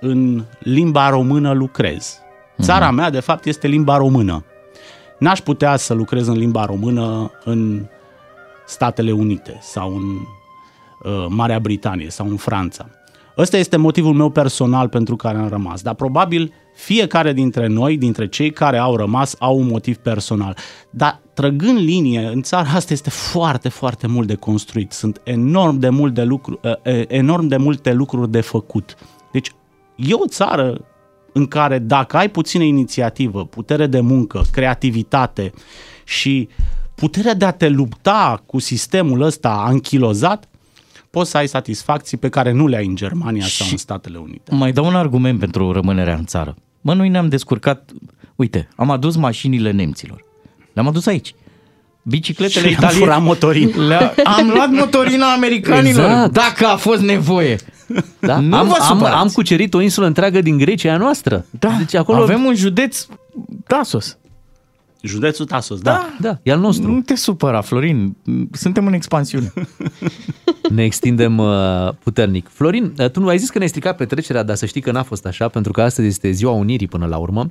în 0.00 0.44
limba 0.58 1.08
română 1.08 1.52
lucrez. 1.52 2.18
Țara 2.62 2.90
mea 2.90 3.10
de 3.10 3.20
fapt 3.20 3.44
este 3.44 3.66
limba 3.66 3.96
română. 3.96 4.44
N-aș 5.18 5.40
putea 5.40 5.76
să 5.76 5.94
lucrez 5.94 6.26
în 6.26 6.36
limba 6.36 6.64
română 6.64 7.30
în 7.44 7.86
Statele 8.66 9.12
Unite 9.12 9.58
sau 9.60 9.96
în 9.96 10.02
uh, 11.02 11.26
Marea 11.28 11.58
Britanie 11.60 12.10
sau 12.10 12.28
în 12.28 12.36
Franța. 12.36 12.88
Ăsta 13.36 13.56
este 13.56 13.76
motivul 13.76 14.14
meu 14.14 14.30
personal 14.30 14.88
pentru 14.88 15.16
care 15.16 15.38
am 15.38 15.48
rămas, 15.48 15.82
dar 15.82 15.94
probabil 15.94 16.52
fiecare 16.74 17.32
dintre 17.32 17.66
noi, 17.66 17.96
dintre 17.96 18.28
cei 18.28 18.50
care 18.50 18.78
au 18.78 18.96
rămas, 18.96 19.34
au 19.38 19.58
un 19.58 19.66
motiv 19.66 19.96
personal. 19.96 20.56
Dar 20.90 21.20
trăgând 21.34 21.78
linie, 21.78 22.26
în 22.26 22.42
țara 22.42 22.68
asta 22.70 22.92
este 22.92 23.10
foarte, 23.10 23.68
foarte 23.68 24.06
mult 24.06 24.26
de 24.26 24.34
construit. 24.34 24.92
Sunt 24.92 25.20
enorm 25.24 25.78
de, 25.78 25.88
mult 25.88 26.14
de 26.14 26.22
lucru, 26.22 26.60
uh, 26.62 26.70
uh, 26.70 27.02
enorm 27.08 27.46
de 27.46 27.56
multe 27.56 27.92
lucruri 27.92 28.30
de 28.30 28.40
făcut. 28.40 28.96
Deci 29.32 29.50
e 29.96 30.12
o 30.12 30.26
țară 30.28 30.84
în 31.32 31.46
care 31.46 31.78
dacă 31.78 32.16
ai 32.16 32.28
puțină 32.28 32.64
inițiativă, 32.64 33.44
putere 33.44 33.86
de 33.86 34.00
muncă, 34.00 34.42
creativitate 34.52 35.52
și 36.04 36.48
puterea 36.94 37.34
de 37.34 37.44
a 37.44 37.50
te 37.50 37.68
lupta 37.68 38.42
cu 38.46 38.58
sistemul 38.58 39.20
ăsta 39.20 39.62
anchilozat, 39.66 40.48
poți 41.10 41.30
să 41.30 41.36
ai 41.36 41.48
satisfacții 41.48 42.16
pe 42.16 42.28
care 42.28 42.52
nu 42.52 42.66
le 42.66 42.76
ai 42.76 42.86
în 42.86 42.96
Germania 42.96 43.44
sau 43.44 43.66
în 43.70 43.76
Statele 43.76 44.18
Unite. 44.18 44.54
Mai 44.54 44.72
dau 44.72 44.86
un 44.86 44.94
argument 44.94 45.38
pentru 45.38 45.72
rămânerea 45.72 46.14
în 46.14 46.24
țară. 46.24 46.56
Mă, 46.80 46.94
noi 46.94 47.08
ne-am 47.08 47.28
descurcat, 47.28 47.90
uite, 48.36 48.68
am 48.76 48.90
adus 48.90 49.16
mașinile 49.16 49.70
nemților. 49.70 50.24
Le-am 50.74 50.88
adus 50.88 51.06
aici. 51.06 51.34
Bicicletele 52.02 52.68
Și 52.68 52.74
am 52.74 52.82
italiene. 52.82 53.04
furat 53.04 53.22
motorini. 53.22 53.86
Le-a, 53.86 54.14
am 54.24 54.50
luat 54.54 54.70
motorina 54.70 55.32
americanilor, 55.32 56.04
Exact. 56.04 56.32
dacă 56.32 56.66
a 56.66 56.76
fost 56.76 57.00
nevoie. 57.00 57.56
Da? 58.20 58.40
Nu 58.40 58.56
am, 58.56 58.66
vă 58.66 58.76
am, 58.80 58.86
supărați. 58.96 59.16
am 59.16 59.28
cucerit 59.28 59.74
o 59.74 59.80
insulă 59.80 60.06
întreagă 60.06 60.40
din 60.40 60.58
Grecia 60.58 60.92
a 60.92 60.96
noastră. 60.96 61.46
Da, 61.58 61.74
Deci 61.78 61.94
acolo... 61.94 62.22
avem 62.22 62.44
un 62.44 62.54
județ 62.54 63.06
Tasos. 63.66 64.18
Județul 65.00 65.46
Tasos, 65.46 65.80
da. 65.80 66.08
Da, 66.20 66.38
e 66.42 66.52
al 66.52 66.58
nostru. 66.58 66.92
Nu 66.92 67.00
te 67.00 67.14
supăra, 67.16 67.60
Florin. 67.60 68.16
Suntem 68.52 68.86
în 68.86 68.92
expansiune. 68.92 69.52
ne 70.70 70.84
extindem 70.84 71.38
uh, 71.38 71.88
puternic. 72.02 72.48
Florin, 72.52 72.92
uh, 72.98 73.10
tu 73.10 73.20
nu 73.20 73.28
ai 73.28 73.38
zis 73.38 73.50
că 73.50 73.56
ne-ai 73.58 73.70
stricat 73.70 73.96
petrecerea, 73.96 74.42
dar 74.42 74.56
să 74.56 74.66
știi 74.66 74.80
că 74.80 74.90
n-a 74.90 75.02
fost 75.02 75.26
așa, 75.26 75.48
pentru 75.48 75.72
că 75.72 75.82
astăzi 75.82 76.08
este 76.08 76.30
ziua 76.30 76.52
Unirii 76.52 76.88
până 76.88 77.06
la 77.06 77.16
urmă 77.16 77.40
uh, 77.40 77.50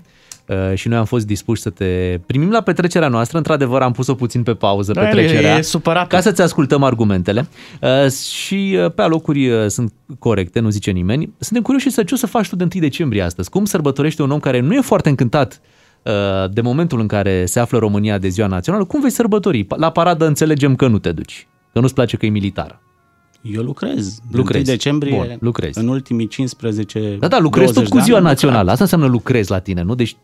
și 0.73 0.87
noi 0.87 0.97
am 0.97 1.05
fost 1.05 1.25
dispuși 1.25 1.61
să 1.61 1.69
te 1.69 2.19
primim 2.25 2.49
la 2.51 2.61
petrecerea 2.61 3.07
noastră. 3.07 3.37
Într-adevăr, 3.37 3.81
am 3.81 3.91
pus-o 3.91 4.13
puțin 4.15 4.43
pe 4.43 4.53
pauză, 4.53 4.91
Da, 4.91 5.01
petrecerea, 5.01 5.55
e- 5.55 5.57
e 5.57 5.61
supărat. 5.61 6.07
ca 6.07 6.19
să-ți 6.19 6.41
ascultăm 6.41 6.83
argumentele. 6.83 7.47
Uh, 7.81 8.11
Și 8.11 8.77
uh, 8.85 8.91
pe 8.91 9.01
alocuri 9.01 9.49
uh, 9.49 9.67
sunt 9.67 9.93
corecte, 10.19 10.59
nu 10.59 10.69
zice 10.69 10.91
nimeni. 10.91 11.33
Suntem 11.37 11.63
curioși 11.63 11.89
să 11.89 12.03
ce 12.03 12.13
o 12.13 12.17
să 12.17 12.27
faci 12.27 12.49
tu 12.49 12.55
de 12.55 12.63
1 12.75 12.81
decembrie 12.81 13.21
astăzi. 13.21 13.49
Cum 13.49 13.65
sărbătorește 13.65 14.21
un 14.21 14.31
om 14.31 14.39
care 14.39 14.59
nu 14.59 14.73
e 14.73 14.81
foarte 14.81 15.09
încântat 15.09 15.61
uh, 16.03 16.11
de 16.51 16.61
momentul 16.61 16.99
în 16.99 17.07
care 17.07 17.45
se 17.45 17.59
află 17.59 17.77
România 17.77 18.17
de 18.17 18.27
ziua 18.27 18.47
națională? 18.47 18.83
Cum 18.85 19.01
vei 19.01 19.09
sărbători? 19.11 19.65
La 19.77 19.89
paradă 19.89 20.25
înțelegem 20.27 20.75
că 20.75 20.87
nu 20.87 20.97
te 20.99 21.11
duci, 21.11 21.47
că 21.73 21.79
nu-ți 21.79 21.93
place 21.93 22.17
că 22.17 22.25
e 22.25 22.29
militară. 22.29 22.81
Eu 23.41 23.61
lucrez. 23.61 24.15
De 24.17 24.37
Lucrezi. 24.37 24.63
1 24.69 24.75
decembrie, 24.77 25.15
Bun, 25.15 25.37
lucrezi. 25.39 25.79
în 25.79 25.87
ultimii 25.87 26.27
15 26.27 27.17
Da, 27.19 27.27
da, 27.27 27.39
lucrezi 27.39 27.65
tot 27.73 27.75
20 27.75 27.91
cu 27.91 27.97
de 27.97 28.03
ziua 28.03 28.17
ani, 28.17 28.25
am 28.25 28.31
națională. 28.31 28.59
lucrat. 28.59 28.73
Asta 28.81 28.83
înseamnă 28.83 29.15
lucrezi 29.15 29.51
la 29.51 29.59
tine, 29.59 29.81
nu? 29.81 29.95
Deci 29.95 30.15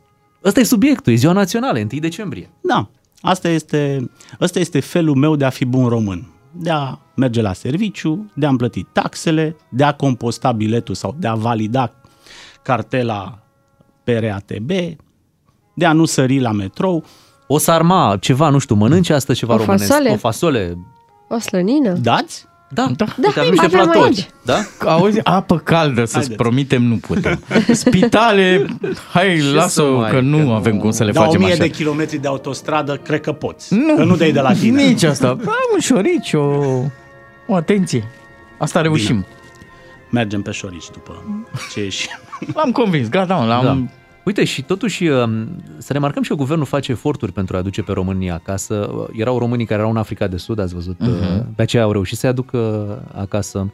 ăsta 0.44 0.60
e 0.60 0.64
subiectul, 0.64 1.14
e 1.14 1.16
ziua 1.16 1.34
națională, 1.34 1.80
1 1.80 1.88
decembrie. 2.00 2.50
Da, 2.62 2.90
asta 3.22 3.50
este, 3.50 4.12
asta 4.40 4.60
este 4.60 4.80
felul 4.80 5.16
meu 5.16 5.36
de 5.36 5.46
a 5.46 5.50
fi 5.50 5.66
bun 5.66 5.88
român. 5.88 6.28
De 6.52 6.70
a 6.70 6.98
merge 7.16 7.42
la 7.42 7.54
serviciu, 7.54 8.32
de 8.36 8.46
a-mi 8.46 8.58
plăti 8.58 8.84
taxele, 8.84 9.56
de 9.70 9.84
a 9.84 9.92
composta 9.94 10.52
biletul 10.52 10.96
sau 10.96 11.16
de 11.20 11.28
a 11.28 11.34
valida 11.34 11.94
cartela 12.62 13.40
pe 14.04 14.18
RATB, 14.20 14.70
de 15.74 15.86
a 15.86 15.94
nu 15.94 16.06
sări 16.06 16.40
la 16.40 16.52
metrou. 16.52 17.04
O 17.48 17.58
sarma, 17.58 18.18
ceva, 18.20 18.50
nu 18.50 18.58
știu, 18.58 18.76
mănânci 18.76 19.10
astăzi 19.10 19.40
ceva 19.40 19.54
O 19.54 19.58
românesc? 19.58 19.86
fasole. 19.86 20.10
O 20.12 20.18
fasole. 20.18 20.78
O 21.30 21.38
slănină? 21.40 21.92
Dați? 21.94 22.46
Da, 22.72 22.88
Da, 22.98 23.06
Uite, 23.18 23.30
hai, 23.34 23.34
avem 23.38 23.50
niște 23.50 23.66
avem 23.66 23.80
platouri. 23.84 24.08
aici. 24.08 24.28
Da? 24.42 24.58
Auzi, 24.90 25.20
apă 25.24 25.58
caldă, 25.58 26.00
să-ți 26.02 26.14
Haideți. 26.14 26.36
promitem, 26.36 26.84
nu 26.84 26.96
putem. 26.96 27.40
Spitale, 27.72 28.66
hai, 29.14 29.36
Ce 29.38 29.54
lasă 29.54 29.70
să 29.70 29.82
mai- 29.84 30.12
că 30.12 30.20
nu 30.20 30.38
că 30.38 30.44
nu- 30.44 30.54
avem 30.54 30.78
cum 30.78 30.92
să 30.92 31.04
le 31.04 31.12
La 31.12 31.22
facem 31.22 31.40
1000 31.40 31.52
așa. 31.54 31.62
de 31.62 31.70
kilometri 31.70 32.18
de 32.18 32.28
autostradă, 32.28 32.96
cred 32.96 33.22
că 33.22 33.32
poți. 33.32 33.74
Nu, 33.74 33.96
Că 33.96 34.04
nu 34.04 34.16
dai 34.16 34.32
de 34.32 34.40
la 34.40 34.54
tine. 34.54 34.84
Nici 34.88 35.04
asta. 35.04 35.28
Am 35.30 35.40
un 35.74 35.80
șorici, 35.80 36.34
o, 36.34 36.46
o 37.48 37.56
atenție. 37.56 38.04
Asta 38.58 38.82
reușim. 38.82 39.26
Mergem 40.12 40.42
pe 40.42 40.52
șorici 40.52 40.90
după 40.92 41.24
ce 41.74 41.84
ieși. 41.84 42.08
L-am 42.56 42.72
convins, 42.72 43.10
gata, 43.10 43.36
mă, 43.36 43.46
l-am... 43.46 43.64
Da. 43.64 43.78
Uite, 44.26 44.44
și 44.44 44.62
totuși 44.64 45.08
um, 45.08 45.48
să 45.78 45.94
remarcăm 45.94 46.24
și 46.24 46.30
că 46.30 46.36
guvernul 46.36 46.66
face 46.66 46.92
eforturi 46.92 47.32
pentru 47.32 47.56
a 47.56 47.60
aduce 47.60 47.82
pe 47.82 47.92
România 47.92 48.34
acasă. 48.34 48.90
Erau 49.14 49.38
românii 49.38 49.66
care 49.66 49.80
erau 49.80 49.92
în 49.92 49.98
Africa 49.98 50.28
de 50.28 50.38
Sud, 50.38 50.60
ați 50.60 50.74
văzut, 50.74 51.00
Mhm. 51.00 51.10
uh 51.10 51.42
pe 51.56 51.62
aceea 51.62 51.84
au 51.84 51.92
reușit 51.92 52.18
să-i 52.18 52.30
aducă 52.30 52.60
acasă. 53.16 53.74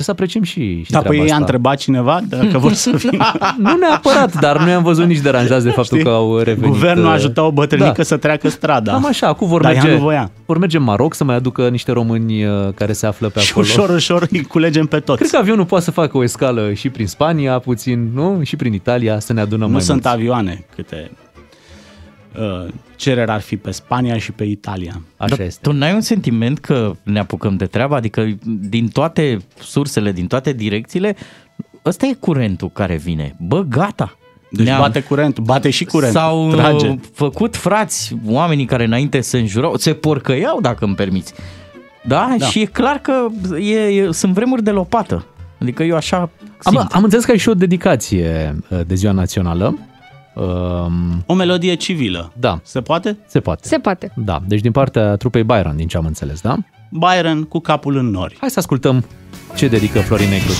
Trebuie 0.00 0.16
să 0.16 0.22
apreciem 0.24 0.42
și, 0.42 0.84
și 0.84 0.90
Da, 0.90 0.98
treaba 0.98 1.08
păi 1.08 1.16
i-a 1.16 1.24
asta. 1.24 1.36
întrebat 1.36 1.76
cineva 1.76 2.20
dacă 2.28 2.58
vor 2.64 2.72
să 2.72 2.90
vină. 2.96 3.32
Nu 3.58 3.76
neapărat, 3.76 4.40
dar 4.40 4.58
noi 4.58 4.72
am 4.72 4.82
văzut 4.82 5.06
nici 5.06 5.18
deranjați 5.18 5.64
de 5.64 5.70
faptul 5.70 5.98
Știi? 5.98 6.10
că 6.10 6.16
au 6.16 6.38
revenit. 6.38 6.70
Guvernul 6.70 7.04
uh, 7.04 7.12
ajuta 7.12 7.44
o 7.44 7.50
bătrânică 7.50 7.92
da. 7.96 8.02
să 8.02 8.16
treacă 8.16 8.48
strada. 8.48 8.92
Cam 8.92 9.06
așa, 9.06 9.26
acum 9.26 9.48
vor 9.48 9.62
Dar 9.62 9.72
ea 9.72 9.82
merge, 9.82 9.96
nu 9.96 10.02
voia. 10.02 10.30
vor 10.46 10.58
merge 10.58 10.76
în 10.76 10.82
Maroc 10.82 11.14
să 11.14 11.24
mai 11.24 11.34
aducă 11.34 11.68
niște 11.68 11.92
români 11.92 12.44
uh, 12.44 12.52
care 12.74 12.92
se 12.92 13.06
află 13.06 13.28
pe 13.28 13.40
Și 13.40 13.50
acolo. 13.50 13.66
ușor, 13.68 13.90
ușor 13.90 14.26
îi 14.30 14.42
culegem 14.42 14.86
pe 14.86 15.00
toți. 15.00 15.18
Cred 15.18 15.30
că 15.30 15.36
avionul 15.36 15.64
poate 15.64 15.84
să 15.84 15.90
facă 15.90 16.16
o 16.16 16.22
escală 16.22 16.72
și 16.72 16.88
prin 16.88 17.06
Spania, 17.06 17.58
puțin, 17.58 18.10
nu? 18.14 18.40
Și 18.42 18.56
prin 18.56 18.72
Italia, 18.72 19.18
să 19.18 19.32
ne 19.32 19.40
adunăm 19.40 19.66
nu 19.66 19.72
mai 19.72 19.82
sunt 19.82 20.02
mulți. 20.02 20.18
avioane 20.18 20.64
câte 20.74 21.10
uh, 22.40 22.68
cereri 22.96 23.30
ar 23.30 23.40
fi 23.40 23.56
pe 23.56 23.70
Spania 23.70 24.18
și 24.18 24.32
pe 24.32 24.44
Italia. 24.44 25.02
Așa 25.16 25.36
Dar 25.36 25.46
este. 25.46 25.58
Tu 25.62 25.72
n-ai 25.72 25.94
un 25.94 26.00
sentiment 26.00 26.58
că 26.58 26.92
ne 27.02 27.18
apucăm 27.18 27.56
de 27.56 27.66
treabă? 27.66 27.94
Adică 27.94 28.28
din 28.44 28.88
toate 28.88 29.38
sursele, 29.58 30.12
din 30.12 30.26
toate 30.26 30.52
direcțiile, 30.52 31.16
ăsta 31.84 32.06
e 32.06 32.12
curentul 32.12 32.70
care 32.70 32.96
vine. 32.96 33.36
Bă, 33.38 33.60
gata! 33.68 34.14
Deci 34.50 34.66
Ne-am- 34.66 34.80
bate 34.80 35.00
curentul, 35.02 35.44
bate 35.44 35.70
și 35.70 35.84
curentul. 35.84 36.20
S-au 36.20 36.50
Trage. 36.50 36.88
uh, 36.88 36.98
făcut 37.12 37.56
frați, 37.56 38.16
oamenii 38.26 38.64
care 38.64 38.84
înainte 38.84 39.20
se 39.20 39.38
înjurau, 39.38 39.76
se 39.76 39.92
porcăiau, 39.92 40.60
dacă 40.60 40.84
îmi 40.84 40.94
permiți. 40.94 41.32
Da? 42.02 42.26
Da. 42.30 42.34
da. 42.38 42.46
Și 42.46 42.60
e 42.60 42.64
clar 42.64 42.98
că 42.98 43.26
e, 43.58 43.74
e, 43.76 44.12
sunt 44.12 44.32
vremuri 44.32 44.62
de 44.62 44.70
lopată. 44.70 45.24
Adică 45.60 45.82
eu 45.82 45.96
așa 45.96 46.30
simt. 46.58 46.76
Am, 46.78 46.88
am 46.92 47.02
înțeles 47.02 47.24
că 47.24 47.30
ai 47.30 47.38
și 47.38 47.48
o 47.48 47.54
dedicație 47.54 48.56
uh, 48.68 48.80
de 48.86 48.94
ziua 48.94 49.12
națională. 49.12 49.78
Um, 50.44 51.22
O 51.26 51.34
melodie 51.34 51.74
civilă. 51.74 52.32
Da. 52.38 52.60
Se 52.62 52.80
poate? 52.80 53.16
Se 53.26 53.40
poate. 53.40 53.68
Se 53.68 53.78
poate. 53.78 54.12
Da, 54.16 54.40
deci 54.46 54.60
din 54.60 54.72
partea 54.72 55.16
trupei 55.16 55.42
Byron, 55.44 55.76
din 55.76 55.86
ce 55.86 55.96
am 55.96 56.06
înțeles, 56.06 56.40
da? 56.40 56.56
Byron 56.90 57.42
cu 57.42 57.58
capul 57.58 57.96
în 57.96 58.10
nori. 58.10 58.36
Hai 58.40 58.50
să 58.50 58.58
ascultăm 58.58 59.04
ce 59.56 59.68
dedică 59.68 59.98
Florin 59.98 60.28
Negru. 60.28 60.52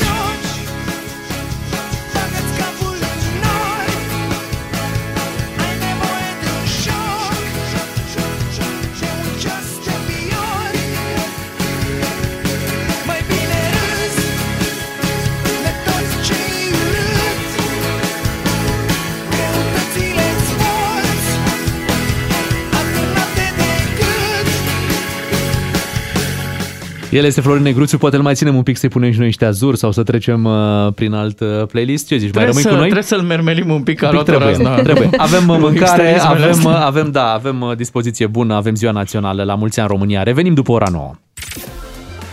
El 27.11 27.25
este 27.25 27.41
Florin 27.41 27.63
Negruțiu, 27.63 27.99
poate 27.99 28.17
îl 28.17 28.23
mai 28.23 28.35
ținem 28.35 28.57
un 28.57 28.63
pic 28.63 28.77
să-i 28.77 28.89
punem 28.89 29.11
și 29.13 29.17
noi 29.19 29.27
niște 29.27 29.45
azur 29.45 29.75
sau 29.75 29.93
să 29.93 30.03
trecem 30.03 30.45
uh, 30.45 30.93
prin 30.95 31.13
alt 31.13 31.41
uh, 31.41 31.49
playlist. 31.67 32.07
Ce 32.07 32.17
zici, 32.17 32.33
mai 32.35 32.45
Trebuie, 32.45 32.47
rămâi 32.49 32.63
să, 32.63 32.69
cu 32.69 32.75
noi? 32.75 32.83
trebuie 32.83 33.03
să-l 33.05 33.21
mermelim 33.23 33.71
un 33.71 33.83
pic 33.83 33.99
ca 33.99 34.09
Un 34.09 34.17
pic 34.17 34.27
luat 34.27 34.39
trebuie, 34.39 34.67
razna. 34.67 34.83
trebuie. 34.83 35.11
Avem 35.27 35.49
uh, 35.49 35.55
Cu 35.55 35.61
mâncare, 35.61 35.81
extremismele 36.09 36.45
avem, 36.45 36.51
astea. 36.51 36.71
uh, 36.71 36.77
avem, 36.85 37.11
da, 37.11 37.33
avem 37.33 37.61
uh, 37.61 37.77
dispoziție 37.77 38.27
bună, 38.27 38.55
avem 38.55 38.75
ziua 38.75 38.93
națională 38.93 39.43
la 39.43 39.55
mulți 39.55 39.79
ani 39.81 39.89
în 39.91 39.95
România. 39.97 40.23
Revenim 40.23 40.55
după 40.55 40.73
ora 40.73 40.87
9. 40.93 41.11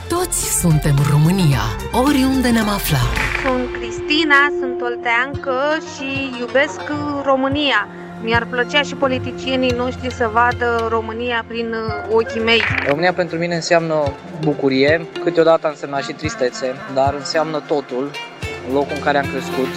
Toți 0.09 0.59
suntem 0.59 0.95
România, 1.11 1.61
oriunde 2.05 2.49
ne-am 2.49 2.69
aflat. 2.69 3.09
Sunt 3.45 3.67
Cristina, 3.77 4.39
sunt 4.59 4.77
olteancă 4.89 5.55
și 5.93 6.09
iubesc 6.39 6.81
România. 7.25 7.87
Mi-ar 8.23 8.47
plăcea 8.49 8.81
și 8.81 8.95
politicienii 8.95 9.71
noștri 9.71 10.13
să 10.13 10.29
vadă 10.33 10.87
România 10.89 11.45
prin 11.47 11.73
uh, 11.73 12.15
ochii 12.15 12.41
mei. 12.41 12.61
România 12.87 13.13
pentru 13.13 13.37
mine 13.37 13.55
înseamnă 13.55 14.13
bucurie, 14.43 15.07
câteodată 15.23 15.67
a 15.67 15.69
însemnat 15.69 16.03
și 16.03 16.11
tristețe, 16.13 16.75
dar 16.93 17.13
înseamnă 17.13 17.63
totul, 17.67 18.11
locul 18.73 18.95
în 18.95 19.01
care 19.01 19.17
am 19.17 19.25
crescut. 19.31 19.67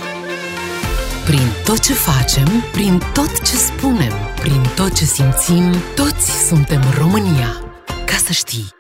Prin 1.27 1.47
tot 1.65 1.79
ce 1.79 1.93
facem, 1.93 2.47
prin 2.73 2.99
tot 3.13 3.43
ce 3.43 3.57
spunem, 3.57 4.13
prin 4.41 4.63
tot 4.77 4.95
ce 4.95 5.05
simțim, 5.05 5.73
toți 5.95 6.47
suntem 6.49 6.81
România. 6.99 7.61
Ca 8.07 8.17
să 8.17 8.33
știi. 8.33 8.80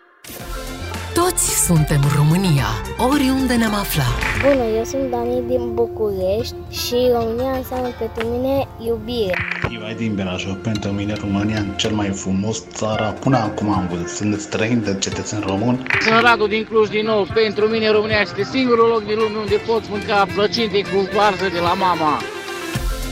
Toți 1.24 1.64
suntem 1.66 2.00
România, 2.16 2.68
oriunde 3.10 3.54
ne-am 3.54 3.74
aflat. 3.74 4.14
Bună, 4.42 4.64
eu 4.78 4.84
sunt 4.84 5.10
Dani 5.10 5.42
din 5.46 5.74
București 5.74 6.54
și 6.70 6.96
România 7.16 7.52
înseamnă 7.60 7.88
pentru 7.98 8.26
mine 8.26 8.68
iubire. 8.86 9.36
Ioai 9.68 9.94
din 9.94 10.14
Berajov, 10.14 10.56
pentru 10.56 10.90
mine 10.90 11.14
România 11.14 11.64
cel 11.76 11.92
mai 11.92 12.08
frumos 12.08 12.62
țara 12.72 13.08
până 13.10 13.36
acum 13.36 13.72
am 13.72 13.86
văzut. 13.90 14.08
Sunt 14.08 14.40
străin 14.40 14.82
de 14.82 14.96
cetățen 14.98 15.40
român. 15.46 15.86
Sunt 16.00 16.20
Radu 16.20 16.46
din 16.46 16.64
Cluj 16.64 16.88
din 16.88 17.04
nou. 17.04 17.26
Pentru 17.34 17.64
mine 17.66 17.90
România 17.90 18.20
este 18.20 18.42
singurul 18.42 18.88
loc 18.88 19.04
din 19.04 19.16
lume 19.18 19.38
unde 19.38 19.56
poți 19.66 19.90
mânca 19.90 20.26
plăcinte 20.34 20.80
cu 20.80 20.98
varză 21.16 21.48
de 21.52 21.60
la 21.68 21.74
mama. 21.74 22.20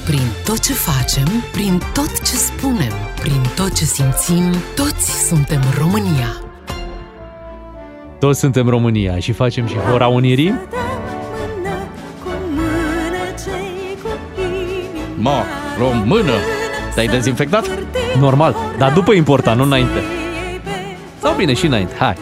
Prin 0.05 0.29
tot 0.45 0.59
ce 0.59 0.73
facem, 0.73 1.29
prin 1.53 1.81
tot 1.95 2.13
ce 2.29 2.37
spunem, 2.49 2.95
prin 3.21 3.43
tot 3.57 3.73
ce 3.79 3.85
simțim, 3.85 4.45
toți 4.75 5.27
suntem 5.29 5.61
România. 5.79 6.48
Toți 8.19 8.39
suntem 8.39 8.69
România 8.69 9.19
și 9.19 9.33
facem 9.33 9.67
și 9.67 9.77
Hora 9.77 10.07
Unirii. 10.07 10.55
Mă, 15.15 15.43
română! 15.79 16.33
Te-ai 16.95 17.07
dezinfectat? 17.07 17.71
Normal, 18.19 18.57
dar 18.79 18.93
după 18.93 19.13
important, 19.13 19.59
nu 19.59 19.65
înainte. 19.65 20.03
Sau 21.23 21.35
bine, 21.35 21.55
și 21.55 21.67
înainte. 21.67 21.95
Hai. 21.99 22.15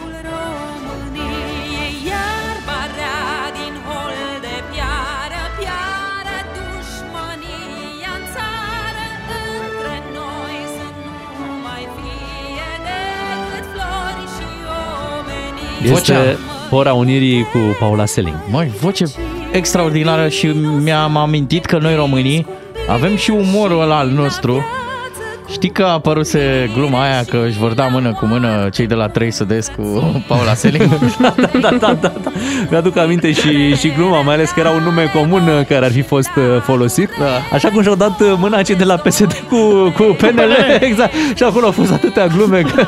Omenii. 15.91 15.99
Este 15.99 16.37
Hora 16.69 16.93
Unirii 16.93 17.41
cu 17.41 17.57
Paula 17.79 18.05
Selling. 18.05 18.35
Măi, 18.51 18.71
voce 18.81 19.05
extraordinară 19.51 20.27
și 20.29 20.47
mi-am 20.83 21.17
amintit 21.17 21.65
că 21.65 21.77
noi 21.77 21.95
românii 21.95 22.47
avem 22.89 23.15
și 23.15 23.31
umorul 23.31 23.81
ăla 23.81 23.97
al 23.97 24.07
nostru 24.09 24.65
Știi 25.51 25.69
că 25.69 25.83
a 25.83 25.91
apăruse 25.91 26.71
gluma 26.73 27.01
aia 27.01 27.23
că 27.29 27.43
își 27.47 27.57
vor 27.57 27.73
da 27.73 27.87
mână 27.87 28.13
cu 28.13 28.25
mână 28.25 28.69
cei 28.71 28.87
de 28.87 28.93
la 28.93 29.07
3 29.07 29.31
Sudesc 29.31 29.71
cu 29.71 29.83
Paula 30.27 30.53
Selin? 30.53 30.89
da, 31.21 31.35
da, 31.37 31.59
da, 31.61 31.69
da, 31.79 31.93
da. 32.23 32.31
Mi-aduc 32.69 32.97
aminte 32.97 33.31
și, 33.31 33.75
și 33.75 33.93
gluma, 33.97 34.21
mai 34.21 34.33
ales 34.33 34.49
că 34.49 34.59
era 34.59 34.69
un 34.69 34.83
nume 34.83 35.11
comun 35.13 35.47
uh, 35.47 35.65
care 35.65 35.85
ar 35.85 35.91
fi 35.91 36.01
fost 36.01 36.29
uh, 36.35 36.61
folosit. 36.61 37.09
Da. 37.19 37.55
Așa 37.55 37.69
cum 37.69 37.81
și-au 37.81 37.95
dat 37.95 38.19
uh, 38.19 38.33
mâna 38.37 38.61
cei 38.61 38.75
de 38.75 38.83
la 38.83 38.95
PSD 38.95 39.43
cu, 39.49 39.55
cu 39.95 40.03
PNL. 40.17 40.51
exact. 40.79 41.13
Și 41.35 41.43
acolo 41.43 41.65
au 41.65 41.71
fost 41.71 41.91
atâtea 41.91 42.27
glume 42.27 42.61
că, 42.61 42.85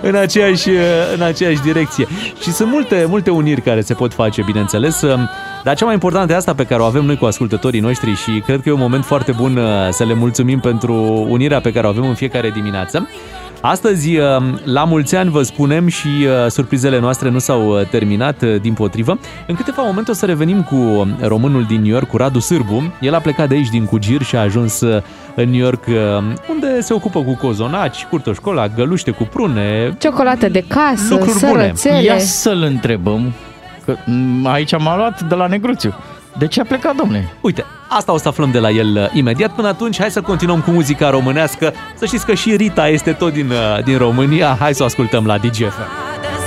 în, 0.00 0.14
aceeași, 0.14 0.68
uh, 0.68 0.76
în 1.14 1.22
aceeași 1.22 1.60
direcție. 1.60 2.06
Și 2.40 2.52
sunt 2.52 2.70
multe, 2.70 3.04
multe 3.08 3.30
uniri 3.30 3.60
care 3.60 3.80
se 3.80 3.94
pot 3.94 4.14
face, 4.14 4.42
bineînțeles. 4.42 5.02
Uh, 5.66 5.72
Dar 5.72 5.74
cea 5.74 5.84
mai 5.84 5.94
importantă 5.94 6.32
e 6.32 6.36
asta 6.36 6.54
pe 6.54 6.64
care 6.64 6.82
o 6.82 6.84
avem 6.84 7.04
noi 7.04 7.16
cu 7.16 7.24
ascultătorii 7.24 7.80
noștri 7.80 8.14
și 8.14 8.42
cred 8.44 8.60
că 8.62 8.68
e 8.68 8.72
un 8.72 8.78
moment 8.78 9.04
foarte 9.04 9.32
bun 9.32 9.56
uh, 9.56 9.64
să 9.90 10.04
le 10.04 10.14
mulțumim 10.14 10.60
pentru 10.60 11.26
unirea 11.28 11.60
pe 11.60 11.72
care 11.72 11.86
o 11.86 11.88
avem 11.88 12.06
în 12.06 12.14
fiecare 12.14 12.50
dimineață. 12.50 13.08
Astăzi, 13.60 14.16
uh, 14.16 14.24
la 14.64 14.84
mulți 14.84 15.16
ani, 15.16 15.30
vă 15.30 15.42
spunem 15.42 15.88
și 15.88 16.06
uh, 16.06 16.50
surprizele 16.50 17.00
noastre 17.00 17.30
nu 17.30 17.38
s-au 17.38 17.68
uh, 17.68 17.86
terminat, 17.88 18.42
uh, 18.42 18.60
din 18.60 18.72
potrivă. 18.72 19.18
În 19.46 19.54
câteva 19.54 19.82
momente 19.82 20.10
o 20.10 20.14
să 20.14 20.26
revenim 20.26 20.62
cu 20.62 21.08
românul 21.20 21.64
din 21.64 21.80
New 21.80 21.92
York, 21.92 22.08
cu 22.08 22.16
Radu 22.16 22.38
Sârbu. 22.38 22.92
El 23.00 23.14
a 23.14 23.18
plecat 23.18 23.48
de 23.48 23.54
aici, 23.54 23.68
din 23.68 23.84
Cugir, 23.84 24.22
și 24.22 24.36
a 24.36 24.40
ajuns 24.40 24.80
uh, 24.80 25.02
în 25.34 25.50
New 25.50 25.60
York, 25.60 25.84
uh, 25.86 25.94
unde 26.50 26.80
se 26.80 26.92
ocupă 26.92 27.22
cu 27.22 27.36
cozonaci, 27.36 28.04
curtoșcola, 28.04 28.68
găluște 28.68 29.10
cu 29.10 29.22
prune. 29.22 29.96
Ciocolată 29.98 30.48
de 30.48 30.64
casă, 30.68 31.14
Lucruri 31.14 31.38
bune. 31.38 31.52
sărățele. 31.52 32.02
Ia 32.02 32.18
să-l 32.18 32.62
întrebăm, 32.62 33.32
că 33.86 33.96
m, 34.10 34.46
aici 34.46 34.78
m-a 34.78 34.96
luat 34.96 35.22
de 35.22 35.34
la 35.34 35.46
Negruțiu. 35.46 35.94
De 36.38 36.46
ce 36.46 36.60
a 36.60 36.64
plecat, 36.64 36.94
domne? 36.94 37.32
Uite, 37.40 37.64
asta 37.88 38.12
o 38.12 38.18
să 38.18 38.28
aflăm 38.28 38.50
de 38.50 38.58
la 38.58 38.70
el 38.70 38.96
uh, 38.96 39.10
imediat. 39.12 39.54
Până 39.54 39.68
atunci, 39.68 39.98
hai 39.98 40.10
să 40.10 40.20
continuăm 40.20 40.60
cu 40.60 40.70
muzica 40.70 41.10
românească. 41.10 41.72
Să 41.94 42.06
știți 42.06 42.26
că 42.26 42.34
și 42.34 42.56
Rita 42.56 42.88
este 42.88 43.12
tot 43.12 43.32
din, 43.32 43.50
uh, 43.50 43.84
din 43.84 43.98
România. 43.98 44.56
Hai 44.60 44.74
să 44.74 44.82
o 44.82 44.86
ascultăm 44.86 45.26
la 45.26 45.38
DGFM. 45.38 45.88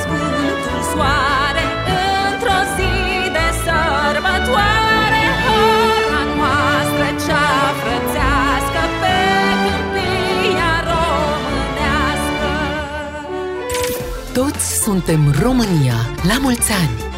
Sfântul 0.01 0.81
soare 0.93 1.65
într-o 2.27 2.59
zi 2.75 2.93
de 3.35 3.47
sărbătoare 3.63 5.23
Ora 5.59 6.23
noastră 6.39 7.05
cea 7.25 7.49
frățească 7.81 8.81
pe 9.01 9.15
câmpia 9.63 10.71
românească 10.89 12.49
Toți 14.33 14.83
suntem 14.83 15.33
România. 15.41 15.95
La 16.27 16.37
mulți 16.41 16.71
ani! 16.71 17.08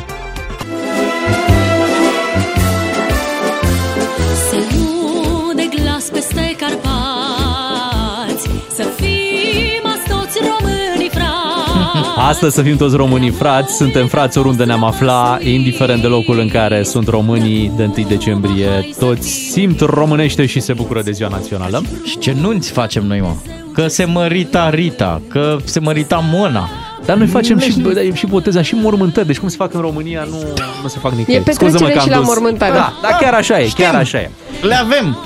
Să 4.52 4.58
lude 4.58 5.70
glas 5.76 6.10
peste 6.10 6.56
Carpați 6.58 8.48
Să 8.76 8.84
fim 8.84 9.84
azi 9.84 10.08
toți 10.10 10.40
românii 10.40 11.10
frați 11.10 12.18
Astăzi 12.18 12.56
să 12.56 12.62
fim 12.62 12.78
toți 12.78 12.96
românii 12.96 13.30
frați, 13.30 13.76
suntem 13.76 14.08
frați 14.08 14.38
oriunde 14.38 14.64
ne-am 14.64 14.84
afla, 14.84 15.38
indiferent 15.42 16.02
de 16.02 16.08
locul 16.08 16.40
în 16.40 16.48
care 16.48 16.84
sunt 16.84 17.08
românii 17.08 17.72
de 17.76 17.84
1 17.84 18.08
decembrie. 18.08 18.90
Toți 19.00 19.30
simt 19.30 19.80
românește 19.80 20.46
și 20.46 20.60
se 20.60 20.74
bucură 20.74 21.02
de 21.02 21.12
ziua 21.12 21.30
națională. 21.30 21.82
Și 22.06 22.18
ce 22.18 22.34
nunți 22.34 22.72
facem 22.72 23.06
noi, 23.06 23.20
mă? 23.20 23.34
Că 23.74 23.88
se 23.88 24.06
mărita 24.06 24.70
Rita, 24.70 25.22
că 25.28 25.58
se 25.64 25.80
mărita 25.80 26.24
Mona. 26.32 26.70
Dar 27.12 27.20
noi 27.20 27.30
facem 27.30 27.58
și, 27.60 27.80
bă, 27.80 28.10
și 28.14 28.26
boteza 28.26 28.62
și 28.62 28.76
mormântări, 28.76 29.28
deci 29.28 29.40
cum 29.40 29.48
se 29.48 29.56
fac 29.56 29.74
în 29.74 29.82
România 29.82 30.24
nu, 30.30 30.38
nu 30.82 30.88
se 30.88 31.00
fac 31.00 31.12
nicăieri. 31.12 31.44
E 31.44 31.46
petrecere 31.46 31.70
Scuză-mă 31.70 31.90
că 31.90 32.00
am 32.00 32.06
și 32.06 32.10
la 32.10 32.18
dus- 32.18 32.26
mormântare. 32.28 32.74
Da, 32.74 32.94
da, 33.02 33.08
chiar 33.08 33.34
așa 33.34 33.60
e, 33.60 33.70
chiar 33.76 33.96
așa 33.96 34.20
e. 34.20 34.30
Le 34.62 34.76
avem! 34.76 35.18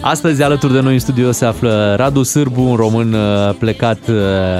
Astăzi 0.00 0.42
alături 0.42 0.72
de 0.72 0.80
noi 0.80 0.92
în 0.92 0.98
studio 0.98 1.32
se 1.32 1.44
află 1.44 1.94
Radu 1.96 2.22
Sârbu, 2.22 2.62
un 2.62 2.76
român 2.76 3.12
uh, 3.12 3.54
plecat 3.58 3.98
uh, 4.08 4.14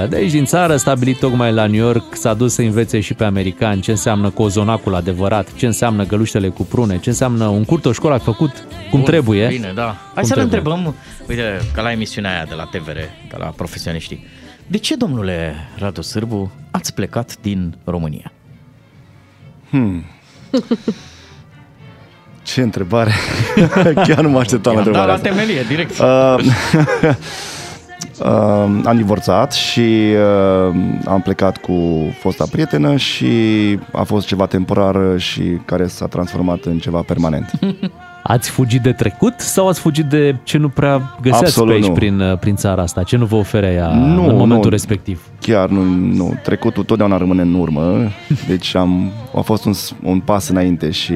de 0.09 0.15
aici 0.15 0.31
din 0.31 0.45
țară, 0.45 0.75
stabilit 0.75 1.19
tocmai 1.19 1.53
la 1.53 1.65
New 1.65 1.85
York, 1.85 2.15
s-a 2.15 2.33
dus 2.33 2.53
să 2.53 2.61
învețe 2.61 2.99
și 2.99 3.13
pe 3.13 3.23
americani 3.23 3.81
ce 3.81 3.91
înseamnă 3.91 4.29
cozonacul 4.29 4.95
adevărat, 4.95 5.53
ce 5.55 5.65
înseamnă 5.65 6.05
găluștele 6.05 6.47
cu 6.47 6.63
prune, 6.63 6.97
ce 6.97 7.09
înseamnă 7.09 7.45
un 7.45 7.63
curto 7.63 7.91
școlat 7.91 8.21
făcut 8.21 8.51
cum 8.89 8.99
Bun, 8.99 9.03
trebuie. 9.03 9.47
Bine, 9.47 9.71
da. 9.75 9.83
Hai 9.83 9.95
Cum 10.13 10.23
să-l 10.23 10.37
trebuie. 10.37 10.43
întrebăm, 10.43 10.95
uite, 11.29 11.61
ca 11.73 11.81
la 11.81 11.91
emisiunea 11.91 12.31
aia 12.31 12.45
de 12.47 12.53
la 12.55 12.63
TVR, 12.63 12.97
de 13.29 13.35
la 13.37 13.45
profesioniștii. 13.45 14.25
De 14.67 14.77
ce, 14.77 14.95
domnule 14.95 15.55
Radu 15.77 16.01
Sârbu, 16.01 16.51
ați 16.71 16.93
plecat 16.93 17.37
din 17.41 17.75
România? 17.83 18.31
Hmm. 19.69 20.03
Ce 22.43 22.61
întrebare! 22.61 23.11
Chiar 24.07 24.21
nu 24.21 24.29
mă 24.29 24.39
așteptam 24.39 24.73
la 24.75 24.81
I-am 24.81 24.91
dat 24.91 24.95
întrebarea 24.95 25.05
la 25.05 25.13
asta. 25.13 25.29
temelie, 25.29 25.61
direct. 25.61 25.99
Uh, 28.19 28.25
uh, 28.27 28.81
am 28.85 28.93
divorțat 28.95 29.53
și 29.53 30.13
uh, 30.69 30.75
am 31.05 31.21
plecat 31.23 31.57
cu 31.57 31.73
fosta 32.19 32.45
prietenă 32.51 32.95
și 32.95 33.25
a 33.91 34.03
fost 34.03 34.27
ceva 34.27 34.45
temporar 34.45 35.19
și 35.19 35.41
care 35.65 35.87
s-a 35.87 36.07
transformat 36.07 36.63
în 36.63 36.77
ceva 36.79 37.01
permanent. 37.01 37.51
Ați 38.27 38.49
fugit 38.49 38.81
de 38.81 38.91
trecut 38.91 39.33
sau 39.37 39.67
ați 39.67 39.79
fugit 39.79 40.05
de 40.05 40.35
ce 40.43 40.57
nu 40.57 40.69
prea 40.69 41.15
găseați 41.21 41.43
Absolut 41.45 41.69
pe 41.69 41.75
aici 41.75 41.85
nu. 41.85 41.91
prin, 41.93 42.19
uh, 42.19 42.37
prin 42.37 42.55
țara 42.55 42.81
asta? 42.81 43.03
Ce 43.03 43.17
nu 43.17 43.25
vă 43.25 43.35
oferea 43.35 43.71
ea 43.71 43.87
Nu, 43.87 44.27
în 44.27 44.35
momentul 44.35 44.63
nu. 44.63 44.69
respectiv? 44.69 45.21
Chiar 45.39 45.69
nu, 45.69 45.83
nu, 46.15 46.39
trecutul 46.43 46.83
totdeauna 46.83 47.17
rămâne 47.17 47.41
în 47.41 47.53
urmă, 47.53 48.07
deci 48.47 48.75
am, 48.75 49.11
a 49.35 49.41
fost 49.41 49.65
un, 49.65 49.73
s- 49.73 49.95
un 50.03 50.19
pas 50.19 50.49
înainte 50.49 50.91
și 50.91 51.13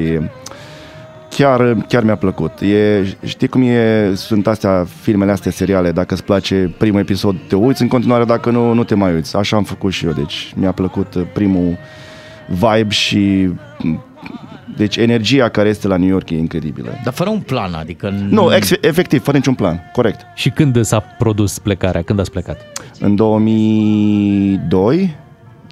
chiar, 1.30 1.74
chiar 1.88 2.04
mi-a 2.04 2.16
plăcut. 2.16 2.60
E, 2.62 3.04
știi 3.26 3.48
cum 3.48 3.62
e, 3.62 4.12
sunt 4.16 4.48
astea, 4.48 4.86
filmele 5.02 5.32
astea, 5.32 5.52
seriale, 5.52 5.92
dacă 5.92 6.14
îți 6.14 6.24
place 6.24 6.76
primul 6.78 7.00
episod, 7.00 7.36
te 7.48 7.56
uiți, 7.56 7.82
în 7.82 7.88
continuare, 7.88 8.26
dacă 8.26 8.50
nu, 8.50 8.74
nu 8.74 8.84
te 8.84 8.96
mai 8.96 9.14
uiți. 9.14 9.36
Așa 9.36 9.56
am 9.58 9.64
făcut 9.64 9.92
și 9.92 10.06
eu, 10.06 10.12
deci 10.12 10.54
mi-a 10.56 10.72
plăcut 10.72 11.14
uh, 11.16 11.24
primul 11.34 11.78
vibe 12.48 12.90
și 12.94 13.50
m, 13.84 14.04
deci 14.80 14.98
energia 14.98 15.50
care 15.50 15.70
este 15.70 15.88
la 15.88 15.98
New 15.98 16.08
York 16.08 16.30
e 16.30 16.38
incredibilă. 16.38 16.90
Dar 17.04 17.14
fără 17.14 17.30
un 17.30 17.40
plan, 17.40 17.74
adică... 17.74 18.14
Nu, 18.30 18.56
ex- 18.56 18.72
efectiv, 18.82 19.24
fără 19.24 19.38
niciun 19.38 19.54
plan, 19.54 19.90
corect. 19.94 20.20
Și 20.36 20.50
când 20.50 20.84
s-a 20.84 21.00
produs 21.00 21.60
plecarea? 21.60 22.02
Când 22.02 22.20
ați 22.20 22.32
plecat? 22.32 22.62
În 23.00 23.16
2002, 23.16 25.16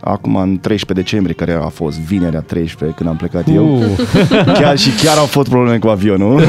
acum 0.01 0.35
în 0.35 0.59
13 0.59 1.05
decembrie, 1.05 1.35
care 1.35 1.53
a 1.53 1.67
fost 1.67 1.99
vinerea 1.99 2.41
13 2.41 2.97
când 2.97 3.09
am 3.09 3.15
plecat 3.15 3.47
eu, 3.53 3.75
Uh. 3.77 3.83
chiar 4.59 4.77
și 4.77 4.89
chiar 5.03 5.17
au 5.17 5.25
fost 5.25 5.49
probleme 5.49 5.77
cu 5.77 5.87
avionul. 5.87 6.41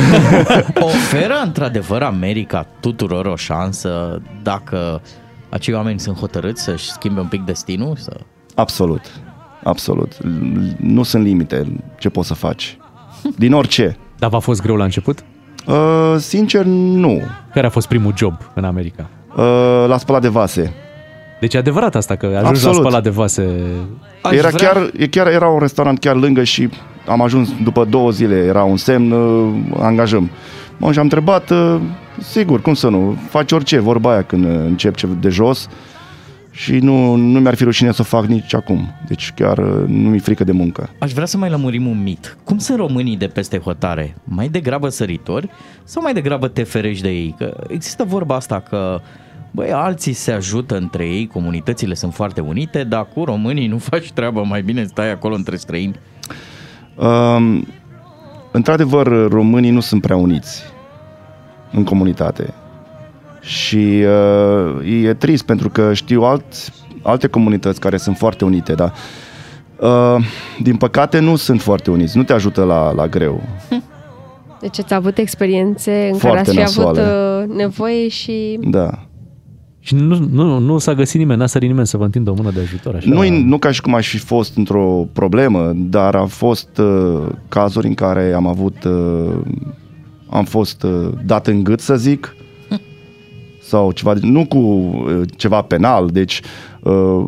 Oferă 0.81 1.35
într-adevăr 1.45 2.03
America 2.03 2.67
tuturor 2.81 3.27
o 3.27 3.37
șansă 3.37 4.23
dacă 4.43 5.03
acei 5.49 5.75
oameni 5.75 6.01
sunt 6.01 6.17
hotărâți 6.17 6.63
să-și 6.63 6.91
schimbe 6.91 7.21
un 7.21 7.27
pic 7.27 7.45
destinul? 7.45 7.97
Să... 7.97 8.17
Absolut, 8.55 9.01
absolut. 9.69 10.17
Nu 10.77 11.03
sunt 11.03 11.25
limite 11.25 11.67
ce 11.99 12.09
poți 12.09 12.29
să 12.29 12.35
faci. 12.35 12.77
Din 13.37 13.53
orice. 13.53 13.97
Dar 14.19 14.31
v-a 14.31 14.39
fost 14.39 14.63
greu 14.63 14.77
la 14.77 14.85
început? 14.85 15.25
Uh, 15.67 16.15
sincer, 16.19 16.65
nu. 16.65 17.23
Care 17.53 17.67
a 17.67 17.71
fost 17.71 17.89
primul 17.89 18.13
job 18.17 18.35
în 18.55 18.65
America? 18.65 19.09
Uh, 19.37 19.45
la 19.89 19.99
spălat 19.99 20.21
de 20.21 20.29
vase. 20.29 20.75
Deci 21.41 21.55
e 21.55 21.59
adevărat 21.59 21.95
asta, 21.95 22.17
că 22.17 22.27
ajungi 22.27 22.47
Absolut. 22.47 22.77
la 22.77 22.83
spălat 22.83 23.03
de 23.03 23.11
vase. 23.11 23.57
Era 24.31 24.49
chiar, 24.49 24.91
e 24.97 25.07
chiar 25.07 25.27
era 25.27 25.49
un 25.49 25.59
restaurant 25.59 25.99
chiar 25.99 26.17
lângă 26.17 26.45
și 26.45 26.69
am 27.07 27.23
ajuns 27.23 27.49
după 27.63 27.85
două 27.85 28.11
zile, 28.11 28.37
era 28.37 28.63
un 28.63 28.77
semn, 28.77 29.11
uh, 29.11 29.55
angajăm. 29.81 30.31
Mă, 30.77 30.93
și 30.93 30.99
am 30.99 31.05
întrebat, 31.05 31.51
uh, 31.51 31.77
sigur, 32.19 32.61
cum 32.61 32.75
să 32.75 32.89
nu, 32.89 33.17
faci 33.29 33.53
orice, 33.53 33.79
vorba 33.79 34.13
aia 34.13 34.23
când 34.23 34.45
uh, 34.45 34.51
încep 34.51 34.95
ce 34.95 35.09
de 35.21 35.29
jos 35.29 35.69
și 36.59 36.79
nu, 36.79 37.15
nu 37.15 37.41
mi-ar 37.41 37.55
fi 37.55 37.65
rușine 37.65 37.93
să 37.93 38.01
o 38.01 38.05
fac 38.05 38.25
nici 38.25 38.55
acum. 38.55 38.95
Deci 39.07 39.33
chiar 39.35 39.59
uh, 39.59 39.85
nu 39.87 40.09
mi-e 40.09 40.19
frică 40.19 40.45
de 40.45 40.53
muncă. 40.53 40.91
Aș 40.99 41.13
vrea 41.13 41.27
să 41.27 41.37
mai 41.37 41.51
lămurim 41.51 41.87
un 41.87 42.03
mit. 42.03 42.37
Cum 42.45 42.59
sunt 42.59 42.79
românii 42.79 43.17
de 43.17 43.27
peste 43.27 43.59
hotare? 43.59 44.17
Mai 44.25 44.49
degrabă 44.49 44.89
săritori 44.89 45.49
sau 45.85 46.03
mai 46.03 46.13
degrabă 46.13 46.49
te 46.49 46.63
ferești 46.63 47.03
de 47.03 47.09
ei? 47.09 47.35
Că 47.39 47.57
există 47.69 48.05
vorba 48.05 48.35
asta 48.35 48.61
că 48.61 49.01
Băi, 49.51 49.73
alții 49.73 50.13
se 50.13 50.33
ajută 50.33 50.77
între 50.77 51.05
ei, 51.07 51.27
comunitățile 51.27 51.95
sunt 51.95 52.15
foarte 52.15 52.41
unite, 52.41 52.85
dar 52.85 53.09
cu 53.15 53.25
românii 53.25 53.67
nu 53.67 53.79
faci 53.91 54.13
treaba, 54.13 54.43
mai 54.43 54.63
bine 54.63 54.85
stai 54.85 55.11
acolo 55.11 55.35
între 55.35 55.57
străini. 55.57 55.95
Um, 56.95 57.67
într-adevăr, 58.53 59.29
românii 59.29 59.71
nu 59.71 59.81
sunt 59.81 60.03
prea 60.03 60.17
uniți 60.17 60.63
în 61.73 61.85
comunitate. 61.85 62.55
Și 63.41 64.05
uh, 64.81 65.03
e 65.03 65.15
trist 65.15 65.45
pentru 65.45 65.69
că 65.69 65.95
știu 65.95 66.23
alți, 66.23 66.73
alte 67.03 67.27
comunități 67.27 67.81
care 67.81 67.97
sunt 67.97 68.17
foarte 68.17 68.45
unite, 68.45 68.75
dar 68.75 68.93
uh, 69.77 70.25
din 70.63 70.77
păcate 70.77 71.19
nu 71.19 71.37
sunt 71.37 71.61
foarte 71.61 71.91
uniți, 71.91 72.17
nu 72.17 72.23
te 72.23 72.33
ajută 72.33 72.65
la, 72.65 72.93
la 72.93 73.07
greu. 73.07 73.43
Deci 74.61 74.79
ați 74.79 74.95
avut 74.95 75.19
experiențe 75.19 76.09
în 76.13 76.19
Foarte 76.19 76.51
care 76.51 76.63
ați 76.63 76.75
fi 76.75 76.81
avut 76.81 76.97
nasoale. 76.97 77.43
uh, 77.43 77.57
nevoie 77.57 78.09
și... 78.09 78.59
Da. 78.63 78.91
Și 79.81 79.95
nu, 79.95 80.29
nu, 80.31 80.59
nu 80.59 80.79
s-a 80.79 80.95
găsit 80.95 81.19
nimeni, 81.19 81.39
n-a 81.39 81.47
sărit 81.47 81.69
nimeni 81.69 81.87
să 81.87 81.97
vă 81.97 82.05
întindă 82.05 82.31
o 82.31 82.35
mână 82.35 82.51
de 82.51 82.61
ajutor. 82.61 82.95
Așa. 82.95 83.11
Nu, 83.11 83.29
nu 83.29 83.59
ca 83.59 83.71
și 83.71 83.81
cum 83.81 83.95
aș 83.95 84.09
fi 84.09 84.19
fost 84.19 84.57
într-o 84.57 85.09
problemă, 85.13 85.73
dar 85.75 86.15
au 86.15 86.27
fost 86.27 86.79
uh, 86.79 87.27
cazuri 87.49 87.87
în 87.87 87.95
care 87.95 88.33
am 88.33 88.47
avut, 88.47 88.85
uh, 88.85 89.37
am 90.29 90.45
fost 90.45 90.83
uh, 90.83 91.09
dat 91.25 91.47
în 91.47 91.63
gât, 91.63 91.81
să 91.81 91.97
zic, 91.97 92.37
sau 93.69 93.91
ceva, 93.93 94.15
de- 94.15 94.21
nu 94.27 94.47
cu 94.47 94.59
uh, 94.59 95.21
ceva 95.37 95.63
penal, 95.63 96.09
deci 96.13 96.41
uh, 96.81 97.25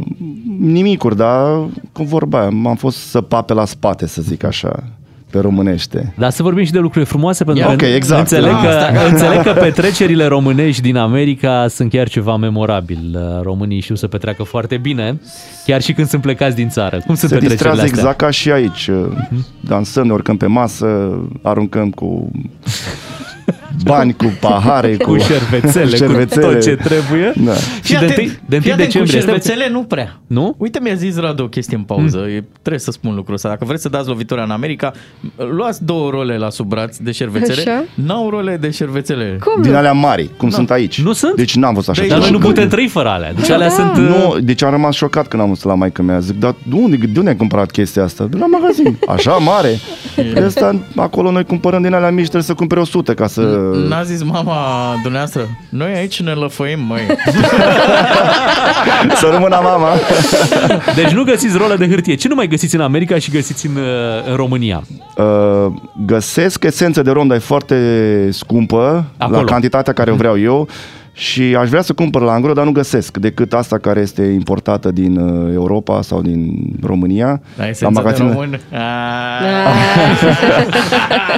nimicuri, 0.58 1.16
dar 1.16 1.58
cum 1.92 2.06
vorba 2.06 2.40
aia, 2.40 2.48
m-am 2.48 2.76
fost 2.76 2.98
săpat 2.98 3.44
pe 3.44 3.52
la 3.52 3.64
spate, 3.64 4.06
să 4.06 4.22
zic 4.22 4.44
așa, 4.44 4.84
pe 5.30 5.38
românește. 5.38 6.14
Dar 6.18 6.30
să 6.30 6.42
vorbim 6.42 6.64
și 6.64 6.72
de 6.72 6.78
lucruri 6.78 7.04
frumoase, 7.04 7.44
pentru 7.44 7.62
Ia, 7.64 7.76
că 7.76 7.84
ok, 7.86 7.94
exact. 7.94 8.20
înțeleg, 8.20 8.52
Ah, 8.52 8.60
că, 8.62 8.68
asta, 8.68 8.92
gata. 8.92 9.06
înțeleg 9.06 9.42
că 9.42 9.52
petrecerile 9.52 10.26
românești 10.26 10.82
din 10.82 10.96
America 10.96 11.66
sunt 11.68 11.90
chiar 11.90 12.08
ceva 12.08 12.36
memorabil. 12.36 13.18
Românii 13.42 13.80
știu 13.80 13.94
să 13.94 14.06
petreacă 14.06 14.42
foarte 14.42 14.76
bine, 14.76 15.20
chiar 15.66 15.82
și 15.82 15.92
când 15.92 16.06
sunt 16.08 16.22
plecați 16.22 16.56
din 16.56 16.68
țară. 16.68 16.96
Cum 17.06 17.14
sunt 17.14 17.30
Se 17.30 17.36
petrecerile 17.38 17.48
distrează 17.54 17.80
astea? 17.82 17.98
exact 17.98 18.18
ca 18.18 18.30
și 18.30 18.50
aici. 18.50 18.90
Dansăm, 19.60 20.06
ne 20.06 20.12
urcăm 20.12 20.36
pe 20.36 20.46
masă, 20.46 21.18
aruncăm 21.42 21.90
cu 21.90 22.30
bani, 23.84 24.12
cu 24.16 24.32
pahare, 24.40 24.96
cu, 24.96 25.10
Cu 25.10 25.18
șervețele, 25.18 26.06
cu 26.26 26.40
tot 26.40 26.62
ce 26.62 26.76
trebuie. 26.76 27.32
Da. 27.44 27.52
Și 27.82 27.92
de 27.92 28.04
întâi- 28.06 28.38
de 28.48 28.56
întâi 28.56 28.74
decembrie, 28.76 29.00
Cu 29.00 29.06
stai- 29.06 29.20
șervețele 29.20 29.68
nu 29.70 29.82
prea. 29.82 30.20
Nu? 30.26 30.54
Uite, 30.58 30.78
mi-a 30.82 30.94
zis 30.94 31.16
Radu 31.18 31.42
o 31.42 31.48
chestie 31.48 31.76
în 31.76 31.82
pauză. 31.82 32.18
E, 32.18 32.44
trebuie 32.52 32.78
să 32.80 32.90
spun 32.90 33.14
lucrul 33.14 33.34
ăsta. 33.34 33.48
Dacă 33.48 33.64
vreți 33.64 33.82
să 33.82 33.88
dați 33.88 34.08
lovitura 34.08 34.42
în 34.42 34.50
America, 34.50 34.92
luați 35.54 35.84
două 35.84 36.10
role 36.10 36.36
la 36.36 36.50
sub 36.50 36.66
braț 36.68 36.96
de 36.96 37.12
șervețele. 37.12 37.60
Așa? 37.70 37.84
N-au 37.94 38.30
role 38.30 38.56
de 38.56 38.70
șervețele. 38.70 39.38
Cum 39.44 39.62
Din 39.62 39.74
alea 39.74 39.92
mari, 39.92 40.30
cum 40.36 40.48
Da. 40.48 40.54
sunt 40.54 40.70
aici. 40.70 41.02
Nu 41.02 41.12
sunt? 41.12 41.34
Deci 41.36 41.54
n-am 41.56 41.74
văzut 41.74 41.88
așa. 41.88 42.00
Dar 42.06 42.18
noi 42.18 42.26
ceva. 42.26 42.38
nu 42.38 42.46
putem 42.46 42.68
trăi 42.68 42.88
fără 42.88 43.08
alea. 43.08 43.32
Deci 43.32 43.48
Da, 43.48 43.54
alea 43.54 43.68
da. 43.68 43.74
sunt... 43.74 43.96
Nu, 43.96 44.36
deci 44.42 44.62
am 44.62 44.70
rămas 44.70 44.94
șocat 44.94 45.28
când 45.28 45.42
am 45.42 45.48
văzut 45.48 45.64
la 45.64 45.74
maică 45.74 46.02
mea. 46.02 46.18
Zic, 46.18 46.38
dar 46.38 46.54
de 46.68 46.74
unde, 46.74 46.96
de 46.96 47.18
unde 47.18 47.30
ai 47.30 47.36
cumpărat 47.36 47.70
chestia 47.70 48.02
asta? 48.02 48.24
De 48.24 48.36
la 48.38 48.46
magazin. 48.46 48.98
Așa 49.08 49.32
mare? 49.32 49.78
De 50.34 50.40
asta, 50.40 50.76
acolo 50.96 51.30
noi 51.30 51.44
cumpărăm 51.44 51.82
din 51.82 51.92
alea 51.94 52.10
mici, 52.10 52.20
trebuie 52.22 52.42
să 52.42 52.54
cumpere 52.54 52.80
100 52.80 53.14
ca 53.14 53.26
să... 53.26 53.69
N-a 53.88 54.02
zis 54.02 54.22
mama 54.22 54.90
dumneavoastră, 55.02 55.48
noi 55.68 55.94
aici 55.94 56.20
ne 56.20 56.32
lăfăim, 56.32 56.80
măi. 56.80 57.00
să 59.20 59.28
rămână 59.32 59.60
mama. 59.62 59.88
Deci 60.94 61.10
nu 61.10 61.24
găsiți 61.24 61.56
rolă 61.56 61.76
de 61.76 61.88
hârtie. 61.88 62.14
Ce 62.14 62.28
nu 62.28 62.34
mai 62.34 62.46
găsiți 62.46 62.74
în 62.74 62.80
America 62.80 63.18
și 63.18 63.30
găsiți 63.30 63.66
în, 63.66 63.76
uh, 63.76 64.30
în 64.30 64.36
România? 64.36 64.82
Uh, 65.16 65.72
găsesc 66.06 66.64
esență 66.64 67.02
de 67.02 67.10
rom, 67.10 67.26
dar 67.26 67.36
e 67.36 67.40
foarte 67.40 68.28
scumpă 68.30 69.04
Acolo. 69.16 69.36
la 69.36 69.44
cantitatea 69.44 69.92
care 69.92 70.10
o 70.10 70.14
vreau 70.14 70.38
eu 70.38 70.68
și 71.12 71.42
aș 71.42 71.68
vrea 71.68 71.82
să 71.82 71.92
cumpăr 71.92 72.22
la 72.22 72.32
angro, 72.32 72.52
dar 72.52 72.64
nu 72.64 72.72
găsesc 72.72 73.16
decât 73.16 73.52
asta 73.52 73.78
care 73.78 74.00
este 74.00 74.22
importată 74.22 74.90
din 74.90 75.16
uh, 75.16 75.50
Europa 75.54 76.02
sau 76.02 76.22
din 76.22 76.72
România. 76.82 77.42
La 77.56 77.68
esență 77.68 78.02
de 78.02 78.14
român. 78.18 78.60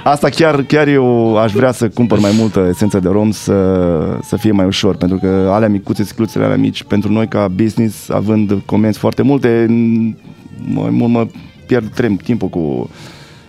Asta 0.05 0.29
chiar, 0.29 0.63
chiar 0.63 0.87
eu 0.89 1.37
aș 1.39 1.53
vrea 1.53 1.73
să 1.73 1.89
cumpăr 1.89 2.19
mai 2.19 2.31
multă 2.39 2.67
esență 2.69 3.01
de 3.01 3.09
rom 3.09 3.31
să, 3.31 3.79
să 4.23 4.37
fie 4.37 4.51
mai 4.53 4.67
ușor, 4.67 4.97
pentru 4.97 5.19
că 5.19 5.51
alea 5.53 5.69
micuțe, 5.69 6.03
sticluțele 6.05 6.45
alea 6.45 6.57
mici, 6.57 6.83
pentru 6.83 7.13
noi 7.13 7.29
ca 7.29 7.49
business, 7.49 8.09
având 8.09 8.63
comenzi 8.67 8.99
foarte 8.99 9.23
multe, 9.23 9.67
mai 10.75 10.91
mult 10.91 11.11
mă 11.13 11.27
pierd 11.67 11.95
trem 11.95 12.17
timpul 12.17 12.49
cu 12.49 12.59
Cu 12.59 12.91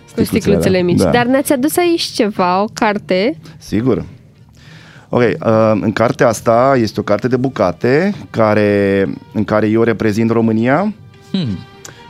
sticluțele 0.06 0.40
sticluțele 0.40 0.76
alea. 0.76 0.84
mici. 0.84 0.98
Da. 1.02 1.10
Dar 1.10 1.26
ne-ați 1.26 1.52
adus 1.52 1.76
aici 1.76 2.02
ceva, 2.02 2.62
o 2.62 2.66
carte. 2.72 3.38
Sigur. 3.58 4.04
Ok, 5.16 5.22
uh, 5.22 5.36
în 5.80 5.92
cartea 5.92 6.28
asta 6.28 6.76
este 6.80 7.00
o 7.00 7.02
carte 7.02 7.28
de 7.28 7.36
bucate 7.36 8.14
care, 8.30 9.04
în 9.32 9.44
care 9.44 9.66
eu 9.66 9.82
reprezint 9.82 10.30
România 10.30 10.92
Hmm. 11.30 11.58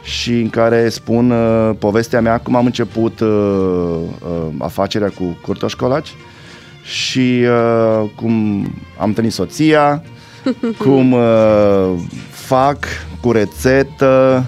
și 0.02 0.32
în 0.40 0.51
care 0.51 0.89
spun 0.89 1.31
uh, 1.31 1.70
povestea 1.78 2.20
mea, 2.20 2.39
cum 2.39 2.56
am 2.56 2.64
început 2.64 3.20
uh, 3.20 3.28
uh, 3.28 4.47
afacerea 4.59 5.09
cu 5.09 5.39
curtoșcolaci 5.43 6.14
și 6.82 7.44
uh, 7.44 8.10
cum 8.14 8.32
am 8.98 9.09
întâlnit 9.09 9.32
soția, 9.32 10.02
cum 10.85 11.12
uh, 11.12 11.93
fac 12.31 12.78
cu 13.20 13.32
rețetă, 13.32 14.44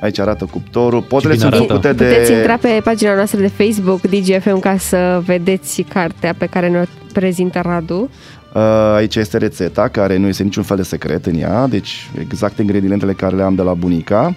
aici 0.00 0.18
arată 0.18 0.48
cuptorul, 0.50 1.02
potele 1.02 1.32
bine 1.34 1.44
sunt 1.44 1.54
arată. 1.54 1.72
făcute 1.72 1.92
de... 1.92 2.04
Puteți 2.04 2.32
intra 2.32 2.56
pe 2.56 2.80
pagina 2.84 3.14
noastră 3.14 3.40
de 3.40 3.48
Facebook 3.48 4.00
DGFM 4.00 4.58
ca 4.58 4.76
să 4.78 5.22
vedeți 5.24 5.82
cartea 5.82 6.34
pe 6.38 6.46
care 6.46 6.68
ne-o 6.68 6.84
prezintă 7.12 7.60
Radu. 7.62 8.10
Uh, 8.54 8.62
Aici 8.94 9.16
este 9.16 9.38
rețeta, 9.38 9.88
care 9.88 10.16
nu 10.16 10.26
este 10.26 10.42
niciun 10.42 10.62
fel 10.62 10.76
de 10.76 10.82
secret 10.82 11.26
în 11.26 11.38
ea, 11.40 11.66
deci 11.66 12.10
exact 12.20 12.58
ingredientele 12.58 13.12
care 13.12 13.36
le 13.36 13.42
am 13.42 13.54
de 13.54 13.62
la 13.62 13.72
bunica. 13.74 14.34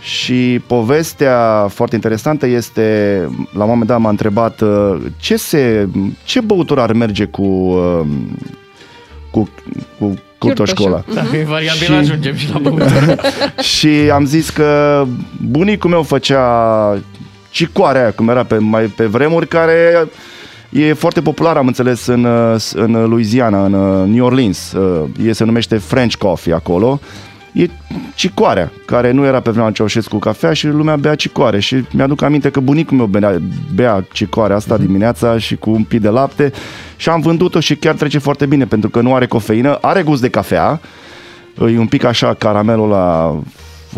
Și 0.00 0.60
povestea 0.66 1.66
foarte 1.70 1.94
interesantă 1.94 2.46
este, 2.46 3.18
la 3.52 3.62
un 3.62 3.68
moment 3.70 3.86
dat 3.88 3.98
m-a 4.00 4.08
întrebat 4.08 4.60
uh, 4.60 4.96
ce, 5.16 5.36
se, 5.36 5.88
ce 6.24 6.40
băutură 6.40 6.80
ar 6.80 6.92
merge 6.92 7.24
cu, 7.24 7.42
uh, 7.42 8.06
cu, 9.30 9.48
cu 9.98 10.14
curtoșcola. 10.38 11.04
Dacă 11.14 11.36
e 11.36 11.44
variabil, 11.44 11.84
Și- 11.86 11.92
ajungem 11.92 12.34
și 12.34 12.52
la 12.52 12.58
băutură. 12.58 13.16
și 13.76 13.88
am 14.12 14.24
zis 14.24 14.50
că 14.50 15.04
bunicul 15.50 15.90
meu 15.90 16.02
făcea 16.02 16.98
cicoarea 17.50 18.00
aia, 18.00 18.10
cum 18.12 18.28
era 18.28 18.44
pe, 18.44 18.58
mai 18.58 18.84
pe 18.84 19.04
vremuri, 19.04 19.46
care 19.48 20.08
e 20.70 20.92
foarte 20.92 21.20
popular, 21.20 21.56
am 21.56 21.66
înțeles, 21.66 22.06
în, 22.06 22.24
uh, 22.24 22.70
în 22.72 22.92
Louisiana, 22.92 23.64
în 23.64 23.72
uh, 23.72 24.08
New 24.08 24.24
Orleans. 24.24 24.72
Uh, 24.72 25.04
E 25.24 25.32
se 25.32 25.44
numește 25.44 25.76
French 25.76 26.14
Coffee 26.14 26.54
acolo. 26.54 27.00
E 27.52 27.66
cicoarea, 28.14 28.72
care 28.86 29.10
nu 29.10 29.24
era 29.24 29.40
pe 29.40 29.50
vremea 29.50 29.70
Ceaușescu 29.70 30.18
cafea 30.18 30.52
și 30.52 30.66
lumea 30.66 30.96
bea 30.96 31.14
cicoare. 31.14 31.60
Și 31.60 31.84
mi-aduc 31.92 32.22
aminte 32.22 32.50
că 32.50 32.60
bunicul 32.60 32.96
meu 32.96 33.06
bea, 33.06 33.40
bea 33.74 34.04
cicoarea 34.12 34.56
asta 34.56 34.76
dimineața 34.76 35.38
și 35.38 35.56
cu 35.56 35.70
un 35.70 35.82
pic 35.82 36.00
de 36.00 36.08
lapte 36.08 36.52
și 36.96 37.08
am 37.08 37.20
vândut-o 37.20 37.60
și 37.60 37.76
chiar 37.76 37.94
trece 37.94 38.18
foarte 38.18 38.46
bine 38.46 38.64
pentru 38.64 38.90
că 38.90 39.00
nu 39.00 39.14
are 39.14 39.26
cofeină, 39.26 39.78
are 39.80 40.02
gust 40.02 40.20
de 40.20 40.28
cafea, 40.28 40.80
E 41.60 41.78
un 41.78 41.86
pic 41.86 42.04
așa 42.04 42.34
caramelul 42.34 42.88
la 42.88 43.36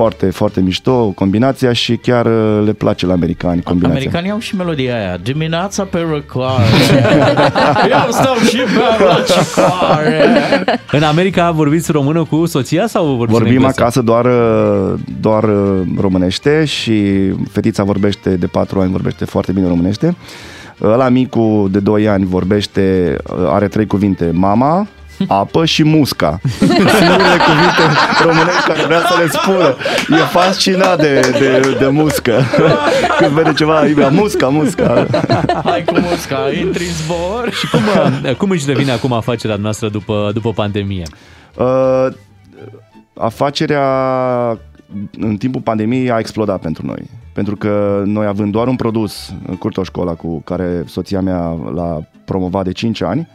foarte, 0.01 0.31
foarte 0.31 0.60
mișto 0.60 1.12
combinația 1.14 1.72
și 1.72 1.97
chiar 1.97 2.27
uh, 2.27 2.62
le 2.64 2.72
place 2.72 3.06
la 3.06 3.12
americani 3.12 3.62
combinația. 3.62 3.98
Americanii 3.98 4.31
au 4.31 4.39
și 4.39 4.56
melodia 4.56 4.97
aia. 4.97 5.16
Dimineața 5.16 5.85
pe 5.85 6.06
răcoare. 6.12 6.64
Eu 8.05 8.10
stau 8.10 8.35
și 8.35 8.56
beau 8.56 9.09
la 9.09 9.22
cicoare. 9.22 10.24
În 10.90 11.02
America 11.02 11.51
vorbiți 11.51 11.93
română 11.93 12.24
cu 12.24 12.47
soția 12.47 12.86
sau 12.86 13.05
vorbiți 13.05 13.22
în 13.22 13.32
Vorbim 13.32 13.52
engleză? 13.52 13.81
acasă 13.81 14.02
doar, 14.02 14.24
uh, 14.24 14.98
doar 15.20 15.44
uh, 15.44 15.81
românește 16.01 16.64
și 16.64 17.28
fetița 17.51 17.82
vorbește 17.82 18.36
de 18.36 18.47
4 18.47 18.81
ani, 18.81 18.90
vorbește 18.90 19.24
foarte 19.24 19.52
bine 19.52 19.66
românește. 19.66 20.16
Ăla 20.82 21.09
micu 21.09 21.68
de 21.70 21.78
2 21.78 22.09
ani 22.09 22.24
vorbește, 22.24 23.16
uh, 23.27 23.36
are 23.48 23.68
trei 23.68 23.86
cuvinte, 23.86 24.31
mama, 24.32 24.86
apă 25.26 25.64
și 25.64 25.84
musca. 25.84 26.40
Singurele 26.59 27.38
cuvinte 27.47 27.82
românești 28.22 28.66
care 28.66 28.84
vrea 28.86 29.01
să 29.01 29.14
le 29.18 29.28
spună. 29.28 29.76
E 30.20 30.24
fascinat 30.24 31.01
de, 31.01 31.20
de, 31.38 31.76
de 31.78 31.88
muscă. 31.88 32.42
Când 33.18 33.30
vede 33.30 33.52
ceva, 33.52 33.80
îi 33.80 33.94
vrea 33.94 34.09
musca, 34.09 34.48
musca. 34.48 35.06
Hai 35.64 35.84
cu 35.84 35.94
musca, 35.98 36.38
intri 36.60 36.84
în 36.84 36.90
zbor. 36.90 37.48
Și 37.52 37.68
cum, 37.70 37.80
uh, 38.24 38.34
cum 38.34 38.51
își 38.51 38.66
devine 38.66 38.90
acum 38.90 39.12
afacerea 39.12 39.56
noastră 39.56 39.88
după, 39.88 40.30
după 40.34 40.52
pandemie? 40.52 41.06
Uh, 41.56 42.06
afacerea 43.14 43.88
în 45.18 45.36
timpul 45.36 45.60
pandemiei 45.60 46.10
a 46.10 46.18
explodat 46.18 46.60
pentru 46.60 46.86
noi. 46.86 47.02
Pentru 47.32 47.56
că 47.56 48.02
noi 48.06 48.26
având 48.26 48.52
doar 48.52 48.66
un 48.66 48.76
produs, 48.76 49.34
Curtoșcola, 49.59 50.14
cu 50.14 50.40
care 50.40 50.84
soția 50.86 51.20
mea 51.20 51.59
l-a 51.74 52.01
promovat 52.24 52.64
de 52.64 52.72
5 52.72 53.02
ani, 53.02 53.28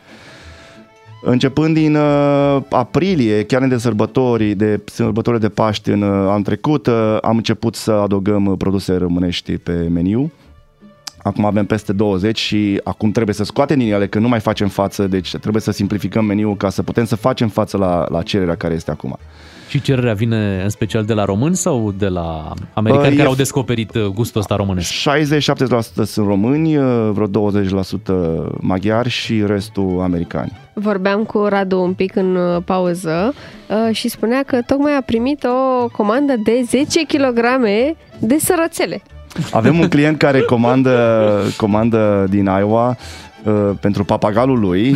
Începând 1.28 1.74
din 1.74 1.96
uh, 1.96 2.62
aprilie, 2.70 3.44
chiar 3.44 3.68
de 3.68 3.78
sărbători, 3.78 4.54
de 4.54 4.82
sărbătorile 4.86 5.48
de 5.48 5.54
Paști 5.54 5.90
în 5.90 6.02
uh, 6.02 6.10
anul 6.10 6.44
trecut, 6.44 6.88
uh, 6.88 7.18
am 7.22 7.36
început 7.36 7.76
să 7.76 7.92
adăugăm 7.92 8.46
uh, 8.46 8.58
produse 8.58 8.94
românești 8.94 9.58
pe 9.58 9.72
meniu. 9.72 10.32
Acum 11.18 11.46
avem 11.46 11.66
peste 11.66 11.94
20 11.94 12.40
și 12.40 12.82
acum 12.84 13.12
trebuie 13.12 13.36
să 13.36 13.44
scoatem 13.44 13.78
din 13.78 13.94
ele 13.94 14.08
că 14.08 14.20
nu 14.20 14.28
mai 14.28 14.40
facem 14.40 14.68
față, 14.68 15.08
deci 15.08 15.36
trebuie 15.36 15.62
să 15.62 15.72
simplificăm 15.72 16.26
meniul 16.26 16.56
ca 16.56 16.70
să 16.70 16.84
putem 16.84 17.06
să 17.06 17.16
facem 17.16 17.48
față 17.48 17.78
la, 17.78 18.06
la 18.10 18.22
cererea 18.22 18.56
care 18.56 18.74
este 18.74 18.92
acum. 18.92 19.18
Și 19.68 19.82
cererea 19.82 20.14
vine 20.14 20.62
în 20.64 20.70
special 20.70 21.04
de 21.04 21.14
la 21.14 21.26
români 21.26 21.56
sau 21.56 21.94
de 21.98 22.08
la 22.08 22.54
americani 22.74 23.08
Uh, 23.08 23.14
e 23.14 23.16
care 23.16 23.28
au 23.28 23.34
f- 23.34 23.38
descoperit 23.38 23.96
uh, 23.96 24.06
gustul 24.06 24.42
ăsta 24.42 24.56
românesc? 24.56 24.92
60-70% 24.92 26.04
sunt 26.04 26.28
români, 26.28 26.78
uh, 26.78 27.10
vreo 27.14 27.28
20% 27.28 28.50
maghiari 28.60 29.10
și 29.10 29.44
restul 29.46 30.00
americani. 30.02 30.52
Vorbeam 30.74 31.24
cu 31.24 31.46
Radu 31.50 31.82
un 31.82 31.94
pic 31.94 32.16
în 32.16 32.36
uh, 32.36 32.62
pauză 32.66 33.34
uh, 33.70 33.96
și 33.96 34.08
spunea 34.08 34.44
că 34.44 34.62
tocmai 34.66 34.96
a 34.98 35.02
primit 35.02 35.44
o 35.44 35.88
comandă 35.88 36.34
de 36.44 36.62
10 36.66 37.06
kg 37.06 37.40
de 38.20 38.38
sărățele. 38.40 39.02
Avem 39.52 39.80
un 39.80 39.88
client 39.88 40.18
care 40.18 40.42
comandă, 40.42 41.40
comandă 41.58 42.26
din 42.30 42.46
Iowa 42.60 42.98
uh, 43.46 43.54
pentru 43.80 44.04
papagalul 44.04 44.60
lui. 44.60 44.96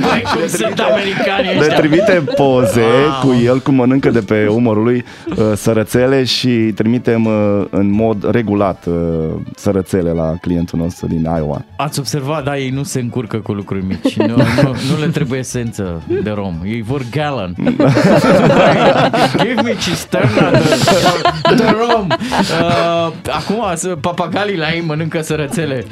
Băi, 0.00 0.22
cum 0.34 0.46
sunt 0.48 0.78
americanii 0.78 1.50
Le 1.54 1.58
ăștia. 1.58 1.76
trimite 1.76 2.24
poze 2.36 2.80
Wow. 2.80 3.20
cu 3.32 3.40
el 3.44 3.60
cum 3.60 3.74
mănâncă 3.74 4.10
de 4.10 4.20
pe 4.20 4.46
umărul 4.50 4.82
lui 4.82 5.04
uh, 5.36 5.36
sărățele 5.56 6.24
și 6.24 6.48
trimitem 6.48 7.24
uh, 7.24 7.64
în 7.70 7.90
mod 7.90 8.30
regulat 8.30 8.84
uh, 8.86 8.94
sărățele 9.56 10.10
la 10.10 10.32
clientul 10.40 10.78
nostru 10.78 11.06
din 11.06 11.22
Iowa. 11.36 11.64
Ați 11.76 11.98
observat, 11.98 12.44
da, 12.44 12.56
ei 12.58 12.70
nu 12.70 12.82
se 12.82 13.00
încurcă 13.00 13.36
cu 13.36 13.52
lucruri 13.52 13.84
mici. 13.84 14.14
Nu, 14.16 14.26
nu, 14.36 14.74
nu 14.90 15.00
le 15.00 15.06
trebuie 15.06 15.38
esență 15.38 16.02
de 16.22 16.30
rom. 16.34 16.54
Ei 16.64 16.82
vor 16.82 17.02
gallon. 17.10 17.54
Give 19.44 19.60
me 19.62 19.74
cisterna 19.80 20.50
de, 20.50 20.58
de 21.54 21.64
rom. 21.78 22.06
Uh, 22.10 23.12
acum, 23.30 23.62
să- 23.74 23.96
papagalii 24.00 24.56
la 24.56 24.72
ei 24.74 24.82
mănâncă 24.86 25.20
sărățele. 25.22 25.84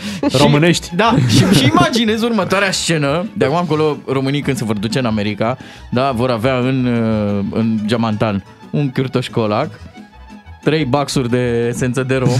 Românești. 0.50 0.88
Și, 0.88 0.94
da, 0.94 1.14
și, 1.28 1.58
și 1.58 1.64
imaginez 1.64 2.22
următoarea 2.22 2.70
scenă. 2.70 3.28
De 3.32 3.44
acum 3.44 3.56
încolo, 3.56 3.96
românii 4.06 4.40
când 4.40 4.56
se 4.56 4.64
vor 4.64 4.76
duce 4.76 4.98
în 4.98 5.04
America, 5.04 5.56
da, 5.90 6.10
vor 6.10 6.30
avea 6.30 6.56
în, 6.56 6.84
uh, 6.84 7.44
în 7.58 7.78
geamantan 7.86 8.44
un 8.70 8.90
cârtoș 8.90 9.28
colac, 9.28 9.80
trei 10.62 10.84
baxuri 10.84 11.30
de 11.30 11.66
esență 11.68 12.02
de 12.02 12.16
rom 12.16 12.38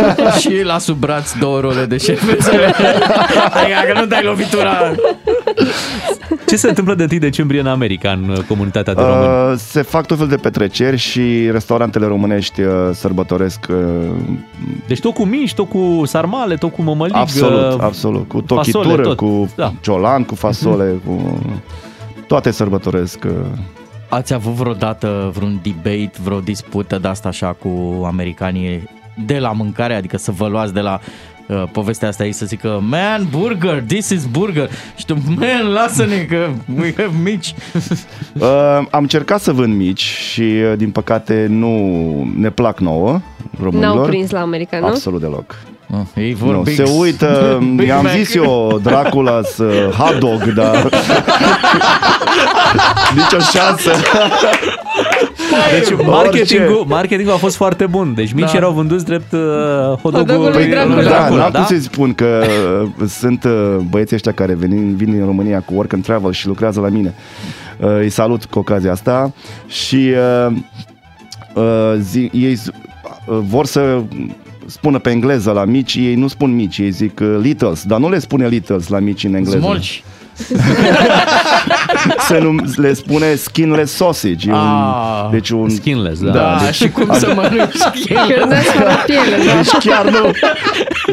și 0.40 0.62
la 0.62 0.78
sub 0.78 0.98
braț 0.98 1.32
două 1.32 1.60
role 1.60 1.84
de 1.84 1.96
șervețele. 1.96 2.74
Adică 3.50 3.92
că 3.92 4.00
nu 4.00 4.06
dai 4.06 4.22
lovitura. 4.22 4.94
Ce 6.52 6.58
se 6.58 6.68
întâmplă 6.68 6.94
de 6.94 7.06
1 7.10 7.18
decembrie 7.18 7.60
în 7.60 7.66
America, 7.66 8.10
în 8.10 8.28
uh, 8.28 8.38
comunitatea 8.38 8.94
de 8.94 9.02
români? 9.02 9.52
Uh, 9.52 9.58
se 9.58 9.82
fac 9.82 10.06
tot 10.06 10.18
fel 10.18 10.26
de 10.26 10.36
petreceri 10.36 10.96
și 10.96 11.50
restaurantele 11.50 12.06
românești 12.06 12.60
uh, 12.60 12.70
sărbătoresc 12.92 13.66
uh, 13.70 13.76
Deci 14.86 15.00
tot 15.00 15.14
cu 15.14 15.24
mici, 15.24 15.54
tot 15.54 15.68
cu 15.68 16.02
sarmale, 16.04 16.54
tot 16.54 16.72
cu 16.72 16.82
mămăligă. 16.82 17.18
absolut, 17.18 17.80
absolut, 17.80 18.28
cu 18.28 18.40
tochitură, 18.40 18.84
fasole, 18.84 19.02
tot. 19.02 19.16
cu 19.16 19.48
Da. 19.56 19.72
ciolan, 19.80 20.24
cu 20.24 20.34
fasole, 20.34 21.00
cu 21.06 21.40
toate 22.26 22.50
sărbătoresc. 22.50 23.24
uh. 23.24 23.30
Ați 24.08 24.34
avut 24.34 24.52
vreodată 24.52 25.30
vreun 25.34 25.60
debate, 25.62 26.10
vreo 26.22 26.40
dispută 26.40 26.98
de 26.98 27.08
asta 27.08 27.28
așa 27.28 27.52
cu 27.52 28.02
americanii 28.04 28.82
de 29.26 29.38
la 29.38 29.52
mâncare, 29.52 29.94
adică 29.94 30.16
să 30.16 30.30
vă 30.30 30.46
luați 30.46 30.74
de 30.74 30.80
la 30.80 31.00
uh, 31.46 31.62
povestea 31.72 32.08
asta 32.08 32.24
ei 32.24 32.32
să 32.32 32.46
zică 32.46 32.82
Man, 32.88 33.26
burger, 33.30 33.82
this 33.86 34.08
is 34.08 34.24
burger 34.26 34.70
Și 34.96 35.04
tu, 35.06 35.16
man, 35.38 35.72
lasă-ne 35.72 36.16
că 36.16 36.48
we 36.80 36.94
have 36.96 37.10
mici 37.22 37.54
Uh, 38.40 38.48
am 38.90 39.02
încercat 39.02 39.40
să 39.40 39.52
vând 39.52 39.74
mici 39.74 40.00
și 40.02 40.40
uh, 40.40 40.72
din 40.76 40.90
păcate 40.90 41.46
nu 41.48 41.72
ne 42.36 42.50
plac 42.50 42.80
nouă 42.80 43.20
românilor. 43.62 43.94
N-au 43.94 44.04
prins 44.06 44.30
la 44.30 44.40
America, 44.40 44.78
nu? 44.78 44.86
Absolut 44.86 45.20
deloc. 45.20 45.54
Uh, 45.90 45.98
ei 46.14 46.34
vor 46.34 46.54
nu, 46.54 46.62
Big- 46.62 46.74
se 46.74 46.82
uită, 46.98 47.58
Big 47.76 47.86
i-am 47.86 48.02
Mac. 48.02 48.12
zis 48.12 48.34
eu 48.34 48.80
Dracula's 48.84 49.56
uh, 49.58 49.88
hot 49.98 50.18
dog, 50.18 50.42
dar 50.42 50.76
nicio 53.16 53.38
șansă. 53.52 53.90
Deci 55.78 56.04
marketingul, 56.06 56.84
marketingul 56.88 57.32
a 57.34 57.36
fost 57.36 57.56
foarte 57.56 57.86
bun. 57.86 58.12
Deci 58.14 58.32
mici 58.32 58.50
Da. 58.52 58.56
erau 58.56 58.72
vânduți 58.72 59.04
drept 59.04 59.32
uh, 59.32 59.40
hot-dogul 59.40 60.12
Hot-dogul 60.12 60.50
lui 60.50 60.62
lui 60.62 60.70
Dracula. 60.70 60.94
Da, 60.94 61.08
Dracula, 61.08 61.40
n-am 61.42 61.50
da? 61.52 61.58
cum 61.58 61.66
să-i 61.66 61.80
spun 61.80 62.14
că 62.14 62.42
uh, 62.82 62.88
sunt 63.08 63.44
uh, 63.44 63.76
băieții 63.90 64.16
ăștia 64.16 64.32
care 64.32 64.54
vin, 64.54 64.96
vin 64.96 65.10
din 65.10 65.24
România 65.24 65.60
cu 65.60 65.74
work 65.74 65.92
and 65.92 66.02
travel 66.04 66.32
și 66.32 66.46
lucrează 66.46 66.80
la 66.80 66.88
mine. 66.88 67.14
Uh, 67.78 67.88
Îi 68.00 68.10
salut 68.10 68.44
cu 68.44 68.58
ocazia 68.58 68.92
asta 68.92 69.32
și 69.66 70.12
uh, 70.46 70.52
uh, 71.54 71.94
zi, 72.00 72.30
ei 72.32 72.54
z- 72.56 72.66
uh, 73.26 73.38
vor 73.48 73.66
să 73.66 74.02
spună 74.66 74.98
pe 74.98 75.10
engleză 75.10 75.50
la 75.50 75.64
mici, 75.64 75.94
ei 75.94 76.14
nu 76.14 76.28
spun 76.28 76.54
mici, 76.54 76.78
ei 76.78 76.90
zic 76.90 77.20
uh, 77.22 77.36
littles, 77.40 77.82
dar 77.84 77.98
nu 77.98 78.10
le 78.10 78.18
spune 78.18 78.46
littles 78.48 78.88
la 78.88 78.98
mici 78.98 79.24
în 79.24 79.34
engleză. 79.34 79.58
Smolci 79.58 80.02
Se 82.28 82.38
num, 82.38 82.64
le 82.76 82.94
spune 82.94 83.34
skinless 83.34 83.94
sausage. 83.94 84.48
E 84.48 84.52
un, 84.52 84.58
Ah. 84.58 85.28
deci 85.30 85.50
un, 85.50 85.68
Skinless, 85.68 86.20
da. 86.22 86.30
Da, 86.30 86.58
deci, 86.64 86.74
și 86.74 86.88
cum 86.88 87.08
să 87.12 87.32
mănânci 87.34 87.76
Cârnați 88.28 88.64
fără 88.70 88.90
piele, 89.06 89.36
da. 89.46 89.52
Deci 89.54 89.84
chiar 89.84 90.04
nu, 90.10 90.30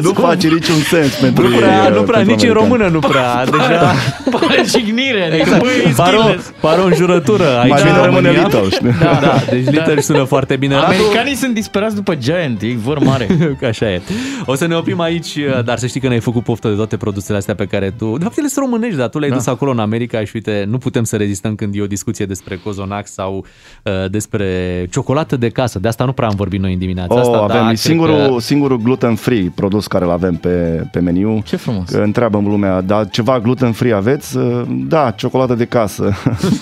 nu 0.02 0.12
face 0.12 0.48
niciun 0.48 0.74
sens 0.90 1.14
pentru 1.14 1.48
Nu 1.48 1.56
prea, 1.56 1.84
ei, 1.84 1.90
nu 1.92 1.98
uh, 1.98 2.04
prea, 2.04 2.16
pentru 2.16 2.34
nici 2.34 2.42
în 2.44 2.50
americani. 2.50 2.52
română 2.52 2.88
nu 2.88 2.98
prea. 2.98 3.44
Deja, 3.50 3.92
Pare 4.40 4.62
jignire 4.66 5.22
adică, 5.24 5.36
exact. 5.40 5.62
băi, 5.62 5.92
Pare 5.96 6.16
o, 6.16 6.20
skinless. 6.20 6.52
pare 6.60 6.80
o 6.80 6.84
înjurătură 6.84 7.58
aici 7.58 7.70
Mai 7.70 7.80
în 7.82 7.86
bine 7.88 8.04
rămâne 8.04 8.28
România. 8.28 8.42
Little, 8.48 8.68
știi? 8.70 8.94
Da, 9.00 9.18
da, 9.20 9.34
deci 9.50 9.64
Little 9.64 10.00
sună 10.00 10.24
foarte 10.24 10.56
bine. 10.56 10.74
Radu, 10.74 10.84
Americanii 10.86 11.34
sunt 11.34 11.54
disperați 11.54 11.94
după 11.94 12.14
Giant, 12.14 12.62
ei 12.62 12.78
vor 12.84 12.98
mare 12.98 13.26
Că 13.58 13.66
Așa 13.66 13.90
e. 13.90 14.00
O 14.46 14.54
să 14.54 14.66
ne 14.66 14.74
oprim 14.74 15.00
aici, 15.00 15.36
dar 15.64 15.78
să 15.78 15.86
știi 15.86 16.00
că 16.00 16.06
ne-ai 16.08 16.20
făcut 16.20 16.42
poftă 16.42 16.68
de 16.68 16.74
toate 16.74 16.96
produsele 16.96 17.38
astea 17.38 17.54
pe 17.54 17.64
care 17.66 17.94
tu... 17.98 18.14
De 18.18 18.24
fapt, 18.24 18.38
ele 18.38 18.48
sunt 18.48 18.64
românești, 18.64 18.96
dar 18.98 19.08
tu 19.08 19.18
le-ai 19.18 19.30
Da. 19.30 19.36
dus 19.36 19.46
acolo 19.46 19.70
în 19.70 19.78
America 19.78 20.20
și 20.24 20.30
uite, 20.34 20.64
nu 20.70 20.78
putem 20.78 21.04
să 21.04 21.16
rezistăm 21.16 21.54
când 21.54 21.74
e 21.74 21.82
o 21.82 21.86
discuție 21.86 22.26
despre 22.26 22.56
cozonac 22.56 23.06
sau 23.06 23.44
uh, 23.82 24.10
despre 24.10 24.86
ciocolată 24.90 25.36
de 25.36 25.48
casă. 25.48 25.78
De 25.78 25.88
asta 25.88 26.04
nu 26.04 26.12
prea 26.12 26.28
am 26.28 26.34
vorbit 26.36 26.60
noi 26.60 26.72
în 26.72 26.78
dimineața 26.78 27.14
Oh, 27.14 27.20
asta, 27.20 27.36
avem 27.36 27.56
dar 27.56 27.62
e 27.62 27.64
cred 27.64 27.76
singurul, 27.76 28.34
că... 28.34 28.40
singurul 28.40 28.78
gluten-free 28.78 29.52
produs 29.54 29.86
care 29.86 30.04
îl 30.04 30.10
avem 30.10 30.34
pe, 30.34 30.84
pe 30.92 31.00
meniu. 31.00 31.42
Ce 31.44 31.56
frumos. 31.56 31.88
Că 31.88 31.98
întreabă 31.98 32.38
lumea, 32.38 32.80
dar 32.80 33.08
ceva 33.08 33.40
gluten-free 33.40 33.92
aveți? 33.92 34.36
Uh, 34.36 34.62
Da, 34.88 35.10
ciocolată 35.10 35.54
de 35.54 35.64
casă. 35.64 36.12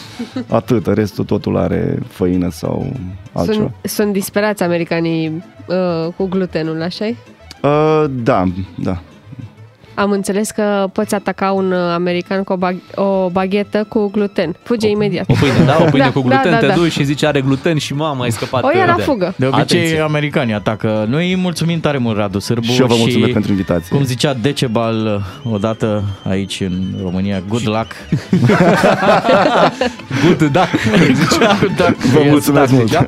Atât, 0.49 0.87
restul 0.87 1.25
totul 1.25 1.57
are 1.57 1.99
făină 2.09 2.51
sau 2.51 2.93
altceva. 3.33 3.57
Sunt, 3.57 3.91
sunt 3.91 4.13
disperați 4.13 4.63
americanii 4.63 5.45
uh, 5.67 6.13
cu 6.17 6.27
glutenul, 6.27 6.83
așa 6.83 7.05
Uh, 7.63 8.05
da, 8.11 8.45
da. 8.83 9.01
Am 9.99 10.11
înțeles 10.11 10.51
că 10.51 10.89
poți 10.93 11.15
ataca 11.15 11.53
un 11.53 11.73
uh, 11.73 11.79
american 11.79 12.43
cu 12.45 12.53
o, 12.53 12.57
bag- 12.57 12.95
o 12.95 13.29
baghetă 13.31 13.85
cu 13.89 14.11
gluten. 14.11 14.57
Fuge 14.63 14.89
imediat. 14.89 15.25
O 15.29 15.35
pâine, 15.41 15.55
da? 15.67 15.77
O 15.81 15.85
pâine 15.85 16.05
Da, 16.05 16.11
cu 16.13 16.21
gluten, 16.21 16.43
da, 16.43 16.51
da, 16.51 16.59
te 16.59 16.67
da. 16.67 16.75
duci 16.75 16.91
și 16.93 17.05
zici 17.05 17.25
are 17.25 17.41
gluten 17.41 17.79
și 17.79 17.95
mama, 17.95 18.23
ai 18.23 18.31
scăpat 18.33 18.65
O 18.65 18.69
ia 18.77 18.85
la 18.85 18.95
de... 18.97 19.03
fugă. 19.03 19.35
De 19.37 19.47
obicei, 19.47 19.79
Atenție. 19.79 20.01
americanii 20.01 20.55
atacă. 20.55 21.07
Noi 21.09 21.29
îi 21.29 21.37
mulțumim 21.37 21.81
tare 21.81 21.99
mult, 21.99 22.17
Radu 22.17 22.39
Sârbu. 22.39 22.63
Și 22.67 22.81
eu 22.81 22.87
vă 22.87 22.95
mulțumesc 22.99 23.33
pentru 23.33 23.51
invitație. 23.51 23.97
Cum 23.97 24.05
zicea 24.05 24.35
Decebal 24.35 25.23
uh, 25.45 25.53
odată 25.53 26.03
aici 26.29 26.61
în 26.61 26.73
România, 27.03 27.43
good 27.49 27.67
luck. 27.67 27.87
Good 30.25 30.39
duck, 30.53 30.69
zicea. 31.15 31.57
Good 31.61 31.77
duck. 31.77 31.97
Vă 32.13 32.19
Yes, 32.21 32.31
mulțumesc 32.31 32.67
duck, 32.71 32.77
mult. 32.79 32.89
zicea. 32.89 33.07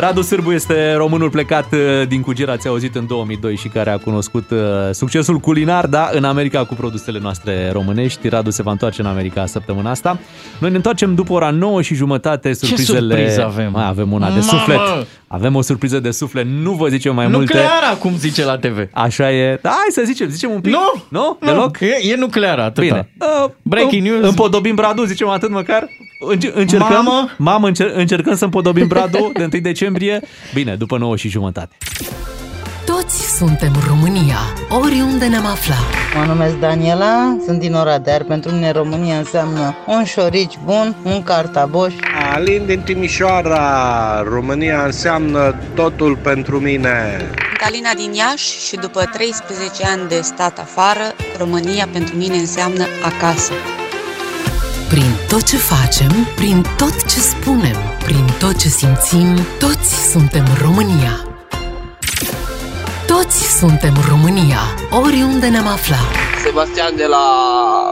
Radu 0.00 0.22
Sârbu 0.22 0.52
este 0.52 0.94
românul 0.96 1.30
plecat 1.30 1.72
uh, 1.72 1.78
din 2.08 2.20
Cuger, 2.20 2.48
ați 2.48 2.68
auzit 2.68 2.94
în 2.94 3.06
2002 3.06 3.56
și 3.56 3.68
care 3.68 3.90
a 3.90 3.96
cunoscut 3.98 4.50
uh, 4.50 4.58
succesul 4.90 5.38
culinar, 5.38 5.86
da, 5.86 6.10
în 6.12 6.24
America 6.32 6.64
cu 6.64 6.74
produsele 6.74 7.18
noastre 7.22 7.70
românești. 7.72 8.28
Radu 8.28 8.50
se 8.50 8.62
va 8.62 8.70
întoarce 8.70 9.00
în 9.00 9.06
America 9.06 9.46
săptămâna 9.46 9.90
asta. 9.90 10.18
Noi 10.58 10.70
ne 10.70 10.76
întoarcem 10.76 11.14
după 11.14 11.32
ora 11.32 11.50
9 11.50 11.82
și 11.82 11.94
jumătate. 11.94 12.52
Surprizele... 12.52 13.14
surpriză 13.14 13.44
avem? 13.44 13.70
Mai 13.72 13.86
avem 13.86 14.12
una 14.12 14.26
de 14.26 14.32
Mamă! 14.38 14.42
suflet. 14.44 14.78
Avem 15.26 15.54
o 15.56 15.60
surpriză 15.60 16.00
de 16.00 16.10
suflet, 16.10 16.46
nu 16.46 16.72
vă 16.72 16.88
zicem 16.88 17.14
mai 17.14 17.26
multe. 17.26 17.54
Nucleara, 17.54 17.96
cum 17.98 18.16
zice 18.16 18.44
la 18.44 18.56
TV. 18.58 18.88
Așa 18.92 19.32
e. 19.32 19.58
Da, 19.62 19.68
hai 19.68 19.86
să 19.90 20.02
zicem, 20.04 20.28
zicem 20.28 20.50
un 20.50 20.60
pic. 20.60 20.72
Nu, 20.72 20.78
Nu? 21.08 21.36
nu, 21.40 21.46
Deloc? 21.52 21.80
E, 21.80 22.10
e 22.12 22.16
nucleara, 22.16 22.64
atâta. 22.64 22.80
Bine. 22.86 23.10
Uh, 23.44 23.50
Breaking 23.62 24.06
în- 24.06 24.12
news. 24.12 24.28
Împodobim 24.28 24.74
Bradu, 24.74 25.04
zicem 25.04 25.28
atât 25.28 25.50
măcar. 25.50 25.86
Înce- 26.28 26.52
încercăm, 26.54 27.04
Mamă. 27.04 27.28
mamă 27.38 27.66
încer- 27.70 27.92
încercăm 27.94 28.36
să 28.36 28.44
împodobim 28.44 28.86
Bradu 28.86 29.30
de 29.34 29.48
1 29.52 29.60
decembrie. 29.62 30.20
Bine, 30.54 30.74
după 30.74 30.98
9 30.98 31.16
și 31.16 31.28
jumătate. 31.28 31.76
Toți 33.02 33.36
suntem 33.36 33.72
România, 33.88 34.38
oriunde 34.68 35.26
ne-am 35.26 35.46
aflat. 35.46 35.86
Mă 36.16 36.24
numesc 36.24 36.54
Daniela, 36.54 37.36
sunt 37.46 37.58
din 37.58 37.74
Oradea, 37.74 38.24
pentru 38.28 38.50
mine 38.50 38.70
România 38.70 39.18
înseamnă 39.18 39.74
un 39.86 40.04
șorici 40.04 40.58
bun, 40.64 40.96
un 41.02 41.22
cartaboș. 41.22 41.94
Alin 42.32 42.66
din 42.66 42.80
Timișoara, 42.80 44.22
România 44.22 44.84
înseamnă 44.84 45.54
totul 45.74 46.16
pentru 46.16 46.60
mine. 46.60 47.20
Galina 47.58 47.90
din 47.96 48.12
Iași 48.12 48.66
și 48.66 48.76
după 48.76 49.04
13 49.12 49.86
ani 49.86 50.08
de 50.08 50.20
stat 50.20 50.58
afară, 50.58 51.14
România 51.38 51.88
pentru 51.92 52.16
mine 52.16 52.36
înseamnă 52.36 52.84
acasă. 53.02 53.52
Prin 54.88 55.14
tot 55.28 55.42
ce 55.42 55.56
facem, 55.56 56.26
prin 56.36 56.64
tot 56.76 57.04
ce 57.04 57.20
spunem, 57.20 57.76
prin 58.04 58.26
tot 58.38 58.58
ce 58.58 58.68
simțim, 58.68 59.38
toți 59.58 60.10
suntem 60.10 60.44
România. 60.60 61.31
Toți 63.16 63.58
suntem 63.58 63.94
România, 64.08 64.62
oriunde 65.04 65.46
ne-am 65.48 65.66
aflat. 65.66 66.10
Sebastian 66.44 66.96
de 66.96 67.06
la 67.06 67.26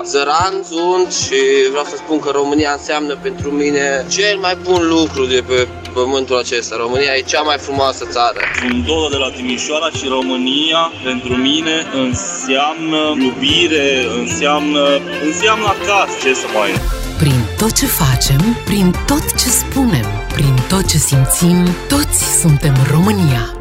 Zăran 0.05 0.55
sunt 0.71 1.13
și 1.13 1.41
vreau 1.71 1.85
să 1.85 1.97
spun 1.97 2.19
că 2.19 2.31
România 2.31 2.73
înseamnă 2.73 3.15
pentru 3.23 3.51
mine 3.51 4.07
cel 4.09 4.39
mai 4.39 4.57
bun 4.63 4.89
lucru 4.89 5.25
de 5.27 5.45
pe 5.49 5.69
pământul 5.93 6.37
acesta. 6.37 6.77
România 6.79 7.13
e 7.17 7.21
cea 7.21 7.43
mai 7.43 7.59
frumoasă 7.59 8.05
țară. 8.11 8.41
Sunt 8.59 8.87
Dodo 8.87 9.09
de 9.09 9.17
la 9.17 9.31
Timișoara 9.31 9.91
și 9.99 10.07
România 10.09 10.93
pentru 11.05 11.35
mine 11.35 11.77
înseamnă 12.05 13.01
iubire, 13.25 13.89
înseamnă, 14.21 14.85
înseamnă 15.25 15.67
acasă, 15.67 16.15
ce 16.23 16.35
să 16.35 16.47
mai... 16.55 16.71
Prin 17.19 17.41
tot 17.59 17.73
ce 17.73 17.87
facem, 17.87 18.41
prin 18.65 18.95
tot 19.07 19.25
ce 19.41 19.49
spunem, 19.49 20.07
prin 20.33 20.55
tot 20.69 20.85
ce 20.91 20.99
simțim, 20.99 21.59
toți 21.89 22.41
suntem 22.41 22.75
România. 22.91 23.60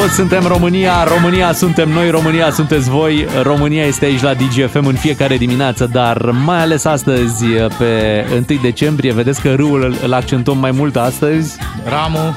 Toți 0.00 0.14
suntem 0.14 0.46
România, 0.46 1.04
România 1.04 1.52
suntem 1.52 1.88
noi, 1.88 2.10
România 2.10 2.50
sunteți 2.50 2.90
voi. 2.90 3.26
România 3.42 3.84
este 3.84 4.04
aici 4.04 4.20
la 4.22 4.34
DGFM 4.34 4.86
în 4.86 4.94
fiecare 4.94 5.36
dimineață, 5.36 5.88
dar 5.92 6.30
mai 6.30 6.60
ales 6.60 6.84
astăzi, 6.84 7.44
pe 7.78 8.24
1 8.50 8.58
decembrie, 8.62 9.12
vedeți 9.12 9.40
că 9.40 9.54
râul 9.54 9.82
îl- 9.82 9.96
îl 10.04 10.12
accentuăm 10.12 10.58
mai 10.58 10.70
mult 10.70 10.96
astăzi. 10.96 11.56
Ramul. 11.88 12.34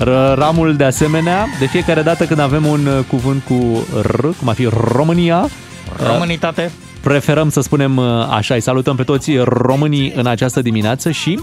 R- 0.00 0.34
ramul 0.38 0.74
de 0.76 0.84
asemenea, 0.84 1.46
de 1.58 1.66
fiecare 1.66 2.02
dată 2.02 2.24
când 2.24 2.40
avem 2.40 2.66
un 2.66 2.86
uh, 2.86 3.04
cuvânt 3.08 3.42
cu 3.44 3.86
R, 4.02 4.20
cum 4.38 4.48
ar 4.48 4.54
fi 4.54 4.68
România, 4.92 5.38
uh, 5.38 6.06
Românitate. 6.06 6.70
preferăm 7.00 7.50
să 7.50 7.60
spunem 7.60 7.96
uh, 7.96 8.04
așa, 8.30 8.54
îi 8.54 8.60
salutăm 8.60 8.96
pe 8.96 9.02
toți 9.02 9.32
românii 9.44 10.12
în 10.16 10.26
această 10.26 10.62
dimineață 10.62 11.10
și 11.10 11.40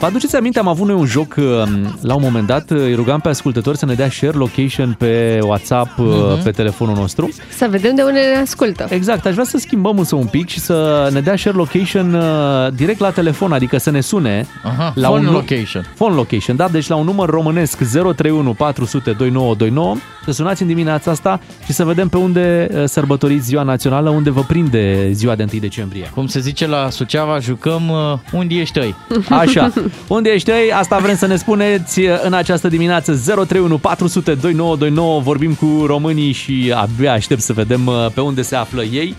vă 0.00 0.06
aduceți 0.06 0.36
aminte, 0.36 0.58
am 0.58 0.68
avut 0.68 0.86
noi 0.86 0.96
un 0.96 1.06
joc 1.06 1.34
uh, 1.38 1.44
la 2.00 2.14
un 2.14 2.20
moment 2.22 2.46
dat, 2.46 2.70
uh, 2.70 2.78
îi 2.80 2.94
rugam 2.94 3.20
pe 3.20 3.28
ascultători 3.28 3.78
să 3.78 3.86
ne 3.86 3.94
dea 3.94 4.10
share 4.10 4.36
location 4.36 4.94
pe 4.98 5.38
WhatsApp, 5.42 5.98
uh, 5.98 6.06
Mhm. 6.06 6.42
pe 6.42 6.50
telefonul 6.50 6.94
nostru. 6.96 7.30
Să 7.56 7.66
vedem 7.70 7.94
de 7.94 8.02
unde 8.02 8.18
ne 8.34 8.40
ascultă. 8.40 8.86
Exact, 8.88 9.26
aș 9.26 9.32
vrea 9.32 9.44
să 9.44 9.58
schimbăm 9.58 9.98
însă 9.98 10.14
un 10.14 10.26
pic 10.26 10.48
și 10.48 10.58
să 10.60 11.08
ne 11.12 11.20
dea 11.20 11.36
share 11.36 11.56
location 11.56 12.14
uh, 12.14 12.22
direct 12.74 13.00
la 13.00 13.10
telefon, 13.10 13.52
adică 13.52 13.78
să 13.78 13.90
ne 13.90 14.00
sune 14.00 14.46
Aha, 14.62 14.92
la 14.94 15.08
phone 15.08 15.20
un 15.26 15.26
nu- 15.32 15.32
location. 15.38 15.86
Phone 15.94 16.14
location, 16.14 16.56
da, 16.56 16.68
deci 16.68 16.88
la 16.88 16.94
un 16.94 17.04
număr 17.04 17.28
românesc 17.28 17.76
031 17.76 18.52
400 18.54 19.10
2929, 19.10 19.96
să 20.24 20.32
sunați 20.32 20.62
în 20.62 20.68
dimineața 20.68 21.10
asta 21.10 21.40
și 21.64 21.72
să 21.72 21.84
vedem 21.84 22.08
pe 22.08 22.16
unde 22.16 22.68
uh, 22.74 22.82
sărbătoriți 22.86 23.44
ziua 23.44 23.62
națională, 23.62 24.10
unde 24.10 24.30
vă 24.30 24.40
prinde 24.40 25.08
ziua 25.12 25.34
de 25.34 25.44
1 25.52 25.60
decembrie. 25.60 26.10
Cum 26.14 26.26
se 26.26 26.40
zice 26.40 26.66
la 26.66 26.90
Suceava, 26.90 27.38
jucăm 27.38 27.88
uh, 27.88 28.18
unde 28.32 28.54
ești 28.54 28.78
ai. 28.78 28.94
Așa. 29.28 29.72
Unde 30.06 30.30
ești 30.30 30.50
ei? 30.50 30.72
Asta 30.72 30.98
vrem 30.98 31.16
să 31.16 31.26
ne 31.26 31.36
spuneți 31.36 32.00
în 32.24 32.32
această 32.32 32.68
dimineață 32.68 33.12
031 33.12 33.78
400 33.78 34.34
2929. 34.34 35.20
Vorbim 35.20 35.54
cu 35.54 35.84
românii 35.86 36.32
și 36.32 36.72
abia 36.76 37.12
aștept 37.12 37.40
să 37.40 37.52
vedem 37.52 37.86
uh, 37.86 38.06
pe 38.14 38.20
unde 38.20 38.42
se 38.42 38.56
află 38.56 38.82
ei. 38.82 39.14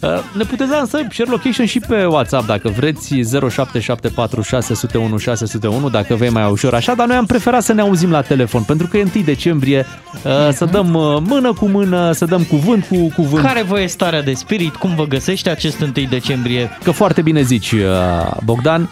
Uh, 0.00 0.18
Ne 0.32 0.44
puteți 0.44 0.70
da 0.70 0.76
însă 0.76 0.98
share 1.10 1.30
location 1.30 1.66
și 1.66 1.80
pe 1.80 2.04
WhatsApp 2.04 2.46
dacă 2.46 2.68
vreți 2.68 3.14
0774 3.50 4.42
601 4.42 5.16
601 5.16 5.88
dacă 5.88 6.14
vei 6.14 6.30
mai 6.30 6.50
ușor 6.50 6.74
așa, 6.74 6.94
dar 6.94 7.06
noi 7.06 7.16
am 7.16 7.26
preferat 7.26 7.62
să 7.62 7.72
ne 7.72 7.80
auzim 7.80 8.10
la 8.10 8.20
telefon 8.20 8.62
pentru 8.62 8.86
că 8.86 8.96
e 8.96 9.08
1 9.14 9.24
decembrie 9.24 9.86
uh, 10.24 10.52
să 10.52 10.64
dăm 10.64 10.94
uh, 10.94 11.16
mână 11.28 11.52
cu 11.52 11.66
mână, 11.66 12.12
să 12.12 12.24
dăm 12.24 12.42
cuvânt 12.42 12.84
cu 12.84 13.12
cuvânt. 13.14 13.44
Care 13.44 13.62
vă 13.62 13.80
e 13.80 13.86
starea 13.86 14.22
de 14.22 14.32
spirit? 14.32 14.76
Cum 14.76 14.94
vă 14.94 15.06
găsește 15.06 15.50
acest 15.50 15.80
1 15.80 15.92
decembrie? 16.10 16.70
Că 16.82 16.90
foarte 16.90 17.22
bine 17.22 17.42
zici, 17.42 17.72
uh, 17.72 17.80
Bogdan. 18.44 18.90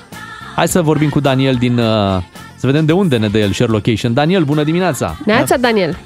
Hai 0.56 0.68
să 0.68 0.82
vorbim 0.82 1.08
cu 1.08 1.20
Daniel 1.20 1.54
din... 1.54 1.78
uh, 1.78 2.22
Să 2.56 2.66
vedem 2.66 2.84
de 2.84 2.92
unde 2.92 3.16
ne 3.16 3.28
dă 3.28 3.38
el 3.38 3.52
share 3.52 3.70
location. 3.70 4.14
Daniel, 4.14 4.42
bună 4.42 4.62
dimineața! 4.62 5.16
Neața, 5.24 5.56
Daniel. 5.56 5.96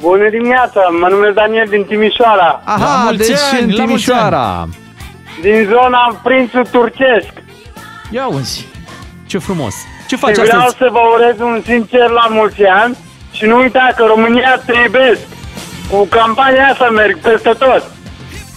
Bună 0.00 0.28
dimineața, 0.30 0.80
mă 1.00 1.08
numesc 1.10 1.34
Daniel 1.34 1.66
din 1.70 1.84
Timișoara. 1.84 2.60
Aha, 2.64 3.12
deci 3.16 3.36
în 3.60 3.68
Timișoara. 3.68 4.68
Din 5.42 5.68
zona 5.70 6.20
Prințul 6.22 6.66
Turcesc. 6.70 7.32
Ia 8.10 8.26
uzi. 8.26 8.66
Ce 9.26 9.38
frumos. 9.38 9.74
Ce 10.08 10.16
faci 10.16 10.34
și 10.34 10.40
vreau 10.40 10.58
astăzi? 10.60 10.76
să 10.78 10.88
vă 10.92 10.98
urez 11.14 11.38
un 11.40 11.60
sincer 11.64 12.08
la 12.08 12.26
mulți 12.30 12.62
ani 12.64 12.96
și 13.32 13.44
nu 13.44 13.56
uita 13.56 13.88
că 13.96 14.04
România 14.06 14.60
te 14.66 14.72
iubesc. 14.84 15.20
Cu 15.90 16.06
campania 16.10 16.66
asta 16.72 16.88
merg 16.90 17.18
peste 17.18 17.50
tot. 17.58 17.82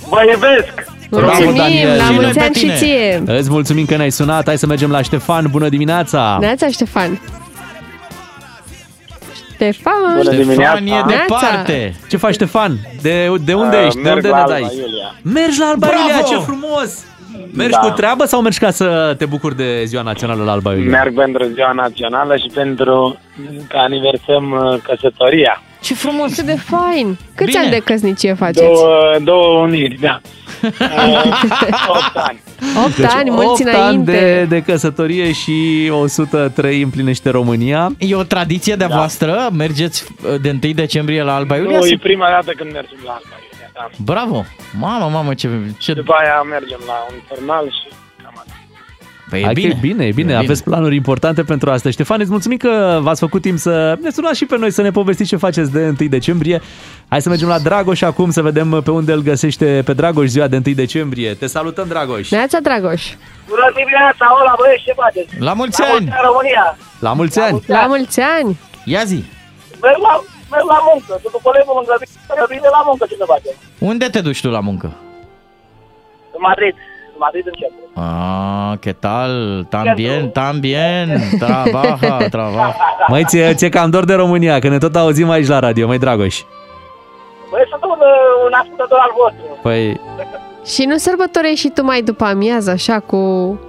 Vă 0.09 0.19
iubesc! 0.31 0.88
Mulțumim, 1.09 1.87
la 1.97 2.11
mulți 2.11 2.39
ani 2.39 2.55
și 2.55 2.71
ție. 2.75 3.23
Îți 3.25 3.49
mulțumim 3.49 3.85
că 3.85 3.95
ne-ai 3.95 4.09
sunat. 4.11 4.45
Hai 4.45 4.57
să 4.57 4.65
mergem 4.65 4.91
la 4.91 5.01
Ștefan. 5.01 5.47
Bună 5.51 5.69
dimineața! 5.69 6.37
Neața, 6.39 6.67
Ștefan. 6.67 7.21
Ștefan. 9.53 9.93
Bună 10.17 10.29
dimineața! 10.35 10.79
Neața. 10.79 11.05
departe. 11.07 11.95
Ce 12.09 12.17
faci, 12.17 12.33
Ștefan? 12.33 12.77
De, 13.01 13.33
de 13.45 13.53
unde 13.53 13.77
Uh, 13.77 13.83
ești? 13.85 13.95
De 14.01 14.09
merg 14.09 14.15
unde 14.15 14.27
la 14.29 14.35
ne 14.35 14.41
Alba 14.41 14.51
dai? 14.53 14.61
Iulia. 14.61 15.15
Mergi 15.21 15.59
la 15.59 15.65
Alba 15.65 15.87
Bravo! 15.87 16.01
Iulia, 16.07 16.21
ce 16.21 16.35
frumos! 16.37 17.05
Mergi 17.53 17.71
Da. 17.71 17.79
cu 17.79 17.89
treabă 17.89 18.25
sau 18.25 18.41
mergi 18.41 18.59
ca 18.59 18.71
să 18.71 19.15
te 19.17 19.25
bucuri 19.25 19.55
de 19.55 19.83
ziua 19.85 20.01
națională 20.01 20.43
la 20.43 20.51
Alba 20.51 20.73
Iulia? 20.73 20.89
Merg 20.89 21.13
pentru 21.15 21.43
ziua 21.53 21.71
națională 21.71 22.35
și 22.37 22.47
pentru 22.53 23.19
că 23.67 23.77
aniversăm 23.77 24.51
uh, 24.51 24.79
căsătoria. 24.83 25.61
Ce 25.81 25.93
frumos! 25.93 26.35
Ce 26.35 26.41
de 26.41 26.55
fain. 26.57 27.17
Câți 27.35 27.49
Bine. 27.49 27.59
ani 27.63 27.69
de 27.69 27.79
căsnicie 27.79 28.33
faceți? 28.33 28.59
Două, 28.63 29.17
două 29.23 29.59
uniri, 29.61 29.97
da. 30.01 30.21
Uh, 30.63 30.67
8 31.87 32.11
ani. 32.13 32.41
8 32.85 33.13
ani, 33.15 33.29
mulți 33.29 33.63
Deci, 33.63 33.73
opt 33.73 33.81
ani 33.83 33.95
înainte. 33.95 34.11
de, 34.11 34.43
de 34.55 34.61
căsătorie 34.61 35.31
și 35.31 35.89
103 35.91 36.81
împlinește 36.81 37.29
România. 37.29 37.91
E 37.97 38.15
o 38.15 38.23
tradiție 38.23 38.75
de-a 38.75 38.87
voastră? 38.87 39.49
Mergeți 39.53 40.05
uh, 40.33 40.41
de 40.41 40.57
1 40.63 40.73
decembrie 40.73 41.23
la 41.23 41.35
Alba 41.35 41.55
Iulia? 41.55 41.77
Nu, 41.77 41.85
e 41.85 41.87
Sau- 41.87 41.97
prima 41.97 42.27
dată 42.29 42.51
când 42.57 42.71
mergem 42.71 42.97
la 43.05 43.11
Alba 43.11 43.35
Iulia, 43.51 43.69
da. 43.73 43.87
Bravo! 44.03 44.45
Mamă, 44.79 45.09
mamă, 45.13 45.33
ce... 45.33 45.49
ce... 45.77 45.93
După 45.93 46.13
aia 46.19 46.41
mergem 46.41 46.79
la 46.85 47.05
un 47.11 47.15
turnal 47.27 47.65
și 47.65 47.87
cam 47.87 47.95
atât. 47.95 47.98
Păi 49.29 49.39
e 49.39 49.43
Hai 49.43 49.53
că 49.53 49.59
bine. 49.59 49.73
e 49.77 49.79
bine, 49.81 50.05
e 50.05 50.11
bine. 50.11 50.33
E 50.33 50.35
Aveți 50.35 50.63
planuri 50.63 50.95
importante 50.95 51.43
pentru 51.43 51.69
asta. 51.71 51.89
Ștefan, 51.89 52.19
îți 52.19 52.29
mulțumim 52.29 52.57
că 52.57 52.99
v-ați 53.01 53.19
făcut 53.19 53.41
timp 53.41 53.57
să 53.57 53.97
ne 54.01 54.09
sunați 54.09 54.37
și 54.37 54.45
pe 54.45 54.57
noi 54.57 54.71
să 54.71 54.81
ne 54.81 54.91
povestiți 54.91 55.29
ce 55.29 55.35
faceți 55.35 55.71
de 55.71 55.83
1 55.99 56.09
decembrie. 56.09 56.61
Hai 57.09 57.21
să 57.21 57.29
mergem 57.29 57.47
la 57.47 57.59
Dragoș 57.59 58.01
acum 58.01 58.29
să 58.31 58.41
vedem 58.41 58.81
pe 58.83 58.91
unde 58.91 59.11
îl 59.11 59.21
găsește 59.21 59.81
pe 59.85 59.93
Dragoș 59.93 60.25
ziua 60.27 60.47
de 60.47 60.61
1 60.65 60.75
decembrie. 60.75 61.33
Te 61.33 61.45
salutăm, 61.47 61.87
Dragoș! 61.87 62.29
Neața, 62.29 62.59
Dragoș. 62.59 63.03
Bună 63.49 63.67
dimineața, 63.79 64.25
hola 64.35 64.53
băieți, 64.59 64.83
ce 64.83 64.93
faceți? 65.03 65.31
La 65.47 65.53
mulți 65.53 65.79
La 65.81 65.85
ani! 65.85 65.93
mulți 65.99 66.13
ani, 66.17 66.25
România! 66.29 66.77
La 67.07 67.11
mulți 67.19 67.39
ani! 67.39 67.61
La 67.67 67.85
mulți 67.93 68.19
ani. 68.37 68.51
Ia 68.93 69.03
zi! 69.11 69.19
Merg 69.85 69.99
la, 70.07 70.13
merg 70.53 70.65
la 70.75 70.79
muncă, 70.89 71.11
sunt 71.21 71.33
cu 71.35 71.39
colegul 71.47 71.75
în 71.81 71.85
grădină, 71.89 72.45
vine 72.53 72.69
la 72.77 72.81
muncă, 72.89 73.03
ce 73.09 73.15
să 73.21 73.25
facem? 73.33 73.53
Unde 73.91 74.05
te 74.13 74.21
duci 74.27 74.41
tu 74.43 74.49
la 74.57 74.63
muncă? 74.69 74.87
În 76.35 76.41
Madrid, 76.49 76.75
în 76.75 76.88
Madrid 77.19 77.45
în 77.45 77.53
centru. 77.59 77.77
Ah, 77.95 78.73
¿qué 78.83 78.93
tal? 78.99 79.31
Tan 79.69 79.91
bien, 79.95 80.29
tan 80.29 80.59
bien. 80.59 81.07
Trabaja, 81.39 82.17
trabaja. 82.35 82.75
Măi, 83.07 83.23
ție, 83.25 83.53
ție 83.53 83.69
cam 83.69 83.89
dor 83.89 84.05
de 84.05 84.13
România, 84.13 84.59
că 84.59 84.67
ne 84.69 84.77
tot 84.77 84.95
auzim 84.95 85.29
aici 85.29 85.47
la 85.47 85.59
radio, 85.59 85.87
mai 85.87 85.97
Dragoș. 85.97 86.41
Băi, 87.49 87.65
sunt 87.69 87.83
un, 87.83 87.99
un 88.45 88.53
ascultător 88.61 88.97
al 89.01 89.11
vostru. 89.21 89.57
Păi, 89.61 89.99
Și 90.73 90.83
nu 90.85 90.97
sărbătorești 90.97 91.59
și 91.59 91.69
tu 91.69 91.83
mai 91.83 92.01
după 92.01 92.23
amiază, 92.23 92.71
așa, 92.71 92.99
cu 92.99 93.17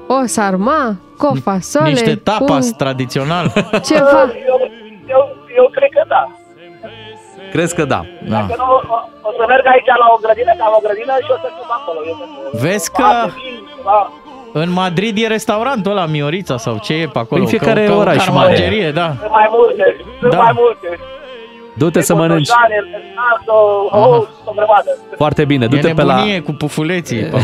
o 0.08 0.26
sarma, 0.26 0.96
cu 1.18 1.26
o 1.26 1.34
fasole, 1.42 1.88
Niște 1.88 2.14
tapas 2.14 2.68
cu 2.70 2.76
tradițional. 2.76 3.52
ceva. 3.84 4.20
Eu, 4.46 4.58
eu, 5.08 5.22
eu 5.56 5.68
cred 5.72 5.88
că 5.90 6.02
da. 6.08 6.28
Crezi 7.54 7.74
că 7.74 7.84
da. 7.84 8.00
da. 8.32 8.36
Dacă 8.40 8.54
nu, 8.62 8.66
o, 8.74 8.98
o 9.28 9.30
să 9.38 9.44
merg 9.52 9.64
aici 9.72 9.86
la 10.02 10.06
o 10.14 10.18
grădină, 10.24 10.52
că 10.58 10.62
am 10.68 10.74
o 10.78 10.80
grădină 10.86 11.12
și 11.24 11.30
o 11.36 11.38
să 11.42 11.48
fiu 11.56 11.66
acolo. 11.78 11.98
Eu 12.08 12.14
să 12.20 12.58
Vezi 12.66 12.90
că 12.92 13.02
da. 13.84 14.10
în 14.52 14.70
Madrid 14.72 15.14
e 15.22 15.26
restaurantul 15.26 15.90
ăla 15.90 16.06
Miorița 16.06 16.56
sau 16.56 16.74
ce 16.86 16.92
e 16.94 17.06
pe 17.12 17.18
acolo? 17.18 17.40
În 17.40 17.46
fiecare 17.46 17.80
Ca- 17.84 17.90
ca 17.90 17.94
o 17.96 17.98
oraș 17.98 18.16
mare. 18.28 18.30
carmangerie, 18.30 18.90
da. 18.90 19.08
Sunt 19.20 19.30
mai 19.30 19.48
multe, 19.56 19.96
sunt 20.20 20.32
Da. 20.32 20.38
mai 20.38 20.52
multe. 20.54 20.88
Du-te 21.74 22.00
să 22.00 22.14
mănânci. 22.14 22.48
Cotoșane, 22.48 22.74
Fernando, 22.90 23.56
oh, 23.90 24.26
o 24.44 24.52
grămadă. 24.54 24.90
Foarte 25.16 25.44
bine, 25.44 25.64
E 25.64 25.68
du-te 25.68 25.92
pe 25.94 26.02
la... 26.02 26.14
nebunie 26.14 26.40
cu 26.40 26.52
pufuleții 26.52 27.20
pe 27.20 27.26
acolo. 27.26 27.42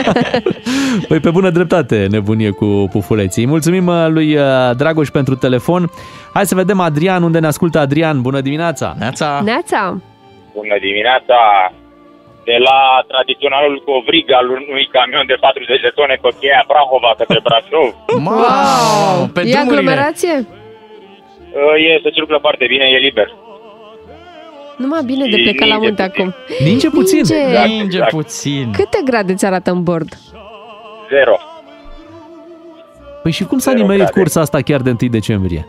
Păi 1.08 1.20
pe 1.20 1.30
bună 1.30 1.50
dreptate, 1.50 2.06
nebunie 2.10 2.50
cu 2.50 2.88
pufuleții. 2.92 3.46
Mulțumim 3.46 3.86
uh, 3.86 4.06
lui 4.08 4.36
uh, 4.36 4.42
Dragoș 4.76 5.08
pentru 5.08 5.34
telefon. 5.34 5.90
Hai 6.34 6.46
să 6.46 6.54
vedem 6.54 6.80
Adrian, 6.80 7.22
unde 7.22 7.38
ne 7.38 7.46
ascultă 7.46 7.78
Adrian. 7.78 8.22
Bună 8.22 8.40
dimineața! 8.40 8.94
Neața! 8.98 9.40
Neața. 9.44 9.98
Bună 10.54 10.76
dimineața! 10.80 11.38
De 12.44 12.56
la 12.68 12.80
tradiționalul 13.12 13.82
covrig 13.88 14.26
al 14.32 14.46
unui 14.48 14.84
camion 14.96 15.26
de 15.26 15.36
40 15.40 15.80
de 15.80 15.92
tone 15.94 16.16
pe 16.22 16.28
cheia 16.40 16.64
Prahova 16.70 17.10
către 17.20 17.40
Brașov. 17.46 17.88
Wow! 18.28 19.16
Pe 19.34 19.40
E 19.40 19.42
drumurile. 19.42 19.58
aglomerație? 19.64 20.34
E 21.86 22.00
să 22.02 22.10
circulă 22.12 22.38
foarte 22.40 22.64
bine, 22.68 22.84
e 22.84 22.96
liber. 22.98 23.34
Numai 24.76 25.02
bine 25.04 25.24
de 25.26 25.36
Și 25.36 25.42
plecat 25.42 25.68
la 25.68 25.74
ninge 25.74 25.86
munte 25.86 26.02
puțin. 26.06 26.22
acum. 26.22 26.34
Ninge 26.66 26.88
puțin. 26.90 27.16
Ninge. 27.16 27.34
Exact, 27.46 27.68
Ninge 27.68 27.84
exact. 27.96 28.10
puțin. 28.10 28.70
Câte 28.72 28.98
grade 29.04 29.34
ți 29.34 29.46
arată 29.46 29.70
în 29.70 29.82
bord? 29.82 30.08
Zero. 31.08 31.36
Păi 33.22 33.32
și 33.32 33.44
cum 33.44 33.58
s-a 33.58 33.70
Zero 33.70 33.82
nimerit 33.82 34.02
grade. 34.04 34.20
cursa 34.20 34.40
asta 34.40 34.60
chiar 34.60 34.80
de 34.80 34.90
1 35.00 35.10
decembrie? 35.10 35.66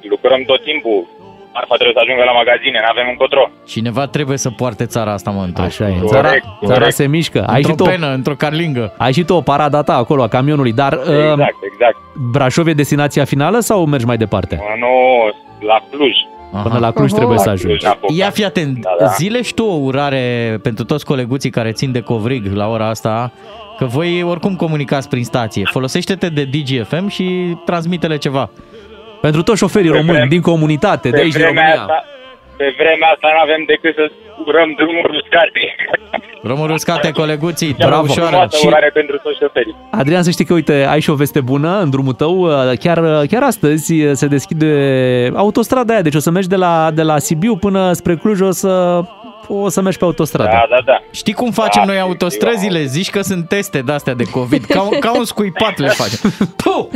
Lucrăm 0.00 0.42
tot 0.46 0.62
timpul. 0.62 1.06
Marfa 1.54 1.74
trebuie 1.74 1.96
să 1.98 2.02
ajungă 2.04 2.22
la 2.24 2.32
magazine, 2.42 2.78
nu 2.84 2.88
avem 2.94 3.06
încotro. 3.10 3.50
Cineva 3.64 4.06
trebuie 4.06 4.38
să 4.38 4.50
poarte 4.50 4.84
țara 4.86 5.12
asta, 5.12 5.30
mă, 5.30 5.42
într-o, 5.42 5.62
Așa 5.62 5.88
e. 5.88 5.92
Corect, 5.92 6.08
Țara, 6.12 6.28
corect. 6.28 6.72
țara 6.72 6.88
se 6.90 7.06
mișcă. 7.06 7.44
Ai 7.44 7.62
și, 7.62 7.68
într-o 7.70 7.84
tu, 7.84 7.90
penă, 7.90 8.08
într-o 8.12 8.34
carlingă. 8.34 8.94
ai 8.98 9.12
și 9.12 9.22
tu 9.24 9.34
o 9.34 9.40
parada 9.40 9.82
ta 9.82 9.96
acolo 9.96 10.22
a 10.22 10.28
camionului, 10.28 10.72
dar 10.72 10.92
uh, 10.92 11.00
Exact, 11.08 11.56
exact. 11.72 11.96
Brașov 12.32 12.66
e 12.66 12.72
destinația 12.72 13.24
finală 13.24 13.58
sau 13.60 13.86
mergi 13.86 14.06
mai 14.06 14.16
departe? 14.16 14.60
Nu, 14.80 14.88
la 15.66 15.78
Cluj. 15.90 16.12
Până 16.62 16.78
la 16.78 16.90
Cluj 16.90 17.10
Oho. 17.10 17.16
trebuie 17.18 17.38
să 17.38 17.44
La 17.46 17.52
ajungi. 17.52 17.76
Cluj, 17.78 17.92
Apoca. 17.92 18.12
Ia 18.16 18.30
fi 18.30 18.44
atent, 18.44 18.78
Da, 18.80 18.96
da. 18.98 19.06
zile 19.06 19.42
și 19.42 19.54
tu 19.54 19.64
o 19.64 19.78
urare 19.82 20.58
pentru 20.62 20.84
toți 20.84 21.04
coleguții 21.04 21.50
care 21.50 21.72
țin 21.72 21.92
de 21.92 22.00
covrig 22.00 22.46
la 22.54 22.68
ora 22.68 22.88
asta, 22.88 23.32
că 23.78 23.84
voi 23.84 24.22
oricum 24.22 24.56
comunicați 24.56 25.08
prin 25.08 25.24
stație. 25.24 25.62
Folosește-te 25.70 26.28
de 26.28 26.44
DGFM 26.44 27.08
și 27.08 27.56
transmite-le 27.64 28.16
ceva. 28.16 28.50
Pentru 29.26 29.42
toți 29.42 29.58
șoferii 29.58 29.90
Pe 29.90 29.96
români 29.96 30.12
vreme- 30.18 30.34
din 30.34 30.40
comunitate, 30.40 31.08
de 31.08 31.16
Pe 31.16 31.22
aici 31.22 31.32
din 31.32 31.42
vremea 31.42 31.62
România. 31.62 31.80
asta, 31.82 31.98
pe 32.56 32.66
vremea 32.80 33.08
asta 33.14 33.28
nu 33.34 33.40
avem 33.46 33.62
decât 33.72 33.94
să 33.94 34.04
urăm 34.46 34.68
drumuri 34.80 35.16
uscate. 35.20 35.62
Drumuri 36.42 36.72
uscate, 36.72 37.10
coleguții, 37.10 37.66
Cea 37.74 37.76
mai 37.78 37.88
bravo, 37.88 38.06
ușoară. 38.10 38.28
frumoasă 38.28 38.66
urare 38.66 38.90
pentru 38.94 39.16
toți 39.22 39.38
șoferii. 39.42 39.76
Adrian, 39.90 40.22
să 40.22 40.30
știi 40.30 40.44
că, 40.44 40.52
uite, 40.54 40.86
ai 40.90 41.00
și 41.00 41.10
o 41.10 41.14
veste 41.14 41.40
bună 41.40 41.80
în 41.80 41.90
drumul 41.90 42.12
tău. 42.12 42.48
Chiar, 42.80 42.98
chiar 43.30 43.42
astăzi 43.42 43.94
se 44.12 44.26
deschide 44.26 44.70
autostrada 45.34 45.92
aia, 45.92 46.02
deci 46.02 46.14
o 46.14 46.18
să 46.18 46.30
mergi 46.30 46.48
de 46.48 46.56
la, 46.56 46.90
de 46.94 47.02
la 47.02 47.18
Sibiu 47.18 47.56
până 47.56 47.92
spre 47.92 48.16
Cluj, 48.16 48.40
o 48.40 48.50
să, 48.50 49.02
o 49.48 49.68
să 49.68 49.80
mergi 49.80 49.98
pe 49.98 50.04
autostradă. 50.04 50.50
Da, 50.52 50.66
da, 50.70 50.82
da. 50.84 51.00
Știi 51.10 51.32
cum 51.32 51.50
facem 51.50 51.82
noi 51.86 51.98
autostrăzile? 52.00 52.84
Zici 52.84 53.10
că 53.10 53.20
sunt 53.22 53.48
teste 53.48 53.78
de-astea 53.78 54.14
de 54.14 54.24
COVID. 54.24 54.64
Ca, 54.64 54.82
un- 54.82 54.98
ca 55.00 55.16
un 55.18 55.24
scuipat 55.24 55.78
le 55.78 55.88
facem. 55.88 56.30
Puh! 56.62 56.86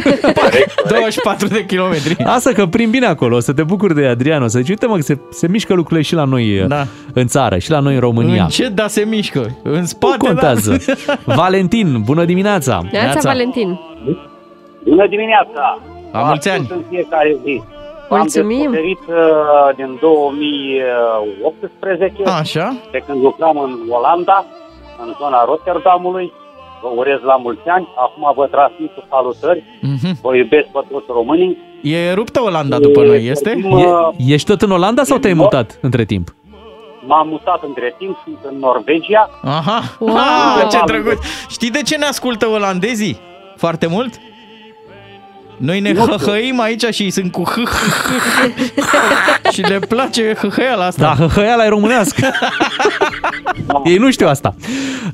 24 0.89 1.47
de 1.49 1.65
kilometri. 1.67 2.17
Asta 2.25 2.53
că 2.53 2.67
prin 2.67 2.91
bine 2.91 3.07
acolo, 3.07 3.37
o 3.37 3.41
să 3.41 3.53
te 3.53 3.63
bucuri 3.63 3.95
de 3.95 4.07
Adrian, 4.07 4.43
o 4.43 4.47
să 4.47 4.59
zici, 4.59 4.69
uite 4.69 4.87
mă, 4.87 4.95
că 4.97 5.03
se, 5.03 5.19
se 5.31 5.49
mișcă 5.49 5.75
lucrurile 5.75 6.03
și 6.03 6.15
la 6.15 6.25
noi 6.25 6.65
Da. 6.69 6.87
în 7.13 7.27
țară, 7.27 7.59
și 7.59 7.71
la 7.71 7.79
noi 7.79 7.95
în 7.95 8.01
România. 8.01 8.43
În 8.43 8.49
ce 8.49 8.69
da 8.69 8.87
se 8.87 9.05
mișcă? 9.09 9.57
În 9.63 9.79
Nu 9.79 9.85
spate, 9.85 10.17
contează. 10.17 10.77
Da. 11.07 11.15
Valentin, 11.35 12.03
bună 12.05 12.25
dimineața! 12.25 12.83
Neața 12.93 13.21
Valentin. 13.23 13.79
Bună 14.85 15.07
dimineața! 15.07 15.79
La 16.13 16.23
mulți 16.23 16.49
ani! 16.51 16.67
În 16.71 16.83
fiecare 16.91 17.37
zi. 17.45 17.63
Mulțumim. 18.11 18.67
Am 18.67 18.73
descoperit 18.73 18.99
uh, 19.09 19.15
din 19.77 19.99
2018, 20.01 22.23
Așa. 22.41 22.77
de 22.91 22.99
când 23.07 23.23
lucram 23.23 23.59
în 23.59 23.79
Olanda, 23.89 24.45
în 25.07 25.15
zona 25.21 25.45
Rotterdamului. 25.45 26.33
Vă 26.83 26.89
urez 26.97 27.19
la 27.23 27.37
mulți 27.37 27.69
ani. 27.69 27.89
Acum 27.97 28.33
vă 28.37 28.47
transmit 28.47 28.95
cu 28.95 29.03
salutări. 29.11 29.65
Mhm. 29.81 30.19
Vă 30.23 30.37
iubesc 30.37 30.67
pe 30.67 30.81
toți 30.91 31.05
românii. 31.09 31.59
E 31.83 32.13
ruptă 32.13 32.43
Olanda 32.43 32.79
după 32.79 33.05
noi, 33.05 33.27
este? 33.27 33.51
vorbim, 33.51 33.71
uh, 33.71 34.09
E, 34.17 34.33
ești 34.33 34.49
tot 34.51 34.63
în 34.63 34.71
Olanda 34.71 35.03
sau 35.03 35.19
te-ai 35.19 35.33
mutat 35.33 35.79
între 35.83 36.05
timp? 36.05 36.35
M-am 37.07 37.29
mutat 37.29 37.63
între 37.67 37.95
timp, 37.99 38.17
sunt 38.25 38.37
în 38.51 38.59
Norvegia. 38.59 39.31
Aha! 39.45 39.83
Wow! 39.99 40.17
Ah, 40.17 40.67
ce 40.71 40.79
drăguț! 40.87 41.19
Știi 41.49 41.71
de 41.71 41.83
ce 41.83 41.97
ne 41.97 42.05
ascultă 42.05 42.47
olandezii? 42.49 43.19
Foarte 43.57 43.87
mult? 43.87 44.15
Noi 45.57 45.81
ne 45.81 45.93
Nu 45.93 46.01
știu. 46.01 46.17
hăhăim 46.17 46.61
aici 46.61 46.85
și 46.85 47.11
sunt 47.11 47.33
cu 47.33 47.43
h 47.43 47.55
și 49.53 49.61
le 49.61 49.79
place 49.79 50.35
hăhăiala 50.41 50.85
asta. 50.85 51.03
Da, 51.19 51.25
hăhăiala 51.27 51.65
e 51.65 51.69
românească. 51.69 52.31
Ei 53.85 53.97
nu 53.97 54.11
știu 54.11 54.29
asta. 54.29 54.55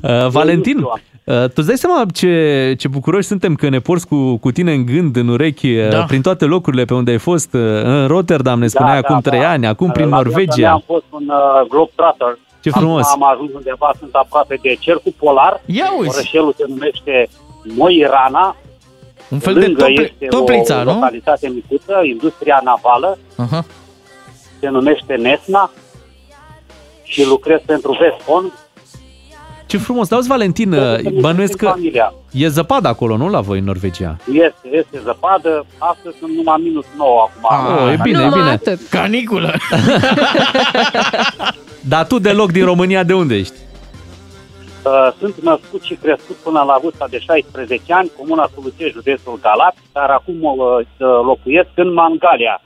Uh, 0.01 0.27
Valentin, 0.27 0.77
uh, 0.77 1.43
tu 1.43 1.51
îți 1.55 1.67
dai 1.67 1.77
seama 1.77 2.05
ce, 2.13 2.73
ce 2.77 2.87
bucuroși 2.87 3.27
suntem 3.27 3.55
că 3.55 3.69
ne 3.69 3.79
porți 3.79 4.07
cu, 4.07 4.37
cu 4.37 4.51
tine 4.51 4.73
în 4.73 4.85
gând, 4.85 5.15
în 5.15 5.27
urechi, 5.27 5.77
uh, 5.77 5.89
Da. 5.89 6.03
prin 6.03 6.21
toate 6.21 6.45
locurile 6.45 6.85
pe 6.85 6.93
unde 6.93 7.11
ai 7.11 7.17
fost, 7.17 7.53
uh, 7.53 7.61
în 7.83 8.07
Rotterdam, 8.07 8.59
ne 8.59 8.67
spuneai 8.67 8.97
acum 8.97 9.19
trei 9.19 9.43
ani, 9.45 9.67
acum 9.67 9.91
prin 9.91 10.09
La 10.09 10.21
viața 10.21 10.29
mea 10.29 10.37
Norvegia. 10.45 10.71
Am 10.71 10.83
fost 10.85 11.03
un 11.09 11.23
uh, 11.27 11.67
Globetrotter. 11.69 12.37
Ce 12.61 12.69
frumos. 12.69 13.07
Acum 13.07 13.23
am 13.23 13.31
ajuns 13.33 13.49
undeva, 13.53 13.91
sunt 13.99 14.13
aproape 14.13 14.59
de 14.61 14.75
cercul 14.79 15.13
polar. 15.17 15.61
Ia 15.65 15.85
uzi. 15.99 16.09
Orășelul 16.09 16.53
se 16.57 16.63
numește 16.67 17.27
Moirana. 17.77 18.55
Un 19.33 19.39
fel 19.39 19.53
de 19.53 19.59
Lângă 19.65 19.79
tople- 19.83 20.01
este 20.13 20.25
toplița, 20.25 20.79
o 20.79 20.83
nu? 20.83 20.91
localitate 20.93 21.47
micuță, 21.47 21.93
industria 22.03 22.61
navală, 22.63 23.17
Aha. 23.35 23.65
se 24.59 24.67
numește 24.69 25.13
Nesna 25.13 25.71
și 27.03 27.25
lucrez 27.25 27.59
pentru 27.65 27.97
Vescon. 28.01 28.51
Ce 29.65 29.77
frumos. 29.77 30.11
Auzi, 30.11 30.27
Valentin, 30.27 30.73
uh, 30.73 30.99
bănuiesc 31.19 31.55
că 31.57 31.65
Familia. 31.65 32.13
e 32.31 32.47
zăpadă 32.47 32.87
acolo, 32.87 33.17
nu, 33.17 33.29
la 33.29 33.41
voi 33.41 33.59
în 33.59 33.65
Norvegia? 33.65 34.17
Este, 34.31 34.67
este 34.77 34.99
zăpadă, 35.03 35.65
astăzi 35.77 36.15
sunt 36.19 36.31
numai 36.35 36.59
minus 36.63 36.85
9 36.97 37.29
acum. 37.29 37.83
Oh, 37.85 37.91
e 37.91 37.99
bine, 38.03 38.23
e 38.23 38.29
bine. 38.33 38.59
Caniculă. 38.89 39.53
Dar 41.91 42.05
tu 42.07 42.19
deloc 42.19 42.51
din 42.51 42.65
România, 42.65 43.03
de 43.03 43.13
unde 43.13 43.35
ești? 43.35 43.53
Uh, 44.85 45.13
Sunt 45.19 45.35
născut 45.41 45.81
și 45.81 45.93
crescut 45.93 46.35
până 46.35 46.63
la 46.67 46.79
vârsta 46.83 47.07
de 47.09 47.19
16 47.19 47.93
ani, 47.93 48.11
comuna 48.17 48.49
Suluțe, 48.53 48.89
județul 48.91 49.39
Galați, 49.41 49.77
dar 49.93 50.09
acum 50.09 50.39
uh, 50.41 50.85
locuiesc 51.25 51.69
în 51.75 51.93
Mangalia. 51.93 52.61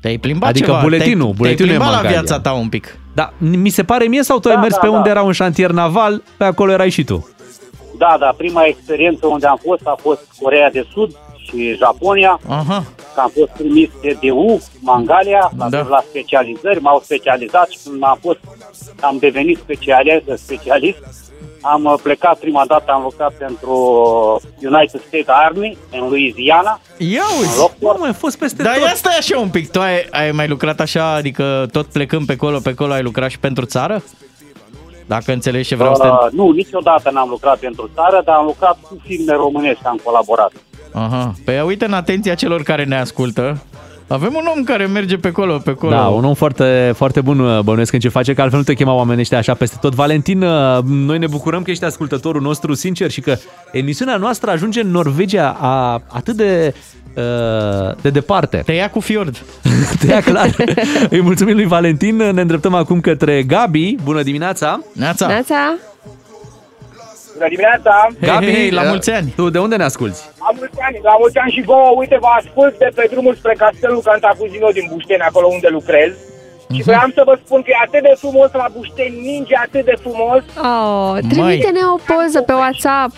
Te-ai 0.00 0.18
plimbat 0.18 0.48
Adică 0.48 0.66
ceva? 0.66 0.80
buletinul, 0.80 1.22
te-ai, 1.22 1.32
buletinul 1.36 1.56
te-ai 1.56 1.66
e 1.66 1.78
plimbat 1.78 1.88
la 1.88 1.94
Mangalia. 1.94 2.20
viața 2.20 2.40
ta 2.40 2.52
un 2.52 2.68
pic. 2.68 2.98
Da, 3.14 3.32
mi 3.38 3.68
se 3.68 3.82
pare 3.84 4.04
mie 4.06 4.22
sau 4.22 4.38
tu 4.38 4.48
ai 4.48 4.54
Da, 4.54 4.60
mers 4.60 4.74
da, 4.74 4.80
pe 4.80 4.86
da. 4.86 4.92
unde 4.92 5.08
era 5.10 5.22
un 5.22 5.32
șantier 5.32 5.70
naval, 5.70 6.22
pe 6.36 6.44
acolo 6.44 6.72
erai 6.72 6.90
și 6.90 7.04
tu? 7.04 7.28
Da, 7.98 8.16
da, 8.18 8.34
prima 8.36 8.64
experiență 8.64 9.26
unde 9.26 9.46
am 9.46 9.58
fost 9.62 9.86
a 9.86 9.96
fost 10.00 10.20
Corea 10.42 10.70
de 10.70 10.86
Sud 10.92 11.10
și 11.46 11.74
Japonia. 11.76 12.40
Aha. 12.48 12.84
Că 13.14 13.20
am 13.20 13.30
fost 13.38 13.50
trimis 13.52 13.90
de 14.02 14.16
DU, 14.22 14.62
Mangalia, 14.80 15.50
la, 15.58 15.68
Da. 15.68 15.86
la 15.88 16.02
specializări, 16.08 16.80
m-au 16.80 17.00
specializat 17.04 17.68
și 17.68 17.78
când 17.84 18.02
am 18.04 18.18
fost, 18.20 18.38
am 19.00 19.16
devenit 19.20 19.58
specialist, 19.58 20.44
specialist. 20.44 20.98
Am 21.60 21.84
uh, 21.84 21.94
plecat 22.02 22.38
prima 22.38 22.64
dată, 22.66 22.84
am 22.92 23.02
lucrat 23.02 23.32
pentru 23.32 23.74
United 24.62 25.00
States 25.06 25.26
Army 25.26 25.76
în 25.90 26.08
Louisiana. 26.08 26.80
Ia 26.96 27.22
În 27.32 27.38
uzi! 27.40 27.58
Lockport. 27.58 27.98
mai 27.98 28.12
fost 28.12 28.38
peste 28.38 28.62
Dar 28.62 28.76
ia 28.76 28.94
stai 28.94 29.16
așa 29.18 29.38
un 29.38 29.48
pic, 29.48 29.70
tu 29.70 29.80
ai, 29.80 30.06
ai 30.10 30.30
mai 30.30 30.48
lucrat 30.48 30.80
așa, 30.80 31.12
adică 31.12 31.66
tot 31.72 31.86
plecând 31.86 32.26
pe 32.26 32.32
acolo, 32.32 32.58
pe 32.58 32.68
acolo 32.68 32.92
ai 32.92 33.02
lucrat 33.02 33.30
și 33.30 33.38
pentru 33.38 33.64
țară? 33.64 34.02
Dacă 35.06 35.32
înțelegi 35.32 35.68
ce 35.68 35.74
vreau 35.74 35.94
să 35.94 36.02
te... 36.02 36.08
Uh, 36.08 36.26
nu, 36.30 36.50
niciodată 36.50 37.10
n-am 37.10 37.28
lucrat 37.28 37.58
pentru 37.58 37.90
țară, 37.94 38.22
dar 38.24 38.36
am 38.36 38.44
lucrat 38.44 38.78
cu 38.80 39.00
firme 39.06 39.34
românești, 39.34 39.84
am 39.84 40.00
colaborat. 40.04 40.52
Aha. 40.92 41.32
Păi 41.44 41.60
uite 41.60 41.84
în 41.84 41.92
atenția 41.92 42.34
celor 42.34 42.62
care 42.62 42.84
ne 42.84 42.98
ascultă. 42.98 43.62
Avem 44.12 44.34
un 44.34 44.44
om 44.56 44.64
care 44.64 44.86
merge 44.86 45.16
pe 45.16 45.28
acolo, 45.28 45.58
pe 45.58 45.70
acolo. 45.70 45.92
Da, 45.92 46.06
un 46.06 46.24
om 46.24 46.34
foarte, 46.34 46.92
foarte 46.96 47.20
bun 47.20 47.38
uh, 47.38 47.60
bănuiesc 47.60 47.92
în 47.92 48.00
ce 48.00 48.08
face, 48.08 48.34
că 48.34 48.40
altfel 48.40 48.58
nu 48.58 48.64
te 48.64 48.74
chema 48.74 48.94
oamenii 48.94 49.20
ăștia 49.20 49.38
așa 49.38 49.54
peste 49.54 49.76
tot. 49.80 49.94
Valentin, 49.94 50.42
uh, 50.42 50.78
noi 50.84 51.18
ne 51.18 51.26
bucurăm 51.26 51.62
că 51.62 51.70
ești 51.70 51.84
ascultătorul 51.84 52.42
nostru 52.42 52.74
sincer 52.74 53.10
și 53.10 53.20
că 53.20 53.36
emisiunea 53.72 54.16
noastră 54.16 54.50
ajunge 54.50 54.80
în 54.80 54.90
Norvegia 54.90 55.56
a, 55.60 56.02
atât 56.08 56.36
de, 56.36 56.74
uh, 57.16 57.94
de 58.00 58.10
departe. 58.10 58.62
Te 58.64 58.72
ia 58.72 58.90
cu 58.90 59.00
fiord. 59.00 59.42
te 60.00 60.06
ia 60.06 60.20
clar. 60.20 60.54
Îi 61.10 61.20
mulțumim 61.20 61.54
lui 61.54 61.66
Valentin, 61.66 62.16
ne 62.16 62.40
îndreptăm 62.40 62.74
acum 62.74 63.00
către 63.00 63.42
Gabi. 63.42 63.96
Bună 64.02 64.22
dimineața! 64.22 64.80
Neața! 64.92 65.26
Neața. 65.26 65.91
Bună 67.42 67.54
dimineața! 67.54 67.94
Gabi, 68.28 68.52
hei, 68.56 68.70
la 68.70 68.82
uh, 68.82 68.88
mulți 68.92 69.10
ani! 69.10 69.28
Tu 69.36 69.44
de 69.54 69.58
unde 69.58 69.76
ne 69.76 69.86
asculti? 69.90 70.20
La 70.44 70.50
mulți 70.58 70.78
ani, 70.86 70.98
la 71.10 71.14
mulți 71.22 71.38
ani 71.38 71.52
și 71.56 71.62
vouă, 71.70 71.90
uite, 72.00 72.16
vă 72.24 72.30
ascult 72.40 72.74
de 72.78 72.88
pe 72.94 73.04
drumul 73.12 73.34
spre 73.34 73.54
Castelul 73.62 74.02
Cantacuzino 74.08 74.68
din 74.78 74.86
Bușteni, 74.92 75.28
acolo 75.30 75.46
unde 75.56 75.68
lucrez. 75.78 76.12
Și 76.74 76.82
vreau 76.82 77.08
să 77.16 77.22
vă 77.28 77.34
spun 77.44 77.60
că 77.62 77.70
e 77.72 77.84
atât 77.86 78.02
de 78.08 78.14
frumos 78.22 78.50
la 78.62 78.66
Bușteni, 78.74 79.20
ninge 79.28 79.56
atât 79.66 79.84
de 79.90 79.96
frumos. 80.02 80.42
Oh, 80.68 81.12
trimite-ne 81.30 81.84
o 81.94 81.98
poză 82.10 82.40
pe 82.48 82.54
WhatsApp. 82.62 83.12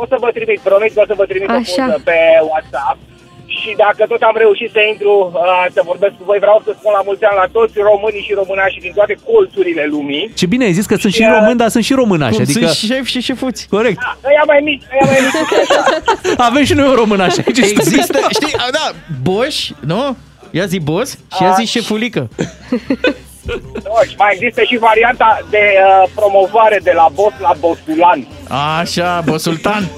O 0.00 0.02
să 0.10 0.16
vă 0.24 0.30
trimit, 0.36 0.58
promit 0.68 0.92
că 0.94 1.00
o 1.04 1.06
să 1.10 1.14
vă 1.20 1.24
trimit 1.30 1.48
Așa. 1.48 1.84
o 1.84 1.86
poză 1.86 2.00
pe 2.04 2.18
WhatsApp. 2.50 2.98
Și 3.58 3.70
dacă 3.84 4.02
tot 4.12 4.22
am 4.30 4.36
reușit 4.44 4.70
să 4.76 4.80
intru 4.92 5.12
uh, 5.34 5.66
să 5.76 5.80
vorbesc 5.90 6.14
cu 6.18 6.24
voi, 6.30 6.38
vreau 6.44 6.58
să 6.66 6.70
spun 6.78 6.92
la 6.98 7.02
mulți 7.08 7.24
ani 7.28 7.38
la 7.42 7.48
toți 7.56 7.74
românii 7.90 8.24
și 8.26 8.32
românașii 8.42 8.80
din 8.86 8.92
toate 8.98 9.14
colțurile 9.30 9.84
lumii. 9.94 10.24
Ce 10.40 10.46
bine 10.52 10.64
ai 10.64 10.76
zis 10.78 10.86
că 10.90 10.96
sunt 10.96 11.12
și 11.12 11.18
Și, 11.22 11.28
uh, 11.28 11.36
români, 11.38 11.58
dar 11.62 11.68
sunt 11.74 11.84
și 11.88 11.94
românași. 12.02 12.34
Cum 12.36 12.42
Adică, 12.44 12.66
sunt 12.66 12.90
șef 12.90 13.04
și 13.12 13.20
șefuți. 13.28 13.60
corect. 13.76 13.98
Ăia 14.30 14.44
mai 14.46 14.60
mici, 14.68 14.82
ăia 14.94 15.06
mai 15.12 15.18
mici. 15.24 15.58
așa. 15.62 15.80
Avem 16.48 16.64
și 16.64 16.74
noi 16.74 16.88
o 16.88 16.94
românașă 17.02 17.38
aici. 17.46 17.58
în 17.58 17.64
studio. 17.64 17.80
Există, 17.82 18.18
știi, 18.38 18.54
a, 18.64 18.68
da, 18.78 18.86
Boș, 19.22 19.56
nu? 19.80 20.16
Ia 20.50 20.66
zi 20.66 20.78
boss 20.80 21.18
și 21.36 21.42
ia 21.42 21.52
zi 21.58 21.64
șefulică. 21.64 22.28
Nu, 23.46 23.92
și 24.08 24.14
mai 24.16 24.30
există 24.32 24.62
și 24.62 24.76
varianta 24.78 25.38
de 25.50 25.58
uh, 25.58 26.10
promovare 26.14 26.80
de 26.82 26.92
la 26.94 27.06
boss 27.14 27.34
la 27.40 27.52
bossulan. 27.60 28.26
Așa, 28.80 29.22
bosultan. 29.24 29.88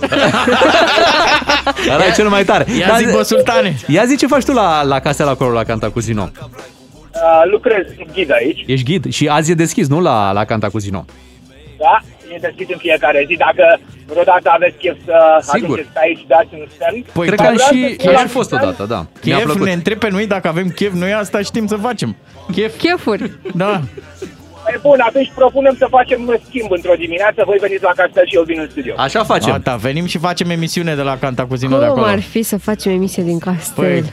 Ăla 1.93 2.05
e 2.07 2.13
cel 2.15 2.29
mai 2.29 2.45
tare. 2.45 2.67
Ia 2.79 2.87
Dar- 2.87 2.97
zi, 2.99 3.05
bă, 3.13 3.23
sultane. 3.23 3.77
Ia 3.87 4.05
zi 4.05 4.17
ce 4.17 4.27
faci 4.27 4.45
tu 4.45 4.53
la, 4.53 4.83
la 4.83 5.01
casele 5.01 5.31
acolo, 5.31 5.53
la 5.53 5.65
Cantacuzino. 5.65 6.31
Uh, 6.33 7.51
lucrez 7.51 7.87
ghid 8.13 8.33
aici, 8.33 8.65
Ești 8.67 8.85
ghid 8.85 9.13
și 9.13 9.29
azi 9.29 9.51
e 9.51 9.55
deschis, 9.55 9.89
nu, 9.89 10.01
la, 10.01 10.33
la 10.33 10.45
Cantacuzino? 10.45 11.05
da? 11.79 12.01
E 12.35 12.39
deschis 12.41 12.67
în 12.75 12.79
fiecare 12.87 13.25
zi. 13.29 13.35
Dacă 13.47 13.65
vreodată 14.07 14.49
aveți 14.57 14.77
chef 14.83 14.97
să 15.05 15.17
Sigur. 15.41 15.57
ajungeți 15.79 15.89
aici, 16.05 16.23
dați 16.29 16.49
un 16.53 16.65
semn. 16.79 17.05
Păi, 17.13 17.27
Cred 17.27 17.39
că 17.41 17.47
am 17.47 17.57
și, 17.57 17.97
am 18.09 18.27
și 18.27 18.33
fost 18.39 18.53
odată, 18.53 18.85
da. 18.95 19.01
Mi-a 19.25 19.37
Chef, 19.37 19.45
plăcut. 19.45 19.67
ne 19.67 19.73
întreb 19.73 19.99
pe 19.99 20.09
noi 20.11 20.27
dacă 20.27 20.49
avem 20.49 20.69
chef, 20.69 20.93
noi 20.93 21.13
asta 21.13 21.39
știm 21.41 21.67
să 21.67 21.77
facem. 21.77 22.17
Chef. 22.53 22.73
Chefuri. 22.79 23.31
Da. 23.55 23.81
E 24.75 24.79
bun, 24.83 25.01
atunci 25.07 25.31
propunem 25.35 25.75
să 25.79 25.87
facem 25.91 26.25
un 26.29 26.37
schimb 26.49 26.71
într-o 26.71 26.95
dimineață. 26.99 27.43
Voi 27.47 27.59
veniți 27.61 27.83
la 27.83 27.93
castel 27.97 28.27
și 28.27 28.35
eu 28.37 28.43
vin 28.43 28.59
în 28.61 28.69
studio. 28.71 28.95
Așa 28.97 29.25
facem. 29.25 29.51
Gata, 29.53 29.77
venim 29.77 30.07
și 30.07 30.19
facem 30.19 30.51
emisiune 30.51 30.95
de 30.95 31.03
la 31.03 31.19
Cantacuzino 31.19 31.79
de 31.79 31.85
Cum 31.85 31.91
acolo. 31.93 32.07
ar 32.07 32.21
fi 32.21 32.43
să 32.43 32.59
facem 32.59 32.93
emisie 32.93 33.23
din 33.23 33.39
castel? 33.39 33.85
Păi, 33.85 34.13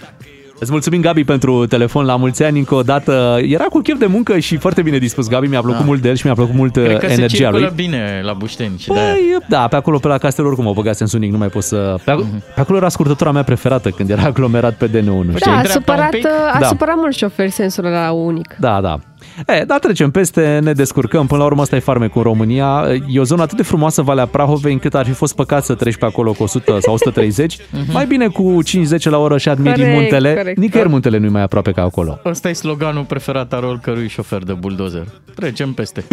Îți 0.60 0.72
mulțumim, 0.72 1.02
Gabi, 1.02 1.24
pentru 1.24 1.66
telefon 1.66 2.06
la 2.06 2.16
mulți 2.16 2.44
ani 2.44 2.58
încă 2.60 2.76
o 2.76 2.82
dată. 2.82 3.40
Era 3.42 3.64
cu 3.64 3.80
chef 3.80 3.98
de 4.00 4.06
muncă 4.06 4.40
și 4.40 4.58
foarte 4.58 4.82
bine 4.82 4.98
dispus, 4.98 5.28
Gabi. 5.30 5.48
Mi-a 5.48 5.62
plăcut 5.62 5.80
Da. 5.80 5.86
mult 5.86 6.02
de 6.02 6.10
el 6.10 6.16
și 6.16 6.26
mi-a 6.26 6.36
plăcut 6.36 6.56
mult 6.56 6.72
Cred 6.74 7.00
că 7.00 7.08
se 7.08 7.14
energia 7.14 7.38
circulă 7.38 7.60
lui. 7.60 7.72
bine 7.76 8.22
la 8.24 8.34
Bușteni 8.34 8.78
și 8.78 8.88
de-aia. 8.88 9.12
Păi, 9.14 9.38
da, 9.50 9.68
pe 9.68 9.76
acolo, 9.76 9.98
pe 9.98 10.08
la 10.08 10.18
Castel, 10.18 10.46
oricum 10.46 10.66
o 10.66 10.74
băgați 10.74 11.02
în 11.02 11.08
sunic, 11.08 11.32
nu 11.32 11.38
mai 11.38 11.48
pot 11.48 11.64
să... 11.64 11.96
Pe, 12.06 12.12
ac- 12.12 12.16
Mhm. 12.16 12.44
pe 12.56 12.60
acolo 12.62 12.78
era 12.78 12.90
scurtătura 12.90 13.32
mea 13.32 13.44
preferată 13.44 13.90
când 13.90 14.10
era 14.10 14.22
aglomerat 14.24 14.74
pe 14.74 14.88
DN1, 14.88 15.36
știi? 15.36 15.52
Da, 15.52 15.58
a 15.58 15.64
supărat, 15.64 16.14
a 16.54 16.60
Da. 16.60 16.66
supărat 16.68 16.96
mult 16.98 17.16
șoferi 17.16 17.52
sensul 17.52 17.84
la 17.84 18.12
unic. 18.12 18.56
Da, 18.60 18.80
da. 18.82 19.00
E, 19.48 19.64
da, 19.64 19.78
trecem 19.78 20.12
peste, 20.12 20.60
ne 20.64 20.74
descurcăm. 20.74 21.28
Până 21.28 21.40
la 21.40 21.46
urmă, 21.46 21.62
asta 21.62 21.76
e 21.76 21.80
farmecul 21.80 22.18
în 22.22 22.24
România. 22.24 22.86
E 23.08 23.20
o 23.20 23.24
zonă 23.24 23.42
atât 23.42 23.58
de 23.58 23.64
frumoasă, 23.64 24.02
Valea 24.02 24.26
Prahovei, 24.26 24.72
încât 24.74 24.96
ar 24.96 25.06
fi 25.06 25.12
fost 25.12 25.36
păcat 25.36 25.64
să 25.64 25.74
treci 25.74 25.96
pe 25.96 26.06
acolo 26.06 26.32
cu 26.32 26.44
100 26.44 26.78
sau 26.82 26.94
130. 26.94 27.58
Mai 27.92 28.06
bine 28.06 28.28
cu 28.28 28.62
50 28.64 29.10
la 29.10 29.18
oră 29.18 29.38
și 29.38 29.50
admiri 29.50 29.76
Corect, 29.76 29.94
muntele. 29.96 30.34
corect. 30.34 30.58
Nicăieri 30.58 30.90
muntele 30.90 31.18
nu-i 31.18 31.30
mai 31.30 31.42
aproape 31.42 31.72
ca 31.72 31.82
acolo. 31.82 32.20
Ăsta 32.26 32.50
e 32.50 32.54
sloganul 32.54 33.04
preferat 33.04 33.54
al 33.54 33.64
oricărui 33.64 34.08
șofer 34.08 34.44
de 34.44 34.54
buldozer. 34.54 35.04
Trecem 35.36 35.74
peste. 35.74 36.04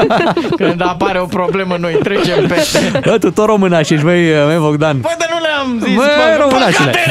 Când 0.56 0.80
apare 0.82 1.20
o 1.20 1.24
problemă, 1.24 1.76
noi 1.80 1.98
trecem 2.02 2.46
peste. 2.46 3.00
Bă, 3.04 3.18
tu 3.18 3.30
tot 3.30 3.46
românaș 3.46 3.90
ești, 3.90 4.04
măi, 4.04 4.22
măi 4.46 4.56
Bogdan. 4.58 5.00
Bă, 5.00 5.08
dar 5.18 5.28
nu 5.32 5.38
le-am 5.40 5.86
zis, 5.86 5.96
Bă, 5.96 6.02
bă, 6.02 6.42
românașule. 6.42 6.92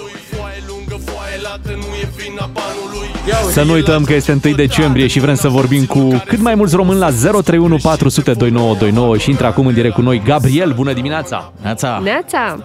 Să 3.49 3.63
nu 3.63 3.71
uităm 3.73 4.03
că 4.03 4.13
este 4.13 4.39
1 4.45 4.55
decembrie 4.55 5.07
și 5.07 5.19
vrem 5.19 5.35
să 5.35 5.47
vorbim 5.47 5.85
cu 5.85 6.23
cât 6.25 6.39
mai 6.41 6.55
mulți 6.55 6.75
români 6.75 6.99
la 6.99 7.09
031 7.09 7.77
400 7.81 8.33
2929 8.33 9.17
și 9.17 9.29
intră 9.29 9.45
acum 9.45 9.65
în 9.67 9.73
direct 9.73 9.93
cu 9.93 10.01
noi 10.01 10.21
Gabriel. 10.25 10.73
Bună 10.73 10.93
dimineața! 10.93 11.53
Neața! 11.61 11.99
Neața! 12.03 12.59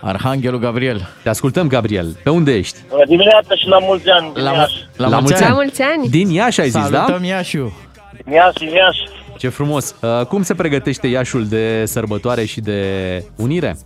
Arhanghelul 0.00 0.58
Gabriel. 0.58 1.08
Te 1.22 1.28
ascultăm, 1.28 1.68
Gabriel. 1.68 2.16
Pe 2.22 2.30
unde 2.30 2.52
ești? 2.54 2.78
Bună 2.88 3.04
dimineața 3.06 3.54
și 3.54 3.66
la 3.68 3.78
mulți 3.78 4.08
ani 4.08 4.32
din 4.34 4.42
Iași. 4.44 4.86
La 4.96 5.08
mulți 5.08 5.34
ani. 5.34 5.48
La 5.48 5.54
mulți 5.54 5.82
ani! 5.82 6.08
Din 6.08 6.28
Iași 6.30 6.60
ai 6.60 6.68
zis, 6.68 6.88
da? 6.88 6.96
Salutăm 6.96 7.24
Iașiu. 7.24 7.72
Din 8.24 8.32
Iași, 8.32 8.58
din 8.58 8.68
Iași. 8.68 9.00
Ce 9.38 9.48
frumos! 9.48 9.94
Uh, 10.00 10.26
Cum 10.26 10.42
se 10.42 10.54
pregătește 10.54 11.06
Iașul 11.06 11.46
de 11.46 11.84
sărbătoare 11.86 12.44
și 12.44 12.60
de 12.60 12.80
unire? 13.36 13.76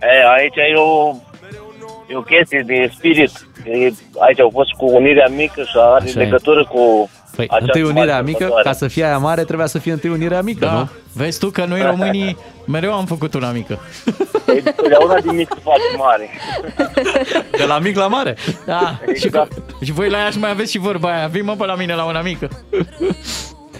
E, 0.00 0.26
aici 0.36 0.56
e 0.56 0.74
o, 0.76 1.14
e 2.10 2.16
o 2.16 2.20
chestie 2.22 2.62
de 2.66 2.90
spirit. 2.96 3.30
E, 3.64 3.90
aici 4.18 4.40
au 4.40 4.50
fost 4.52 4.70
cu 4.72 4.86
unirea 4.94 5.28
mică 5.36 5.62
și 5.62 5.76
are 5.76 6.04
Așa 6.04 6.20
e. 6.20 6.22
legătură 6.24 6.64
cu 6.64 7.10
Păi, 7.36 7.44
această 7.48 7.64
întâi 7.64 7.82
unirea 7.82 8.12
mare 8.14 8.24
mică, 8.26 8.38
sărbătoare. 8.38 8.68
ca 8.68 8.72
să 8.74 8.88
fie 8.88 9.04
aia 9.04 9.18
mare, 9.18 9.44
trebuia 9.44 9.66
să 9.66 9.78
fie 9.78 9.92
întâi 9.92 10.10
unirea 10.10 10.42
mică, 10.42 10.64
Da. 10.64 10.72
nu? 10.72 10.88
Vezi 11.14 11.38
tu 11.38 11.50
că 11.50 11.64
noi 11.64 11.82
românii 11.82 12.36
mereu 12.66 12.92
am 12.94 13.04
făcut 13.06 13.34
una 13.34 13.50
mică. 13.50 13.78
Totdeauna 14.76 15.20
din 15.20 15.34
mic 15.34 15.48
se 15.54 15.60
face 15.62 15.96
mare. 15.96 16.28
De 17.58 17.64
la 17.64 17.78
mic 17.78 17.96
la 17.96 18.06
mare. 18.06 18.36
Da, 18.66 18.98
Exact. 19.06 19.52
și, 19.78 19.84
și 19.84 19.92
voi 19.92 20.08
la 20.10 20.18
Iași 20.18 20.38
mai 20.38 20.50
aveți 20.50 20.70
și 20.70 20.78
vorba 20.78 21.16
aia. 21.16 21.26
Vii 21.26 21.42
mă 21.42 21.54
pe 21.58 21.64
la 21.66 21.74
mine 21.74 21.94
la 21.94 22.04
una 22.04 22.20
mică. 22.22 22.48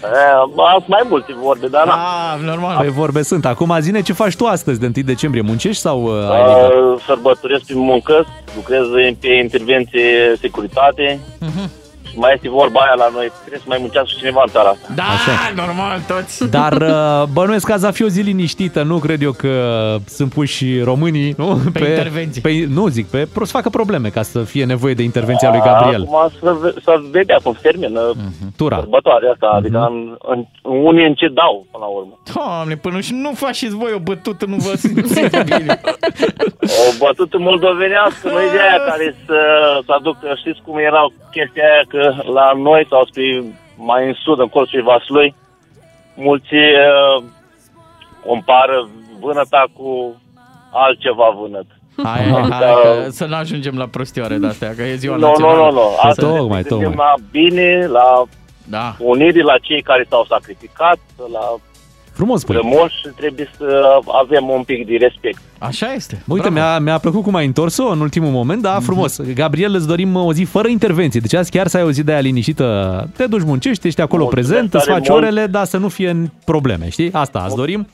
E, 0.03 0.07
Sunt 0.55 0.87
mai 0.87 1.05
multe 1.09 1.35
vorbe, 1.41 1.67
dar 1.67 1.85
na. 1.85 1.93
Ah, 1.93 2.39
normal. 2.45 2.77
Păi 2.77 2.89
vorbe 2.89 3.21
sunt. 3.21 3.45
Acum 3.45 3.77
zine 3.79 4.01
ce 4.01 4.13
faci 4.13 4.35
tu 4.35 4.45
astăzi 4.45 4.79
de 4.79 4.91
1 4.95 5.05
decembrie. 5.05 5.41
Muncești 5.41 5.81
sau 5.81 6.03
uh, 6.03 6.31
ai 6.31 6.43
liber? 6.47 6.83
Uh, 6.83 7.01
sărbătoresc 7.05 7.65
prin 7.65 7.79
muncă, 7.79 8.25
lucrez 8.55 8.85
pe 9.19 9.27
intervenție 9.27 10.35
securitate. 10.41 11.19
Și 11.39 11.80
mai 12.15 12.31
este 12.33 12.49
vorba 12.49 12.79
aia 12.79 12.93
la 12.97 13.09
noi, 13.13 13.31
trebuie 13.39 13.59
să 13.59 13.65
mai 13.67 13.77
muncească 13.79 14.11
cineva 14.17 14.41
în 14.45 14.51
țara 14.51 14.69
asta. 14.69 14.87
Da, 14.95 15.03
Așa. 15.03 15.65
normal, 15.65 15.99
toți. 16.07 16.49
Dar 16.49 16.73
uh, 16.81 17.23
bănuiesc 17.33 17.65
că 17.65 17.73
azi 17.73 17.85
va 17.85 17.91
fi 17.91 18.03
o 18.03 18.07
zi 18.07 18.21
liniștită, 18.21 18.83
nu 18.83 18.97
cred 18.97 19.21
eu 19.21 19.31
că 19.31 19.53
sunt 20.07 20.33
puși 20.33 20.81
românii 20.81 21.33
nu? 21.37 21.59
Pe 21.73 21.79
intervenții. 21.85 22.41
Pe, 22.41 22.65
nu 22.69 22.87
zic, 22.87 23.07
pe 23.07 23.27
pro- 23.33 23.45
să 23.45 23.51
facă 23.51 23.69
probleme 23.69 24.09
ca 24.09 24.21
să 24.21 24.39
fie 24.43 24.65
nevoie 24.65 24.93
de 24.93 25.03
intervenția 25.03 25.49
lui 25.49 25.61
Gabriel. 25.65 26.01
Acum 26.01 26.31
să, 26.41 26.55
ve- 26.61 26.73
să 26.83 26.93
vedea 27.11 27.37
cum 27.43 27.53
se 27.53 27.59
termină 27.61 28.01
Tura. 28.57 28.77
sărbătoarea 28.79 29.31
asta, 29.31 29.47
adică 29.47 29.77
în, 29.89 30.15
în, 30.33 30.45
în 30.63 30.77
unii 30.89 31.05
în 31.05 31.13
ce 31.13 31.27
dau 31.27 31.65
până 31.71 31.83
la 31.85 31.89
urmă. 31.97 32.13
Doamne, 32.33 32.75
până 32.75 32.99
și 32.99 33.13
nu 33.13 33.31
faceți 33.35 33.75
voi 33.75 33.91
o 33.95 33.99
bătută, 33.99 34.45
nu 34.45 34.55
vă 34.55 34.73
simțiți 34.75 35.43
bine. 35.51 35.81
O 36.85 36.87
bătută 37.05 37.37
moldovenească, 37.47 38.23
nu 38.33 38.39
e 38.45 38.49
de 38.55 38.59
aia 38.67 38.79
care 38.91 39.07
să, 39.25 39.39
să 39.85 39.91
aducă, 39.99 40.25
știți 40.41 40.59
cum 40.65 40.75
era 40.89 41.01
chestia 41.35 41.63
aia 41.71 41.83
că 41.93 42.00
la 42.33 42.51
noi 42.55 42.85
sau 42.89 43.05
spre 43.05 43.43
mai 43.77 44.07
în 44.07 44.13
sud, 44.23 44.39
în 44.39 44.47
colțul 44.47 44.83
Vaslui, 44.83 45.35
mulți 46.15 46.53
uh, 46.53 47.23
compară 48.25 48.89
vânăta 49.19 49.63
cu 49.73 50.15
altceva 50.71 51.35
vânăt. 51.41 51.65
Hai, 52.03 52.23
hai, 52.23 52.49
hai, 52.49 52.59
că 52.83 53.09
să 53.09 53.25
nu 53.25 53.35
ajungem 53.35 53.77
la 53.77 53.87
prostioare 53.87 54.35
de 54.37 54.47
astea, 54.47 54.73
că 54.75 54.81
e 54.83 54.95
ziua 54.95 55.15
Nu, 55.15 55.21
nu, 55.21 55.27
națională. 55.27 55.61
nu, 55.65 55.71
nu. 55.71 55.81
Asta 56.01 56.21
Tocmai, 56.27 56.61
ne 56.61 56.67
gândim 56.69 56.87
tocmai. 56.87 56.95
la 56.95 57.13
bine, 57.31 57.87
la 57.87 58.23
Da. 58.69 58.95
unirii, 58.99 59.41
la 59.41 59.57
cei 59.57 59.81
care 59.81 60.05
s-au 60.09 60.25
sacrificat, 60.29 60.97
la 61.31 61.55
Frumos 62.13 62.39
spui. 62.41 62.55
rămoși 62.55 62.95
și 62.95 63.07
trebuie 63.15 63.49
să 63.57 63.99
avem 64.23 64.49
un 64.49 64.63
pic 64.63 64.87
de 64.87 64.95
respect. 64.99 65.39
Așa 65.57 65.93
este. 65.93 66.23
Uite, 66.27 66.49
mi-a, 66.49 66.79
mi-a 66.79 66.97
plăcut 66.97 67.23
cum 67.23 67.35
ai 67.35 67.45
întors-o 67.45 67.83
în 67.91 67.99
ultimul 67.99 68.29
moment, 68.29 68.61
da, 68.61 68.79
frumos. 68.79 69.21
Gabriel, 69.33 69.75
îți 69.75 69.87
dorim 69.87 70.15
o 70.15 70.33
zi 70.33 70.43
fără 70.43 70.67
intervenție. 70.67 71.19
Deci 71.19 71.33
azi 71.35 71.51
chiar 71.51 71.67
să 71.67 71.77
ai 71.77 71.83
o 71.83 71.91
zi 71.91 72.03
de 72.03 72.11
aia 72.11 72.19
liniștită. 72.21 73.09
Te 73.15 73.25
duci, 73.27 73.43
muncești, 73.43 73.87
ești 73.87 74.01
acolo 74.01 74.23
Mulțumesc 74.23 74.49
prezent, 74.49 74.73
îți 74.73 74.85
tare 74.85 74.97
faci 74.99 75.09
mult. 75.09 75.21
orele, 75.23 75.45
dar 75.45 75.65
să 75.65 75.77
nu 75.77 75.87
fie 75.89 76.09
în 76.09 76.29
probleme, 76.45 76.89
știi? 76.89 77.11
Asta 77.13 77.43
îți 77.45 77.55
dorim. 77.55 77.87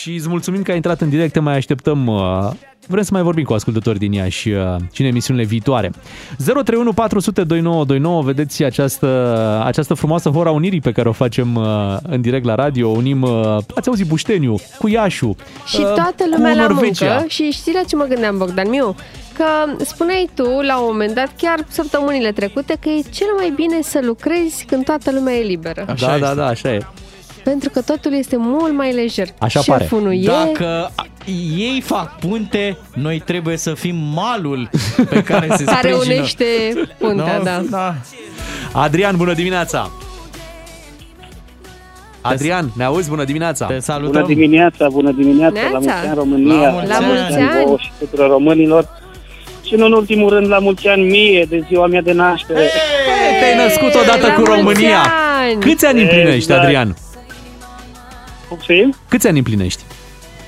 Și 0.00 0.14
îți 0.14 0.28
mulțumim 0.28 0.62
că 0.62 0.70
ai 0.70 0.76
intrat 0.76 1.00
în 1.00 1.08
direct, 1.08 1.32
te 1.32 1.40
mai 1.40 1.56
așteptăm. 1.56 2.06
uh, 2.06 2.50
Vrem 2.86 3.02
să 3.02 3.10
mai 3.12 3.22
vorbim 3.22 3.44
cu 3.44 3.52
ascultători 3.52 3.98
din 3.98 4.12
Iași 4.12 4.50
uh, 4.50 4.76
și 4.92 5.00
în 5.00 5.06
emisiunile 5.06 5.44
viitoare. 5.46 5.90
031 6.36 6.92
400 6.92 7.44
2929, 7.44 8.22
vedeți 8.22 8.64
această, 8.64 9.62
această 9.64 9.94
frumoasă 9.94 10.28
hora 10.28 10.50
unirii 10.50 10.80
pe 10.80 10.92
care 10.92 11.08
o 11.08 11.12
facem 11.12 11.54
uh, 11.54 11.96
în 12.02 12.20
direct 12.20 12.44
la 12.44 12.54
radio. 12.54 12.88
Unim, 12.88 13.22
uh, 13.22 13.56
ați 13.74 13.88
auzit 13.88 14.06
Bușteniu, 14.06 14.56
cu 14.78 14.88
Iașu, 14.88 15.36
Și 15.66 15.76
uh, 15.80 15.84
toată 15.84 16.14
cu 16.16 16.28
lumea 16.36 16.54
la 16.54 16.66
Norvegia. 16.66 17.12
muncă 17.14 17.24
și 17.28 17.50
știi 17.50 17.72
la 17.72 17.82
ce 17.88 17.96
mă 17.96 18.04
gândeam, 18.04 18.38
Bogdan 18.38 18.68
Miu? 18.68 18.94
Că 19.36 19.44
spuneai 19.84 20.28
tu 20.34 20.42
la 20.66 20.78
un 20.78 20.86
moment 20.90 21.14
dat, 21.14 21.30
chiar 21.36 21.58
săptămânile 21.68 22.32
trecute, 22.32 22.76
că 22.80 22.88
e 22.88 23.02
cel 23.10 23.28
mai 23.36 23.52
bine 23.56 23.78
să 23.82 24.00
lucrezi 24.02 24.64
când 24.64 24.84
toată 24.84 25.10
lumea 25.12 25.34
e 25.34 25.42
liberă. 25.42 25.84
Așa 25.88 26.06
da, 26.06 26.26
da, 26.26 26.34
da, 26.34 26.46
așa 26.46 26.72
e. 26.74 26.78
Pentru 27.44 27.70
că 27.70 27.80
totul 27.82 28.12
este 28.14 28.36
mult 28.38 28.72
mai 28.74 28.92
lejer. 28.92 29.26
Așa 29.38 29.60
Șeful 29.60 29.98
pare. 29.98 30.04
nu 30.04 30.12
e, 30.12 30.24
Dacă 30.26 30.90
ei 31.56 31.80
fac 31.84 32.18
punte, 32.18 32.76
noi 32.94 33.22
trebuie 33.24 33.56
să 33.56 33.74
fim 33.74 33.96
malul 34.14 34.70
pe 35.08 35.22
care 35.22 35.48
se 35.56 35.64
care 35.74 35.92
sprijină. 35.92 36.14
unește 36.14 36.44
puntea, 36.98 37.36
No, 37.36 37.42
da. 37.44 37.62
da. 37.70 37.94
Adrian, 38.72 39.16
bună 39.16 39.32
dimineața! 39.34 39.90
Adrian, 42.20 42.70
ne 42.76 42.84
auzi? 42.84 43.08
Bună 43.08 43.24
dimineața! 43.24 43.66
Te 43.66 43.78
salutăm. 43.78 44.22
Bună 44.22 44.34
dimineața, 44.34 44.88
bună 44.88 45.10
dimineața, 45.10 45.60
la 45.60 45.78
Neața. 45.78 45.78
mulți 45.78 46.06
ani 46.06 46.14
România, 46.14 46.60
La 46.60 46.70
mulți 46.70 46.88
La 46.88 46.98
mulți 47.00 47.22
ani. 47.38 47.64
vouă 47.64 47.76
și 47.80 47.90
tuturor 47.98 48.28
românilor. 48.30 48.88
Și 49.66 49.74
nu 49.74 49.84
în 49.84 49.92
ultimul 49.92 50.28
rând, 50.30 50.48
la 50.48 50.58
mulți 50.58 50.88
ani 50.88 51.02
mie, 51.08 51.46
de 51.48 51.64
ziua 51.68 51.86
mea 51.86 52.02
de 52.02 52.12
naștere. 52.12 52.58
Hey, 52.58 53.38
te-ai 53.40 53.66
născut 53.66 53.94
odată 54.02 54.26
La 54.26 54.32
cu 54.32 54.40
mulți 54.40 54.54
România! 54.56 54.98
ani! 54.98 55.60
Câți 55.60 55.86
ani 55.86 56.00
împlinești, 56.02 56.34
Exact. 56.34 56.60
Adrian? 56.62 56.96
Poftim? 58.54 58.94
Câți 59.08 59.26
ani 59.28 59.38
împlinești? 59.38 59.82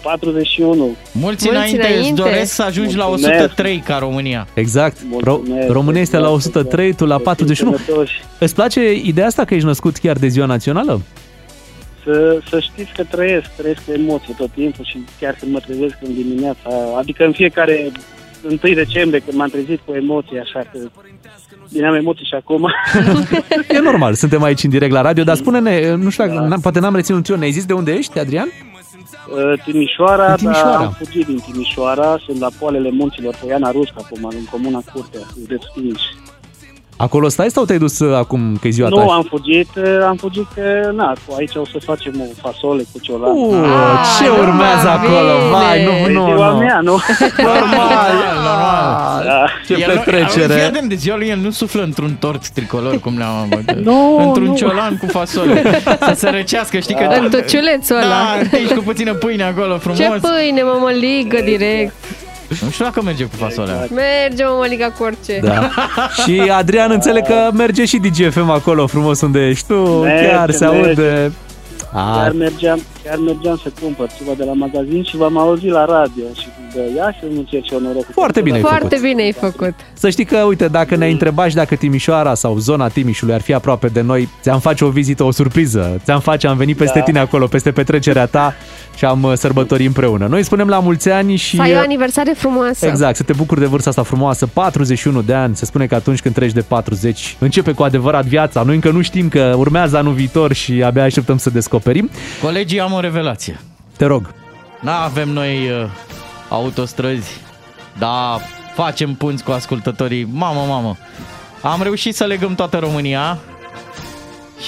41. 0.03 0.74
Mulți, 0.85 0.97
Mulți 1.12 1.49
înainte, 1.49 1.87
îți 1.87 1.97
înainte. 1.97 2.20
doresc 2.23 2.53
să 2.53 2.62
ajungi 2.62 2.97
la 2.97 3.07
Mulțumesc. 3.07 3.41
103 3.41 3.78
ca 3.78 3.99
România. 3.99 4.47
Exact. 4.55 4.97
Mulțumesc, 5.11 5.66
Ro- 5.66 5.73
România 5.73 6.01
este 6.01 6.16
la 6.16 6.28
mulțumesc, 6.28 6.57
103, 6.57 6.95
tu 6.95 7.05
la 7.07 7.19
41. 7.19 7.77
Sănătoși. 7.77 8.12
Îți 8.39 8.55
place 8.55 8.93
ideea 8.93 9.27
asta 9.27 9.45
că 9.45 9.55
ești 9.55 9.66
născut 9.66 9.97
chiar 9.97 10.16
de 10.16 10.27
ziua 10.28 10.47
națională? 10.47 11.01
Să, 12.05 12.39
să 12.51 12.61
știți 12.61 12.93
că 12.93 13.05
trăiesc, 13.05 13.47
trăiesc 13.57 13.85
cu 13.85 13.93
emoții 13.93 14.35
tot 14.39 14.51
timpul 14.55 14.85
și 14.85 14.99
chiar 15.20 15.37
când 15.41 15.53
mă 15.53 15.59
trezesc 15.59 15.95
în 16.03 16.15
dimineața, 16.15 16.70
adică 16.99 17.24
în 17.24 17.33
fiecare 17.33 17.93
1 18.62 18.74
decembrie 18.74 19.20
când 19.20 19.36
m-am 19.36 19.48
trezit 19.48 19.81
cu 19.85 19.93
emoții, 19.93 20.39
așa 20.39 20.59
că 20.73 20.78
bine 21.73 21.86
am 21.86 21.94
emoții 21.94 22.24
și 22.27 22.35
acum. 22.35 22.70
E 23.68 23.78
normal, 23.78 24.14
suntem 24.14 24.43
aici 24.43 24.62
în 24.62 24.70
direct 24.70 24.93
la 24.93 25.01
radio, 25.01 25.24
dar 25.24 25.36
spune-ne, 25.36 25.94
nu 25.94 26.10
știu, 26.10 26.27
dacă, 26.27 26.39
n-am- 26.39 26.60
poate 26.60 26.81
n-am 26.81 26.94
reținut 26.94 27.28
eu, 27.28 27.36
ne-ai 27.36 27.51
zis 27.51 27.64
de 27.64 27.73
unde 27.73 27.93
ești, 27.93 28.18
Adrian? 28.18 28.48
Uh, 28.48 29.62
Timișoara, 29.64 30.31
În 30.31 30.36
Timișoara. 30.36 30.70
dar 30.70 30.85
am 30.85 30.97
fugit 31.05 31.27
din 31.27 31.39
Timișoara, 31.51 32.18
sunt 32.27 32.39
la 32.40 32.48
poalele 32.59 32.90
munților 32.90 33.35
Poiana 33.40 33.70
Rusca, 33.70 33.97
acum, 34.05 34.24
în 34.24 34.44
comuna 34.51 34.82
Curtea, 34.93 35.20
județul 35.39 35.70
Timiș. 35.74 36.02
Acolo 36.98 37.28
stai 37.28 37.51
sau 37.51 37.64
te-ai 37.64 37.78
dus 37.78 37.98
uh, 37.98 38.16
acum 38.16 38.56
că 38.60 38.66
e 38.66 38.70
ziua 38.70 38.89
ta? 38.89 38.94
Nu, 39.02 39.10
am 39.10 39.23
fugit, 39.28 39.68
uh, 39.77 39.85
am 40.06 40.16
fugit 40.16 40.47
că, 40.55 40.90
na, 40.94 41.12
cu 41.27 41.35
aici 41.39 41.55
o 41.55 41.64
să 41.64 41.78
facem 41.85 42.12
o 42.20 42.24
fasole 42.48 42.82
cu 42.93 42.98
ciolan. 43.01 43.31
Uh, 43.36 43.55
ce 44.20 44.28
urmează 44.28 44.89
acolo? 44.89 45.32
Vai, 45.51 45.85
nu, 45.85 45.90
E 45.90 46.12
nu, 46.12 46.24
ziua 46.24 46.51
nu. 46.51 46.56
mea, 46.59 46.81
nu? 46.82 46.98
Normal, 47.43 48.12
normal. 48.24 49.23
Da. 49.24 49.44
Ce 49.66 49.73
El 49.73 49.93
nu- 49.94 50.01
petrecere. 50.01 50.52
Fii 50.55 50.62
atent, 50.62 50.89
de 50.89 50.94
ziua 50.94 51.16
lui 51.16 51.28
el 51.28 51.39
nu 51.39 51.51
suflă 51.51 51.82
într-un 51.82 52.16
tort 52.20 52.48
tricolor, 52.48 53.01
cum 53.01 53.18
le-am 53.18 53.64
Nu, 53.89 54.18
Într-un 54.27 54.44
nu. 54.47 54.56
ciolan 54.56 54.97
cu 55.01 55.06
fasole. 55.06 55.62
Să 56.09 56.12
se 56.16 56.28
răcească, 56.31 56.78
știi 56.78 56.94
că... 56.94 57.05
În 57.20 57.31
tociulețul 57.31 57.97
ăla. 57.97 58.09
Da, 58.09 58.39
împingi 58.43 58.74
cu 58.74 58.81
puțină 58.82 59.14
pâine 59.14 59.43
acolo, 59.43 59.77
frumos. 59.78 59.98
Ce 59.98 60.09
pâine, 60.20 60.62
mămăligă, 60.62 61.39
direct. 61.44 61.94
Nu 62.62 62.70
știu 62.70 62.85
dacă 62.85 63.02
merge 63.02 63.24
cu 63.24 63.36
fasolea. 63.36 63.86
Merge 63.90 64.44
mămăliga 64.44 64.90
cu 64.90 65.02
orice. 65.02 65.40
Da. 65.43 65.70
Și 66.24 66.51
Adrian 66.51 66.90
înțeleg 66.90 67.27
că 67.27 67.51
merge 67.52 67.85
și 67.85 67.97
DGFM 67.98 68.51
acolo 68.51 68.86
frumos 68.86 69.20
unde 69.20 69.39
ești 69.48 69.66
tu, 69.66 69.74
Merge, 69.74 70.27
chiar 70.27 70.51
se 70.51 70.66
merge. 70.66 70.89
aude. 70.89 71.32
Chiar 71.93 72.28
A, 72.28 72.32
mergeam, 72.39 72.81
chiar 73.07 73.19
mergeam 73.19 73.61
să 73.62 73.69
cumpăr 73.81 74.09
ceva 74.19 74.33
de 74.39 74.45
la 74.45 74.53
magazin 74.53 75.03
și 75.05 75.16
v-am 75.16 75.39
auzit 75.39 75.70
la 75.70 75.85
radio 75.85 76.24
și 76.41 76.47
bă, 76.74 76.81
ia 76.97 77.15
să 77.20 77.27
nu 77.33 77.39
încerc 77.39 77.70
eu 77.70 77.81
norocul. 77.81 78.07
Foarte 78.12 78.41
bine 78.41 78.57
ai 78.57 78.61
Foarte 78.62 78.87
făcut. 78.97 79.03
bine 79.09 79.23
ai 79.23 79.33
făcut. 79.33 79.74
Să 79.93 80.11
știi 80.11 80.24
că, 80.24 80.37
uite, 80.39 80.69
dacă 80.69 80.97
ne-ai 80.97 81.12
întrebat 81.12 81.49
și 81.49 81.55
dacă 81.55 81.74
Timișoara 81.74 82.35
sau 82.35 82.59
zona 82.59 82.89
Timișului 82.89 83.35
ar 83.35 83.41
fi 83.41 83.53
aproape 83.53 83.87
de 83.87 84.01
noi, 84.01 84.28
ți-am 84.43 84.61
face 84.61 84.85
o 84.85 84.89
vizită, 84.89 85.24
o 85.24 85.31
surpriză. 85.31 86.01
Ți-am 86.05 86.20
face, 86.20 86.47
am 86.47 86.57
venit 86.57 86.77
peste 86.77 86.99
Da. 86.99 87.05
tine 87.05 87.19
acolo, 87.19 87.47
peste 87.47 87.70
petrecerea 87.70 88.27
ta 88.27 88.55
și 88.97 89.05
am 89.05 89.23
uh, 89.23 89.33
sărbătorit 89.35 89.87
împreună. 89.87 90.27
Noi 90.27 90.43
spunem 90.43 90.69
la 90.69 90.78
mulți 90.78 91.11
ani 91.11 91.37
și... 91.37 91.57
Să 91.57 91.62
ai 91.62 91.74
o 91.74 91.78
aniversare 91.78 92.33
frumoasă. 92.37 92.87
Exact, 92.87 93.16
să 93.16 93.23
te 93.23 93.33
bucuri 93.33 93.61
de 93.61 93.66
vârsta 93.66 93.89
asta 93.91 94.03
frumoasă, 94.03 94.47
41 94.47 95.23
de 95.23 95.35
ani, 95.35 95.57
se 95.57 95.65
spune 95.65 95.87
că 95.87 95.95
atunci 95.95 96.20
când 96.20 96.35
treci 96.35 96.53
de 96.53 96.61
40 96.61 97.37
începe 97.39 97.73
cu 97.73 97.83
adevărat 97.83 98.24
viața. 98.24 98.62
Noi 98.62 98.74
încă 98.74 98.91
nu 98.91 99.01
știm 99.03 99.28
că 99.28 99.55
urmează 99.59 99.97
anul 99.97 100.12
viitor 100.12 100.53
și 100.53 100.83
abia 100.83 101.03
așteptăm 101.03 101.37
să 101.39 101.51
descoperim. 101.51 102.11
Colegii, 102.43 102.81
am 102.81 102.93
o 102.97 103.01
revelație. 103.01 103.60
Te 103.97 104.05
rog. 104.05 104.35
N-avem 104.81 105.28
noi 105.28 105.70
uh, 105.70 105.90
autostrăzi, 106.48 107.40
dar 107.98 108.40
facem 108.74 109.14
punți 109.14 109.44
cu 109.44 109.51
ascultătorii. 109.51 110.28
Mamă, 110.32 110.60
mamă! 110.68 110.97
Am 111.62 111.82
reușit 111.82 112.14
să 112.14 112.24
legăm 112.24 112.55
toată 112.55 112.78
România 112.78 113.39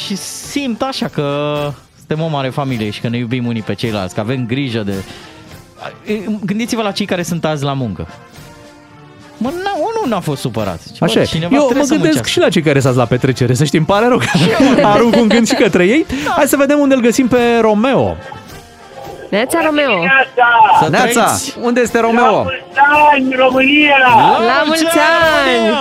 și 0.05 0.17
simt 0.17 0.83
așa 0.83 1.09
că 1.09 1.59
suntem 1.97 2.21
o 2.21 2.29
mare 2.29 2.49
familie 2.49 2.91
și 2.91 3.01
că 3.01 3.09
ne 3.09 3.17
iubim 3.17 3.47
unii 3.47 3.63
pe 3.63 3.75
ceilalți, 3.75 4.15
că 4.15 4.21
avem 4.21 4.47
grijă 4.47 4.83
de... 4.83 5.05
Gândiți-vă 6.45 6.83
la 6.83 6.93
cei 6.93 7.07
care 7.07 7.23
sunt 7.23 7.45
azi 7.45 7.65
la 7.65 7.73
muncă. 7.73 8.09
Mă, 9.39 9.49
n- 9.51 9.77
unul 9.79 10.05
n-a 10.09 10.21
fost 10.21 10.41
supărat. 10.41 10.81
Zice, 10.87 11.05
Așa 11.05 11.15
bă, 11.15 11.21
e. 11.21 11.25
cineva 11.25 11.55
Eu 11.55 11.61
trebuie 11.61 11.79
mă 11.81 11.85
să 11.85 11.93
gândesc 11.95 12.15
muncească. 12.15 12.29
și 12.29 12.39
la 12.39 12.49
cei 12.49 12.63
care 12.63 12.81
stați 12.81 12.97
la 12.97 13.05
petrecere, 13.05 13.55
să 13.55 13.65
știi, 13.65 13.79
îmi 13.79 13.87
pare 13.87 14.07
rău 14.09 14.19
că 14.19 14.27
arunc 14.95 15.17
un 15.17 15.29
gând 15.29 15.47
și 15.49 15.55
către 15.55 15.85
ei. 15.85 16.07
Hai 16.37 16.47
să 16.47 16.57
vedem 16.57 16.79
unde 16.79 16.95
îl 16.95 17.01
găsim 17.01 17.29
pe 17.29 17.39
Romeo. 17.61 18.17
Neața 19.31 19.59
Romeo. 19.65 20.03
Să 20.83 20.89
Neața, 20.91 21.25
trăiți! 21.25 21.57
unde 21.61 21.81
este 21.81 22.01
Romeo? 22.01 22.39
ani, 23.13 23.35
România! 23.37 23.97
La 24.47 24.63
mulți 24.67 24.85
ani! 24.85 25.77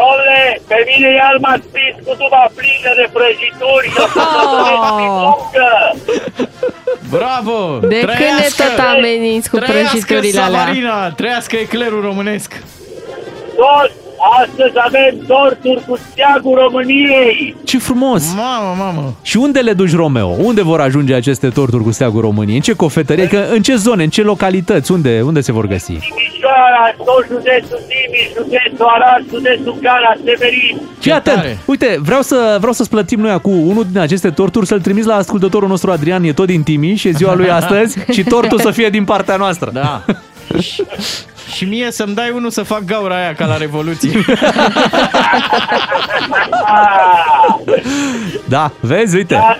Ole, 0.00 0.60
pe 0.68 0.78
mine 0.88 1.08
iar 1.12 1.36
m-a 1.40 1.56
spus 1.66 1.94
cu 2.06 2.12
tuba 2.22 2.42
plină 2.54 2.90
de 3.00 3.06
prăjituri 3.12 3.88
și 3.92 3.98
o 4.04 4.06
să 4.06 4.20
sărbătoresc 4.34 4.94
prin 4.98 5.12
muncă. 5.26 5.68
Bravo! 7.16 7.58
De 7.78 8.00
când 8.00 8.34
ne 8.42 8.48
tot 8.56 8.78
ameniți 8.78 9.50
cu 9.50 9.56
prăjiturile 9.56 10.40
alea? 10.40 10.58
Savarina, 10.58 11.10
trăiască 11.10 11.56
eclerul 11.56 12.00
românesc! 12.02 12.62
Tot, 13.56 13.90
astăzi 14.40 14.74
avem 14.86 15.24
torturi 15.26 15.84
cu 15.86 15.98
steagul 16.10 16.58
României. 16.62 17.56
Ce 17.64 17.78
frumos! 17.78 18.34
Mamă, 18.34 18.74
mamă! 18.78 19.14
Și 19.22 19.36
unde 19.36 19.60
le 19.60 19.72
duci, 19.72 19.94
Romeo? 19.94 20.28
Unde 20.28 20.62
vor 20.62 20.80
ajunge 20.80 21.14
aceste 21.14 21.48
torturi 21.48 21.82
cu 21.82 21.90
steagul 21.90 22.20
României? 22.20 22.56
În 22.56 22.62
ce 22.62 22.72
cofetărie? 22.72 23.26
Că, 23.28 23.44
în 23.52 23.62
ce 23.62 23.74
zone? 23.74 24.02
În 24.02 24.10
ce 24.10 24.22
localități? 24.22 24.92
Unde, 24.92 25.20
unde 25.20 25.40
se 25.40 25.52
vor 25.52 25.66
găsi? 25.66 25.92
Timișoara, 25.92 26.94
tot 26.96 27.26
județul 27.26 27.80
Timiș, 27.88 28.26
județul 28.36 28.86
Arad, 28.86 29.24
județul 29.30 29.76
Gara, 29.80 30.16
Severin. 30.24 30.80
Fii 30.98 31.12
atent! 31.12 31.58
Uite, 31.64 31.98
vreau, 32.00 32.22
să, 32.22 32.56
vreau 32.58 32.72
să 32.72 32.82
splătim 32.82 33.20
noi 33.20 33.30
acum 33.30 33.68
unul 33.68 33.86
din 33.92 34.00
aceste 34.00 34.30
torturi, 34.30 34.66
să-l 34.66 34.80
trimiți 34.80 35.06
la 35.06 35.14
ascultătorul 35.14 35.68
nostru 35.68 35.90
Adrian, 35.90 36.24
e 36.24 36.32
tot 36.32 36.46
din 36.46 36.62
Timiș, 36.62 37.04
e 37.04 37.10
ziua 37.10 37.34
lui 37.34 37.50
astăzi 37.60 37.98
și 38.10 38.24
tortul 38.24 38.60
să 38.60 38.70
fie 38.70 38.88
din 38.88 39.04
partea 39.04 39.36
noastră. 39.36 39.70
Da. 39.72 40.04
și, 41.48 41.56
și 41.56 41.64
mie 41.64 41.90
să-mi 41.90 42.14
dai 42.14 42.30
unul 42.34 42.50
să 42.50 42.62
fac 42.62 42.84
gaura 42.84 43.16
aia 43.16 43.34
ca 43.34 43.46
la 43.46 43.56
Revoluție. 43.56 44.10
Da, 48.48 48.72
vezi, 48.80 49.16
uite, 49.16 49.34
a, 49.34 49.56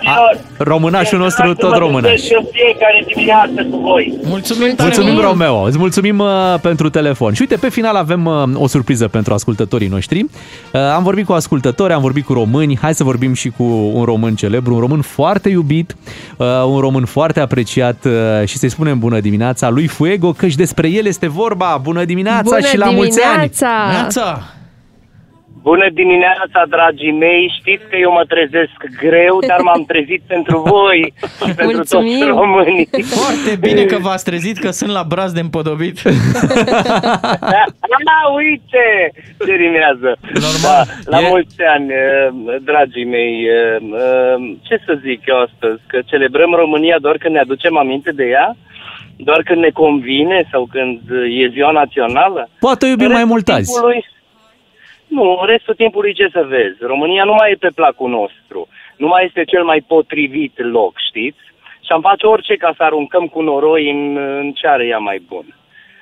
românașul 0.57 1.19
nostru 1.19 1.53
tot 1.53 1.75
românaș. 1.77 2.19
Și 2.19 2.35
în 2.39 2.45
fiecare 2.51 3.03
dimineață 3.07 3.67
cu 3.71 3.77
voi. 3.77 4.13
Mulțumim 4.23 4.75
Mulțumim, 4.77 5.19
Romeo, 5.19 5.61
îți 5.61 5.77
mulțumim 5.77 6.19
uh, 6.19 6.55
pentru 6.61 6.89
telefon. 6.89 7.33
Și 7.33 7.41
uite, 7.41 7.55
pe 7.55 7.69
final 7.69 7.95
avem 7.95 8.25
uh, 8.25 8.43
o 8.53 8.67
surpriză 8.67 9.07
pentru 9.07 9.33
ascultătorii 9.33 9.87
noștri. 9.87 10.19
Uh, 10.19 10.81
am 10.95 11.03
vorbit 11.03 11.25
cu 11.25 11.33
ascultători, 11.33 11.93
am 11.93 12.01
vorbit 12.01 12.25
cu 12.25 12.33
români, 12.33 12.77
hai 12.81 12.95
să 12.95 13.03
vorbim 13.03 13.33
și 13.33 13.49
cu 13.49 13.63
un 13.93 14.03
român 14.03 14.35
celebru, 14.35 14.73
un 14.73 14.79
român 14.79 15.01
foarte 15.01 15.49
iubit, 15.49 15.95
uh, 16.37 16.47
un 16.65 16.79
român 16.79 17.05
foarte 17.05 17.39
apreciat 17.39 18.05
uh, 18.05 18.47
și 18.47 18.57
să-i 18.57 18.69
spunem 18.69 18.99
bună 18.99 19.19
dimineața 19.19 19.69
lui 19.69 19.87
Fuego, 19.87 20.31
căci 20.31 20.55
despre 20.55 20.89
el 20.89 21.05
este 21.05 21.27
vorba. 21.27 21.78
Bună 21.81 22.03
dimineața 22.03 22.41
Bună 22.55 22.59
și 22.59 22.77
la 22.77 22.89
mulți 22.89 23.23
ani! 23.23 23.49
dimineața! 23.49 24.39
Bună 25.61 25.89
dimineața, 25.93 26.59
dragii 26.69 27.11
mei! 27.11 27.53
Știți 27.59 27.83
că 27.89 27.95
eu 27.97 28.11
mă 28.11 28.23
trezesc 28.27 28.77
greu, 28.99 29.39
dar 29.47 29.59
m-am 29.61 29.83
trezit 29.87 30.21
pentru 30.27 30.57
voi 30.59 31.13
și 31.45 31.53
pentru 31.61 31.77
toți 31.77 31.95
Mulțumim. 31.95 32.27
românii. 32.27 32.87
Foarte 33.03 33.55
bine 33.59 33.83
că 33.83 33.97
v-ați 33.97 34.23
trezit 34.23 34.57
că 34.57 34.69
sunt 34.71 34.91
la 34.91 35.03
braz 35.03 35.31
de 35.31 35.39
împodobit. 35.39 35.97
Ah, 38.19 38.25
uite! 38.43 38.85
Ce 39.45 39.53
rimează! 39.65 40.09
Normal. 40.45 40.83
Da, 41.09 41.17
la 41.17 41.19
E- 41.25 41.27
mulți 41.29 41.55
ani, 41.75 41.87
eh, 41.91 42.27
dragii 42.69 43.05
mei, 43.05 43.33
eh, 43.57 43.77
eh, 44.03 44.35
ce 44.67 44.75
să 44.85 44.93
zic 45.05 45.21
eu 45.25 45.37
astăzi? 45.47 45.81
Că 45.87 45.97
celebrăm 46.05 46.51
România 46.63 46.97
doar 47.01 47.15
când 47.17 47.33
ne 47.33 47.39
aducem 47.39 47.77
aminte 47.77 48.11
de 48.11 48.25
ea? 48.35 48.55
Doar 49.27 49.41
când 49.43 49.61
ne 49.61 49.69
convine 49.69 50.47
sau 50.51 50.67
când 50.71 50.99
e 51.41 51.47
ziua 51.47 51.71
națională? 51.71 52.49
Poate 52.59 52.85
o 52.85 52.89
iubim 52.89 53.05
mai 53.07 53.13
Restul 53.15 53.31
mult 53.33 53.47
azi. 53.49 53.71
timpului- 53.71 54.05
Nu, 55.07 55.37
în 55.41 55.47
restul 55.47 55.73
timpului 55.75 56.13
ce 56.13 56.27
să 56.31 56.45
vezi? 56.47 56.77
România 56.79 57.23
nu 57.23 57.33
mai 57.33 57.51
e 57.51 57.55
pe 57.55 57.69
placul 57.75 58.09
nostru. 58.09 58.67
Nu 58.97 59.07
mai 59.07 59.25
este 59.25 59.43
cel 59.43 59.63
mai 59.63 59.83
potrivit 59.87 60.53
loc, 60.71 60.93
știți? 61.07 61.37
Și 61.85 61.91
am 61.91 62.01
face 62.01 62.25
orice 62.25 62.55
ca 62.55 62.73
să 62.77 62.83
aruncăm 62.83 63.25
cu 63.27 63.41
noroi 63.41 63.89
în, 63.89 64.17
în 64.17 64.51
ce 64.51 64.67
are 64.67 64.85
ea 64.85 64.97
mai 64.97 65.21
bun. 65.27 65.45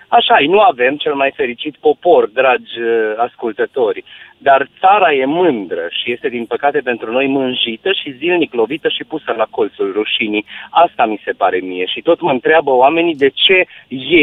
Așa 0.08 0.40
e, 0.40 0.46
nu 0.48 0.60
avem 0.60 0.96
cel 0.96 1.14
mai 1.14 1.32
fericit 1.36 1.76
popor, 1.76 2.30
dragi 2.30 2.80
uh, 2.80 3.14
ascultători, 3.18 4.04
dar 4.38 4.68
țara 4.80 5.14
e 5.14 5.26
mândră 5.26 5.88
și 5.90 6.12
este 6.12 6.30
din 6.30 6.46
păcate 6.46 6.80
pentru 6.80 7.12
noi 7.12 7.28
mânjită 7.28 7.92
și 7.92 8.16
zilnic 8.18 8.54
lovită 8.54 8.90
și 8.90 9.04
pusă 9.04 9.34
la 9.38 9.48
colțul 9.50 9.92
rușinii. 9.94 10.46
Asta 10.70 11.06
mi 11.06 11.22
se 11.24 11.32
pare 11.32 11.58
mie 11.58 11.86
și 11.86 12.02
tot 12.02 12.22
mă 12.22 12.32
întreabă 12.32 12.72
oamenii 12.72 13.16
de 13.16 13.30
ce 13.30 13.66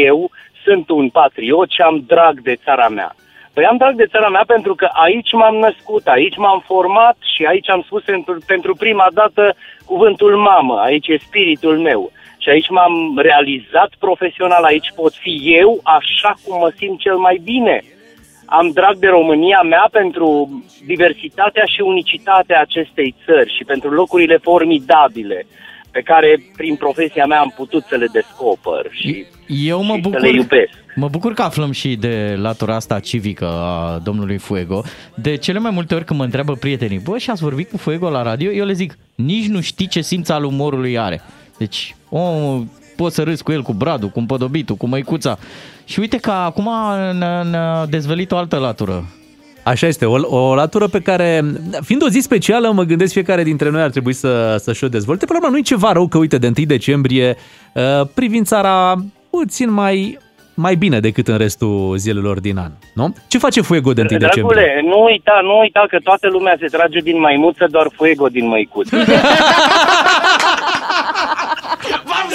eu 0.05 0.31
sunt 0.63 0.89
un 0.89 1.09
patriot 1.09 1.69
și 1.69 1.81
am 1.81 2.03
drag 2.07 2.41
de 2.41 2.55
țara 2.55 2.89
mea. 2.89 3.15
Păi 3.53 3.65
am 3.65 3.77
drag 3.77 3.95
de 3.95 4.05
țara 4.05 4.29
mea 4.29 4.43
pentru 4.47 4.75
că 4.75 4.89
aici 4.91 5.31
m-am 5.31 5.55
născut, 5.55 6.07
aici 6.07 6.37
m-am 6.37 6.63
format 6.65 7.17
și 7.35 7.43
aici 7.45 7.69
am 7.69 7.81
spus 7.85 8.03
pentru, 8.03 8.37
pentru 8.45 8.75
prima 8.75 9.07
dată 9.13 9.55
cuvântul 9.85 10.37
mamă, 10.37 10.79
aici 10.79 11.07
e 11.07 11.17
spiritul 11.17 11.77
meu. 11.79 12.11
Și 12.45 12.51
aici 12.51 12.69
m-am 12.69 12.95
realizat 13.29 13.91
profesional, 13.99 14.63
aici 14.63 14.93
pot 14.95 15.13
fi 15.13 15.33
eu 15.61 15.79
așa 15.83 16.31
cum 16.43 16.59
mă 16.59 16.71
simt 16.77 16.99
cel 16.99 17.17
mai 17.17 17.41
bine. 17.43 17.83
Am 18.45 18.67
drag 18.79 18.95
de 18.97 19.07
România 19.07 19.61
mea 19.61 19.87
pentru 19.91 20.27
diversitatea 20.85 21.65
și 21.73 21.81
unicitatea 21.81 22.61
acestei 22.61 23.15
țări 23.25 23.55
și 23.57 23.63
pentru 23.63 23.89
locurile 23.89 24.37
formidabile 24.37 25.45
pe 25.91 26.01
care 26.01 26.43
prin 26.57 26.75
profesia 26.75 27.25
mea 27.25 27.39
am 27.39 27.53
putut 27.55 27.83
să 27.89 27.95
le 27.95 28.07
descoper 28.11 28.83
și, 28.89 29.25
Eu 29.47 29.83
mă 29.83 29.95
și 29.95 30.01
bucur, 30.01 30.19
să 30.19 30.25
le 30.25 30.31
iubesc. 30.31 30.73
mă 30.95 31.07
bucur 31.07 31.33
că 31.33 31.41
aflăm 31.41 31.71
și 31.71 31.95
de 31.95 32.35
latura 32.37 32.75
asta 32.75 32.99
civică 32.99 33.45
a 33.45 33.99
domnului 34.03 34.37
Fuego. 34.37 34.81
De 35.15 35.37
cele 35.37 35.59
mai 35.59 35.71
multe 35.71 35.95
ori 35.95 36.05
când 36.05 36.19
mă 36.19 36.25
întreabă 36.25 36.53
prietenii, 36.53 37.01
bă, 37.03 37.17
și 37.17 37.29
ați 37.29 37.43
vorbit 37.43 37.69
cu 37.69 37.77
Fuego 37.77 38.09
la 38.09 38.21
radio? 38.21 38.51
Eu 38.51 38.65
le 38.65 38.73
zic, 38.73 38.97
nici 39.15 39.47
nu 39.47 39.61
știi 39.61 39.87
ce 39.87 40.01
simț 40.01 40.29
al 40.29 40.43
umorului 40.43 40.97
are. 40.97 41.21
Deci, 41.57 41.95
omul, 42.09 42.65
poți 42.95 43.15
să 43.15 43.23
râzi 43.23 43.43
cu 43.43 43.51
el, 43.51 43.61
cu 43.61 43.73
Bradu, 43.73 44.09
cu 44.09 44.19
Împodobitul, 44.19 44.75
cu 44.75 44.87
Măicuța. 44.87 45.37
Și 45.85 45.99
uite 45.99 46.17
că 46.17 46.31
acum 46.31 46.69
ne-a, 47.17 47.43
ne-a 47.43 47.85
dezvelit 47.85 48.31
o 48.31 48.37
altă 48.37 48.57
latură. 48.57 49.03
Așa 49.63 49.87
este, 49.87 50.05
o, 50.05 50.37
o 50.37 50.55
latură 50.55 50.87
pe 50.87 50.99
care, 50.99 51.43
fiind 51.81 52.03
o 52.03 52.09
zi 52.09 52.19
specială, 52.19 52.71
mă 52.71 52.83
gândesc 52.83 53.13
fiecare 53.13 53.43
dintre 53.43 53.69
noi 53.69 53.81
ar 53.81 53.89
trebui 53.89 54.13
să, 54.13 54.55
să-și 54.59 54.83
o 54.83 54.87
dezvolte. 54.87 55.25
Până 55.25 55.39
la 55.39 55.45
urmă, 55.45 55.57
nu 55.57 55.61
e 55.61 55.69
ceva 55.75 55.91
rău 55.91 56.07
că, 56.07 56.17
uite, 56.17 56.37
de 56.37 56.51
1 56.57 56.65
decembrie 56.65 57.35
uh, 57.73 58.07
privim 58.13 58.43
țara 58.43 58.95
puțin 59.29 59.71
mai 59.71 60.17
mai 60.57 60.75
bine 60.75 60.99
decât 60.99 61.27
în 61.27 61.37
restul 61.37 61.97
zilelor 61.97 62.39
din 62.39 62.57
an, 62.57 62.71
nu? 62.93 63.15
Ce 63.27 63.37
face 63.37 63.61
Fuego 63.61 63.93
de 63.93 64.01
1 64.01 64.09
decembrie? 64.09 64.41
Dragule, 64.41 64.81
nu 64.83 65.03
uita, 65.03 65.39
nu 65.43 65.59
uita 65.59 65.85
că 65.89 65.97
toată 66.03 66.27
lumea 66.27 66.55
se 66.59 66.65
trage 66.65 66.99
din 66.99 67.19
maimuță, 67.19 67.67
doar 67.71 67.87
fuego 67.95 68.27
din 68.27 68.47
măicuță. 68.47 68.95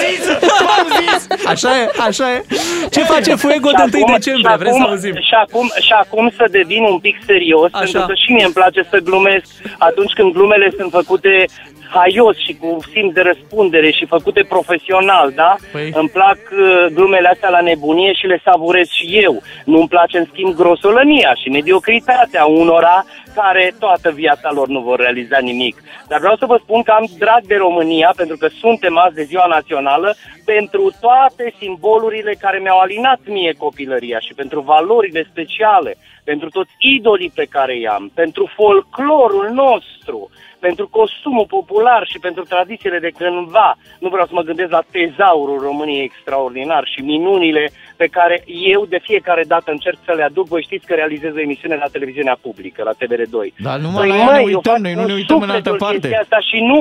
V-am 0.01 0.09
zis! 0.13 0.23
V-am 0.67 0.87
zis! 1.01 1.27
Așa 1.45 1.69
e, 1.81 1.89
așa 2.07 2.31
e. 2.33 2.43
Ce 2.91 3.01
face 3.03 3.35
Fuego 3.35 3.69
Și 3.69 3.75
de 3.75 3.81
1 3.81 4.03
acum- 4.03 4.13
decembrie? 4.13 4.51
și 4.51 4.57
Vrem 4.57 4.71
să 4.73 4.79
acum- 4.79 4.89
auzim. 4.91 5.13
Și 5.15 5.33
acum, 5.45 5.71
și 5.85 5.91
acum 6.03 6.31
să 6.37 6.45
devin 6.51 6.83
un 6.83 6.99
pic 6.99 7.17
serios, 7.25 7.69
Așa. 7.73 7.81
pentru 7.83 8.05
că 8.07 8.13
și 8.13 8.31
mie 8.31 8.43
îmi 8.45 8.53
place 8.53 8.81
să 8.89 8.97
glumesc 8.97 9.45
atunci 9.77 10.13
când 10.13 10.33
glumele 10.33 10.71
sunt 10.77 10.91
făcute 10.91 11.45
haios 11.93 12.37
și 12.37 12.53
cu 12.61 12.77
simț 12.93 13.13
de 13.13 13.21
răspundere 13.21 13.91
și 13.91 14.05
făcute 14.05 14.45
profesional, 14.49 15.31
da? 15.35 15.55
Păi. 15.71 15.91
Îmi 15.93 16.09
plac 16.09 16.37
uh, 16.51 16.85
glumele 16.93 17.27
astea 17.27 17.49
la 17.49 17.61
nebunie 17.61 18.13
și 18.13 18.25
le 18.25 18.41
savurez 18.43 18.87
și 18.87 19.05
eu. 19.25 19.41
Nu-mi 19.65 19.87
place, 19.87 20.17
în 20.17 20.25
schimb, 20.31 20.53
grosolănia 20.55 21.31
și 21.41 21.49
mediocritatea 21.49 22.45
unora 22.45 23.05
care 23.33 23.73
toată 23.79 24.11
viața 24.11 24.51
lor 24.51 24.67
nu 24.67 24.79
vor 24.79 24.99
realiza 24.99 25.37
nimic. 25.39 25.81
Dar 26.07 26.19
vreau 26.19 26.35
să 26.35 26.45
vă 26.45 26.57
spun 26.63 26.81
că 26.81 26.91
am 26.91 27.05
drag 27.17 27.41
de 27.45 27.55
România, 27.55 28.13
pentru 28.15 28.37
că 28.37 28.47
suntem 28.47 28.97
azi 28.97 29.15
de 29.15 29.23
ziua 29.23 29.45
națională, 29.45 30.15
pentru 30.45 30.91
toate 30.99 31.53
simbolurile 31.57 32.33
care 32.39 32.59
mi-au 32.59 32.79
alinat 32.79 33.19
mie 33.25 33.53
copilăria 33.57 34.19
și 34.19 34.33
pentru 34.33 34.59
valorile 34.59 35.27
speciale, 35.31 35.95
pentru 36.23 36.49
toți 36.49 36.71
idolii 36.79 37.31
pe 37.35 37.45
care 37.49 37.79
i-am, 37.79 38.11
pentru 38.13 38.51
folclorul 38.55 39.49
nostru, 39.53 40.29
pentru 40.59 40.87
costumul 40.87 41.45
popular 41.45 42.07
și 42.07 42.19
pentru 42.19 42.43
tradițiile 42.43 42.99
de 42.99 43.11
cândva. 43.17 43.75
Nu 43.99 44.09
vreau 44.09 44.25
să 44.25 44.33
mă 44.33 44.41
gândesc 44.41 44.71
la 44.71 44.83
tezaurul 44.91 45.59
României 45.59 46.03
extraordinar 46.03 46.83
și 46.93 47.01
minunile 47.01 47.69
pe 48.01 48.07
care 48.17 48.43
eu 48.73 48.81
de 48.93 48.99
fiecare 49.09 49.43
dată 49.53 49.71
încerc 49.71 49.97
să 50.05 50.13
le 50.13 50.23
aduc. 50.23 50.47
Voi 50.47 50.67
știți 50.67 50.85
că 50.85 50.93
realizez 50.93 51.33
o 51.35 51.45
emisiune 51.47 51.75
la 51.75 51.93
televiziunea 51.95 52.37
publică, 52.45 52.79
la 52.83 52.97
TVR2. 52.99 53.37
Dar 53.67 53.77
numai 53.85 54.01
Păi, 54.01 54.09
la 54.09 54.17
ea 54.17 54.25
măi, 54.25 54.33
ne 54.33 54.39
eu 54.39 54.45
uităm, 54.55 54.73
fac 54.73 54.81
noi 54.85 54.93
nu 54.93 55.01
cu 55.01 55.07
ne 55.07 55.13
uităm 55.13 55.41
în 55.41 55.49
altă 55.49 55.69
sufletul 55.69 55.85
parte. 55.85 56.07
chestia 56.07 56.21
Asta 56.25 56.39
și 56.49 56.59
nu, 56.69 56.79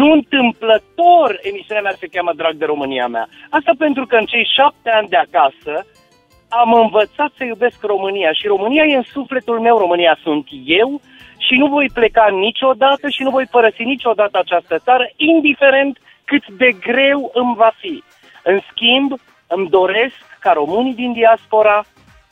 nu 0.00 0.08
întâmplător 0.18 1.28
emisiunea 1.50 1.82
mea 1.82 1.94
se 2.00 2.12
cheamă 2.14 2.32
Drag 2.40 2.54
de 2.62 2.70
România 2.72 3.06
mea. 3.14 3.26
Asta 3.58 3.72
pentru 3.84 4.04
că 4.06 4.16
în 4.16 4.26
cei 4.32 4.46
șapte 4.56 4.90
ani 4.98 5.08
de 5.14 5.20
acasă 5.26 5.74
am 6.62 6.70
învățat 6.84 7.30
să 7.38 7.44
iubesc 7.44 7.78
România 7.94 8.32
și 8.32 8.46
România 8.54 8.84
e 8.84 8.96
în 9.02 9.08
sufletul 9.16 9.58
meu, 9.66 9.76
România 9.84 10.14
sunt 10.22 10.46
eu 10.82 11.00
și 11.46 11.54
nu 11.60 11.66
voi 11.66 11.88
pleca 11.98 12.26
niciodată 12.46 13.06
și 13.08 13.22
nu 13.22 13.30
voi 13.36 13.46
părăsi 13.50 13.82
niciodată 13.94 14.38
această 14.38 14.74
țară, 14.86 15.04
indiferent 15.16 15.94
cât 16.30 16.44
de 16.62 16.70
greu 16.88 17.20
îmi 17.40 17.54
va 17.62 17.70
fi. 17.82 18.02
În 18.50 18.58
schimb, 18.70 19.10
îmi 19.54 19.68
doresc 19.68 20.20
ca 20.40 20.52
românii 20.52 20.94
din 20.94 21.12
diaspora 21.12 21.84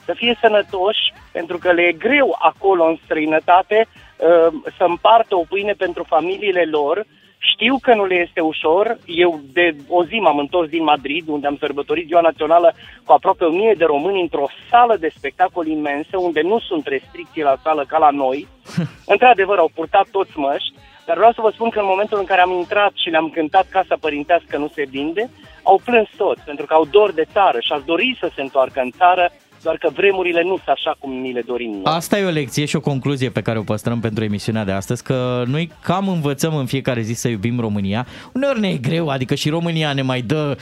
să 0.05 0.13
fie 0.15 0.39
sănătoși, 0.41 1.13
pentru 1.33 1.59
că 1.59 1.73
le 1.73 1.83
e 1.83 1.93
greu 1.93 2.37
acolo 2.39 2.85
în 2.85 2.99
străinătate 3.05 3.87
uh, 3.87 4.53
să 4.77 4.85
împartă 4.85 5.37
o 5.37 5.45
pâine 5.49 5.73
pentru 5.73 6.03
familiile 6.03 6.65
lor. 6.65 7.05
Știu 7.39 7.79
că 7.83 7.95
nu 7.95 8.05
le 8.05 8.15
este 8.15 8.41
ușor. 8.41 8.99
Eu 9.07 9.41
de 9.53 9.77
o 9.89 10.05
zi 10.05 10.15
m-am 10.15 10.39
întors 10.39 10.69
din 10.69 10.83
Madrid, 10.83 11.29
unde 11.29 11.47
am 11.47 11.57
sărbătorit 11.57 12.07
Ziua 12.07 12.21
Națională 12.21 12.75
cu 13.05 13.13
aproape 13.13 13.45
o 13.45 13.51
mie 13.51 13.75
de 13.77 13.85
români 13.85 14.21
într-o 14.21 14.49
sală 14.71 14.97
de 14.97 15.13
spectacol 15.17 15.67
imensă, 15.67 16.19
unde 16.19 16.41
nu 16.41 16.59
sunt 16.59 16.87
restricții 16.87 17.43
la 17.43 17.57
sală 17.63 17.85
ca 17.89 17.99
la 17.99 18.11
noi. 18.11 18.47
Într-adevăr, 19.15 19.59
au 19.59 19.71
purtat 19.75 20.07
toți 20.11 20.39
măști, 20.39 20.73
dar 21.09 21.17
vreau 21.17 21.33
să 21.33 21.41
vă 21.47 21.51
spun 21.55 21.71
că 21.71 21.79
în 21.79 21.93
momentul 21.93 22.19
în 22.19 22.25
care 22.31 22.41
am 22.41 22.53
intrat 22.63 22.93
și 22.95 23.09
le-am 23.09 23.29
cântat 23.29 23.67
Casa 23.71 23.97
Părintească 24.01 24.57
nu 24.57 24.71
se 24.75 24.85
vinde, 24.91 25.31
au 25.63 25.81
plâns 25.85 26.09
toți, 26.17 26.43
pentru 26.45 26.67
că 26.67 26.75
au 26.75 26.85
dor 26.85 27.13
de 27.13 27.27
țară 27.33 27.59
și 27.61 27.73
ar 27.73 27.83
dori 27.87 28.17
să 28.21 28.31
se 28.35 28.41
întoarcă 28.41 28.81
în 28.81 28.91
țară, 28.91 29.33
doar 29.63 29.77
că 29.77 29.89
vremurile 29.93 30.43
nu 30.43 30.57
sunt 30.57 30.69
așa 30.69 30.97
cum 30.99 31.13
ni 31.13 31.33
le 31.33 31.43
dorim 31.47 31.71
noi. 31.71 31.83
Asta 31.85 32.19
e 32.19 32.25
o 32.25 32.39
lecție 32.41 32.65
și 32.65 32.77
o 32.77 32.81
concluzie 32.81 33.31
pe 33.31 33.43
care 33.43 33.59
o 33.59 33.63
păstrăm 33.63 34.01
pentru 34.01 34.25
emisiunea 34.25 34.65
de 34.65 34.73
astăzi, 34.73 35.03
că 35.03 35.43
noi 35.47 35.71
cam 35.83 36.09
învățăm 36.09 36.57
în 36.57 36.67
fiecare 36.67 37.01
zi 37.01 37.13
să 37.13 37.29
iubim 37.29 37.61
România. 37.61 38.07
Uneori 38.33 38.61
ne 38.61 38.69
e 38.69 38.77
greu, 38.77 39.09
adică 39.09 39.35
și 39.35 39.49
România 39.49 39.93
ne 39.93 40.03
mai 40.03 40.21
dă 40.21 40.57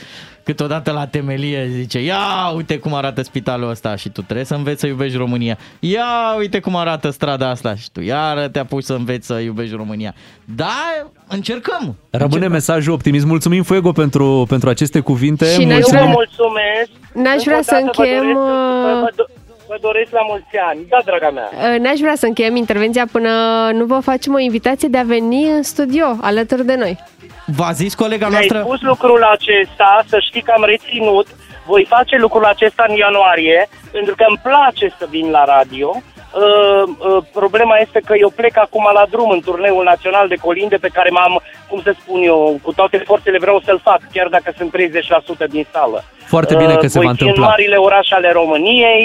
câteodată 0.51 0.91
la 0.91 1.07
temelie, 1.07 1.67
zice, 1.71 2.03
ia 2.03 2.51
uite 2.55 2.77
cum 2.77 2.93
arată 2.93 3.21
spitalul 3.21 3.69
ăsta 3.69 3.95
și 3.95 4.09
tu 4.09 4.21
trebuie 4.21 4.45
să 4.45 4.53
înveți 4.53 4.79
să 4.79 4.87
iubești 4.87 5.17
România. 5.17 5.57
Ia 5.79 6.05
uite 6.37 6.59
cum 6.59 6.75
arată 6.75 7.09
strada 7.09 7.49
asta 7.49 7.75
și 7.75 7.91
tu 7.91 8.01
iară 8.01 8.47
te 8.47 8.59
apuci 8.59 8.83
să 8.83 8.93
înveți 8.93 9.25
să 9.27 9.33
iubești 9.33 9.75
România. 9.75 10.13
Da, 10.55 10.75
încercăm. 11.27 11.95
Rămâne 12.09 12.47
mesajul 12.47 12.93
optimist. 12.93 13.25
Mulțumim, 13.25 13.63
Fuego, 13.63 13.91
pentru, 13.91 14.45
pentru 14.49 14.69
aceste 14.69 14.99
cuvinte. 14.99 15.45
Și 15.51 15.63
n-aș 15.65 15.75
Eu 15.77 15.81
vă 15.81 15.87
vrea- 15.89 16.03
mulțumesc. 16.05 16.89
N-aș 17.13 17.33
Încă 17.33 17.43
vrea 17.45 17.57
o 17.57 17.61
să 17.61 17.71
dată 17.71 17.83
vă 17.95 18.01
încheiem, 18.01 18.21
doresc- 18.21 18.39
Vă, 18.39 18.99
vă, 19.01 19.07
uh, 19.09 19.13
do- 19.13 19.45
vă 19.67 19.77
doresc 19.81 20.11
la 20.11 20.21
mulți 20.27 20.57
ani. 20.69 20.85
Da, 20.89 20.97
draga 21.05 21.29
mea. 21.29 21.49
Uh, 21.53 21.79
N-aș 21.79 21.99
vrea 21.99 22.15
să 22.15 22.25
încheiem 22.25 22.55
intervenția 22.55 23.05
până 23.11 23.31
nu 23.73 23.85
vă 23.85 23.99
facem 23.99 24.33
o 24.33 24.39
invitație 24.39 24.87
de 24.87 24.97
a 24.97 25.03
veni 25.03 25.49
în 25.49 25.63
studio 25.63 26.05
alături 26.21 26.65
de 26.65 26.75
noi. 26.75 26.97
V-a 27.45 27.71
zis 27.71 27.93
colega 27.95 28.27
Mi-ai 28.27 28.47
noastră? 28.47 28.59
spus 28.67 28.81
lucrul 28.81 29.23
acesta, 29.23 30.03
să 30.07 30.17
știi 30.19 30.41
că 30.41 30.53
am 30.55 30.63
reținut. 30.63 31.27
Voi 31.65 31.85
face 31.89 32.17
lucrul 32.17 32.45
acesta 32.45 32.85
în 32.87 32.95
ianuarie, 32.95 33.67
pentru 33.91 34.15
că 34.15 34.25
îmi 34.27 34.39
place 34.43 34.93
să 34.97 35.05
vin 35.09 35.29
la 35.29 35.43
radio. 35.45 35.89
Uh, 35.95 36.83
uh, 36.87 37.23
problema 37.33 37.77
este 37.77 37.99
că 38.05 38.13
eu 38.17 38.29
plec 38.29 38.57
acum 38.57 38.89
la 38.93 39.05
drum 39.09 39.29
în 39.29 39.41
turneul 39.41 39.83
național 39.83 40.27
de 40.27 40.35
colinde 40.35 40.75
pe 40.77 40.87
care 40.93 41.09
m-am, 41.09 41.41
cum 41.69 41.81
să 41.81 41.95
spun 41.99 42.21
eu, 42.21 42.59
cu 42.61 42.73
toate 42.73 42.97
forțele 42.97 43.37
vreau 43.37 43.61
să-l 43.65 43.79
fac, 43.83 43.99
chiar 44.13 44.27
dacă 44.27 44.53
sunt 44.57 44.71
30% 44.71 45.47
din 45.49 45.65
sală. 45.71 46.03
Foarte 46.33 46.55
bine 46.61 46.73
că 46.81 46.87
se 46.87 46.97
voi 46.99 47.05
va 47.07 47.13
fi 47.13 47.21
în 47.21 47.27
întâmpla. 47.27 47.47
marile 47.47 47.75
orașe 47.87 48.13
ale 48.19 48.29
României, 48.39 49.03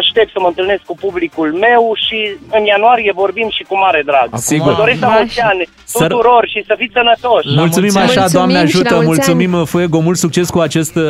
aștept 0.00 0.30
să 0.34 0.38
mă 0.40 0.48
întâlnesc 0.52 0.82
cu 0.90 0.94
publicul 1.04 1.48
meu 1.66 1.82
și 2.04 2.18
în 2.56 2.62
ianuarie 2.72 3.12
vorbim 3.22 3.48
și 3.56 3.62
cu 3.68 3.74
mare 3.84 4.02
drag. 4.10 4.28
Sigur. 4.52 4.72
Vă 4.72 4.78
doresc 4.82 5.00
la 5.00 5.08
mulți 5.16 5.40
ani 5.50 5.62
Să- 5.84 5.98
tuturor 6.06 6.42
și 6.52 6.64
să 6.66 6.74
fiți 6.78 6.92
sănătoși. 6.98 7.48
Mulțumim 7.64 7.96
așa, 7.96 8.04
Mulțumim 8.04 8.30
Doamne 8.38 8.54
și 8.54 8.62
la 8.62 8.68
ajută, 8.68 8.94
mulți 8.94 9.06
mulțumim 9.08 9.64
Fuego, 9.64 9.98
mult 10.00 10.18
succes 10.18 10.46
cu 10.50 10.58
acest 10.58 10.94
uh, 10.96 11.02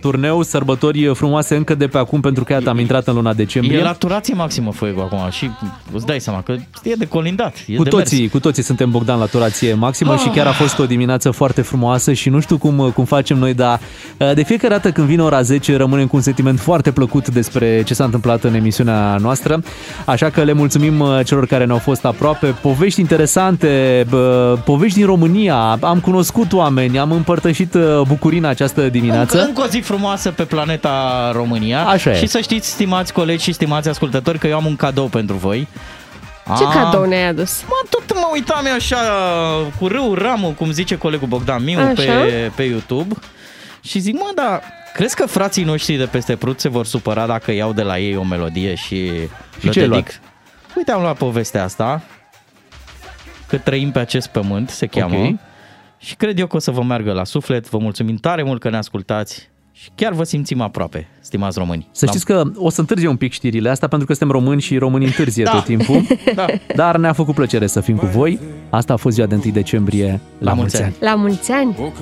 turneu, 0.00 0.42
sărbători 0.42 1.14
frumoase 1.14 1.54
încă 1.56 1.74
de 1.74 1.86
pe 1.86 1.98
acum, 1.98 2.20
pentru 2.20 2.44
că 2.44 2.52
iată 2.52 2.68
am 2.68 2.78
intrat 2.78 3.06
în 3.06 3.14
luna 3.14 3.32
decembrie. 3.32 3.78
E 3.78 3.82
la 3.82 3.92
turație 3.92 4.34
maximă 4.34 4.70
Fuego 4.72 5.00
acum 5.00 5.30
și 5.30 5.50
îți 5.92 6.06
dai 6.06 6.18
seama 6.20 6.42
că 6.42 6.52
e 6.82 6.92
de 6.98 7.06
colindat. 7.08 7.54
E 7.66 7.76
Cu 7.76 7.82
de 7.82 7.88
toții, 7.90 8.20
mers. 8.20 8.32
cu 8.32 8.40
toții 8.40 8.62
suntem 8.62 8.90
Bogdan 8.90 9.18
la 9.18 9.26
turație 9.26 9.74
maximă 9.74 10.16
și 10.16 10.28
chiar 10.28 10.46
a 10.46 10.52
fost 10.52 10.78
o 10.78 10.86
dimineață 10.86 11.30
foarte 11.30 11.62
frumoasă 11.62 12.12
și 12.12 12.28
nu 12.28 12.40
știu 12.40 12.58
cum, 12.58 12.90
cum 12.94 13.04
facem 13.04 13.38
noi, 13.38 13.54
dar 13.54 13.80
uh, 14.18 14.32
de 14.34 14.42
fiecare 14.42 14.74
dată 14.74 14.90
când 14.90 15.07
vine 15.08 15.22
ora 15.22 15.42
10 15.42 15.76
rămânem 15.76 16.06
cu 16.06 16.16
un 16.16 16.22
sentiment 16.22 16.60
foarte 16.60 16.92
plăcut 16.92 17.28
despre 17.28 17.82
ce 17.82 17.94
s-a 17.94 18.04
întâmplat 18.04 18.44
în 18.44 18.54
emisiunea 18.54 19.16
noastră. 19.20 19.62
Așa 20.04 20.30
că 20.30 20.42
le 20.42 20.52
mulțumim 20.52 21.00
uh, 21.00 21.20
celor 21.24 21.46
care 21.46 21.64
ne-au 21.64 21.78
fost 21.78 22.04
aproape. 22.04 22.46
Povești 22.46 23.00
interesante, 23.00 24.04
bă, 24.08 24.58
povești 24.64 24.96
din 24.98 25.06
România, 25.06 25.78
am 25.80 26.00
cunoscut 26.00 26.52
oameni, 26.52 26.98
am 26.98 27.12
împărtășit 27.12 27.74
uh, 27.74 28.00
bucurii 28.06 28.38
în 28.38 28.44
această 28.44 28.88
dimineață. 28.88 29.36
Încă, 29.36 29.48
încă 29.48 29.60
o 29.62 29.66
zi 29.66 29.78
frumoasă 29.78 30.30
pe 30.30 30.42
planeta 30.44 31.30
România. 31.34 31.84
Așa 31.84 32.10
e. 32.10 32.18
Și 32.18 32.26
să 32.26 32.38
știți, 32.40 32.68
stimați 32.70 33.12
colegi 33.12 33.42
și 33.42 33.52
stimați 33.52 33.88
ascultători, 33.88 34.38
că 34.38 34.46
eu 34.46 34.56
am 34.56 34.66
un 34.66 34.76
cadou 34.76 35.06
pentru 35.06 35.36
voi. 35.36 35.68
Ce 36.56 36.64
Am- 36.64 36.72
cadou 36.72 37.04
ne-ai 37.04 37.28
adus? 37.28 37.62
Mă, 37.66 37.86
tot 37.90 38.14
mă 38.14 38.28
uitam 38.32 38.66
eu 38.66 38.74
așa 38.74 38.96
cu 39.78 39.86
râu 39.86 40.14
ramul, 40.14 40.50
cum 40.50 40.70
zice 40.70 40.96
colegul 40.96 41.28
Bogdan 41.28 41.64
Miu 41.64 41.78
Așa. 41.78 41.92
pe, 41.94 42.50
pe 42.54 42.62
YouTube 42.62 43.14
și 43.80 43.98
zic, 43.98 44.14
mă, 44.14 44.30
dar 44.34 44.62
crezi 44.98 45.16
că 45.16 45.26
frații 45.26 45.64
noștri 45.64 45.96
de 45.96 46.04
peste 46.04 46.36
Prut 46.36 46.60
se 46.60 46.68
vor 46.68 46.86
supăra 46.86 47.26
dacă 47.26 47.52
iau 47.52 47.72
de 47.72 47.82
la 47.82 47.98
ei 47.98 48.16
o 48.16 48.22
melodie 48.24 48.74
și, 48.74 48.94
le 49.60 49.70
ce 49.70 49.80
ai 49.80 49.88
dedic? 49.88 49.88
luat? 49.90 50.20
Uite, 50.76 50.92
am 50.92 51.00
luat 51.00 51.16
povestea 51.16 51.64
asta, 51.64 52.02
că 53.48 53.56
trăim 53.58 53.90
pe 53.90 53.98
acest 53.98 54.28
pământ, 54.28 54.68
se 54.68 54.86
cheamă, 54.86 55.16
Ok. 55.16 55.34
și 55.98 56.16
cred 56.16 56.38
eu 56.38 56.46
că 56.46 56.56
o 56.56 56.58
să 56.58 56.70
vă 56.70 56.82
meargă 56.82 57.12
la 57.12 57.24
suflet. 57.24 57.68
Vă 57.70 57.78
mulțumim 57.78 58.16
tare 58.16 58.42
mult 58.42 58.60
că 58.60 58.70
ne 58.70 58.76
ascultați 58.76 59.48
și 59.72 59.88
chiar 59.94 60.12
vă 60.12 60.24
simțim 60.24 60.60
aproape, 60.60 61.08
stimați 61.20 61.58
români. 61.58 61.88
Să 61.92 62.06
știți 62.06 62.24
că 62.24 62.42
o 62.56 62.70
să 62.70 62.80
întârzie 62.80 63.08
un 63.08 63.16
pic 63.16 63.32
știrile 63.32 63.68
astea 63.68 63.88
pentru 63.88 64.06
că 64.06 64.14
suntem 64.14 64.36
români 64.40 64.60
și 64.60 64.76
românii 64.78 65.06
întârzie 65.06 65.44
Da. 65.44 65.50
tot 65.50 65.64
timpul. 65.64 66.02
Da. 66.34 66.46
Dar 66.74 66.96
ne-a 66.96 67.12
făcut 67.12 67.34
plăcere 67.34 67.66
să 67.66 67.80
fim 67.80 67.96
cu 67.96 68.06
voi. 68.06 68.38
Asta 68.70 68.92
a 68.92 68.96
fost 68.96 69.14
ziua 69.14 69.26
de 69.26 69.34
1 69.34 69.42
decembrie. 69.52 70.20
La, 70.38 70.50
La 70.50 70.52
mulți 70.54 70.60
mulți 70.60 70.76
ani! 70.76 70.84
ani. 70.84 70.96
La 71.00 71.14
mulți 71.14 71.50
ani! 71.52 71.92